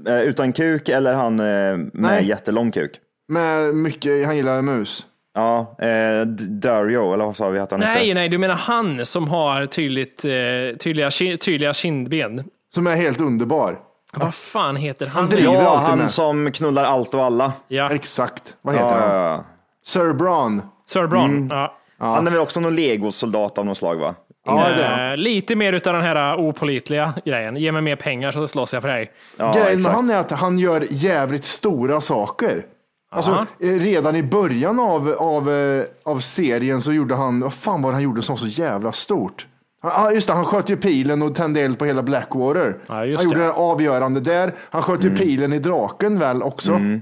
Eh, 0.09 0.21
utan 0.21 0.53
kuk 0.53 0.89
eller 0.89 1.15
han 1.15 1.41
eh, 1.41 1.45
med 1.47 1.91
Nej. 1.93 2.29
jättelång 2.29 2.71
kuk? 2.71 2.91
Med 3.29 3.75
mycket, 3.75 4.27
han 4.27 4.37
gillar 4.37 4.63
mus. 4.63 5.07
Ja, 5.35 5.77
eh, 5.79 6.27
Dario, 6.49 7.15
eller 7.15 7.25
vad 7.25 7.37
sa 7.37 7.49
vi 7.49 7.59
att 7.59 7.71
han 7.71 7.81
Nej, 7.81 7.89
hette? 7.89 8.15
nej, 8.15 8.29
du 8.29 8.39
menar 8.39 8.55
han 8.55 9.07
som 9.07 9.29
har 9.29 9.67
tydligt, 9.67 10.25
eh, 10.25 10.77
tydliga, 10.79 11.11
tydliga 11.41 11.75
kindben. 11.75 12.45
Som 12.75 12.87
är 12.87 12.97
helt 12.97 13.21
underbar. 13.21 13.79
Vad 14.15 14.35
fan 14.35 14.77
heter 14.77 15.07
han? 15.07 15.21
Han 15.23 15.31
driver 15.31 15.53
Ja, 15.53 15.69
alltid 15.69 15.89
han 15.89 15.99
med. 15.99 16.11
som 16.11 16.53
knullar 16.53 16.85
allt 16.85 17.15
och 17.15 17.23
alla. 17.25 17.53
Ja, 17.69 17.91
Exakt. 17.91 18.57
Vad 18.63 18.75
heter 18.75 19.01
Ja, 19.01 19.29
han? 19.35 19.45
Sir 19.85 20.13
Bron. 20.13 20.63
Sir 20.87 21.07
Bron. 21.07 21.31
Mm. 21.31 21.49
Ja. 21.51 21.75
Han 21.99 22.27
är 22.27 22.31
väl 22.31 22.41
också 22.41 22.61
någon 22.61 22.75
legosoldat 22.75 23.59
av 23.59 23.67
något 23.67 23.79
slag 23.79 23.97
va? 23.97 24.15
Ja. 24.47 24.71
Eh, 24.71 25.17
lite 25.17 25.55
mer 25.57 25.73
utav 25.73 25.93
den 25.93 26.03
här 26.03 26.35
uh, 26.39 26.41
opolitliga 26.45 27.15
grejen. 27.25 27.57
Ge 27.57 27.73
mig 27.73 27.83
mer 27.83 27.97
pengar 27.97 28.33
så 28.33 28.49
slåss 28.49 28.73
jag 28.73 28.83
för 28.83 28.89
dig. 28.89 29.13
Ja, 29.37 29.53
Grejen 29.53 29.67
med 29.67 29.75
exakt. 29.75 29.95
han 29.97 30.11
är 30.11 30.17
att 30.17 30.31
han 30.31 30.59
gör 30.59 30.87
jävligt 30.91 31.45
stora 31.45 32.01
saker. 32.01 32.67
Alltså, 33.13 33.47
eh, 33.61 33.67
redan 33.69 34.17
i 34.17 34.23
början 34.23 34.81
av, 34.81 35.09
av, 35.19 35.51
eh, 35.51 35.85
av 36.05 36.19
serien 36.21 36.83
så 36.83 36.93
gjorde 36.93 37.15
han, 37.15 37.41
vad 37.41 37.55
fan 37.55 37.83
var 37.83 37.91
det 37.91 37.95
han 37.95 38.03
gjorde 38.03 38.23
som 38.23 38.37
var 38.37 38.41
så 38.41 38.47
jävla 38.47 38.93
stort? 38.93 39.47
Ja, 39.83 40.13
just 40.13 40.29
det, 40.29 40.35
han 40.35 40.45
sköt 40.45 40.71
ju 40.71 40.77
pilen 40.77 41.23
och 41.23 41.35
tände 41.35 41.61
eld 41.61 41.79
på 41.79 41.85
hela 41.85 42.03
Blackwater. 42.03 42.79
Ja, 42.87 43.05
just 43.05 43.23
han 43.23 43.33
gjorde 43.33 43.45
det. 43.47 43.53
avgörande 43.53 44.21
där. 44.21 44.55
Han 44.71 44.83
sköt 44.83 45.05
ju 45.05 45.17
pilen 45.17 45.53
i 45.53 45.59
draken 45.59 46.19
väl 46.19 46.43
också. 46.43 46.73
Mm, 46.73 47.01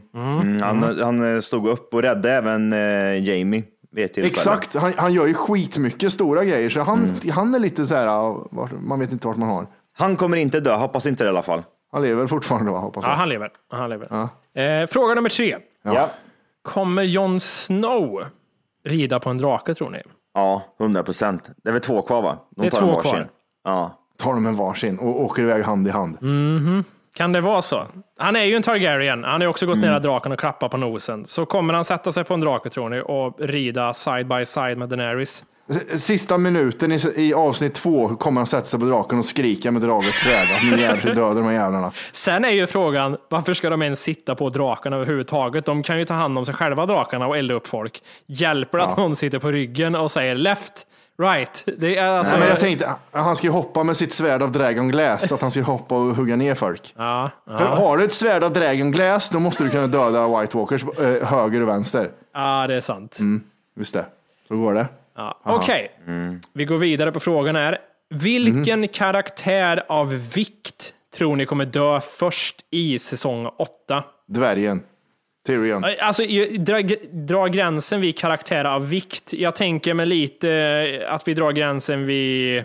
han, 0.63 0.83
han 1.03 1.35
eh, 1.35 1.41
stod 1.41 1.69
upp 1.69 1.95
och 1.95 2.03
räddade 2.03 2.33
även 2.33 2.73
eh, 2.73 3.29
Jamie. 3.29 3.63
Exakt, 4.17 4.75
han, 4.75 4.93
han 4.97 5.13
gör 5.13 5.27
ju 5.27 5.35
skitmycket 5.35 6.13
stora 6.13 6.45
grejer. 6.45 6.69
Så 6.71 6.81
han, 6.81 6.99
Mm. 6.99 7.15
han 7.35 7.55
är 7.55 7.59
lite 7.59 7.87
så 7.87 7.95
här, 7.95 8.07
ja, 8.07 8.47
man 8.81 9.01
vet 9.01 9.13
inte 9.13 9.27
vart 9.27 9.37
man 9.37 9.49
har. 9.49 9.67
Han 9.97 10.17
kommer 10.17 10.37
inte 10.37 10.61
dö, 10.61 10.77
hoppas 10.77 11.07
inte 11.07 11.25
det 11.25 11.27
i 11.27 11.31
alla 11.31 11.43
fall. 11.43 11.63
Han 11.93 12.03
lever 12.03 12.27
fortfarande 12.27 12.71
va, 12.73 12.79
hoppas 12.79 13.05
Ja, 13.05 13.11
jag. 13.11 13.17
han 13.17 13.29
lever. 13.29 13.51
Han 13.71 13.91
lever. 13.91 14.29
Eh, 14.83 14.87
fråga 14.87 15.15
nummer 15.15 15.29
tre. 15.31 15.57
Ja, 15.85 15.95
ja. 15.95 16.11
Kommer 16.63 17.03
Jon 17.03 17.41
Snow 17.41 18.25
rida 18.85 19.21
på 19.21 19.31
en 19.31 19.37
drake 19.37 19.75
tror 19.75 19.91
ni? 19.91 19.99
100 20.81 21.03
procent. 21.03 21.51
Det 21.57 21.69
är 21.69 21.73
väl 21.73 21.83
två 21.83 22.03
kvar 22.03 22.23
va? 22.23 22.39
De 22.51 22.63
Det 22.63 22.69
är 22.69 22.71
tar 22.71 22.79
två 22.81 23.01
kvar. 23.01 23.29
Ja. 23.65 23.99
Tar 24.19 24.35
de 24.35 24.47
en 24.47 24.57
varsin 24.57 24.99
och 24.99 25.23
åker 25.23 25.43
iväg 25.43 25.65
hand 25.65 25.89
i 25.89 25.91
hand. 25.91 26.19
Kan 27.15 27.33
det 27.33 27.41
vara 27.41 27.63
så? 27.63 27.83
Han 28.19 28.37
är 28.37 28.45
ju 28.45 28.57
en 28.57 28.63
Targaryen. 28.63 29.25
Han 29.25 29.41
har 29.41 29.49
också 29.49 29.67
gått 29.67 29.79
nära 29.79 29.99
draken 29.99 30.33
och 30.33 30.39
klappat 30.39 30.71
på 30.71 30.77
nosen. 30.77 31.27
Så 31.27 31.47
kommer 31.47 31.75
han 31.75 31.85
sätta 31.85 32.13
sig 32.13 32.25
på 32.25 32.35
en 32.35 32.41
drake 32.41 32.71
tror 32.71 32.89
ni 32.89 33.03
och 33.05 33.41
rida 33.41 33.95
side 33.95 34.29
by 34.29 34.45
side 34.45 34.79
med 34.79 34.89
Daenerys? 34.89 35.45
Sista 35.97 36.39
minuten 36.39 36.93
i, 36.93 36.99
i 37.17 37.35
avsnitt 37.35 37.75
två 37.75 38.17
kommer 38.17 38.41
han 38.41 38.47
sätta 38.47 38.65
sig 38.65 38.81
på 38.81 38.87
draken 38.87 39.19
och 39.19 39.25
skrika 39.25 39.71
med 39.71 39.83
dragets 39.83 40.23
svärd. 40.25 40.49
att 40.57 40.71
Nu 40.71 40.81
jävlar 40.81 41.15
dödar 41.15 41.35
de 41.35 41.45
här 41.45 41.53
jävlarna. 41.53 41.93
Sen 42.13 42.45
är 42.45 42.51
ju 42.51 42.67
frågan, 42.67 43.17
varför 43.29 43.55
ska 43.55 43.71
de 43.71 43.83
ens 43.83 44.01
sitta 44.01 44.35
på 44.35 44.51
drakarna 44.51 44.97
överhuvudtaget? 44.97 45.65
De 45.65 45.83
kan 45.83 45.99
ju 45.99 46.05
ta 46.05 46.15
hand 46.15 46.39
om 46.39 46.47
sig 46.47 46.55
själva, 46.55 46.87
drakarna, 46.87 47.27
och 47.27 47.37
elda 47.37 47.55
upp 47.55 47.67
folk. 47.69 48.03
Hjälper 48.27 48.79
det 48.79 48.85
att 48.85 48.97
någon 48.97 49.17
sitter 49.17 49.39
på 49.39 49.51
ryggen 49.51 49.95
och 49.95 50.11
säger 50.11 50.35
left, 50.35 50.87
right? 51.23 51.65
Det 51.79 51.97
är 51.97 52.09
alltså... 52.19 52.33
Nej, 52.33 52.41
men 52.41 52.49
jag 52.49 52.61
tänkte, 52.61 52.95
han 53.11 53.37
ska 53.37 53.47
ju 53.47 53.53
hoppa 53.53 53.83
med 53.83 53.97
sitt 53.97 54.13
svärd 54.13 54.43
av 54.43 54.53
Dragon 54.53 54.89
Glass, 54.89 55.33
att 55.33 55.41
han 55.41 55.51
ska 55.51 55.63
hoppa 55.63 55.95
och 55.95 56.17
hugga 56.17 56.37
ner 56.37 56.55
folk. 56.55 56.95
ja, 56.97 57.31
ja. 57.45 57.59
För 57.59 57.65
har 57.67 57.97
du 57.97 58.05
ett 58.05 58.15
svärd 58.15 58.45
av 58.45 58.53
Dragon 58.53 58.91
Glass, 58.91 59.31
då 59.31 59.39
måste 59.39 59.65
du 59.65 59.71
kunna 59.71 59.87
döda 59.87 60.41
White 60.41 60.57
Walkers 60.57 60.85
eh, 60.85 61.29
höger 61.29 61.61
och 61.61 61.69
vänster. 61.69 62.11
ja, 62.35 62.67
det 62.67 62.75
är 62.75 62.81
sant. 62.81 63.19
Just 63.77 63.95
det, 63.95 64.07
så 64.49 64.57
går 64.57 64.75
det. 64.75 64.87
Ja. 65.19 65.39
Okej, 65.45 65.91
vi 66.53 66.65
går 66.65 66.79
vidare 66.79 67.13
på 67.13 67.21
frågan 67.21 67.57
här. 67.57 67.79
Vilken 68.11 68.89
karaktär 68.89 69.85
av 69.89 70.33
vikt 70.35 70.95
tror 71.17 71.37
ni 71.37 71.47
kommer 71.47 71.65
dö 71.65 72.01
först 72.01 72.57
i 72.71 72.99
säsong 72.99 73.47
8? 73.47 74.05
Dvärgen. 74.29 74.83
Tyrion. 75.47 75.85
Alltså, 76.01 76.23
dra, 76.59 76.83
dra 77.13 77.47
gränsen 77.47 78.01
vid 78.01 78.19
karaktär 78.19 78.65
av 78.65 78.89
vikt. 78.89 79.33
Jag 79.33 79.57
tänker 79.57 79.95
mig 79.95 80.07
lite 80.07 80.51
eh, 80.51 81.15
att 81.15 81.29
vi 81.29 81.35
drar 81.35 81.53
gränsen 81.53 82.07
vid 82.07 82.65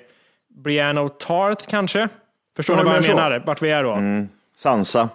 Brienne 0.64 1.02
och 1.02 1.20
Tarth 1.20 1.68
kanske. 1.70 2.10
Förstår 2.56 2.76
ni 2.76 2.84
vad 2.84 2.96
jag 2.96 3.06
så. 3.06 3.16
menar? 3.16 3.44
Vart 3.46 3.62
vi 3.62 3.72
är 3.72 3.84
då? 3.84 3.98
Sansa. 4.56 5.10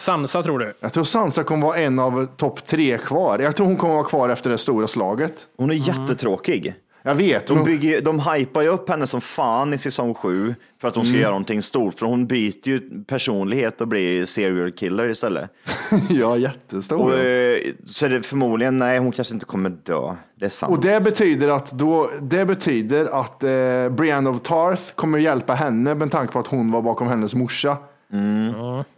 Sansa 0.00 0.42
tror 0.42 0.58
du? 0.58 0.74
Jag 0.80 0.92
tror 0.92 1.04
Sansa 1.04 1.44
kommer 1.44 1.66
vara 1.66 1.76
en 1.76 1.98
av 1.98 2.26
topp 2.36 2.66
tre 2.66 2.98
kvar. 2.98 3.38
Jag 3.38 3.56
tror 3.56 3.66
hon 3.66 3.76
kommer 3.76 3.94
vara 3.94 4.04
kvar 4.04 4.28
efter 4.28 4.50
det 4.50 4.58
stora 4.58 4.86
slaget. 4.86 5.46
Hon 5.56 5.70
är 5.70 5.74
jättetråkig. 5.74 6.74
Jag 7.02 7.14
vet. 7.14 7.46
De, 7.46 7.54
men- 7.54 7.64
bygger, 7.64 8.00
de 8.00 8.20
hypar 8.20 8.62
ju 8.62 8.68
upp 8.68 8.88
henne 8.88 9.06
som 9.06 9.20
fan 9.20 9.72
i 9.72 9.78
säsong 9.78 10.14
sju 10.14 10.54
för 10.80 10.88
att 10.88 10.96
hon 10.96 11.06
ska 11.06 11.16
göra 11.16 11.30
någonting 11.30 11.62
stort. 11.62 11.98
För 11.98 12.06
hon 12.06 12.26
byter 12.26 12.68
ju 12.68 13.04
personlighet 13.04 13.80
och 13.80 13.88
blir 13.88 14.24
serial 14.24 14.72
killer 14.72 15.08
istället. 15.08 15.50
ja, 16.10 16.36
jättestor. 16.36 17.00
Och, 17.00 17.18
eh, 17.18 17.58
så 17.86 18.06
är 18.06 18.10
det 18.10 18.22
förmodligen, 18.22 18.78
nej 18.78 18.98
hon 18.98 19.12
kanske 19.12 19.34
inte 19.34 19.46
kommer 19.46 19.70
dö. 19.70 20.14
Det 20.38 20.44
är 20.44 20.48
sant. 20.48 20.72
Och 20.72 20.82
det 20.82 21.04
betyder 21.04 21.48
att, 21.48 21.72
då, 21.72 22.10
det 22.20 22.44
betyder 22.44 23.20
att 23.20 23.42
eh, 23.42 23.88
Brienne 23.90 24.30
of 24.30 24.42
Tarth 24.42 24.82
kommer 24.94 25.18
hjälpa 25.18 25.54
henne 25.54 25.94
med 25.94 26.10
tanke 26.10 26.32
på 26.32 26.38
att 26.38 26.46
hon 26.46 26.72
var 26.72 26.82
bakom 26.82 27.08
hennes 27.08 27.34
morsa. 27.34 27.76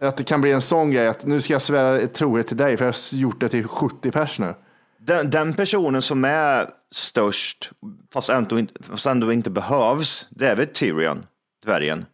Att 0.01 0.17
det 0.17 0.25
kan 0.25 0.41
bli 0.41 0.53
en 0.53 0.63
sån 0.63 0.91
grej 0.91 1.09
att 1.09 1.27
nu 1.27 1.41
ska 1.41 1.53
jag 1.53 1.63
svära 1.63 2.07
trohet 2.07 2.47
till 2.47 2.57
dig 2.57 2.77
för 2.77 2.85
jag 2.85 2.93
har 2.93 3.19
gjort 3.19 3.41
det 3.41 3.49
till 3.49 3.67
70 3.69 4.11
pers 4.11 4.39
nu. 4.39 4.55
Den, 4.99 5.31
den 5.31 5.55
personen 5.55 6.03
som 6.03 6.25
är 6.25 6.69
störst, 6.95 7.71
fast 8.13 8.29
ändå, 8.29 8.59
inte, 8.59 8.75
fast 8.91 9.07
ändå 9.07 9.33
inte 9.33 9.51
behövs, 9.51 10.27
det 10.31 10.49
är 10.49 10.57
väl 10.57 10.67
Tyrion, 10.67 11.27
dvärgen. 11.65 12.07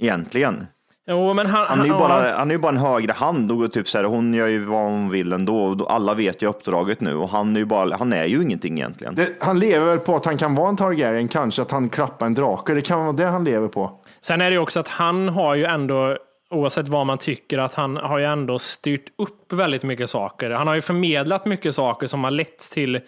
Egentligen. 0.00 0.66
Jo, 1.10 1.34
men 1.34 1.46
han, 1.46 1.66
Han 1.66 1.80
är 1.80 1.84
ju 1.84 1.90
ja. 1.90 1.98
bara, 1.98 2.36
han 2.36 2.50
är 2.50 2.54
ju 2.54 2.58
bara 2.58 2.68
en 2.68 2.76
högre 2.76 3.12
hand 3.12 3.52
och 3.52 3.72
typ 3.72 3.88
så 3.88 3.98
här, 3.98 4.04
hon 4.04 4.34
gör 4.34 4.46
ju 4.46 4.64
vad 4.64 4.82
hon 4.82 5.10
vill 5.10 5.32
ändå. 5.32 5.86
Alla 5.88 6.14
vet 6.14 6.42
ju 6.42 6.46
uppdraget 6.46 7.00
nu 7.00 7.14
och 7.14 7.28
han 7.28 7.56
är 7.56 7.60
ju 7.60 7.66
bara, 7.66 7.96
han 7.96 8.12
är 8.12 8.24
ju 8.24 8.42
ingenting 8.42 8.78
egentligen. 8.78 9.14
Det, 9.14 9.28
han 9.40 9.58
lever 9.58 9.86
väl 9.86 9.98
på 9.98 10.16
att 10.16 10.24
han 10.24 10.38
kan 10.38 10.54
vara 10.54 10.68
en 10.68 10.76
Targaryen, 10.76 11.28
kanske 11.28 11.62
att 11.62 11.70
han 11.70 11.88
klappar 11.88 12.26
en 12.26 12.34
drake. 12.34 12.74
Det 12.74 12.80
kan 12.80 13.00
vara 13.00 13.12
det 13.12 13.26
han 13.26 13.44
lever 13.44 13.68
på. 13.68 14.00
Sen 14.20 14.40
är 14.40 14.44
det 14.44 14.54
ju 14.54 14.58
också 14.58 14.80
att 14.80 14.88
han 14.88 15.28
har 15.28 15.54
ju 15.54 15.64
ändå, 15.64 16.16
oavsett 16.50 16.88
vad 16.88 17.06
man 17.06 17.18
tycker, 17.18 17.58
att 17.58 17.74
han 17.74 17.96
har 17.96 18.18
ju 18.18 18.24
ändå 18.24 18.58
styrt 18.58 19.06
upp 19.18 19.52
väldigt 19.52 19.82
mycket 19.82 20.10
saker. 20.10 20.50
Han 20.50 20.66
har 20.66 20.74
ju 20.74 20.80
förmedlat 20.80 21.46
mycket 21.46 21.74
saker 21.74 22.06
som 22.06 22.24
har 22.24 22.30
lett 22.30 22.58
till 22.58 23.00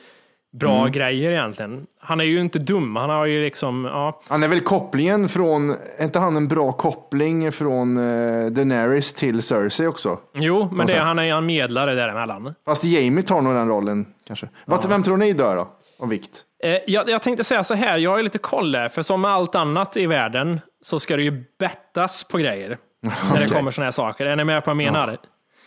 bra 0.53 0.79
Mm. 0.81 0.93
grejer 0.93 1.31
egentligen. 1.33 1.87
Han 2.01 2.21
är 2.21 2.25
ju 2.25 2.41
inte 2.41 2.59
dum. 2.59 2.97
Han 2.97 3.11
har 3.11 3.27
ju 3.27 3.45
liksom, 3.45 3.85
ja. 3.85 4.21
Han 4.29 4.43
är 4.43 4.49
väl 4.49 4.61
kopplingen 4.61 5.29
från, 5.29 5.71
är 5.99 6.05
inte 6.05 6.19
han 6.19 6.37
en 6.37 6.49
bra 6.49 6.73
koppling 6.73 7.53
från 7.53 7.97
eh, 7.99 8.47
Daenerys 8.51 9.15
till 9.15 9.43
Cersei 9.43 9.87
också? 9.87 10.19
Jo, 10.35 10.69
men 10.73 10.87
det, 10.87 10.93
sätt. 10.93 11.03
han 11.03 11.19
är 11.19 11.25
ju 11.25 11.31
en 11.31 11.47
medlare 11.47 11.95
däremellan. 11.95 12.55
Fast 12.65 12.85
Jamie 12.85 13.23
tar 13.23 13.41
nog 13.41 13.55
den 13.55 13.69
rollen 13.69 14.07
kanske. 14.27 14.49
Vad, 14.67 14.89
vem 14.89 15.03
tror 15.03 15.17
ni 15.17 15.33
dör 15.33 15.57
då? 15.57 15.69
Av 15.99 16.09
vikt? 16.09 16.45
Eh, 16.65 16.77
jag, 16.87 17.09
jag 17.11 17.23
tänkte 17.23 17.45
säga 17.45 17.65
så 17.65 17.75
här, 17.75 17.99
jag 17.99 18.11
har 18.11 18.17
ju 18.17 18.23
lite 18.23 18.39
koll 18.39 18.73
där, 18.73 18.89
för 18.89 19.03
som 19.03 19.21
med 19.21 19.31
allt 19.31 19.55
annat 19.55 19.97
i 19.97 20.07
världen 20.07 20.61
så 20.83 20.99
ska 20.99 21.17
det 21.17 21.23
ju 21.23 21.45
bettas 21.59 22.25
på 22.25 22.39
grejer. 22.39 22.79
När 23.01 23.41
det 23.41 23.49
kommer 23.49 23.71
sådana 23.71 23.87
här 23.87 23.93
saker. 23.93 24.27
Är 24.27 24.37
ni 24.37 24.45
med 24.45 24.65
på 24.65 24.75
vad 24.75 24.83
jag 24.83 24.93
menar? 24.93 25.19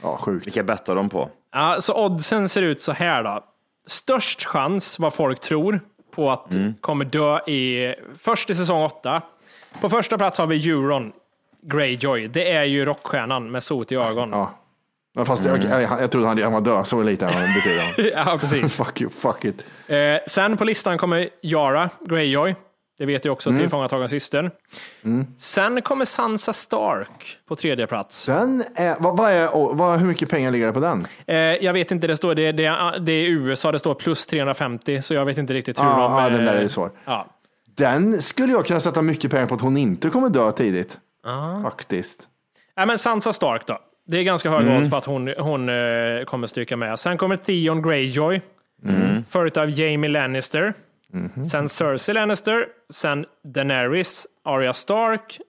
Ja, 0.02 0.18
sjukt. 0.18 0.48
Vilka 0.48 0.64
bettar 0.64 0.96
de 0.96 1.10
på? 1.10 1.30
Ja, 1.54 1.82
så 1.82 2.06
oddsen 2.06 2.50
ser 2.50 2.62
ut 2.62 2.82
så 2.82 2.92
här 2.92 3.24
då. 3.24 3.44
Störst 3.88 4.46
chans, 4.46 5.00
vad 5.00 5.14
folk 5.14 5.40
tror, 5.40 5.80
på 6.16 6.32
att 6.32 6.56
kommer 6.82 7.06
dö 7.06 7.40
i, 7.40 7.96
först 8.20 8.50
i 8.50 8.56
säsong 8.56 8.84
8. 8.84 9.22
På 9.82 9.90
första 9.90 10.18
plats 10.18 10.38
har 10.38 10.48
vi 10.48 10.70
Euron 10.70 11.12
Greyjoy. 11.62 12.28
Det 12.28 12.52
är 12.52 12.64
ju 12.64 12.86
rockstjärnan 12.86 13.52
med 13.52 13.64
sot 13.64 13.92
i 13.92 13.96
ögon. 13.96 14.30
Ja, 14.30 14.38
Ja. 14.38 14.60
Men 15.16 15.26
fast 15.26 15.46
jag, 15.46 15.64
jag, 15.64 15.82
jag 15.82 16.12
trodde 16.12 16.28
han, 16.28 16.44
han 16.44 16.54
var 16.54 16.62
död, 16.62 16.88
så 16.88 17.04
lite 17.04 17.26
han 17.26 17.54
betyder 17.54 18.16
han. 18.16 18.40
precis. 18.40 18.78
fuck 18.84 19.02
you, 19.02 19.10
fuck 19.10 19.46
it. 19.46 19.66
Eh, 19.88 19.98
sen 20.28 20.58
på 20.58 20.64
listan 20.64 20.98
kommer 20.98 21.30
Yara 21.42 21.90
Greyjoy. 22.00 22.56
Det 22.98 23.06
vet 23.06 23.26
jag 23.26 23.32
också, 23.32 23.50
tillfångatagen 23.52 24.10
syster. 24.10 24.52
Sen 25.38 25.82
kommer 25.82 26.06
Sansa 26.06 26.54
Stark 26.54 27.38
på 27.48 27.56
tredje 27.56 27.88
plats. 27.88 28.26
Den 28.26 28.64
är, 28.76 28.96
vad, 29.00 29.18
vad 29.18 29.32
är, 29.32 29.74
vad, 29.76 30.00
hur 30.00 30.08
mycket 30.08 30.30
pengar 30.30 30.52
ligger 30.52 30.66
det 30.68 30.74
på 30.74 30.80
den? 30.80 31.06
Eh, 31.28 31.38
jag 31.38 31.74
vet 31.74 31.92
inte, 31.92 32.08
det 32.08 32.18
står, 32.18 32.36
det, 32.36 32.52
det, 32.52 32.94
det 33.02 33.12
är 33.12 33.30
USA, 33.30 33.72
det 33.72 33.80
står 33.80 33.94
plus 33.96 34.26
350, 34.26 35.02
så 35.02 35.14
jag 35.14 35.26
vet 35.26 35.38
inte 35.38 35.54
riktigt 35.54 35.80
hur 35.80 35.86
Ja, 35.86 35.90
de... 36.00 36.24
ja, 36.24 36.30
den 36.30 36.46
där 36.46 36.56
eh, 36.56 36.64
är 36.64 36.68
svår. 36.68 36.92
Ja. 37.06 37.28
Den 37.76 38.22
skulle 38.22 38.54
jag 38.54 38.66
kunna 38.66 38.80
sätta 38.80 39.02
mycket 39.02 39.32
pengar 39.32 39.48
på 39.48 39.56
att 39.56 39.62
hon 39.62 39.78
inte 39.78 40.10
kommer 40.10 40.30
dö 40.30 40.52
tidigt. 40.52 40.98
Faktiskt. 41.64 42.28
Ja, 42.76 42.86
men 42.86 42.98
Sansa 42.98 43.34
Stark 43.34 43.68
då. 43.68 43.80
Det 44.08 44.18
är 44.18 44.24
ganska 44.24 44.50
hög 44.50 44.78
odds 44.78 44.90
på 44.90 44.96
att 44.96 45.06
hon, 45.06 45.34
hon 45.38 45.70
eh, 45.70 46.24
kommer 46.26 46.48
stryka 46.48 46.78
med. 46.78 47.00
Sen 47.00 47.18
kommer 47.18 47.38
Theon 47.38 47.82
Greyjoy, 47.82 48.42
följt 49.30 49.58
av 49.58 49.70
Jamie 49.70 50.10
Lannister. 50.10 50.74
Sen 51.52 51.70
Cersei 51.70 52.14
Lannister, 52.14 52.68
sen 52.90 53.26
Daenerys, 53.44 54.28
Arya 54.44 54.74
Stark, 54.74 55.40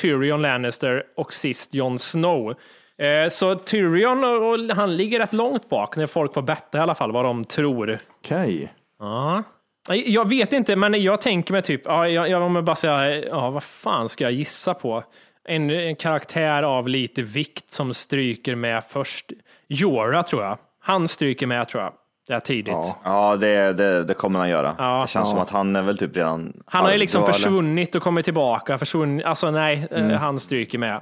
Tyrion 0.00 0.42
Lannister 0.42 1.04
och 1.16 1.32
sist 1.32 1.74
Jon 1.74 1.98
Snow. 1.98 2.54
Eh, 2.98 3.28
så 3.28 3.54
Tyrion, 3.54 4.24
och, 4.24 4.76
han 4.76 4.96
ligger 4.96 5.18
rätt 5.18 5.32
långt 5.32 5.68
bak 5.68 5.96
när 5.96 6.06
folk 6.06 6.34
får 6.34 6.42
betta 6.42 6.78
i 6.78 6.80
alla 6.80 6.94
fall 6.94 7.12
vad 7.12 7.24
de 7.24 7.44
tror. 7.44 7.98
Okej. 8.18 8.72
Ja. 8.98 9.42
Jag 9.88 10.28
vet 10.28 10.52
inte, 10.52 10.76
men 10.76 11.02
jag 11.02 11.20
tänker 11.20 11.52
mig 11.52 11.62
typ, 11.62 11.82
ja, 11.84 12.08
jag, 12.08 12.28
jag 12.28 12.40
kommer 12.40 12.62
bara 12.62 12.76
säga, 12.76 13.24
ja, 13.24 13.50
vad 13.50 13.62
fan 13.62 14.08
ska 14.08 14.24
jag 14.24 14.32
gissa 14.32 14.74
på? 14.74 15.04
En, 15.44 15.70
en 15.70 15.96
karaktär 15.96 16.62
av 16.62 16.88
lite 16.88 17.22
vikt 17.22 17.70
som 17.70 17.94
stryker 17.94 18.54
med 18.54 18.84
först. 18.88 19.32
Jorah 19.66 20.22
tror 20.22 20.42
jag. 20.42 20.58
Han 20.80 21.08
stryker 21.08 21.46
med 21.46 21.68
tror 21.68 21.82
jag. 21.82 21.92
Det 22.26 22.32
är 22.34 22.40
tidigt. 22.40 22.74
Ja. 22.74 22.96
Ja, 23.04 23.36
det, 23.36 23.72
det, 23.72 24.04
det 24.04 24.14
kommer 24.14 24.38
han 24.38 24.48
göra. 24.48 24.74
Ja. 24.78 25.00
det 25.00 25.08
känns 25.08 25.30
som 25.30 25.38
att 25.38 25.50
han 25.50 25.76
är 25.76 25.82
väl 25.82 25.98
typ 25.98 26.16
redan... 26.16 26.52
Han 26.66 26.84
har 26.84 26.92
ju 26.92 26.98
liksom 26.98 27.22
eller? 27.22 27.32
försvunnit 27.32 27.94
och 27.94 28.02
kommit 28.02 28.24
tillbaka. 28.24 28.78
Försvunnit. 28.78 29.26
Alltså 29.26 29.50
nej, 29.50 29.88
eh, 29.90 30.06
han 30.10 30.38
stryker 30.38 30.78
med. 30.78 31.00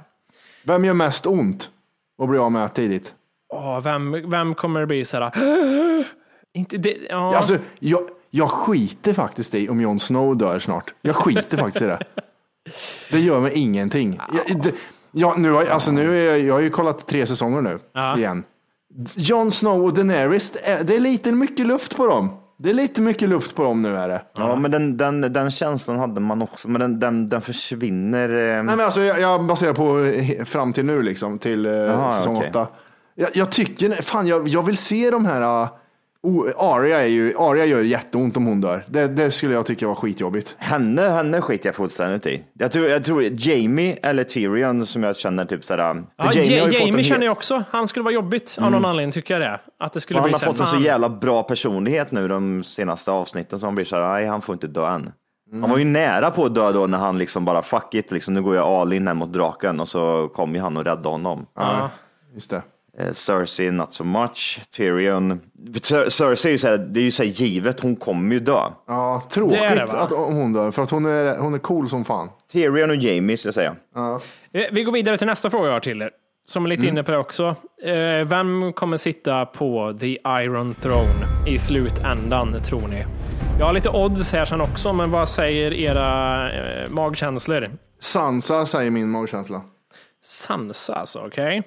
Vem 0.63 0.85
gör 0.85 0.93
mest 0.93 1.25
ont 1.25 1.69
att 2.23 2.29
bli 2.29 2.37
av 2.39 2.51
med 2.51 2.73
tidigt? 2.73 3.13
Åh, 3.53 3.79
vem, 3.81 4.29
vem 4.29 4.55
kommer 4.55 4.79
det 4.79 4.85
bli 4.87 5.05
så 5.05 5.17
här? 5.17 5.31
Inte 6.53 6.77
det, 6.77 6.97
ja. 7.09 7.35
Alltså, 7.35 7.57
jag, 7.79 8.01
jag 8.29 8.51
skiter 8.51 9.13
faktiskt 9.13 9.55
i 9.55 9.69
om 9.69 9.81
Jon 9.81 9.99
Snow 9.99 10.37
dör 10.37 10.59
snart. 10.59 10.93
Jag 11.01 11.15
skiter 11.15 11.57
faktiskt 11.57 11.81
i 11.81 11.85
det. 11.85 11.99
Det 13.11 13.19
gör 13.19 13.39
mig 13.39 13.51
ingenting. 13.53 14.19
Jag, 14.47 14.61
det, 14.61 14.71
jag, 15.11 15.39
nu 15.39 15.51
har, 15.51 15.61
jag- 15.63 15.71
alltså, 15.71 15.91
nu 15.91 16.19
är 16.19 16.31
jag, 16.31 16.39
jag 16.39 16.53
har 16.53 16.61
ju 16.61 16.69
kollat 16.69 17.07
tre 17.07 17.27
säsonger 17.27 17.61
nu 17.61 17.79
Ja. 17.93 18.17
igen. 18.17 18.43
Jon 19.15 19.51
Snow 19.51 19.85
och 19.85 19.93
Daenerys, 19.93 20.51
det 20.51 20.69
är, 20.69 20.83
det 20.83 20.95
är 20.95 20.99
lite 20.99 21.31
mycket 21.31 21.67
luft 21.67 21.97
på 21.97 22.07
dem. 22.07 22.37
Det 22.57 22.69
är 22.69 22.73
lite 22.73 23.01
mycket 23.01 23.29
luft 23.29 23.55
på 23.55 23.63
dem 23.63 23.81
nu 23.81 23.97
är 23.97 24.07
det. 24.07 24.21
Ja, 24.33 24.55
men 24.55 24.71
den, 24.71 24.97
den, 24.97 25.21
den 25.21 25.51
känslan 25.51 25.99
hade 25.99 26.21
man 26.21 26.41
också, 26.41 26.69
men 26.69 26.81
den, 26.81 26.99
den, 26.99 27.29
den 27.29 27.41
försvinner. 27.41 28.29
Eh, 28.29 28.35
Nej, 28.35 28.63
men 28.63 28.79
alltså, 28.79 29.01
jag, 29.01 29.21
jag 29.21 29.45
baserar 29.45 29.73
på 29.73 29.99
eh, 29.99 30.45
fram 30.45 30.73
till 30.73 30.85
nu, 30.85 31.01
liksom, 31.01 31.39
till 31.39 31.65
eh, 31.65 31.71
Jaha, 31.73 32.17
säsong 32.17 32.35
okej. 32.37 32.49
åtta. 32.49 32.67
Jag, 33.15 33.29
jag 33.33 33.51
tycker, 33.51 34.01
fan 34.01 34.27
jag, 34.27 34.47
jag 34.47 34.65
vill 34.65 34.77
se 34.77 35.11
de 35.11 35.25
här, 35.25 35.63
uh, 35.63 35.69
oh, 36.23 36.49
Arya, 36.57 37.01
är 37.01 37.07
ju, 37.07 37.33
Arya 37.37 37.65
gör 37.65 37.83
jätteont 37.83 38.37
om 38.37 38.45
hon 38.45 38.61
dör. 38.61 38.83
Det, 38.87 39.07
det 39.07 39.31
skulle 39.31 39.53
jag 39.53 39.65
tycka 39.65 39.87
var 39.87 39.95
skitjobbigt. 39.95 40.55
Henne, 40.57 41.01
henne 41.01 41.41
skiter 41.41 41.67
jag 41.67 41.75
fullständigt 41.75 42.25
i. 42.25 42.43
Jag 42.53 42.71
tror, 42.71 42.87
jag 42.87 43.05
tror 43.05 43.23
Jamie 43.23 43.97
eller 44.03 44.23
Tyrion 44.23 44.85
som 44.85 45.03
jag 45.03 45.17
känner 45.17 45.45
typ 45.45 45.65
sådär. 45.65 46.03
Ja, 46.17 46.31
Jamie 46.33 46.63
en 46.63 46.71
Jamie 46.71 47.03
känner 47.03 47.25
jag 47.25 47.31
också. 47.31 47.63
Han 47.71 47.87
skulle 47.87 48.03
vara 48.03 48.13
jobbigt 48.13 48.57
av 48.61 48.71
någon 48.71 48.85
anledning 48.85 49.11
tycker 49.11 49.39
jag 49.39 49.41
det. 49.41 49.59
Att 49.79 49.93
det 49.93 50.01
skulle 50.01 50.19
Han 50.19 50.29
bli 50.29 50.33
har 50.33 50.39
fått 50.39 50.59
en 50.59 50.65
så 50.65 50.77
jävla 50.77 51.09
bra 51.09 51.43
personlighet 51.43 52.11
nu 52.11 52.27
de 52.27 52.63
senaste 52.63 53.11
avsnitten 53.11 53.59
så 53.59 53.67
han 53.67 53.75
blir 53.75 53.85
så 53.85 53.95
här, 53.95 54.13
nej 54.13 54.25
han 54.25 54.41
får 54.41 54.53
inte 54.53 54.67
dö 54.67 54.87
än. 54.87 55.11
Han 55.51 55.69
var 55.69 55.77
ju 55.77 55.85
nära 55.85 56.31
på 56.31 56.45
att 56.45 56.55
dö 56.55 56.71
då 56.71 56.87
när 56.87 56.97
han 56.97 57.17
liksom 57.17 57.45
bara 57.45 57.61
fuck 57.61 57.93
it, 57.93 58.11
liksom, 58.11 58.33
nu 58.33 58.41
går 58.41 58.55
jag 58.55 58.67
all 58.67 58.93
in 58.93 59.07
här 59.07 59.13
mot 59.13 59.33
draken 59.33 59.79
och 59.79 59.87
så 59.87 60.27
kom 60.33 60.55
ju 60.55 60.61
han 60.61 60.77
och 60.77 60.85
räddade 60.85 61.09
honom. 61.09 61.45
Ja, 61.55 61.89
just 62.33 62.49
det. 62.49 62.61
Eh, 62.99 63.11
Cersei 63.11 63.71
not 63.71 63.93
so 63.93 64.03
much, 64.03 64.61
Tyrion. 64.75 65.39
Cer- 65.81 66.09
Cersei 66.09 66.49
är 66.49 66.51
ju 66.51 66.57
så 66.57 66.67
här, 66.67 66.77
det 66.77 66.99
är 66.99 67.03
ju 67.03 67.11
så 67.11 67.23
här 67.23 67.29
givet, 67.29 67.79
hon 67.79 67.95
kommer 67.95 68.33
ju 68.33 68.39
dö. 68.39 68.61
Ja, 68.87 69.23
tråkigt 69.31 69.59
Det 69.59 69.65
är 69.65 69.75
det, 69.75 69.83
att 70.01 70.09
hon 70.11 70.53
dör, 70.53 70.71
för 70.71 70.81
att 70.83 70.89
hon 70.91 71.05
är, 71.05 71.37
hon 71.37 71.53
är 71.53 71.57
cool 71.59 71.89
som 71.89 72.05
fan. 72.05 72.29
Tyrion 72.51 72.89
och 72.89 72.95
Jamie 72.95 73.37
ska 73.37 73.47
jag 73.47 73.53
säga. 73.55 73.75
Eh, 74.53 74.63
Vi 74.71 74.83
går 74.83 74.91
vidare 74.91 75.17
till 75.17 75.27
nästa 75.27 75.49
fråga 75.49 75.65
jag 75.67 75.73
har 75.73 75.79
till 75.79 76.01
er. 76.01 76.11
Som 76.45 76.65
är 76.65 76.69
lite 76.69 76.87
inne 76.87 77.03
på 77.03 77.11
det 77.11 77.17
också. 77.17 77.55
Eh, 77.83 78.27
Vem 78.27 78.73
kommer 78.73 78.97
sitta 78.97 79.45
på 79.45 79.97
the 79.99 80.17
Iron 80.27 80.73
Throne 80.73 81.25
i 81.47 81.59
slutändan, 81.59 82.61
tror 82.63 82.87
ni? 82.87 83.05
Jag 83.59 83.65
har 83.65 83.73
lite 83.73 83.89
odds 83.89 84.33
här 84.33 84.45
sen 84.45 84.61
också, 84.61 84.93
men 84.93 85.11
vad 85.11 85.29
säger 85.29 85.73
era 85.73 86.49
magkänslor? 86.89 87.69
Sansa 87.99 88.65
säger 88.65 88.91
min 88.91 89.09
magkänsla. 89.09 89.61
Sansa 90.23 90.95
alltså, 90.95 91.19
okej? 91.27 91.63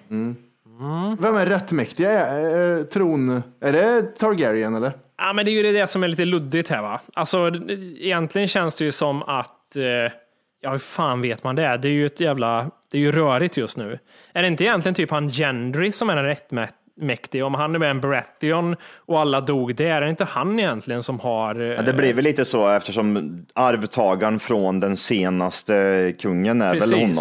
Vem 1.18 1.36
är 1.36 1.46
rättmäktiga? 1.46 2.38
Eh, 2.38 2.82
tron... 2.84 3.42
Är 3.60 3.72
det 3.72 4.02
Targaryen 4.18 4.74
eller? 4.74 4.92
Ja, 5.18 5.32
men 5.32 5.44
det 5.44 5.50
är 5.50 5.64
ju 5.64 5.72
det 5.72 5.86
som 5.86 6.04
är 6.04 6.08
lite 6.08 6.24
luddigt 6.24 6.70
här 6.70 6.82
va. 6.82 7.00
Alltså 7.14 7.52
egentligen 7.98 8.48
känns 8.48 8.74
det 8.74 8.84
ju 8.84 8.92
som 8.92 9.22
att, 9.22 9.76
eh, 9.76 10.12
ja 10.60 10.70
hur 10.70 10.78
fan 10.78 11.20
vet 11.20 11.44
man 11.44 11.56
det? 11.56 11.76
Det 11.76 11.88
är 11.88 11.92
ju 11.92 12.06
ett 12.06 12.20
jävla, 12.20 12.70
det 12.90 12.98
är 12.98 13.02
ju 13.02 13.12
rörigt 13.12 13.56
just 13.56 13.76
nu. 13.76 13.98
Är 14.32 14.42
det 14.42 14.48
inte 14.48 14.64
egentligen 14.64 14.94
typ 14.94 15.10
han 15.10 15.28
Gendry 15.28 15.92
som 15.92 16.10
är 16.10 16.16
den 16.16 16.24
rättmäktige? 16.24 17.42
Om 17.42 17.54
han 17.54 17.74
är 17.74 17.78
med 17.78 17.90
en 17.90 18.00
Baratheon 18.00 18.76
och 18.96 19.20
alla 19.20 19.40
dog 19.40 19.74
där, 19.74 19.86
är 19.90 20.00
det 20.00 20.10
inte 20.10 20.24
han 20.24 20.58
egentligen 20.58 21.02
som 21.02 21.20
har... 21.20 21.60
eh, 21.60 21.66
Ja, 21.66 21.82
det 21.82 21.92
blir 21.92 22.14
väl 22.14 22.24
lite 22.24 22.44
så 22.44 22.68
eftersom 22.68 23.38
arvtagaren 23.54 24.38
från 24.40 24.80
den 24.80 24.96
senaste 24.96 26.14
kungen 26.20 26.62
är 26.62 26.74
väl 26.80 26.92
honom. 27.00 27.14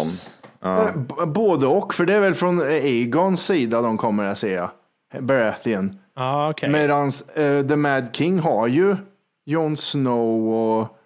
Eh, 0.64 1.26
både 1.26 1.66
och, 1.66 1.94
för 1.94 2.06
det 2.06 2.14
är 2.14 2.20
väl 2.20 2.34
från 2.34 2.60
Aegons 2.60 3.46
sida 3.46 3.82
de 3.82 3.98
kommer 3.98 4.28
att 4.28 4.38
säga. 4.38 4.70
Baratheon. 5.20 5.98
Ja, 6.16 6.50
okej. 6.50 6.68
Medans 6.68 7.22
eh, 7.28 7.66
The 7.66 7.76
Mad 7.76 8.08
King 8.12 8.38
har 8.38 8.66
ju 8.66 8.96
Jon 9.46 9.76
Snow 9.76 10.54
och... 10.54 10.98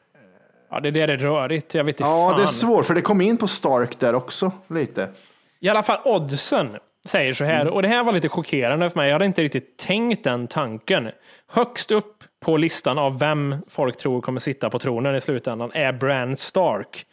Ja, 0.70 0.80
det 0.80 0.88
är 0.88 0.92
det 0.92 1.06
det 1.06 1.12
är 1.12 1.16
rörigt. 1.16 1.74
Jag 1.74 1.84
vet 1.84 2.00
inte 2.00 2.02
Ja, 2.10 2.28
fan. 2.28 2.36
det 2.36 2.42
är 2.42 2.46
svårt, 2.46 2.86
för 2.86 2.94
det 2.94 3.00
kom 3.00 3.20
in 3.20 3.36
på 3.36 3.48
Stark 3.48 3.98
där 3.98 4.14
också 4.14 4.52
lite. 4.68 5.08
I 5.60 5.68
alla 5.68 5.82
fall 5.82 5.98
oddsen 6.04 6.76
säger 7.04 7.32
så 7.32 7.44
här, 7.44 7.68
och 7.68 7.82
det 7.82 7.88
här 7.88 8.04
var 8.04 8.12
lite 8.12 8.28
chockerande 8.28 8.90
för 8.90 8.98
mig. 8.98 9.08
Jag 9.08 9.14
hade 9.14 9.26
inte 9.26 9.42
riktigt 9.42 9.76
tänkt 9.78 10.24
den 10.24 10.46
tanken. 10.46 11.10
Högst 11.50 11.90
upp 11.90 12.24
på 12.40 12.56
listan 12.56 12.98
av 12.98 13.18
vem 13.18 13.56
folk 13.68 13.96
tror 13.96 14.20
kommer 14.20 14.40
sitta 14.40 14.70
på 14.70 14.78
tronen 14.78 15.16
i 15.16 15.20
slutändan 15.20 15.70
är 15.74 15.92
Bran 15.92 16.36
Stark. 16.36 17.06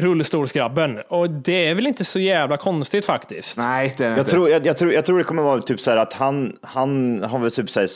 Rullstolsgrabben. 0.00 0.98
Och 1.08 1.30
det 1.30 1.68
är 1.68 1.74
väl 1.74 1.86
inte 1.86 2.04
så 2.04 2.18
jävla 2.18 2.56
konstigt 2.56 3.04
faktiskt. 3.04 3.58
Nej, 3.58 3.94
det 3.98 4.04
är 4.04 4.08
det 4.08 4.14
Jag 4.14 4.18
inte. 4.20 4.30
tror, 4.30 4.50
jag, 4.50 4.66
jag, 4.66 4.76
tror, 4.76 4.92
jag 4.92 5.06
tror 5.06 5.18
det 5.18 5.24
kommer 5.24 5.42
vara 5.42 5.62
typ 5.62 5.80
så 5.80 5.90
här 5.90 5.96
att 5.98 6.12
han, 6.12 6.56
han 6.62 7.22
har 7.22 7.38
väl 7.38 7.50
typ 7.50 7.70
så 7.70 7.80
här 7.80 7.88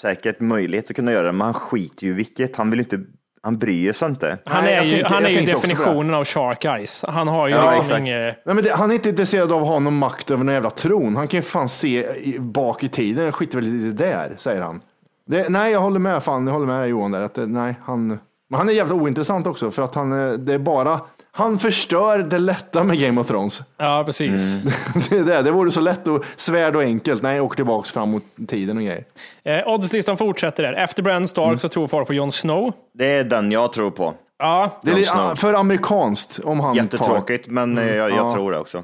säkert 0.00 0.40
möjlighet 0.40 0.90
att 0.90 0.96
kunna 0.96 1.12
göra 1.12 1.26
det, 1.26 1.32
men 1.32 1.44
han 1.44 1.54
skiter 1.54 2.06
ju 2.06 2.12
vilket. 2.12 2.56
Han 2.56 2.70
vill 2.70 2.80
inte, 2.80 3.00
han 3.42 3.58
bryr 3.58 3.92
sig 3.92 4.08
inte. 4.08 4.38
Han 4.44 4.64
Nej, 4.64 4.74
är 4.74 4.82
ju, 4.84 4.90
tänkte- 4.90 5.14
han 5.14 5.24
är 5.26 5.28
ju 5.30 5.40
definitionen 5.46 6.14
av 6.14 6.24
shark 6.24 6.64
eyes. 6.64 7.04
Han 7.08 7.28
har 7.28 7.48
ju 7.48 7.54
Ja, 7.54 7.66
liksom 7.66 7.82
exakt. 7.84 8.00
inget... 8.00 8.36
Nej, 8.46 8.54
men 8.54 8.64
det, 8.64 8.70
han 8.74 8.90
är 8.90 8.94
inte 8.94 9.08
intresserad 9.08 9.52
av 9.52 9.62
att 9.62 9.68
ha 9.68 9.78
någon 9.78 9.98
makt 9.98 10.30
över 10.30 10.44
någon 10.44 10.54
jävla 10.54 10.70
tron. 10.70 11.16
Han 11.16 11.28
kan 11.28 11.38
ju 11.38 11.42
fan 11.42 11.68
se 11.68 12.06
i, 12.22 12.38
bak 12.38 12.84
i 12.84 12.88
tiden. 12.88 13.24
Jag 13.24 13.34
skiter 13.34 13.58
väl 13.58 13.66
i 13.66 13.78
det 13.90 13.92
där, 14.04 14.34
säger 14.38 14.60
han. 14.60 14.80
Det, 15.28 15.48
nej, 15.48 15.72
jag 15.72 15.80
håller 15.80 15.98
med. 15.98 16.22
Fan, 16.22 16.46
jag 16.46 16.52
håller 16.54 16.66
med 16.66 16.88
Johan 16.88 17.10
där. 17.10 17.20
Att 17.20 17.36
nej, 17.36 17.74
han, 17.84 18.06
men 18.50 18.58
han 18.58 18.68
är 18.68 18.72
jävla 18.72 18.94
ointressant 18.94 19.46
också 19.46 19.70
för 19.70 19.82
att 19.82 19.94
han, 19.94 20.12
eh, 20.28 20.32
det 20.32 20.54
är 20.54 20.58
bara, 20.58 21.00
han 21.36 21.58
förstör 21.58 22.18
det 22.18 22.38
lätta 22.38 22.84
med 22.84 23.00
Game 23.00 23.20
of 23.20 23.26
Thrones. 23.26 23.62
Ja, 23.76 24.02
precis. 24.06 24.54
Det, 25.10 25.16
är 25.16 25.24
det, 25.24 25.42
det 25.42 25.50
vore 25.50 25.70
så 25.70 25.80
lätt 25.80 26.08
och 26.08 26.24
svärd 26.36 26.76
och 26.76 26.82
enkelt. 26.82 27.22
Nej, 27.22 27.40
åk 27.40 27.56
tillbaks 27.56 27.90
fram 27.90 28.10
mot 28.10 28.22
tiden 28.48 28.76
och 28.76 28.82
grejer. 28.82 29.04
Eh, 29.44 29.68
oddslistan 29.68 30.16
fortsätter 30.16 30.62
där. 30.62 30.72
Efter 30.72 31.02
Bran 31.02 31.28
Stark 31.28 31.46
Mm. 31.46 31.58
så 31.58 31.68
tror 31.68 31.86
folk 31.86 32.06
på 32.06 32.14
Jon 32.14 32.32
Snow. 32.32 32.72
Det 32.94 33.06
är 33.06 33.24
den 33.24 33.52
jag 33.52 33.72
tror 33.72 33.90
på. 33.90 34.14
Ja, 34.38 34.80
Det 34.82 34.90
är 34.90 35.30
ah, 35.30 35.36
för 35.36 35.54
amerikanskt 35.54 36.40
om 36.44 36.60
han 36.60 36.76
tar. 36.76 36.82
Jättetråkigt, 36.82 37.48
men 37.48 37.78
eh, 37.78 37.94
jag, 37.94 38.10
jag 38.10 38.34
tror 38.34 38.52
det 38.52 38.58
också. 38.58 38.82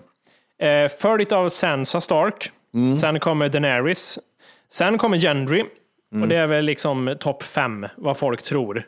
Eh, 0.63 0.89
följt 1.01 1.33
av 1.33 1.49
Sansa 1.49 2.01
Stark. 2.01 2.51
Mm. 2.75 2.97
Sen 2.97 3.21
kommer 3.21 3.49
Daenerys. 3.49 4.19
Sen 4.73 4.99
kommer 4.99 5.19
Gendry. 5.19 5.65
Mm. 6.13 6.23
Och 6.23 6.29
det 6.29 6.37
är 6.37 6.47
väl 6.47 6.65
liksom 6.65 7.17
topp 7.21 7.43
fem 7.43 7.87
vad 7.97 8.17
folk 8.17 8.43
tror. 8.43 8.85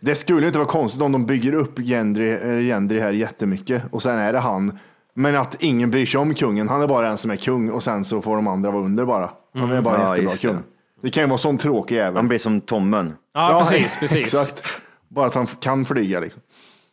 Det 0.00 0.14
skulle 0.14 0.46
inte 0.46 0.58
vara 0.58 0.68
konstigt 0.68 1.02
om 1.02 1.12
de 1.12 1.26
bygger 1.26 1.52
upp 1.52 1.78
Gendry, 1.78 2.30
eh, 2.30 2.60
Gendry 2.60 3.00
här 3.00 3.12
jättemycket 3.12 3.82
och 3.90 4.02
sen 4.02 4.18
är 4.18 4.32
det 4.32 4.38
han. 4.38 4.78
Men 5.14 5.36
att 5.36 5.62
ingen 5.62 5.90
bryr 5.90 6.06
sig 6.06 6.20
om 6.20 6.34
kungen. 6.34 6.68
Han 6.68 6.82
är 6.82 6.86
bara 6.86 7.08
en 7.08 7.18
som 7.18 7.30
är 7.30 7.36
kung 7.36 7.70
och 7.70 7.82
sen 7.82 8.04
så 8.04 8.22
får 8.22 8.36
de 8.36 8.46
andra 8.46 8.70
vara 8.70 8.84
under 8.84 9.04
bara. 9.04 9.30
Han 9.54 9.72
är 9.72 9.82
bara 9.82 9.96
en 9.96 10.02
Ja, 10.02 10.16
jättebra 10.16 10.36
kung. 10.36 10.58
Det 11.02 11.10
kan 11.10 11.22
ju 11.22 11.28
vara 11.28 11.38
sån 11.38 11.58
tråkig 11.58 11.96
jävel. 11.96 12.16
Han 12.16 12.28
blir 12.28 12.38
som 12.38 12.60
Tommen. 12.60 13.14
Ja, 13.34 13.64
precis. 13.70 14.00
precis. 14.00 14.16
Exakt. 14.34 14.62
Bara 15.08 15.26
att 15.26 15.34
han 15.34 15.46
kan 15.46 15.84
flyga 15.84 16.20
liksom. 16.20 16.42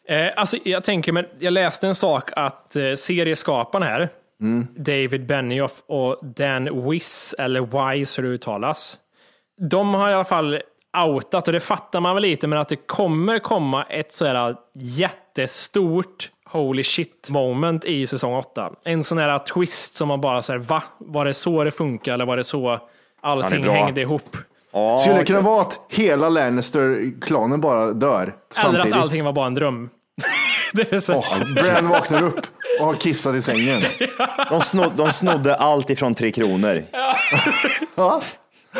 Eh, 0.07 0.27
alltså, 0.35 0.57
jag 0.63 0.83
tänker, 0.83 1.11
men 1.11 1.25
jag 1.39 1.53
läste 1.53 1.87
en 1.87 1.95
sak 1.95 2.29
att 2.35 2.75
eh, 2.75 2.93
serieskaparna 2.97 3.85
här, 3.85 4.09
Mm. 4.41 4.67
David 4.75 5.25
Benioff 5.25 5.83
och 5.87 6.19
Dan 6.35 6.89
Wiss, 6.89 7.35
eller 7.37 7.91
Wise 7.91 8.21
hur 8.21 8.29
det 8.29 8.35
uttalas, 8.35 8.97
de 9.69 9.93
har 9.93 10.09
i 10.09 10.13
alla 10.13 10.23
fall 10.23 10.61
outat, 10.97 11.47
och 11.47 11.53
det 11.53 11.59
fattar 11.59 11.99
man 11.99 12.15
väl 12.15 12.21
lite, 12.21 12.47
men 12.47 12.59
att 12.59 12.69
det 12.69 12.75
kommer 12.75 13.39
komma 13.39 13.83
ett 13.83 14.11
sådär 14.11 14.55
jättestort 14.73 16.29
holy 16.45 16.83
shit 16.83 17.27
moment 17.29 17.85
i 17.85 18.07
säsong 18.07 18.33
8. 18.33 18.71
En 18.83 19.03
sån 19.03 19.17
här 19.17 19.39
twist 19.39 19.95
som 19.95 20.07
man 20.07 20.21
bara 20.21 20.41
säger, 20.41 20.59
va? 20.59 20.83
Var 20.97 21.25
det 21.25 21.33
så 21.33 21.63
det 21.63 21.71
funkar 21.71 22.13
eller 22.13 22.25
var 22.25 22.37
det 22.37 22.43
så 22.43 22.79
allting 23.21 23.61
bra. 23.61 23.71
hängde 23.71 24.01
ihop? 24.01 24.37
Ja, 24.71 24.99
Skulle 24.99 25.17
det 25.17 25.25
kunna 25.25 25.41
vara 25.41 25.61
att 25.61 25.79
hela 25.89 26.29
Lannister-klanen 26.29 27.61
bara 27.61 27.91
dör 27.93 28.21
Eller 28.21 28.33
samtidigt? 28.53 28.93
att 28.93 28.99
allting 29.01 29.23
var 29.23 29.33
bara 29.33 29.47
en 29.47 29.53
dröm. 29.53 29.89
det 30.73 30.93
är 30.93 30.99
så. 30.99 31.15
Åh, 31.15 31.53
Bran 31.53 31.89
vaknar 31.89 32.23
upp 32.23 32.45
och 32.79 32.85
har 32.85 32.93
kissat 32.93 33.35
i 33.35 33.41
sängen. 33.41 33.81
de, 34.49 34.61
snod, 34.61 34.93
de 34.97 35.11
snodde 35.11 35.55
allt 35.55 35.89
ifrån 35.89 36.15
Tre 36.15 36.31
Kronor. 36.31 36.83
Ja, 36.91 37.15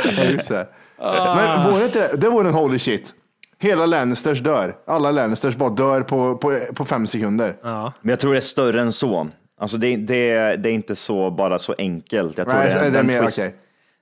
ja 0.03 0.23
just 0.23 0.47
det. 0.47 0.67
Men 1.03 1.71
vore 1.71 1.85
inte 1.85 2.07
det, 2.07 2.17
det 2.17 2.29
vore 2.29 2.47
en 2.47 2.53
holy 2.53 2.79
shit. 2.79 3.13
Hela 3.59 3.85
Lannisters 3.85 4.39
dör. 4.39 4.75
Alla 4.87 5.11
Lannisters 5.11 5.55
bara 5.55 5.69
dör 5.69 6.01
på, 6.01 6.37
på, 6.37 6.59
på 6.75 6.85
fem 6.85 7.07
sekunder. 7.07 7.55
Men 8.01 8.09
jag 8.09 8.19
tror 8.19 8.31
det 8.31 8.39
är 8.39 8.41
större 8.41 8.81
än 8.81 8.93
så. 8.93 9.27
Alltså 9.57 9.77
det, 9.77 9.95
det, 9.95 10.55
det 10.55 10.69
är 10.69 10.73
inte 10.73 10.95
så 10.95 11.31
bara 11.31 11.59
så 11.59 11.75
enkelt. 11.77 12.37
Jag 12.37 12.47
tror 12.49 12.59
Nej, 12.59 12.69
det, 12.73 12.79
det 12.79 12.85
är 12.85 12.91
den, 12.91 13.07
mer 13.07 13.21
twist, 13.21 13.37
okej. 13.39 13.55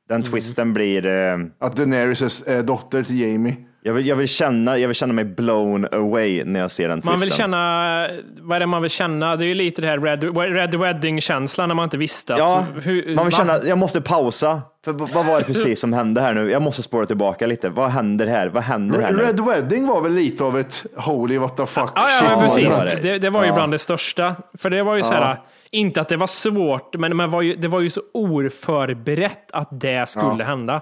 den 0.10 0.24
twisten 0.24 0.74
blir... 0.74 1.06
Eh, 1.06 1.38
Att 1.60 1.76
Daenerys 1.76 2.44
är 2.48 2.58
eh, 2.58 2.64
dotter 2.64 3.04
till 3.04 3.20
Jamie. 3.22 3.56
Jag, 3.84 3.94
vill, 3.94 4.08
jag, 4.08 4.16
vill 4.16 4.28
känna, 4.28 4.78
jag 4.78 4.88
vill 4.88 4.96
känna 4.96 5.14
mig 5.14 5.26
blown 5.26 5.88
away 5.92 6.44
när 6.46 6.60
jag 6.60 6.72
ser 6.72 6.88
den 6.90 6.98
twisten. 6.98 7.12
Man 7.12 7.20
vill 7.20 7.32
känna, 7.32 8.08
vad 8.42 8.56
är 8.56 8.60
det 8.60 8.66
man 8.66 8.82
vill 8.82 8.92
känna? 8.92 9.36
Det 9.36 9.46
är 9.46 9.48
ju 9.48 9.54
lite 9.56 9.82
det 9.82 9.88
här 9.88 9.98
Red, 10.00 10.38
Red 10.56 10.76
Wedding-känslan 10.76 11.68
när 11.70 11.76
man 11.76 11.84
inte 11.84 11.98
visste. 11.98 12.34
Att, 12.34 12.40
Ja, 12.40 12.66
hur, 12.84 13.16
man 13.16 13.26
vill 13.26 13.32
va? 13.32 13.32
känna, 13.32 13.60
jag 13.64 13.78
måste 13.78 14.02
pausa. 14.02 14.62
För 14.86 14.92
vad 14.92 15.26
var 15.26 15.40
det 15.40 15.46
precis 15.46 15.80
som 15.80 15.94
hände 15.94 16.22
här 16.22 16.34
nu? 16.34 16.52
Jag 16.52 16.62
måste 16.62 16.84
spåra 16.84 17.06
tillbaka 17.06 17.48
lite. 17.48 17.70
Vad 17.70 17.90
händer 17.90 18.28
här? 18.28 18.48
Vad 18.48 18.64
händer 18.64 19.02
här 19.02 19.12
nu? 19.12 19.24
Red 19.24 19.40
Wedding 19.40 19.88
var 19.88 20.02
väl 20.02 20.12
lite 20.14 20.44
av 20.44 20.60
ett 20.60 20.86
holy 20.96 21.38
what 21.38 21.58
the 21.58 21.66
fuck 21.66 21.90
Ja, 21.96 22.10
ja, 22.10 22.20
shit. 22.20 22.30
det 22.30 22.38
precis. 22.46 22.80
var 22.80 22.86
det. 22.86 23.02
Det, 23.12 23.18
det 23.20 23.30
var 23.30 23.46
ju 23.46 23.52
bland 23.54 23.72
det 23.74 23.80
största. 23.80 24.36
För 24.58 24.70
det 24.70 24.84
var 24.84 24.96
ju 24.96 25.04
så 25.04 25.14
här, 25.14 25.38
inte 25.72 26.02
att 26.02 26.08
det 26.10 26.18
var 26.18 26.28
svårt, 26.28 26.96
men 26.96 27.18
men 27.18 27.32
var 27.32 27.42
ju, 27.42 27.56
det 27.56 27.68
var 27.68 27.80
ju 27.80 27.90
så 27.90 28.02
oförberett 28.14 29.52
att 29.52 29.68
det 29.72 30.10
skulle 30.10 30.44
hända. 30.44 30.82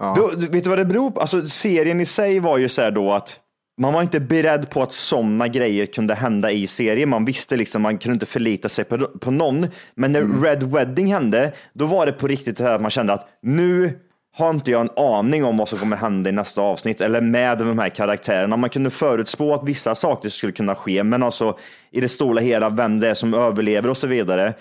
Då, 0.00 0.30
vet 0.36 0.64
du 0.64 0.70
vad 0.70 0.78
det 0.78 0.84
beror 0.84 1.10
på? 1.10 1.20
Alltså, 1.20 1.46
serien 1.46 2.00
i 2.00 2.06
sig 2.06 2.40
var 2.40 2.58
ju 2.58 2.68
så 2.68 2.82
här 2.82 2.90
då 2.90 3.12
att 3.12 3.40
man 3.80 3.92
var 3.92 4.02
inte 4.02 4.20
beredd 4.20 4.70
på 4.70 4.82
att 4.82 4.92
sådana 4.92 5.48
grejer 5.48 5.86
kunde 5.86 6.14
hända 6.14 6.50
i 6.50 6.66
serien. 6.66 7.08
Man 7.08 7.24
visste 7.24 7.56
liksom, 7.56 7.82
man 7.82 7.98
kunde 7.98 8.14
inte 8.14 8.26
förlita 8.26 8.68
sig 8.68 8.84
på, 8.84 8.98
på 8.98 9.30
någon. 9.30 9.66
Men 9.94 10.12
när 10.12 10.42
Red 10.42 10.62
Wedding 10.62 11.12
hände, 11.12 11.52
då 11.72 11.86
var 11.86 12.06
det 12.06 12.12
på 12.12 12.26
riktigt 12.26 12.58
så 12.58 12.64
här 12.64 12.74
att 12.74 12.80
man 12.80 12.90
kände 12.90 13.12
att 13.12 13.28
nu 13.42 13.98
har 14.36 14.50
inte 14.50 14.70
jag 14.70 14.80
en 14.80 14.90
aning 14.96 15.44
om 15.44 15.56
vad 15.56 15.68
som 15.68 15.78
kommer 15.78 15.96
hända 15.96 16.30
i 16.30 16.32
nästa 16.32 16.62
avsnitt 16.62 17.00
eller 17.00 17.20
med 17.20 17.58
de 17.58 17.78
här 17.78 17.88
karaktärerna. 17.88 18.56
Man 18.56 18.70
kunde 18.70 18.90
förutspå 18.90 19.54
att 19.54 19.64
vissa 19.64 19.94
saker 19.94 20.28
skulle 20.28 20.52
kunna 20.52 20.74
ske, 20.74 21.02
men 21.02 21.22
alltså 21.22 21.58
i 21.90 22.00
det 22.00 22.08
stora 22.08 22.40
hela, 22.40 22.68
vem 22.68 23.00
det 23.00 23.08
är 23.08 23.14
som 23.14 23.34
överlever 23.34 23.88
och 23.88 23.96
så 23.96 24.06
vidare, 24.06 24.54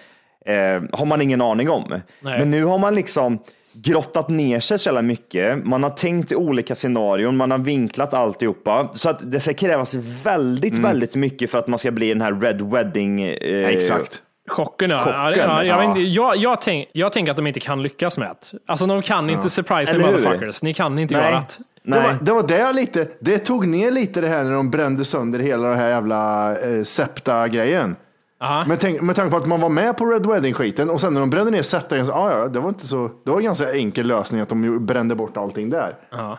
eh, 0.46 0.84
har 0.92 1.06
man 1.06 1.22
ingen 1.22 1.42
aning 1.42 1.70
om. 1.70 2.02
Nej. 2.20 2.40
Men 2.40 2.52
nu 2.52 2.64
har 2.64 2.78
man 2.78 2.96
liksom 2.96 3.40
grottat 3.74 4.30
ner 4.30 4.60
sig 4.60 4.80
så 4.80 4.88
jävla 4.88 5.02
mycket. 5.02 5.66
Man 5.66 5.84
har 5.84 5.90
tänkt 5.90 6.32
i 6.32 6.36
olika 6.36 6.76
scenarion, 6.76 7.38
man 7.38 7.52
har 7.52 7.58
vinklat 7.58 8.14
alltihopa. 8.14 8.90
Så 8.94 9.10
att 9.10 9.32
det 9.32 9.40
ska 9.40 9.54
krävas 9.54 9.96
väldigt, 10.24 10.78
väldigt 10.78 11.16
mycket 11.16 11.52
för 11.52 11.58
att 11.58 11.68
man 11.68 11.80
ska 11.80 11.92
bli 11.92 12.10
den 12.10 12.22
här 12.22 12.34
Red 12.34 12.62
Wedding. 12.62 13.22
Eh, 13.22 13.68
Exakt. 13.68 14.22
Chocken, 14.50 14.90
ja. 14.90 15.04
Chocken, 15.04 15.24
ja, 15.24 15.64
ja, 15.64 15.64
jag, 15.64 15.98
ja. 15.98 15.98
jag, 15.98 16.36
jag, 16.38 16.62
tänk, 16.62 16.90
jag 16.92 17.14
tänker 17.14 17.32
att 17.32 17.38
de 17.38 17.48
inte 17.48 17.60
kan 17.60 17.82
lyckas 17.82 18.18
med 18.18 18.28
det. 18.28 18.58
Alltså 18.68 18.86
de 18.86 19.02
kan 19.02 19.30
inte 19.30 19.50
surprise 19.50 19.92
hur? 19.92 20.00
motherfuckers. 20.00 20.64
Ni 20.64 20.74
kan 20.74 21.00
inte 21.00 21.16
Nej. 21.16 21.24
göra 21.24 21.36
det. 21.36 21.64
Det 21.84 22.00
var, 22.00 22.18
det 22.22 22.34
var 22.34 22.48
det 22.48 22.74
lite, 22.74 23.08
det 23.20 23.38
tog 23.38 23.68
ner 23.68 23.92
lite 23.92 24.22
det 24.22 24.28
här 24.28 24.44
när 24.44 24.54
de 24.54 24.72
brände 24.72 25.06
sönder 25.06 25.40
hela 25.40 25.68
den 25.68 25.78
här 25.78 25.90
jävla 25.90 26.52
eh, 26.60 26.84
Septa-grejen. 26.84 27.96
Aha. 28.42 28.66
Men 28.68 28.78
tänk, 28.78 29.02
med 29.02 29.16
tanke 29.16 29.32
på 29.32 29.38
att 29.38 29.48
man 29.48 29.62
var 29.62 29.70
med 29.70 29.98
på 29.98 30.06
Red 30.06 30.26
Wedding-skiten 30.26 30.90
och 30.90 31.02
sen 31.02 31.14
när 31.14 31.20
de 31.20 31.30
brände 31.30 31.52
ner 31.52 31.62
Septa, 31.62 32.06
så, 32.06 32.12
ah, 32.12 32.32
ja, 32.40 32.48
det 32.48 32.60
var 32.60 32.70
inte 32.70 32.88
så, 32.88 33.10
det 33.26 33.32
var 33.32 33.38
en 33.38 33.44
ganska 33.44 33.74
enkel 33.74 34.08
lösning 34.08 34.42
att 34.42 34.50
de 34.50 34.86
brände 34.86 35.16
bort 35.16 35.38
allting 35.38 35.70
där. 35.70 35.96
Ja. 36.12 36.38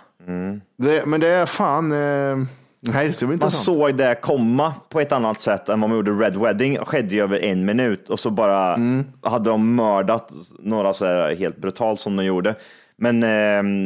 Det, 0.79 1.07
men 1.07 1.21
det 1.21 1.29
är 1.29 1.47
fan, 1.47 1.93
eh, 1.93 2.47
nej 2.81 3.07
det 3.07 3.13
ska 3.13 3.27
bli 3.27 3.37
Man 3.37 3.47
intressant. 3.47 3.65
såg 3.65 3.95
det 3.95 4.15
komma 4.23 4.75
på 4.89 5.01
ett 5.01 5.13
annat 5.13 5.41
sätt 5.41 5.69
än 5.69 5.81
vad 5.81 5.91
man 5.91 5.97
gjorde 5.99 6.11
Red 6.11 6.37
Wedding. 6.37 6.75
Det 6.75 6.85
skedde 6.85 7.15
ju 7.15 7.23
över 7.23 7.45
en 7.45 7.65
minut 7.65 8.09
och 8.09 8.21
så 8.21 8.31
bara 8.31 8.79
hade 9.23 9.51
de 9.51 9.75
mördat 9.75 10.33
några 10.59 10.93
så 10.93 11.05
här 11.07 11.35
helt 11.35 11.57
brutalt 11.57 12.01
som 12.01 12.17
de 12.17 12.25
gjorde. 12.25 12.55
Men 12.97 13.23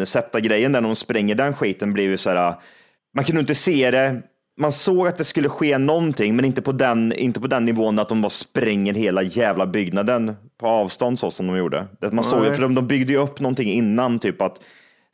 eh, 0.00 0.04
Septa-grejen 0.04 0.72
där 0.72 0.80
de 0.80 0.94
spränger 0.96 1.34
den 1.34 1.54
skiten 1.54 1.92
blev 1.92 2.06
ju 2.10 2.16
så 2.16 2.30
här, 2.30 2.54
man 3.14 3.24
kunde 3.24 3.40
inte 3.40 3.54
se 3.54 3.90
det. 3.90 4.22
Man 4.56 4.72
såg 4.72 5.06
att 5.08 5.18
det 5.18 5.24
skulle 5.24 5.48
ske 5.48 5.78
någonting, 5.78 6.36
men 6.36 6.44
inte 6.44 6.62
på 6.62 6.72
den, 6.72 7.12
inte 7.12 7.40
på 7.40 7.46
den 7.46 7.64
nivån 7.64 7.98
att 7.98 8.08
de 8.08 8.20
bara 8.22 8.30
spränger 8.30 8.94
hela 8.94 9.22
jävla 9.22 9.66
byggnaden 9.66 10.36
på 10.58 10.66
avstånd 10.66 11.18
så 11.18 11.30
som 11.30 11.46
de 11.46 11.56
gjorde. 11.56 11.86
Det 12.00 12.12
Man 12.12 12.24
såg, 12.24 12.42
Nej. 12.42 12.54
för 12.54 12.62
de, 12.62 12.74
de 12.74 12.86
byggde 12.86 13.12
ju 13.12 13.18
upp 13.18 13.40
någonting 13.40 13.68
innan, 13.68 14.18
typ 14.18 14.42
att 14.42 14.60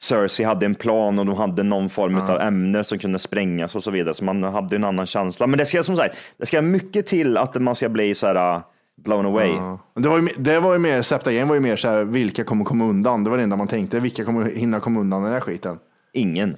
Cersei 0.03 0.47
hade 0.47 0.67
en 0.67 0.75
plan 0.75 1.19
och 1.19 1.27
de 1.27 1.37
hade 1.37 1.63
någon 1.63 1.91
form 1.91 2.19
av 2.19 2.41
ämne 2.41 2.85
som 2.85 2.99
kunde 2.99 3.19
sprängas 3.19 3.75
och 3.75 3.83
så 3.83 3.91
vidare. 3.91 4.15
Så 4.15 4.25
man 4.25 4.43
hade 4.43 4.77
en 4.77 4.85
annan 4.85 5.07
känsla. 5.07 5.47
Men 5.47 5.59
det 5.59 5.67
ska 5.67 5.83
som 5.83 5.97
sagt, 5.97 6.17
det 6.37 6.47
ska 6.47 6.63
mycket 6.63 7.07
till 7.07 7.37
att 7.37 7.63
man 7.63 7.75
ska 7.75 7.89
bli 7.89 8.15
så 8.15 8.27
här 8.27 8.57
uh, 8.57 8.63
blown 8.97 9.27
away. 9.27 9.49
Ja. 9.49 9.79
Det 9.95 10.09
var 10.09 10.19
ju, 10.19 10.29
det 10.39 10.61
var 10.61 10.73
ju 10.73 10.79
mer, 10.79 11.03
Septa-grejen 11.03 11.49
var 11.49 11.55
ju 11.55 11.61
mer 11.61 11.77
så 11.77 11.89
här, 11.89 12.05
vilka 12.05 12.45
kommer 12.45 12.65
komma 12.65 12.85
undan? 12.85 13.25
Det 13.25 13.31
var 13.31 13.37
det 13.37 13.43
enda 13.43 13.57
man 13.57 13.69
tänkte, 13.69 14.01
vilka 14.01 14.25
kommer 14.25 14.51
hinna 14.51 14.81
komma 14.81 15.01
undan 15.01 15.23
den 15.23 15.33
här 15.33 15.41
skiten? 15.41 15.79
Ingen. 16.13 16.57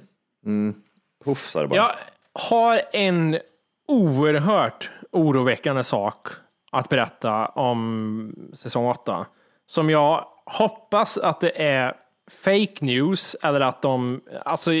Puff 1.25 1.47
sa 1.47 1.61
det 1.61 1.67
bara. 1.67 1.75
Jag 1.75 1.91
har 2.33 2.81
en 2.93 3.37
oerhört 3.87 4.89
oroväckande 5.11 5.83
sak 5.83 6.27
att 6.71 6.89
berätta 6.89 7.45
om 7.45 8.35
säsong 8.53 8.85
8. 8.85 9.25
Som 9.67 9.89
jag 9.89 10.25
hoppas 10.45 11.17
att 11.17 11.41
det 11.41 11.63
är 11.63 11.93
fake 12.43 12.75
news 12.79 13.35
eller 13.43 13.61
att 13.61 13.81
de, 13.81 14.21
alltså 14.45 14.71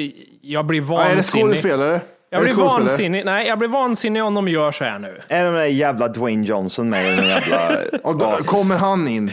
jag 0.41 0.65
blir 0.65 0.81
Ja, 0.91 1.01
är 1.03 1.09
det 1.09 1.15
vansinnig. 1.15 1.45
skådespelare? 1.45 2.01
jag 2.29 2.41
Är 2.41 2.45
det 2.45 2.53
blir 2.53 2.63
vansinnig, 2.63 3.25
nej 3.25 3.47
jag 3.47 3.59
blir 3.59 3.69
vansinnig 3.69 4.23
om 4.23 4.33
de 4.33 4.47
gör 4.47 4.71
så 4.71 4.83
här 4.83 4.99
nu. 4.99 5.21
Är 5.27 5.45
den 5.45 5.53
där 5.53 5.65
jävla 5.65 6.07
Dwayne 6.07 6.45
Johnson 6.45 6.89
med 6.89 7.13
i 7.13 7.15
den 7.15 7.27
jävla... 7.27 7.71
Och 8.03 8.17
då 8.17 8.31
kommer 8.45 8.75
han 8.75 9.07
in. 9.07 9.31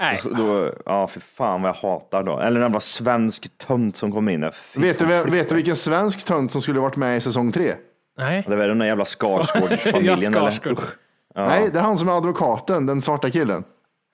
Nej. 0.00 0.20
Då, 0.36 0.70
ja, 0.86 1.06
för 1.06 1.20
fan 1.20 1.62
vad 1.62 1.68
jag 1.68 1.74
hatar 1.90 2.22
då. 2.22 2.38
Eller 2.40 2.56
en 2.56 2.62
jävla 2.62 2.80
svensk 2.80 3.58
tönt 3.58 3.96
som 3.96 4.12
kommer 4.12 4.32
in. 4.32 4.50
Fy 4.52 4.80
Vet 4.80 4.98
du, 4.98 5.06
fan, 5.06 5.30
vet 5.30 5.48
du 5.48 5.54
vilken 5.54 5.76
svensk 5.76 6.24
tönt 6.24 6.52
som 6.52 6.62
skulle 6.62 6.80
varit 6.80 6.96
med 6.96 7.16
i 7.16 7.20
säsong 7.20 7.52
tre? 7.52 7.74
Nej. 8.18 8.44
Det 8.48 8.56
var 8.56 8.68
den 8.68 8.78
där 8.78 8.86
jävla 8.86 9.04
Skarsgård-familjen. 9.04 10.18
Ja, 10.32 10.50
Skarsgård. 10.50 10.66
eller? 10.72 10.82
Usch. 10.82 10.94
Nej, 11.36 11.70
det 11.72 11.78
är 11.78 11.82
han 11.82 11.98
som 11.98 12.08
är 12.08 12.16
advokaten, 12.16 12.86
den 12.86 13.02
svarta 13.02 13.30
killen. 13.30 13.64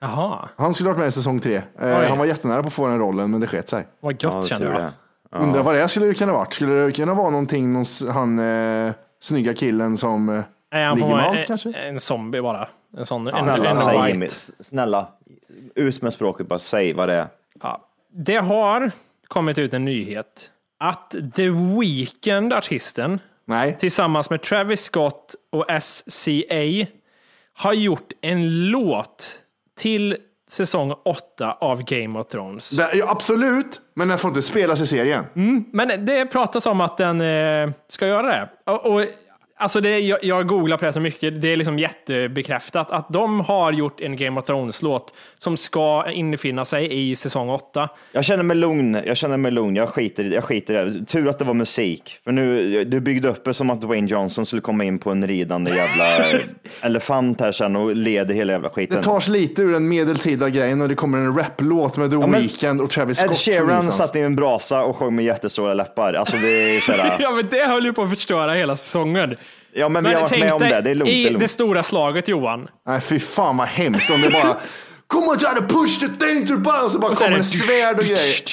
Jaha, 0.01 0.49
Han 0.57 0.73
skulle 0.73 0.89
varit 0.89 0.99
med 0.99 1.07
i 1.07 1.11
säsong 1.11 1.39
tre. 1.39 1.61
Oj. 1.79 1.85
Eh, 1.87 2.09
han 2.09 2.17
var 2.17 2.25
jättenära 2.25 2.61
på 2.61 2.67
att 2.67 2.73
få 2.73 2.87
den 2.87 2.99
rollen, 2.99 3.31
men 3.31 3.39
det 3.39 3.47
sket 3.47 3.69
sig. 3.69 3.87
vad 3.99 4.13
Ja, 4.19 4.29
gött 4.33 4.41
det 4.43 4.47
känner 4.49 4.65
jag. 4.71 4.81
det. 4.81 4.91
Undrar 5.37 5.63
vad 5.63 5.75
det 5.75 5.87
skulle 5.87 6.13
kunna 6.13 6.33
varit. 6.33 6.53
Skulle 6.53 6.71
det 6.85 6.91
kunna 6.91 7.13
vara 7.13 7.29
någonting, 7.29 7.73
någon, 7.73 7.85
han 8.13 8.39
eh, 8.87 8.93
snygga 9.21 9.53
killen 9.53 9.97
som 9.97 10.29
eh, 10.29 10.41
Nej, 10.73 10.85
han 10.85 10.97
ligger 10.97 11.15
med 11.15 11.25
allt 11.25 11.47
kanske? 11.47 11.69
en, 11.69 11.75
en 11.93 11.99
zombie 11.99 12.41
bara. 12.41 12.67
En 12.97 13.05
sån, 13.05 13.27
en, 13.27 13.53
Snälla, 13.53 13.97
en 13.97 14.05
white. 14.05 14.19
mig. 14.19 14.29
Snälla, 14.59 15.07
ut 15.75 16.01
med 16.01 16.13
språket 16.13 16.47
bara. 16.47 16.59
Säg 16.59 16.93
vad 16.93 17.09
det 17.09 17.13
är. 17.13 17.27
Ja. 17.61 17.87
Det 18.11 18.35
har 18.35 18.91
kommit 19.27 19.57
ut 19.57 19.73
en 19.73 19.85
nyhet 19.85 20.51
att 20.79 21.15
The 21.35 21.49
Weeknd, 21.49 22.53
artisten, 22.53 23.19
Nej. 23.45 23.77
tillsammans 23.79 24.29
med 24.29 24.41
Travis 24.41 24.81
Scott 24.81 25.35
och 25.51 25.65
SCA 25.81 26.87
har 27.53 27.73
gjort 27.73 28.11
en 28.21 28.69
låt 28.69 29.39
till 29.77 30.17
säsong 30.49 30.93
8 31.05 31.57
av 31.61 31.83
Game 31.83 32.19
of 32.19 32.27
Thrones. 32.27 32.73
Ja, 32.73 32.89
absolut, 33.07 33.81
men 33.93 34.07
den 34.07 34.17
får 34.17 34.27
inte 34.27 34.41
spelas 34.41 34.81
i 34.81 34.87
serien. 34.87 35.25
Men 35.71 36.05
det 36.05 36.25
pratas 36.25 36.65
om 36.65 36.81
att 36.81 36.97
den 36.97 37.21
eh, 37.21 37.71
ska 37.87 38.07
göra 38.07 38.27
det. 38.27 38.49
Och, 38.71 38.85
och, 38.85 39.05
alltså 39.57 39.81
det 39.81 39.99
jag, 39.99 40.23
jag 40.23 40.47
googlar 40.47 40.77
på 40.77 40.85
det 40.85 40.93
så 40.93 40.99
mycket, 40.99 41.41
det 41.41 41.53
är 41.53 41.57
liksom 41.57 41.79
jättebekräftat 41.79 42.91
att 42.91 43.09
de 43.09 43.39
har 43.41 43.71
gjort 43.71 44.01
en 44.01 44.15
Game 44.17 44.39
of 44.39 44.45
Thrones-låt 44.45 45.13
som 45.37 45.57
ska 45.57 46.05
infinna 46.11 46.65
sig 46.65 47.09
i 47.09 47.15
säsong 47.15 47.49
8. 47.49 47.89
Jag 48.11 48.25
känner 48.25 48.43
mig 48.43 48.57
lugn. 48.57 48.97
Jag 49.05 49.17
känner 49.17 49.37
mig 49.37 49.51
lugn. 49.51 49.75
Jag 49.75 49.89
skiter, 49.89 50.23
jag 50.23 50.43
skiter 50.43 50.87
i 50.87 50.89
det. 50.89 51.05
Tur 51.05 51.27
att 51.29 51.39
det 51.39 51.45
var 51.45 51.53
musik. 51.53 52.19
För 52.23 52.31
nu, 52.31 52.83
du 52.83 52.99
byggde 52.99 53.29
upp 53.29 53.43
det 53.45 53.53
som 53.53 53.69
att 53.69 53.81
Dwayne 53.81 54.07
Johnson 54.07 54.45
skulle 54.45 54.61
komma 54.61 54.83
in 54.83 54.99
på 54.99 55.11
en 55.11 55.27
ridande 55.27 55.71
jävla 55.75 56.39
elefant 56.81 57.41
här 57.41 57.51
sen 57.51 57.75
och 57.75 57.95
leder 57.95 58.33
hela 58.33 58.53
jävla 58.53 58.69
skiten. 58.69 58.97
Det 58.97 59.03
tas 59.03 59.27
lite 59.27 59.61
ur 59.61 59.71
den 59.73 59.87
medeltida 59.89 60.49
grejen 60.49 60.81
och 60.81 60.89
det 60.89 60.95
kommer 60.95 61.17
en 61.17 61.37
raplåt 61.37 61.97
med 61.97 62.11
The 62.11 62.17
men 62.17 62.31
Weeknd 62.31 62.81
och 62.81 62.89
Travis 62.89 63.19
Ed 63.23 63.25
Scott. 63.25 63.43
från 63.43 63.67
Sheeran 63.67 63.91
satt 63.91 64.15
i 64.15 64.19
en 64.19 64.35
brasa 64.35 64.83
och 64.83 64.95
sjöng 64.95 65.15
med 65.15 65.25
jättestora 65.25 65.73
läppar. 65.73 66.13
Alltså 66.13 66.37
det 66.37 66.75
är 66.75 66.79
sådär. 66.79 67.17
Ja, 67.25 67.31
men 67.31 67.47
det 67.51 67.65
höll 67.65 67.85
ju 67.85 67.93
på 67.93 68.01
att 68.03 68.09
förstöra 68.09 68.53
hela 68.53 68.75
säsongen. 68.75 69.35
Ja, 69.75 69.89
men 69.89 70.03
vi 70.03 70.13
har 70.13 70.21
varit 70.21 70.39
med 70.39 70.53
om 70.53 70.59
det. 70.61 70.81
Det 70.81 70.89
är 70.89 70.95
lugnt. 70.95 71.09
i 71.11 71.21
Det 71.23 71.27
är 71.27 71.31
lugnt. 71.31 71.39
det 71.43 71.47
stora 71.47 71.83
slaget 71.83 72.27
Johan. 72.27 72.67
Nej, 72.87 73.01
fy 73.01 73.19
fan 73.19 73.57
vad 73.57 73.67
hemskt 73.67 74.09
om 74.11 74.21
det 74.21 74.29
bara 74.29 74.57
Come 75.07 75.25
on 75.27 75.37
try 75.37 75.47
to 75.55 75.61
push 75.67 75.99
the 75.99 76.07
thing 76.07 76.47
to 76.47 76.71
the 76.71 76.85
och 76.85 76.91
så 76.91 76.99
bara 76.99 77.15
så 77.15 77.23
är 77.23 77.27
kommer 77.27 77.29
det- 77.31 77.35
en 77.37 77.45
svärd 77.45 77.97
och 77.97 78.03
grejer. 78.03 78.39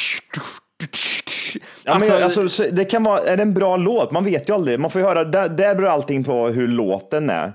Ja, 1.55 1.61
men 1.85 1.93
Alltså- 1.95 2.13
jag- 2.15 2.23
alltså, 2.23 2.49
så 2.49 2.65
det 2.73 2.85
kan 2.85 3.03
vara, 3.05 3.19
är 3.21 3.37
det 3.37 3.43
en 3.43 3.55
bra 3.55 3.77
låt? 3.77 4.11
Man 4.11 4.25
vet 4.25 4.49
ju 4.49 4.55
aldrig. 4.55 4.81
Man 4.81 4.91
får 4.91 5.01
ju 5.01 5.07
höra, 5.07 5.25
där, 5.25 5.49
där 5.49 5.75
beror 5.75 5.89
allting 5.89 6.25
på 6.25 6.47
hur 6.49 6.69
låten 6.69 7.31
är. 7.31 7.53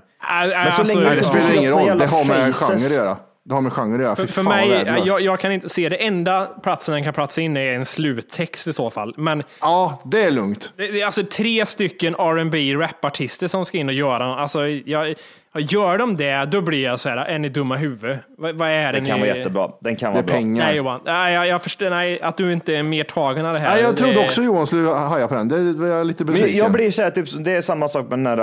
Men 0.48 0.72
så 0.72 0.82
länge 0.82 1.00
Nej, 1.06 1.10
det 1.10 1.16
Ja. 1.22 1.22
spelar 1.28 1.52
ingen 1.54 1.72
roll. 1.72 1.98
Det 1.98 2.06
har 2.06 2.24
med 2.24 2.56
genre 2.56 2.86
att 2.86 2.92
göra. 2.92 3.16
Det 3.48 3.54
har 3.54 3.60
med 3.60 3.72
genre 3.72 3.94
att 3.94 4.00
göra. 4.02 4.16
För, 4.16 4.26
för 4.26 4.42
mig, 4.42 5.02
jag, 5.06 5.20
jag 5.20 5.40
kan 5.40 5.52
inte 5.52 5.68
se 5.68 5.88
det. 5.88 5.96
Enda 5.96 6.46
platsen 6.62 6.92
den 6.94 7.04
kan 7.04 7.14
platsa 7.14 7.40
in 7.40 7.56
är 7.56 7.72
en 7.72 7.84
sluttext 7.84 8.66
i 8.66 8.72
så 8.72 8.90
fall. 8.90 9.14
Men 9.16 9.42
Ja, 9.60 10.02
det 10.04 10.22
är 10.22 10.30
lugnt. 10.30 10.72
det, 10.76 10.86
det 10.90 11.00
är 11.00 11.04
alltså 11.04 11.22
tre 11.32 11.66
stycken 11.66 12.14
R&B 12.14 12.74
rapartister 12.74 13.48
som 13.48 13.64
ska 13.64 13.78
in 13.78 13.88
och 13.88 13.94
göra. 13.94 14.24
Alltså, 14.36 14.66
jag, 14.68 15.14
gör 15.58 15.98
de 15.98 16.16
det, 16.16 16.44
då 16.44 16.60
blir 16.60 16.82
jag 16.84 17.00
så 17.00 17.08
här, 17.08 17.16
är 17.16 17.38
ni 17.38 17.48
dumma 17.48 17.76
i 17.76 17.78
huvudet? 17.78 18.20
Vad, 18.38 18.54
vad 18.54 18.68
är 18.68 18.92
det 18.92 18.98
Den 18.98 19.06
kan 19.06 19.20
ni... 19.20 19.26
vara 19.26 19.36
jättebra. 19.36 19.70
Den 19.80 19.96
kan 19.96 20.12
Det 20.12 20.14
vara 20.14 20.22
är 20.22 20.26
bra. 20.26 20.36
pengar. 20.36 20.64
Nej 20.66 20.76
Johan, 20.76 21.00
nej, 21.04 21.34
jag, 21.34 21.46
jag 21.46 21.62
förstår, 21.62 21.90
nej, 21.90 22.20
att 22.22 22.36
du 22.36 22.52
inte 22.52 22.76
är 22.76 22.82
mer 22.82 23.04
tagen 23.04 23.46
av 23.46 23.54
det 23.54 23.60
här. 23.60 23.74
Nej, 23.74 23.82
jag 23.82 23.96
trodde 23.96 24.14
Det- 24.14 24.24
också 24.24 24.42
Johan 24.42 24.66
skulle 24.66 24.88
haja 24.88 25.28
på 25.28 25.34
den. 25.34 25.48
Det 25.48 25.72
var 25.72 25.86
jag 25.86 26.06
lite 26.06 26.24
Men 26.24 26.56
jag 26.56 26.72
blir 26.72 26.90
så 26.90 27.02
här, 27.02 27.10
typ, 27.10 27.44
det 27.44 27.52
är 27.52 27.60
samma 27.60 27.88
sak 27.88 28.08
med 28.10 28.18
den 28.18 28.26
här 28.26 28.38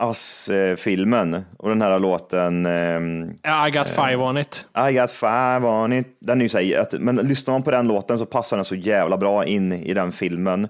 Ass-filmen 0.00 1.44
och 1.58 1.68
den 1.68 1.82
här 1.82 1.98
låten 1.98 2.66
ehm, 2.66 3.30
I 3.66 3.70
got 3.70 3.88
five 3.88 4.16
on 4.16 4.38
it. 4.38 4.66
I 4.90 4.92
got 4.92 5.10
five 5.10 5.60
on 5.66 5.92
it. 5.92 6.06
Den 6.20 6.40
är 6.40 6.42
ju 6.42 6.48
så 6.48 6.58
här, 6.58 6.98
men 6.98 7.16
lyssnar 7.16 7.54
man 7.54 7.62
på 7.62 7.70
den 7.70 7.88
låten 7.88 8.18
så 8.18 8.26
passar 8.26 8.56
den 8.56 8.64
så 8.64 8.74
jävla 8.74 9.16
bra 9.16 9.44
in 9.44 9.72
i 9.72 9.94
den 9.94 10.12
filmen. 10.12 10.68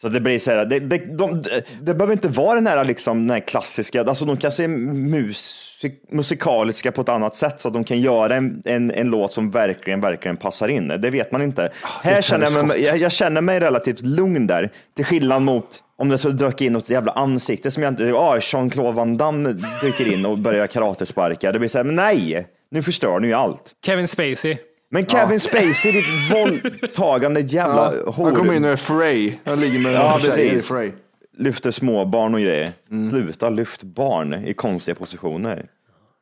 Så 0.00 0.08
det 0.08 0.20
blir 0.20 0.38
så 0.38 0.50
här, 0.50 0.64
det, 0.64 0.80
det, 0.80 1.18
de, 1.18 1.44
det 1.80 1.94
behöver 1.94 2.12
inte 2.12 2.28
vara 2.28 2.54
den 2.54 2.66
här, 2.66 2.84
liksom, 2.84 3.18
den 3.26 3.30
här 3.30 3.40
klassiska, 3.40 4.04
alltså 4.04 4.24
de 4.24 4.36
kanske 4.36 4.64
är 4.64 4.68
musik, 4.68 6.02
musikaliska 6.10 6.92
på 6.92 7.00
ett 7.00 7.08
annat 7.08 7.34
sätt 7.34 7.60
så 7.60 7.68
att 7.68 7.74
de 7.74 7.84
kan 7.84 8.00
göra 8.00 8.34
en, 8.34 8.62
en, 8.64 8.90
en 8.90 9.10
låt 9.10 9.32
som 9.32 9.50
verkligen, 9.50 10.00
verkligen 10.00 10.36
passar 10.36 10.68
in. 10.68 10.88
Det 10.88 11.10
vet 11.10 11.32
man 11.32 11.42
inte. 11.42 11.72
här 12.02 12.22
känner 12.22 12.48
jag, 12.54 12.66
mig, 12.66 12.82
jag, 12.82 12.98
jag 12.98 13.12
känner 13.12 13.40
mig 13.40 13.60
relativt 13.60 14.00
lugn 14.00 14.46
där, 14.46 14.70
till 14.96 15.04
skillnad 15.04 15.42
mot 15.42 15.83
om 15.96 16.08
det 16.08 16.18
så 16.18 16.30
dök 16.30 16.60
in 16.60 16.72
något 16.72 16.90
jävla 16.90 17.12
ansikte 17.12 17.70
som 17.70 17.82
jag 17.82 17.92
inte, 17.92 18.12
ah, 18.14 18.38
Jean-Claude 18.40 18.92
Van 18.92 19.16
Damme 19.16 19.52
dyker 19.82 20.12
in 20.12 20.26
och 20.26 20.38
börjar 20.38 20.66
karatesparka. 20.66 21.52
Det 21.52 21.58
blir 21.58 21.68
så 21.68 21.78
här, 21.78 21.84
men 21.84 21.94
nej, 21.94 22.46
nu 22.70 22.82
förstör 22.82 23.20
ni 23.20 23.26
ju 23.28 23.34
allt. 23.34 23.72
Kevin 23.86 24.08
Spacey. 24.08 24.56
Men 24.90 25.06
Kevin 25.06 25.40
Spacey, 25.40 25.92
ditt 25.92 26.04
våldtagande 26.32 27.40
jävla 27.40 27.94
Ja, 28.04 28.10
hår. 28.10 28.24
han 28.24 28.34
kommer 28.34 28.54
in 28.54 28.64
och 28.64 28.70
är 28.70 28.76
Frey. 28.76 29.32
Han 29.44 29.60
ligger 29.60 29.78
med 29.80 29.92
Ja, 29.92 30.20
ja, 30.24 30.30
tjejer. 30.34 30.58
Frey. 30.58 30.92
lyfter 31.38 31.70
småbarn 31.70 32.34
och 32.34 32.40
grejer. 32.40 32.68
Mm. 32.90 33.10
Sluta 33.10 33.50
lyft 33.50 33.82
barn 33.82 34.34
i 34.46 34.54
konstiga 34.54 34.94
positioner. 34.94 35.66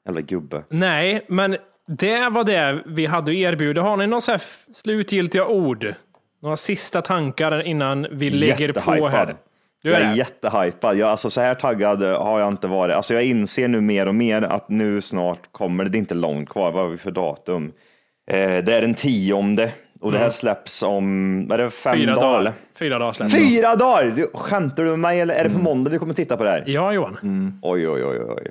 Jävla 0.07 0.21
gubbe. 0.21 0.63
Nej, 0.69 1.25
men 1.29 1.57
det 1.87 2.29
var 2.29 2.45
det 2.45 2.83
vi 2.87 3.07
hade 3.07 3.33
att 3.33 3.37
erbjuda. 3.37 3.83
Har 3.83 3.97
ni 3.97 4.07
några 4.07 4.21
så 4.21 4.31
här 4.31 4.39
f- 4.39 4.65
slutgiltiga 4.75 5.47
ord? 5.47 5.95
Några 6.43 6.57
sista 6.57 7.03
tankar 7.03 7.63
innan 7.63 8.07
vi 8.13 8.31
lägger 8.31 8.73
på 8.73 9.09
här? 9.09 9.35
Du 9.83 9.91
Jag 9.91 10.01
är 10.01 10.05
är 10.05 10.11
det? 10.11 10.17
jättehypad. 10.17 10.97
Jag, 10.97 11.09
alltså, 11.09 11.31
så 11.31 11.41
här 11.41 11.55
taggad 11.55 12.03
har 12.03 12.41
jag 12.41 12.49
inte 12.49 12.67
varit. 12.67 12.95
Alltså, 12.97 13.15
jag 13.15 13.25
inser 13.25 13.69
nu 13.69 13.81
mer 13.81 14.09
och 14.09 14.15
mer 14.15 14.43
att 14.43 14.69
nu 14.69 15.01
snart 15.01 15.39
kommer 15.53 15.85
det. 15.85 15.91
Det 15.91 15.97
är 15.97 16.01
inte 16.01 16.15
långt 16.15 16.49
kvar. 16.49 16.73
Vad 16.73 16.83
har 16.83 16.89
vi 16.91 16.99
för 16.99 17.11
datum? 17.11 17.73
Eh, 18.31 18.37
det 18.65 18.75
är 18.75 18.81
den 18.81 18.95
tionde 18.95 19.73
och 20.01 20.13
det 20.13 20.19
här 20.19 20.31
släpps 20.31 20.83
om 20.83 21.51
är 21.53 21.59
det, 21.59 21.71
fem 21.71 21.93
Mm. 21.95 22.07
Fyra 22.07 22.15
dagar. 22.15 22.39
dagar. 22.39 22.53
Fyra 22.79 22.99
dagar 22.99 23.13
släpps. 23.13 23.35
Fyra 23.35 23.77
dagar! 23.77 24.13
Du, 24.17 24.31
skämtar 24.35 24.83
du 24.85 24.91
med 24.91 24.99
mig 24.99 25.21
eller 25.21 25.35
är 25.35 25.45
det 25.45 25.51
på 25.51 25.59
måndag 25.59 25.91
vi 25.91 25.99
kommer 25.99 26.15
titta 26.15 26.37
på 26.37 26.45
det 26.45 26.51
här? 26.51 26.65
Ja, 26.67 26.93
Johan. 26.93 27.59
Oj, 27.63 27.89
oj, 27.89 28.05
oj, 28.05 28.19
oj. 28.29 28.51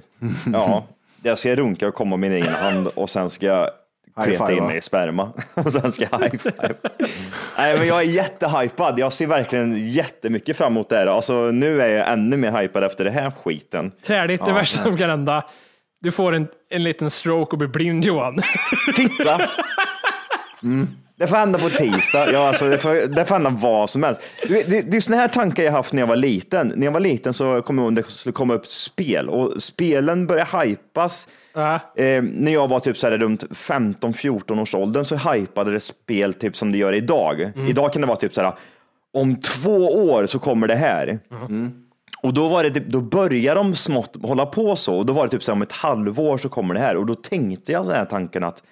Ja, 0.54 0.86
jag 1.24 1.38
ska 1.38 1.56
runka 1.56 1.88
och 1.88 1.94
komma 1.94 2.18
med 2.18 2.32
min 2.32 2.42
egen 2.44 2.54
hand 2.54 2.88
och 2.88 3.10
sen 3.10 3.30
ska 3.30 3.46
jag 3.46 3.70
peta 4.16 4.52
in 4.52 4.64
mig 4.64 4.78
i 4.78 4.82
sperma 4.82 5.32
och 5.54 5.74
sen 5.74 5.92
ska 5.92 6.06
jag 6.12 6.20
high 6.20 6.38
five. 6.38 6.74
Nej, 7.58 7.78
men 7.78 7.88
jag 7.88 8.02
är 8.02 8.06
jättehypad. 8.06 9.00
Jag 9.00 9.14
ser 9.14 9.28
verkligen 9.28 9.90
jättemycket 9.90 10.58
fram 10.58 10.74
emot 10.74 10.90
det 10.90 10.96
här. 10.96 11.08
Alltså, 11.08 11.52
nu 11.52 11.82
är 11.82 11.88
jag 11.88 12.12
ännu 12.14 12.38
mer 12.38 12.52
hypad 12.52 12.84
efter 12.84 13.04
det 13.04 13.12
här 13.12 13.32
skiten. 13.32 13.92
Träligt, 14.06 14.46
det 14.46 14.54
värsta 14.54 14.84
som 14.84 14.98
kan 14.98 15.10
hända. 15.10 15.44
Du 16.02 16.12
får 16.12 16.34
en, 16.34 16.48
en 16.70 16.84
liten 16.84 17.10
stroke 17.10 17.52
och 17.52 17.58
blir 17.58 17.68
blind 17.68 18.06
Johan. 18.06 18.42
Titta! 18.96 19.50
Mm. 20.64 20.88
Det 21.18 21.28
får 21.28 21.36
hända 21.36 21.60
på 21.60 21.70
tisdag. 21.70 22.32
Ja, 22.32 22.48
alltså, 22.48 22.70
det, 22.70 22.78
får, 22.78 23.16
det 23.16 23.26
får 23.26 23.36
hända 23.36 23.50
vad 23.50 23.90
som 23.90 24.04
helst. 24.04 24.22
Du 24.48 24.54
vet, 24.54 24.70
Det, 24.70 24.82
det 24.82 24.98
är 24.98 25.02
såna 25.02 25.18
här 25.18 25.28
tankar 25.28 25.64
jag 25.64 25.72
haft 25.72 25.94
när 25.94 26.02
jag 26.02 26.08
var 26.08 26.16
liten. 26.16 26.74
När 26.76 26.86
jag 26.86 26.92
var 26.92 27.00
liten 27.00 27.34
så 27.34 27.62
kom 27.62 27.78
jag 27.78 27.86
ihåg 27.86 28.00
att 28.00 28.06
det 28.08 28.12
skulle 28.12 28.34
komma 28.34 28.54
upp 28.54 28.68
spel 28.68 29.30
och 29.30 29.64
spelen 29.64 30.28
började 30.28 30.58
hypas. 30.64 31.28
Eh, 31.96 32.24
när 32.24 32.52
jag 32.52 32.68
var 32.68 32.80
typ 32.80 32.98
så 32.98 33.10
här 33.10 33.18
runt 33.18 33.44
15-14 33.44 34.62
års 34.62 34.76
åldern 34.76 35.06
så 35.06 35.16
hypade 35.16 35.72
det 35.72 35.80
spel 35.80 36.34
typ 36.34 36.56
som 36.58 36.72
det 36.72 36.78
gör 36.78 36.94
idag. 36.94 37.52
Idag 37.70 37.94
kan 37.94 38.02
det 38.02 38.08
vara 38.08 38.18
typ 38.18 38.34
så 38.34 38.42
här, 38.42 38.54
om 39.14 39.36
två 39.42 39.78
år 39.88 40.26
så 40.26 40.40
kommer 40.40 40.68
det 40.68 40.76
här. 40.76 41.20
Och 42.24 42.34
då, 42.34 42.48
var 42.48 42.64
det, 42.64 42.72
typ- 42.72 42.88
då 42.88 43.02
började 43.02 43.60
de 43.60 43.76
smått 43.76 44.16
hålla 44.24 44.46
på 44.46 44.76
så 44.76 44.98
och 44.98 45.06
då 45.06 45.14
var 45.14 45.24
det 45.24 45.30
typ 45.30 45.44
så 45.44 45.52
här, 45.52 45.56
om 45.56 45.62
ett 45.62 45.72
halvår 45.72 46.38
så 46.38 46.50
kommer 46.50 46.74
det 46.74 46.80
här 46.80 46.98
och 46.98 47.06
då 47.06 47.16
tänkte 47.16 47.72
jag 47.72 47.86
så 47.86 47.92
här 47.92 48.06
tanken 48.06 48.44
att 48.44 48.64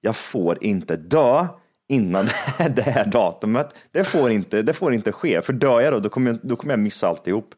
jag 0.00 0.16
får 0.16 0.64
inte 0.64 0.96
dö 0.96 1.46
innan 1.88 2.24
det 2.70 2.82
här 2.82 3.04
datumet. 3.06 3.74
Det 3.92 4.04
får 4.04 4.30
inte, 4.30 4.62
det 4.62 4.72
får 4.72 4.94
inte 4.94 5.12
ske, 5.12 5.42
för 5.42 5.52
dör 5.52 5.80
jag 5.80 5.92
då, 5.92 5.98
då 5.98 6.08
kommer 6.08 6.30
jag, 6.30 6.40
då 6.42 6.56
kommer 6.56 6.72
jag 6.72 6.80
missa 6.80 7.08
alltihop. 7.08 7.54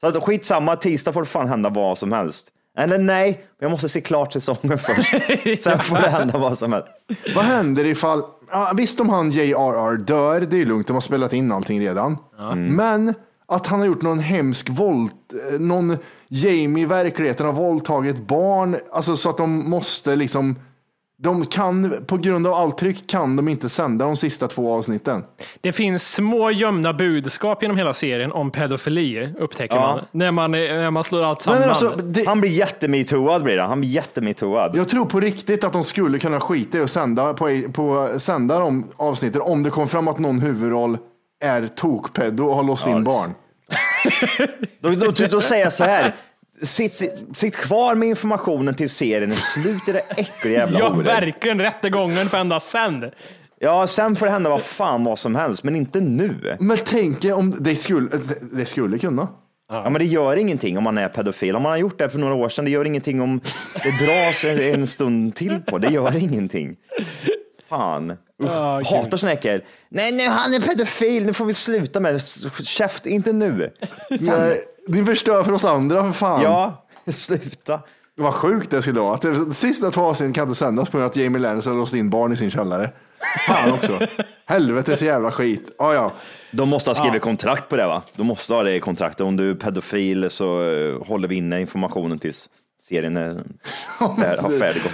Så 0.00 0.06
att, 0.06 0.22
skitsamma, 0.22 0.76
tisdag 0.76 1.12
får 1.12 1.20
det 1.22 1.28
fan 1.28 1.48
hända 1.48 1.68
vad 1.68 1.98
som 1.98 2.12
helst. 2.12 2.48
Eller 2.76 2.98
nej, 2.98 3.44
jag 3.58 3.70
måste 3.70 3.88
se 3.88 4.00
klart 4.00 4.32
säsongen 4.32 4.78
först. 4.78 5.14
Sen 5.62 5.78
får 5.78 5.96
det 5.96 6.08
hända 6.08 6.38
vad 6.38 6.58
som 6.58 6.72
helst. 6.72 6.88
Vad 7.34 7.44
händer 7.44 7.84
ifall, 7.84 8.22
ja, 8.50 8.72
visst 8.76 9.00
om 9.00 9.08
han 9.08 9.30
JRR 9.30 9.96
dör, 9.96 10.40
det 10.40 10.60
är 10.60 10.66
lugnt, 10.66 10.86
de 10.86 10.92
har 10.92 11.00
spelat 11.00 11.32
in 11.32 11.52
allting 11.52 11.80
redan. 11.80 12.18
Men 12.76 13.14
att 13.48 13.66
han 13.66 13.78
har 13.78 13.86
gjort 13.86 14.02
någon 14.02 14.18
hemsk 14.18 14.70
våld, 14.70 15.10
eh, 15.52 15.60
någon 15.60 15.96
Jamie 16.28 16.82
i 16.82 16.86
verkligheten 16.86 17.46
har 17.46 17.52
våldtagit 17.52 18.26
barn, 18.26 18.76
alltså 18.92 19.16
så 19.16 19.30
att 19.30 19.36
de 19.36 19.70
måste 19.70 20.16
liksom, 20.16 20.56
de 21.18 21.46
kan, 21.46 22.04
på 22.06 22.16
grund 22.16 22.46
av 22.46 22.54
allt 22.54 22.78
tryck 22.78 23.06
kan 23.06 23.36
de 23.36 23.48
inte 23.48 23.68
sända 23.68 24.04
de 24.04 24.16
sista 24.16 24.48
två 24.48 24.72
avsnitten. 24.72 25.24
Det 25.60 25.72
finns 25.72 26.12
små 26.14 26.50
gömda 26.50 26.92
budskap 26.92 27.62
genom 27.62 27.76
hela 27.76 27.94
serien 27.94 28.32
om 28.32 28.50
pedofili, 28.50 29.32
upptäcker 29.38 29.74
Ja. 29.76 29.80
man. 29.80 30.04
När 30.12 30.30
man, 30.30 30.50
när 30.50 30.90
man 30.90 31.04
slår 31.04 31.24
allt 31.24 31.42
samman. 31.42 31.60
men 31.60 31.68
alltså, 31.70 31.88
det, 31.88 32.26
Han 32.28 32.40
blir 32.40 32.50
jättemetooad 32.50 33.42
blir 33.42 33.56
det. 33.56 33.62
Han 33.62 33.80
blir 33.80 33.90
jättemetooad. 33.90 34.76
jag 34.76 34.88
tror 34.88 35.04
på 35.06 35.20
riktigt 35.20 35.64
att 35.64 35.72
de 35.72 35.84
skulle 35.84 36.18
kunna 36.18 36.40
skita 36.40 36.78
i 36.78 36.80
att 36.80 36.90
sända, 36.90 37.34
på, 37.34 37.62
på, 37.72 38.10
sända 38.18 38.58
de 38.58 38.84
avsnitten 38.96 39.40
om 39.42 39.62
det 39.62 39.70
kom 39.70 39.88
fram 39.88 40.08
att 40.08 40.18
någon 40.18 40.40
huvudroll 40.40 40.98
är 41.44 41.66
tokpedo 41.66 42.44
och 42.48 42.56
har 42.56 42.62
låst 42.62 42.86
in 42.86 43.04
barn. 43.04 43.34
Då, 44.80 44.90
då, 44.90 45.10
då, 45.10 45.26
då 45.26 45.40
säger 45.40 45.64
jag 45.64 45.72
så 45.72 45.84
här. 45.84 46.14
Sitt, 46.62 47.14
sitt, 47.34 47.56
kvar 47.56 47.94
med 47.94 48.08
informationen 48.08 48.74
till 48.74 48.90
serien 48.90 49.32
är 49.32 49.36
slut 49.36 49.88
i 49.88 49.92
det 49.92 50.02
äckliga 50.16 50.58
jävla 50.58 50.78
ja, 50.78 50.88
horor. 50.88 51.02
verkligen. 51.02 51.60
Rättegången 51.60 52.28
får 52.28 52.38
ända 52.38 52.60
sen. 52.60 53.10
Ja, 53.58 53.86
sen 53.86 54.16
får 54.16 54.26
det 54.26 54.32
hända 54.32 54.50
vad 54.50 54.62
fan 54.62 55.04
vad 55.04 55.18
som 55.18 55.34
helst, 55.34 55.64
men 55.64 55.76
inte 55.76 56.00
nu. 56.00 56.56
Men 56.60 56.78
tänk 56.84 57.24
er 57.24 57.32
om 57.32 57.54
det 57.60 57.76
skulle, 57.76 58.10
det, 58.52 58.66
skulle 58.66 58.98
kunna. 58.98 59.28
Ja, 59.68 59.90
men 59.90 59.98
det 59.98 60.04
gör 60.04 60.36
ingenting 60.36 60.78
om 60.78 60.84
man 60.84 60.98
är 60.98 61.08
pedofil. 61.08 61.56
Om 61.56 61.62
man 61.62 61.70
har 61.70 61.76
gjort 61.76 61.98
det 61.98 62.10
för 62.10 62.18
några 62.18 62.34
år 62.34 62.48
sedan, 62.48 62.64
det 62.64 62.70
gör 62.70 62.84
ingenting 62.84 63.20
om 63.20 63.40
det 63.82 64.06
dras 64.06 64.44
en 64.44 64.86
stund 64.86 65.34
till 65.34 65.60
på. 65.66 65.78
Det 65.78 65.88
gör 65.88 66.16
ingenting. 66.16 66.76
Fan. 67.68 68.16
Kul. 68.38 68.48
Hatar 68.48 69.16
såna 69.16 69.32
äckel. 69.32 69.62
Nej, 69.88 70.12
nu 70.12 70.28
han 70.28 70.54
är 70.54 70.60
pedofil, 70.60 71.26
nu 71.26 71.32
får 71.32 71.44
vi 71.44 71.54
sluta 71.54 72.00
med 72.00 72.14
det. 72.14 72.64
Käft, 72.64 73.06
inte 73.06 73.32
nu. 73.32 73.72
Nej, 74.20 74.64
Ni 74.88 75.04
förstör 75.04 75.44
för 75.44 75.52
oss 75.52 75.64
andra 75.64 76.04
för 76.04 76.12
fan. 76.12 76.42
Ja, 76.42 76.86
sluta. 77.12 77.80
Vad 78.18 78.34
sjukt 78.34 78.70
det 78.70 78.82
skulle 78.82 79.00
vara. 79.00 79.16
Det- 79.16 79.54
sista 79.54 79.90
två 79.90 80.00
avsnitten 80.02 80.32
kan 80.32 80.42
inte 80.48 80.58
sändas 80.58 80.88
på 80.88 80.96
grund 80.98 81.04
av 81.04 81.10
att 81.10 81.16
Jamie 81.16 81.42
Lannister 81.42 81.70
har 81.70 81.78
låst 81.78 81.94
in 81.94 82.10
barn 82.10 82.32
i 82.32 82.36
sin 82.36 82.50
källare. 82.50 82.90
Fan 83.46 83.72
också. 83.72 83.98
Helvetes 84.46 85.02
jävla 85.02 85.32
skit. 85.32 85.70
Ja, 85.78 85.94
ja. 85.94 86.12
De 86.50 86.68
måste 86.68 86.90
ha 86.90 86.94
skrivit 86.94 87.22
kontrakt 87.22 87.68
på 87.68 87.76
det 87.76 87.86
va? 87.86 88.02
De 88.16 88.26
måste 88.26 88.54
ha 88.54 88.62
det 88.62 88.74
i 88.76 88.80
kontraktet. 88.80 89.20
Om 89.20 89.36
du 89.36 89.50
är 89.50 89.54
pedofil 89.54 90.30
så 90.30 90.70
eh, 90.70 91.06
håller 91.06 91.28
vi 91.28 91.34
inne 91.36 91.60
informationen 91.60 92.18
tills 92.18 92.48
serien 92.82 93.16
är, 93.16 93.28
är, 94.24 94.36
har 94.42 94.58
färdiggått. 94.58 94.92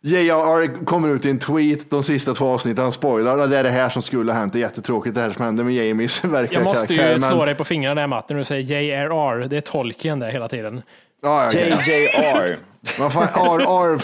JRR 0.00 0.84
kommer 0.84 1.08
ut 1.08 1.24
i 1.24 1.30
en 1.30 1.38
tweet 1.38 1.90
de 1.90 2.02
sista 2.02 2.34
två 2.34 2.46
avsnitten. 2.48 2.82
Han 2.82 2.92
spoilar. 2.92 3.46
Det 3.46 3.56
är 3.58 3.62
det 3.64 3.70
här 3.70 3.88
som 3.88 4.02
skulle 4.02 4.32
ha 4.32 4.38
hänt. 4.40 4.52
Det 4.52 4.58
är 4.58 4.60
jättetråkigt 4.60 5.14
det 5.14 5.20
här 5.20 5.30
som 5.30 5.44
hände 5.44 5.64
med 5.64 5.74
Jamies 5.74 6.24
verkliga 6.24 6.60
Jag 6.60 6.64
måste 6.64 6.86
karaktär. 6.94 7.12
ju 7.14 7.20
slå 7.20 7.36
men- 7.36 7.46
dig 7.46 7.54
på 7.54 7.64
fingrarna 7.64 8.00
där 8.00 8.08
Matt, 8.08 8.28
när 8.28 8.36
du 8.36 8.44
säger 8.44 8.62
JRR. 8.80 9.48
Det 9.48 9.56
är 9.56 9.60
tolken 9.60 10.18
där 10.20 10.30
hela 10.30 10.48
tiden. 10.48 10.82
Ja, 11.22 11.50
ja, 11.52 11.60
ja. 11.60 11.76
JJR. 11.92 12.58
Vad 12.98 13.12
fan, 13.12 13.28
RR, 13.58 13.96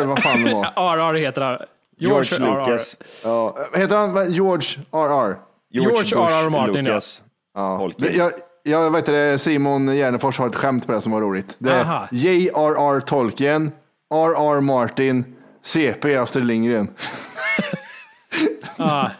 RR, 0.00 0.04
vad 0.04 0.22
fan 0.22 0.44
det 0.44 0.54
var. 0.54 0.64
RR 0.96 1.14
heter 1.14 1.40
det. 1.40 1.66
George 1.98 2.36
RR. 2.38 2.60
Lucas. 2.66 2.96
Ja. 3.24 3.56
Heter 3.74 3.96
han? 3.96 4.32
George 4.32 4.68
RR? 4.92 5.36
George 5.72 5.92
Bush 5.98 6.16
R.R. 6.16 6.50
Martin, 6.50 6.74
ja. 6.74 6.82
Lucas. 6.82 7.22
Ja. 7.54 7.78
Tolkien. 7.78 8.12
Jag, 8.16 8.32
jag 8.62 8.90
vet 8.90 9.06
det, 9.06 9.38
Simon 9.38 9.96
Gärdenfors 9.96 10.38
har 10.38 10.46
ett 10.46 10.54
skämt 10.56 10.86
på 10.86 10.92
det 10.92 11.00
som 11.00 11.12
var 11.12 11.20
roligt. 11.20 11.56
Det 11.58 11.72
är. 11.72 12.08
J.R.R. 12.12 13.00
Tolkien, 13.00 13.72
R.R. 14.14 14.60
Martin, 14.60 15.36
CP 15.62 16.16
Astrid 16.16 16.44
Lindgren. 16.44 16.88
Ja. 18.78 19.10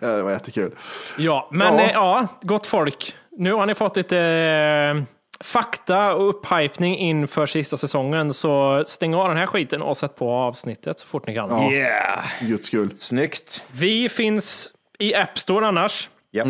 Ja, 0.00 0.08
det 0.08 0.22
var 0.22 0.30
jättekul. 0.30 0.74
Ja, 1.18 1.48
men 1.52 1.74
Ja. 1.76 1.82
ja. 1.82 1.90
ja, 1.92 2.26
gott 2.42 2.66
folk. 2.66 3.14
Nu 3.38 3.52
har 3.52 3.66
ni 3.66 3.74
fått 3.74 3.96
lite 3.96 4.18
eh, 4.18 5.02
fakta 5.44 6.14
och 6.14 6.28
upphypning 6.28 6.96
inför 6.98 7.46
sista 7.46 7.76
säsongen, 7.76 8.32
så 8.34 8.82
stäng 8.86 9.14
av 9.14 9.28
den 9.28 9.36
här 9.36 9.46
skiten 9.46 9.82
och 9.82 9.96
sätt 9.96 10.16
på 10.16 10.30
avsnittet 10.32 11.00
så 11.00 11.06
fort 11.06 11.26
ni 11.26 11.34
kan. 11.34 11.50
Ja. 11.50 11.72
Yeah. 11.72 12.24
Guds 12.40 12.66
skull. 12.66 12.94
Snyggt. 12.96 13.64
Vi 13.72 14.08
finns 14.08 14.72
i 14.98 15.14
App 15.14 15.38
Store 15.38 15.66
annars. 15.66 16.10
Ja. 16.30 16.44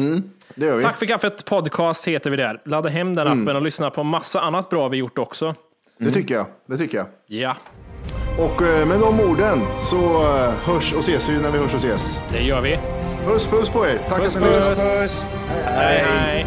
Det 0.55 0.66
gör 0.66 0.77
vi. 0.77 0.82
Tack 0.82 0.98
för 0.98 1.06
kaffet 1.06 1.44
podcast 1.44 2.09
heter 2.09 2.31
vi 2.31 2.36
där. 2.36 2.62
Ladda 2.64 2.89
hem 2.89 3.14
den 3.14 3.27
appen 3.28 3.56
och 3.56 3.62
lyssna 3.62 3.90
på 3.90 4.02
massa 4.02 4.40
annat 4.40 4.70
bra 4.70 4.89
vi 4.89 4.97
gjort 4.97 5.18
också. 5.18 5.55
Det 6.01 6.10
tycker 6.10 6.35
jag. 6.35 6.47
Det 6.68 6.77
tycker 6.77 6.98
jag. 6.98 7.06
Ja, 7.27 7.56
Och 8.39 8.62
eh, 8.62 8.86
med 8.86 9.01
de 9.01 9.20
orden 9.20 9.60
så 9.82 9.97
eh, 10.36 10.52
hörs 10.64 10.93
och 10.93 10.98
ses 11.01 11.28
vi 11.28 11.39
när 11.39 11.51
vi 11.51 11.59
hörs 11.59 11.74
och 11.74 11.78
ses. 11.85 12.20
det 12.32 12.40
gör 12.43 12.60
vi. 12.60 12.78
Puss 13.27 13.47
puss 13.47 13.68
på 13.68 13.86
er. 13.86 14.01
Tack 14.09 14.22
Puss, 14.22 14.36
ni 14.36 14.47
lyssnade. 14.48 14.74
puss. 14.77 15.27
Hej, 15.64 16.05
hej. 16.06 16.47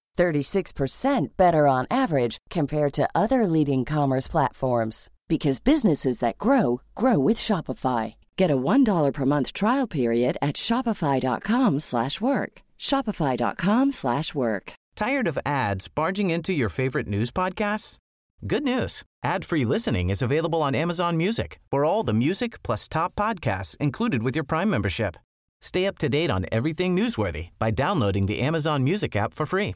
36% 0.17 1.37
better 1.37 1.67
on 1.67 1.87
average 1.89 2.37
compared 2.49 2.93
to 2.93 3.09
other 3.15 3.47
leading 3.47 3.85
commerce 3.85 4.27
platforms 4.27 5.09
because 5.31 5.61
businesses 5.61 6.19
that 6.19 6.37
grow 6.37 6.81
grow 6.93 7.17
with 7.17 7.37
Shopify. 7.37 8.15
Get 8.35 8.51
a 8.51 8.57
$1 8.57 9.13
per 9.13 9.25
month 9.25 9.53
trial 9.53 9.87
period 9.87 10.37
at 10.41 10.57
shopify.com 10.57 11.79
slash 11.79 12.19
work. 12.19 12.61
shopify.com 12.77 13.91
slash 13.93 14.35
work. 14.35 14.73
Tired 14.97 15.29
of 15.29 15.39
ads 15.45 15.87
barging 15.87 16.31
into 16.31 16.51
your 16.51 16.67
favorite 16.67 17.07
news 17.07 17.31
podcasts? 17.31 17.97
Good 18.45 18.65
news. 18.65 19.03
Ad-free 19.23 19.63
listening 19.63 20.09
is 20.09 20.21
available 20.21 20.61
on 20.61 20.75
Amazon 20.75 21.15
Music 21.15 21.59
for 21.69 21.85
all 21.85 22.03
the 22.03 22.13
music 22.13 22.61
plus 22.61 22.89
top 22.89 23.15
podcasts 23.15 23.77
included 23.77 24.21
with 24.21 24.35
your 24.35 24.43
Prime 24.43 24.69
membership. 24.69 25.15
Stay 25.61 25.85
up 25.87 25.97
to 25.99 26.09
date 26.09 26.29
on 26.29 26.45
everything 26.51 26.93
newsworthy 26.93 27.51
by 27.57 27.71
downloading 27.71 28.25
the 28.25 28.41
Amazon 28.41 28.83
Music 28.83 29.15
app 29.15 29.33
for 29.33 29.45
free 29.45 29.75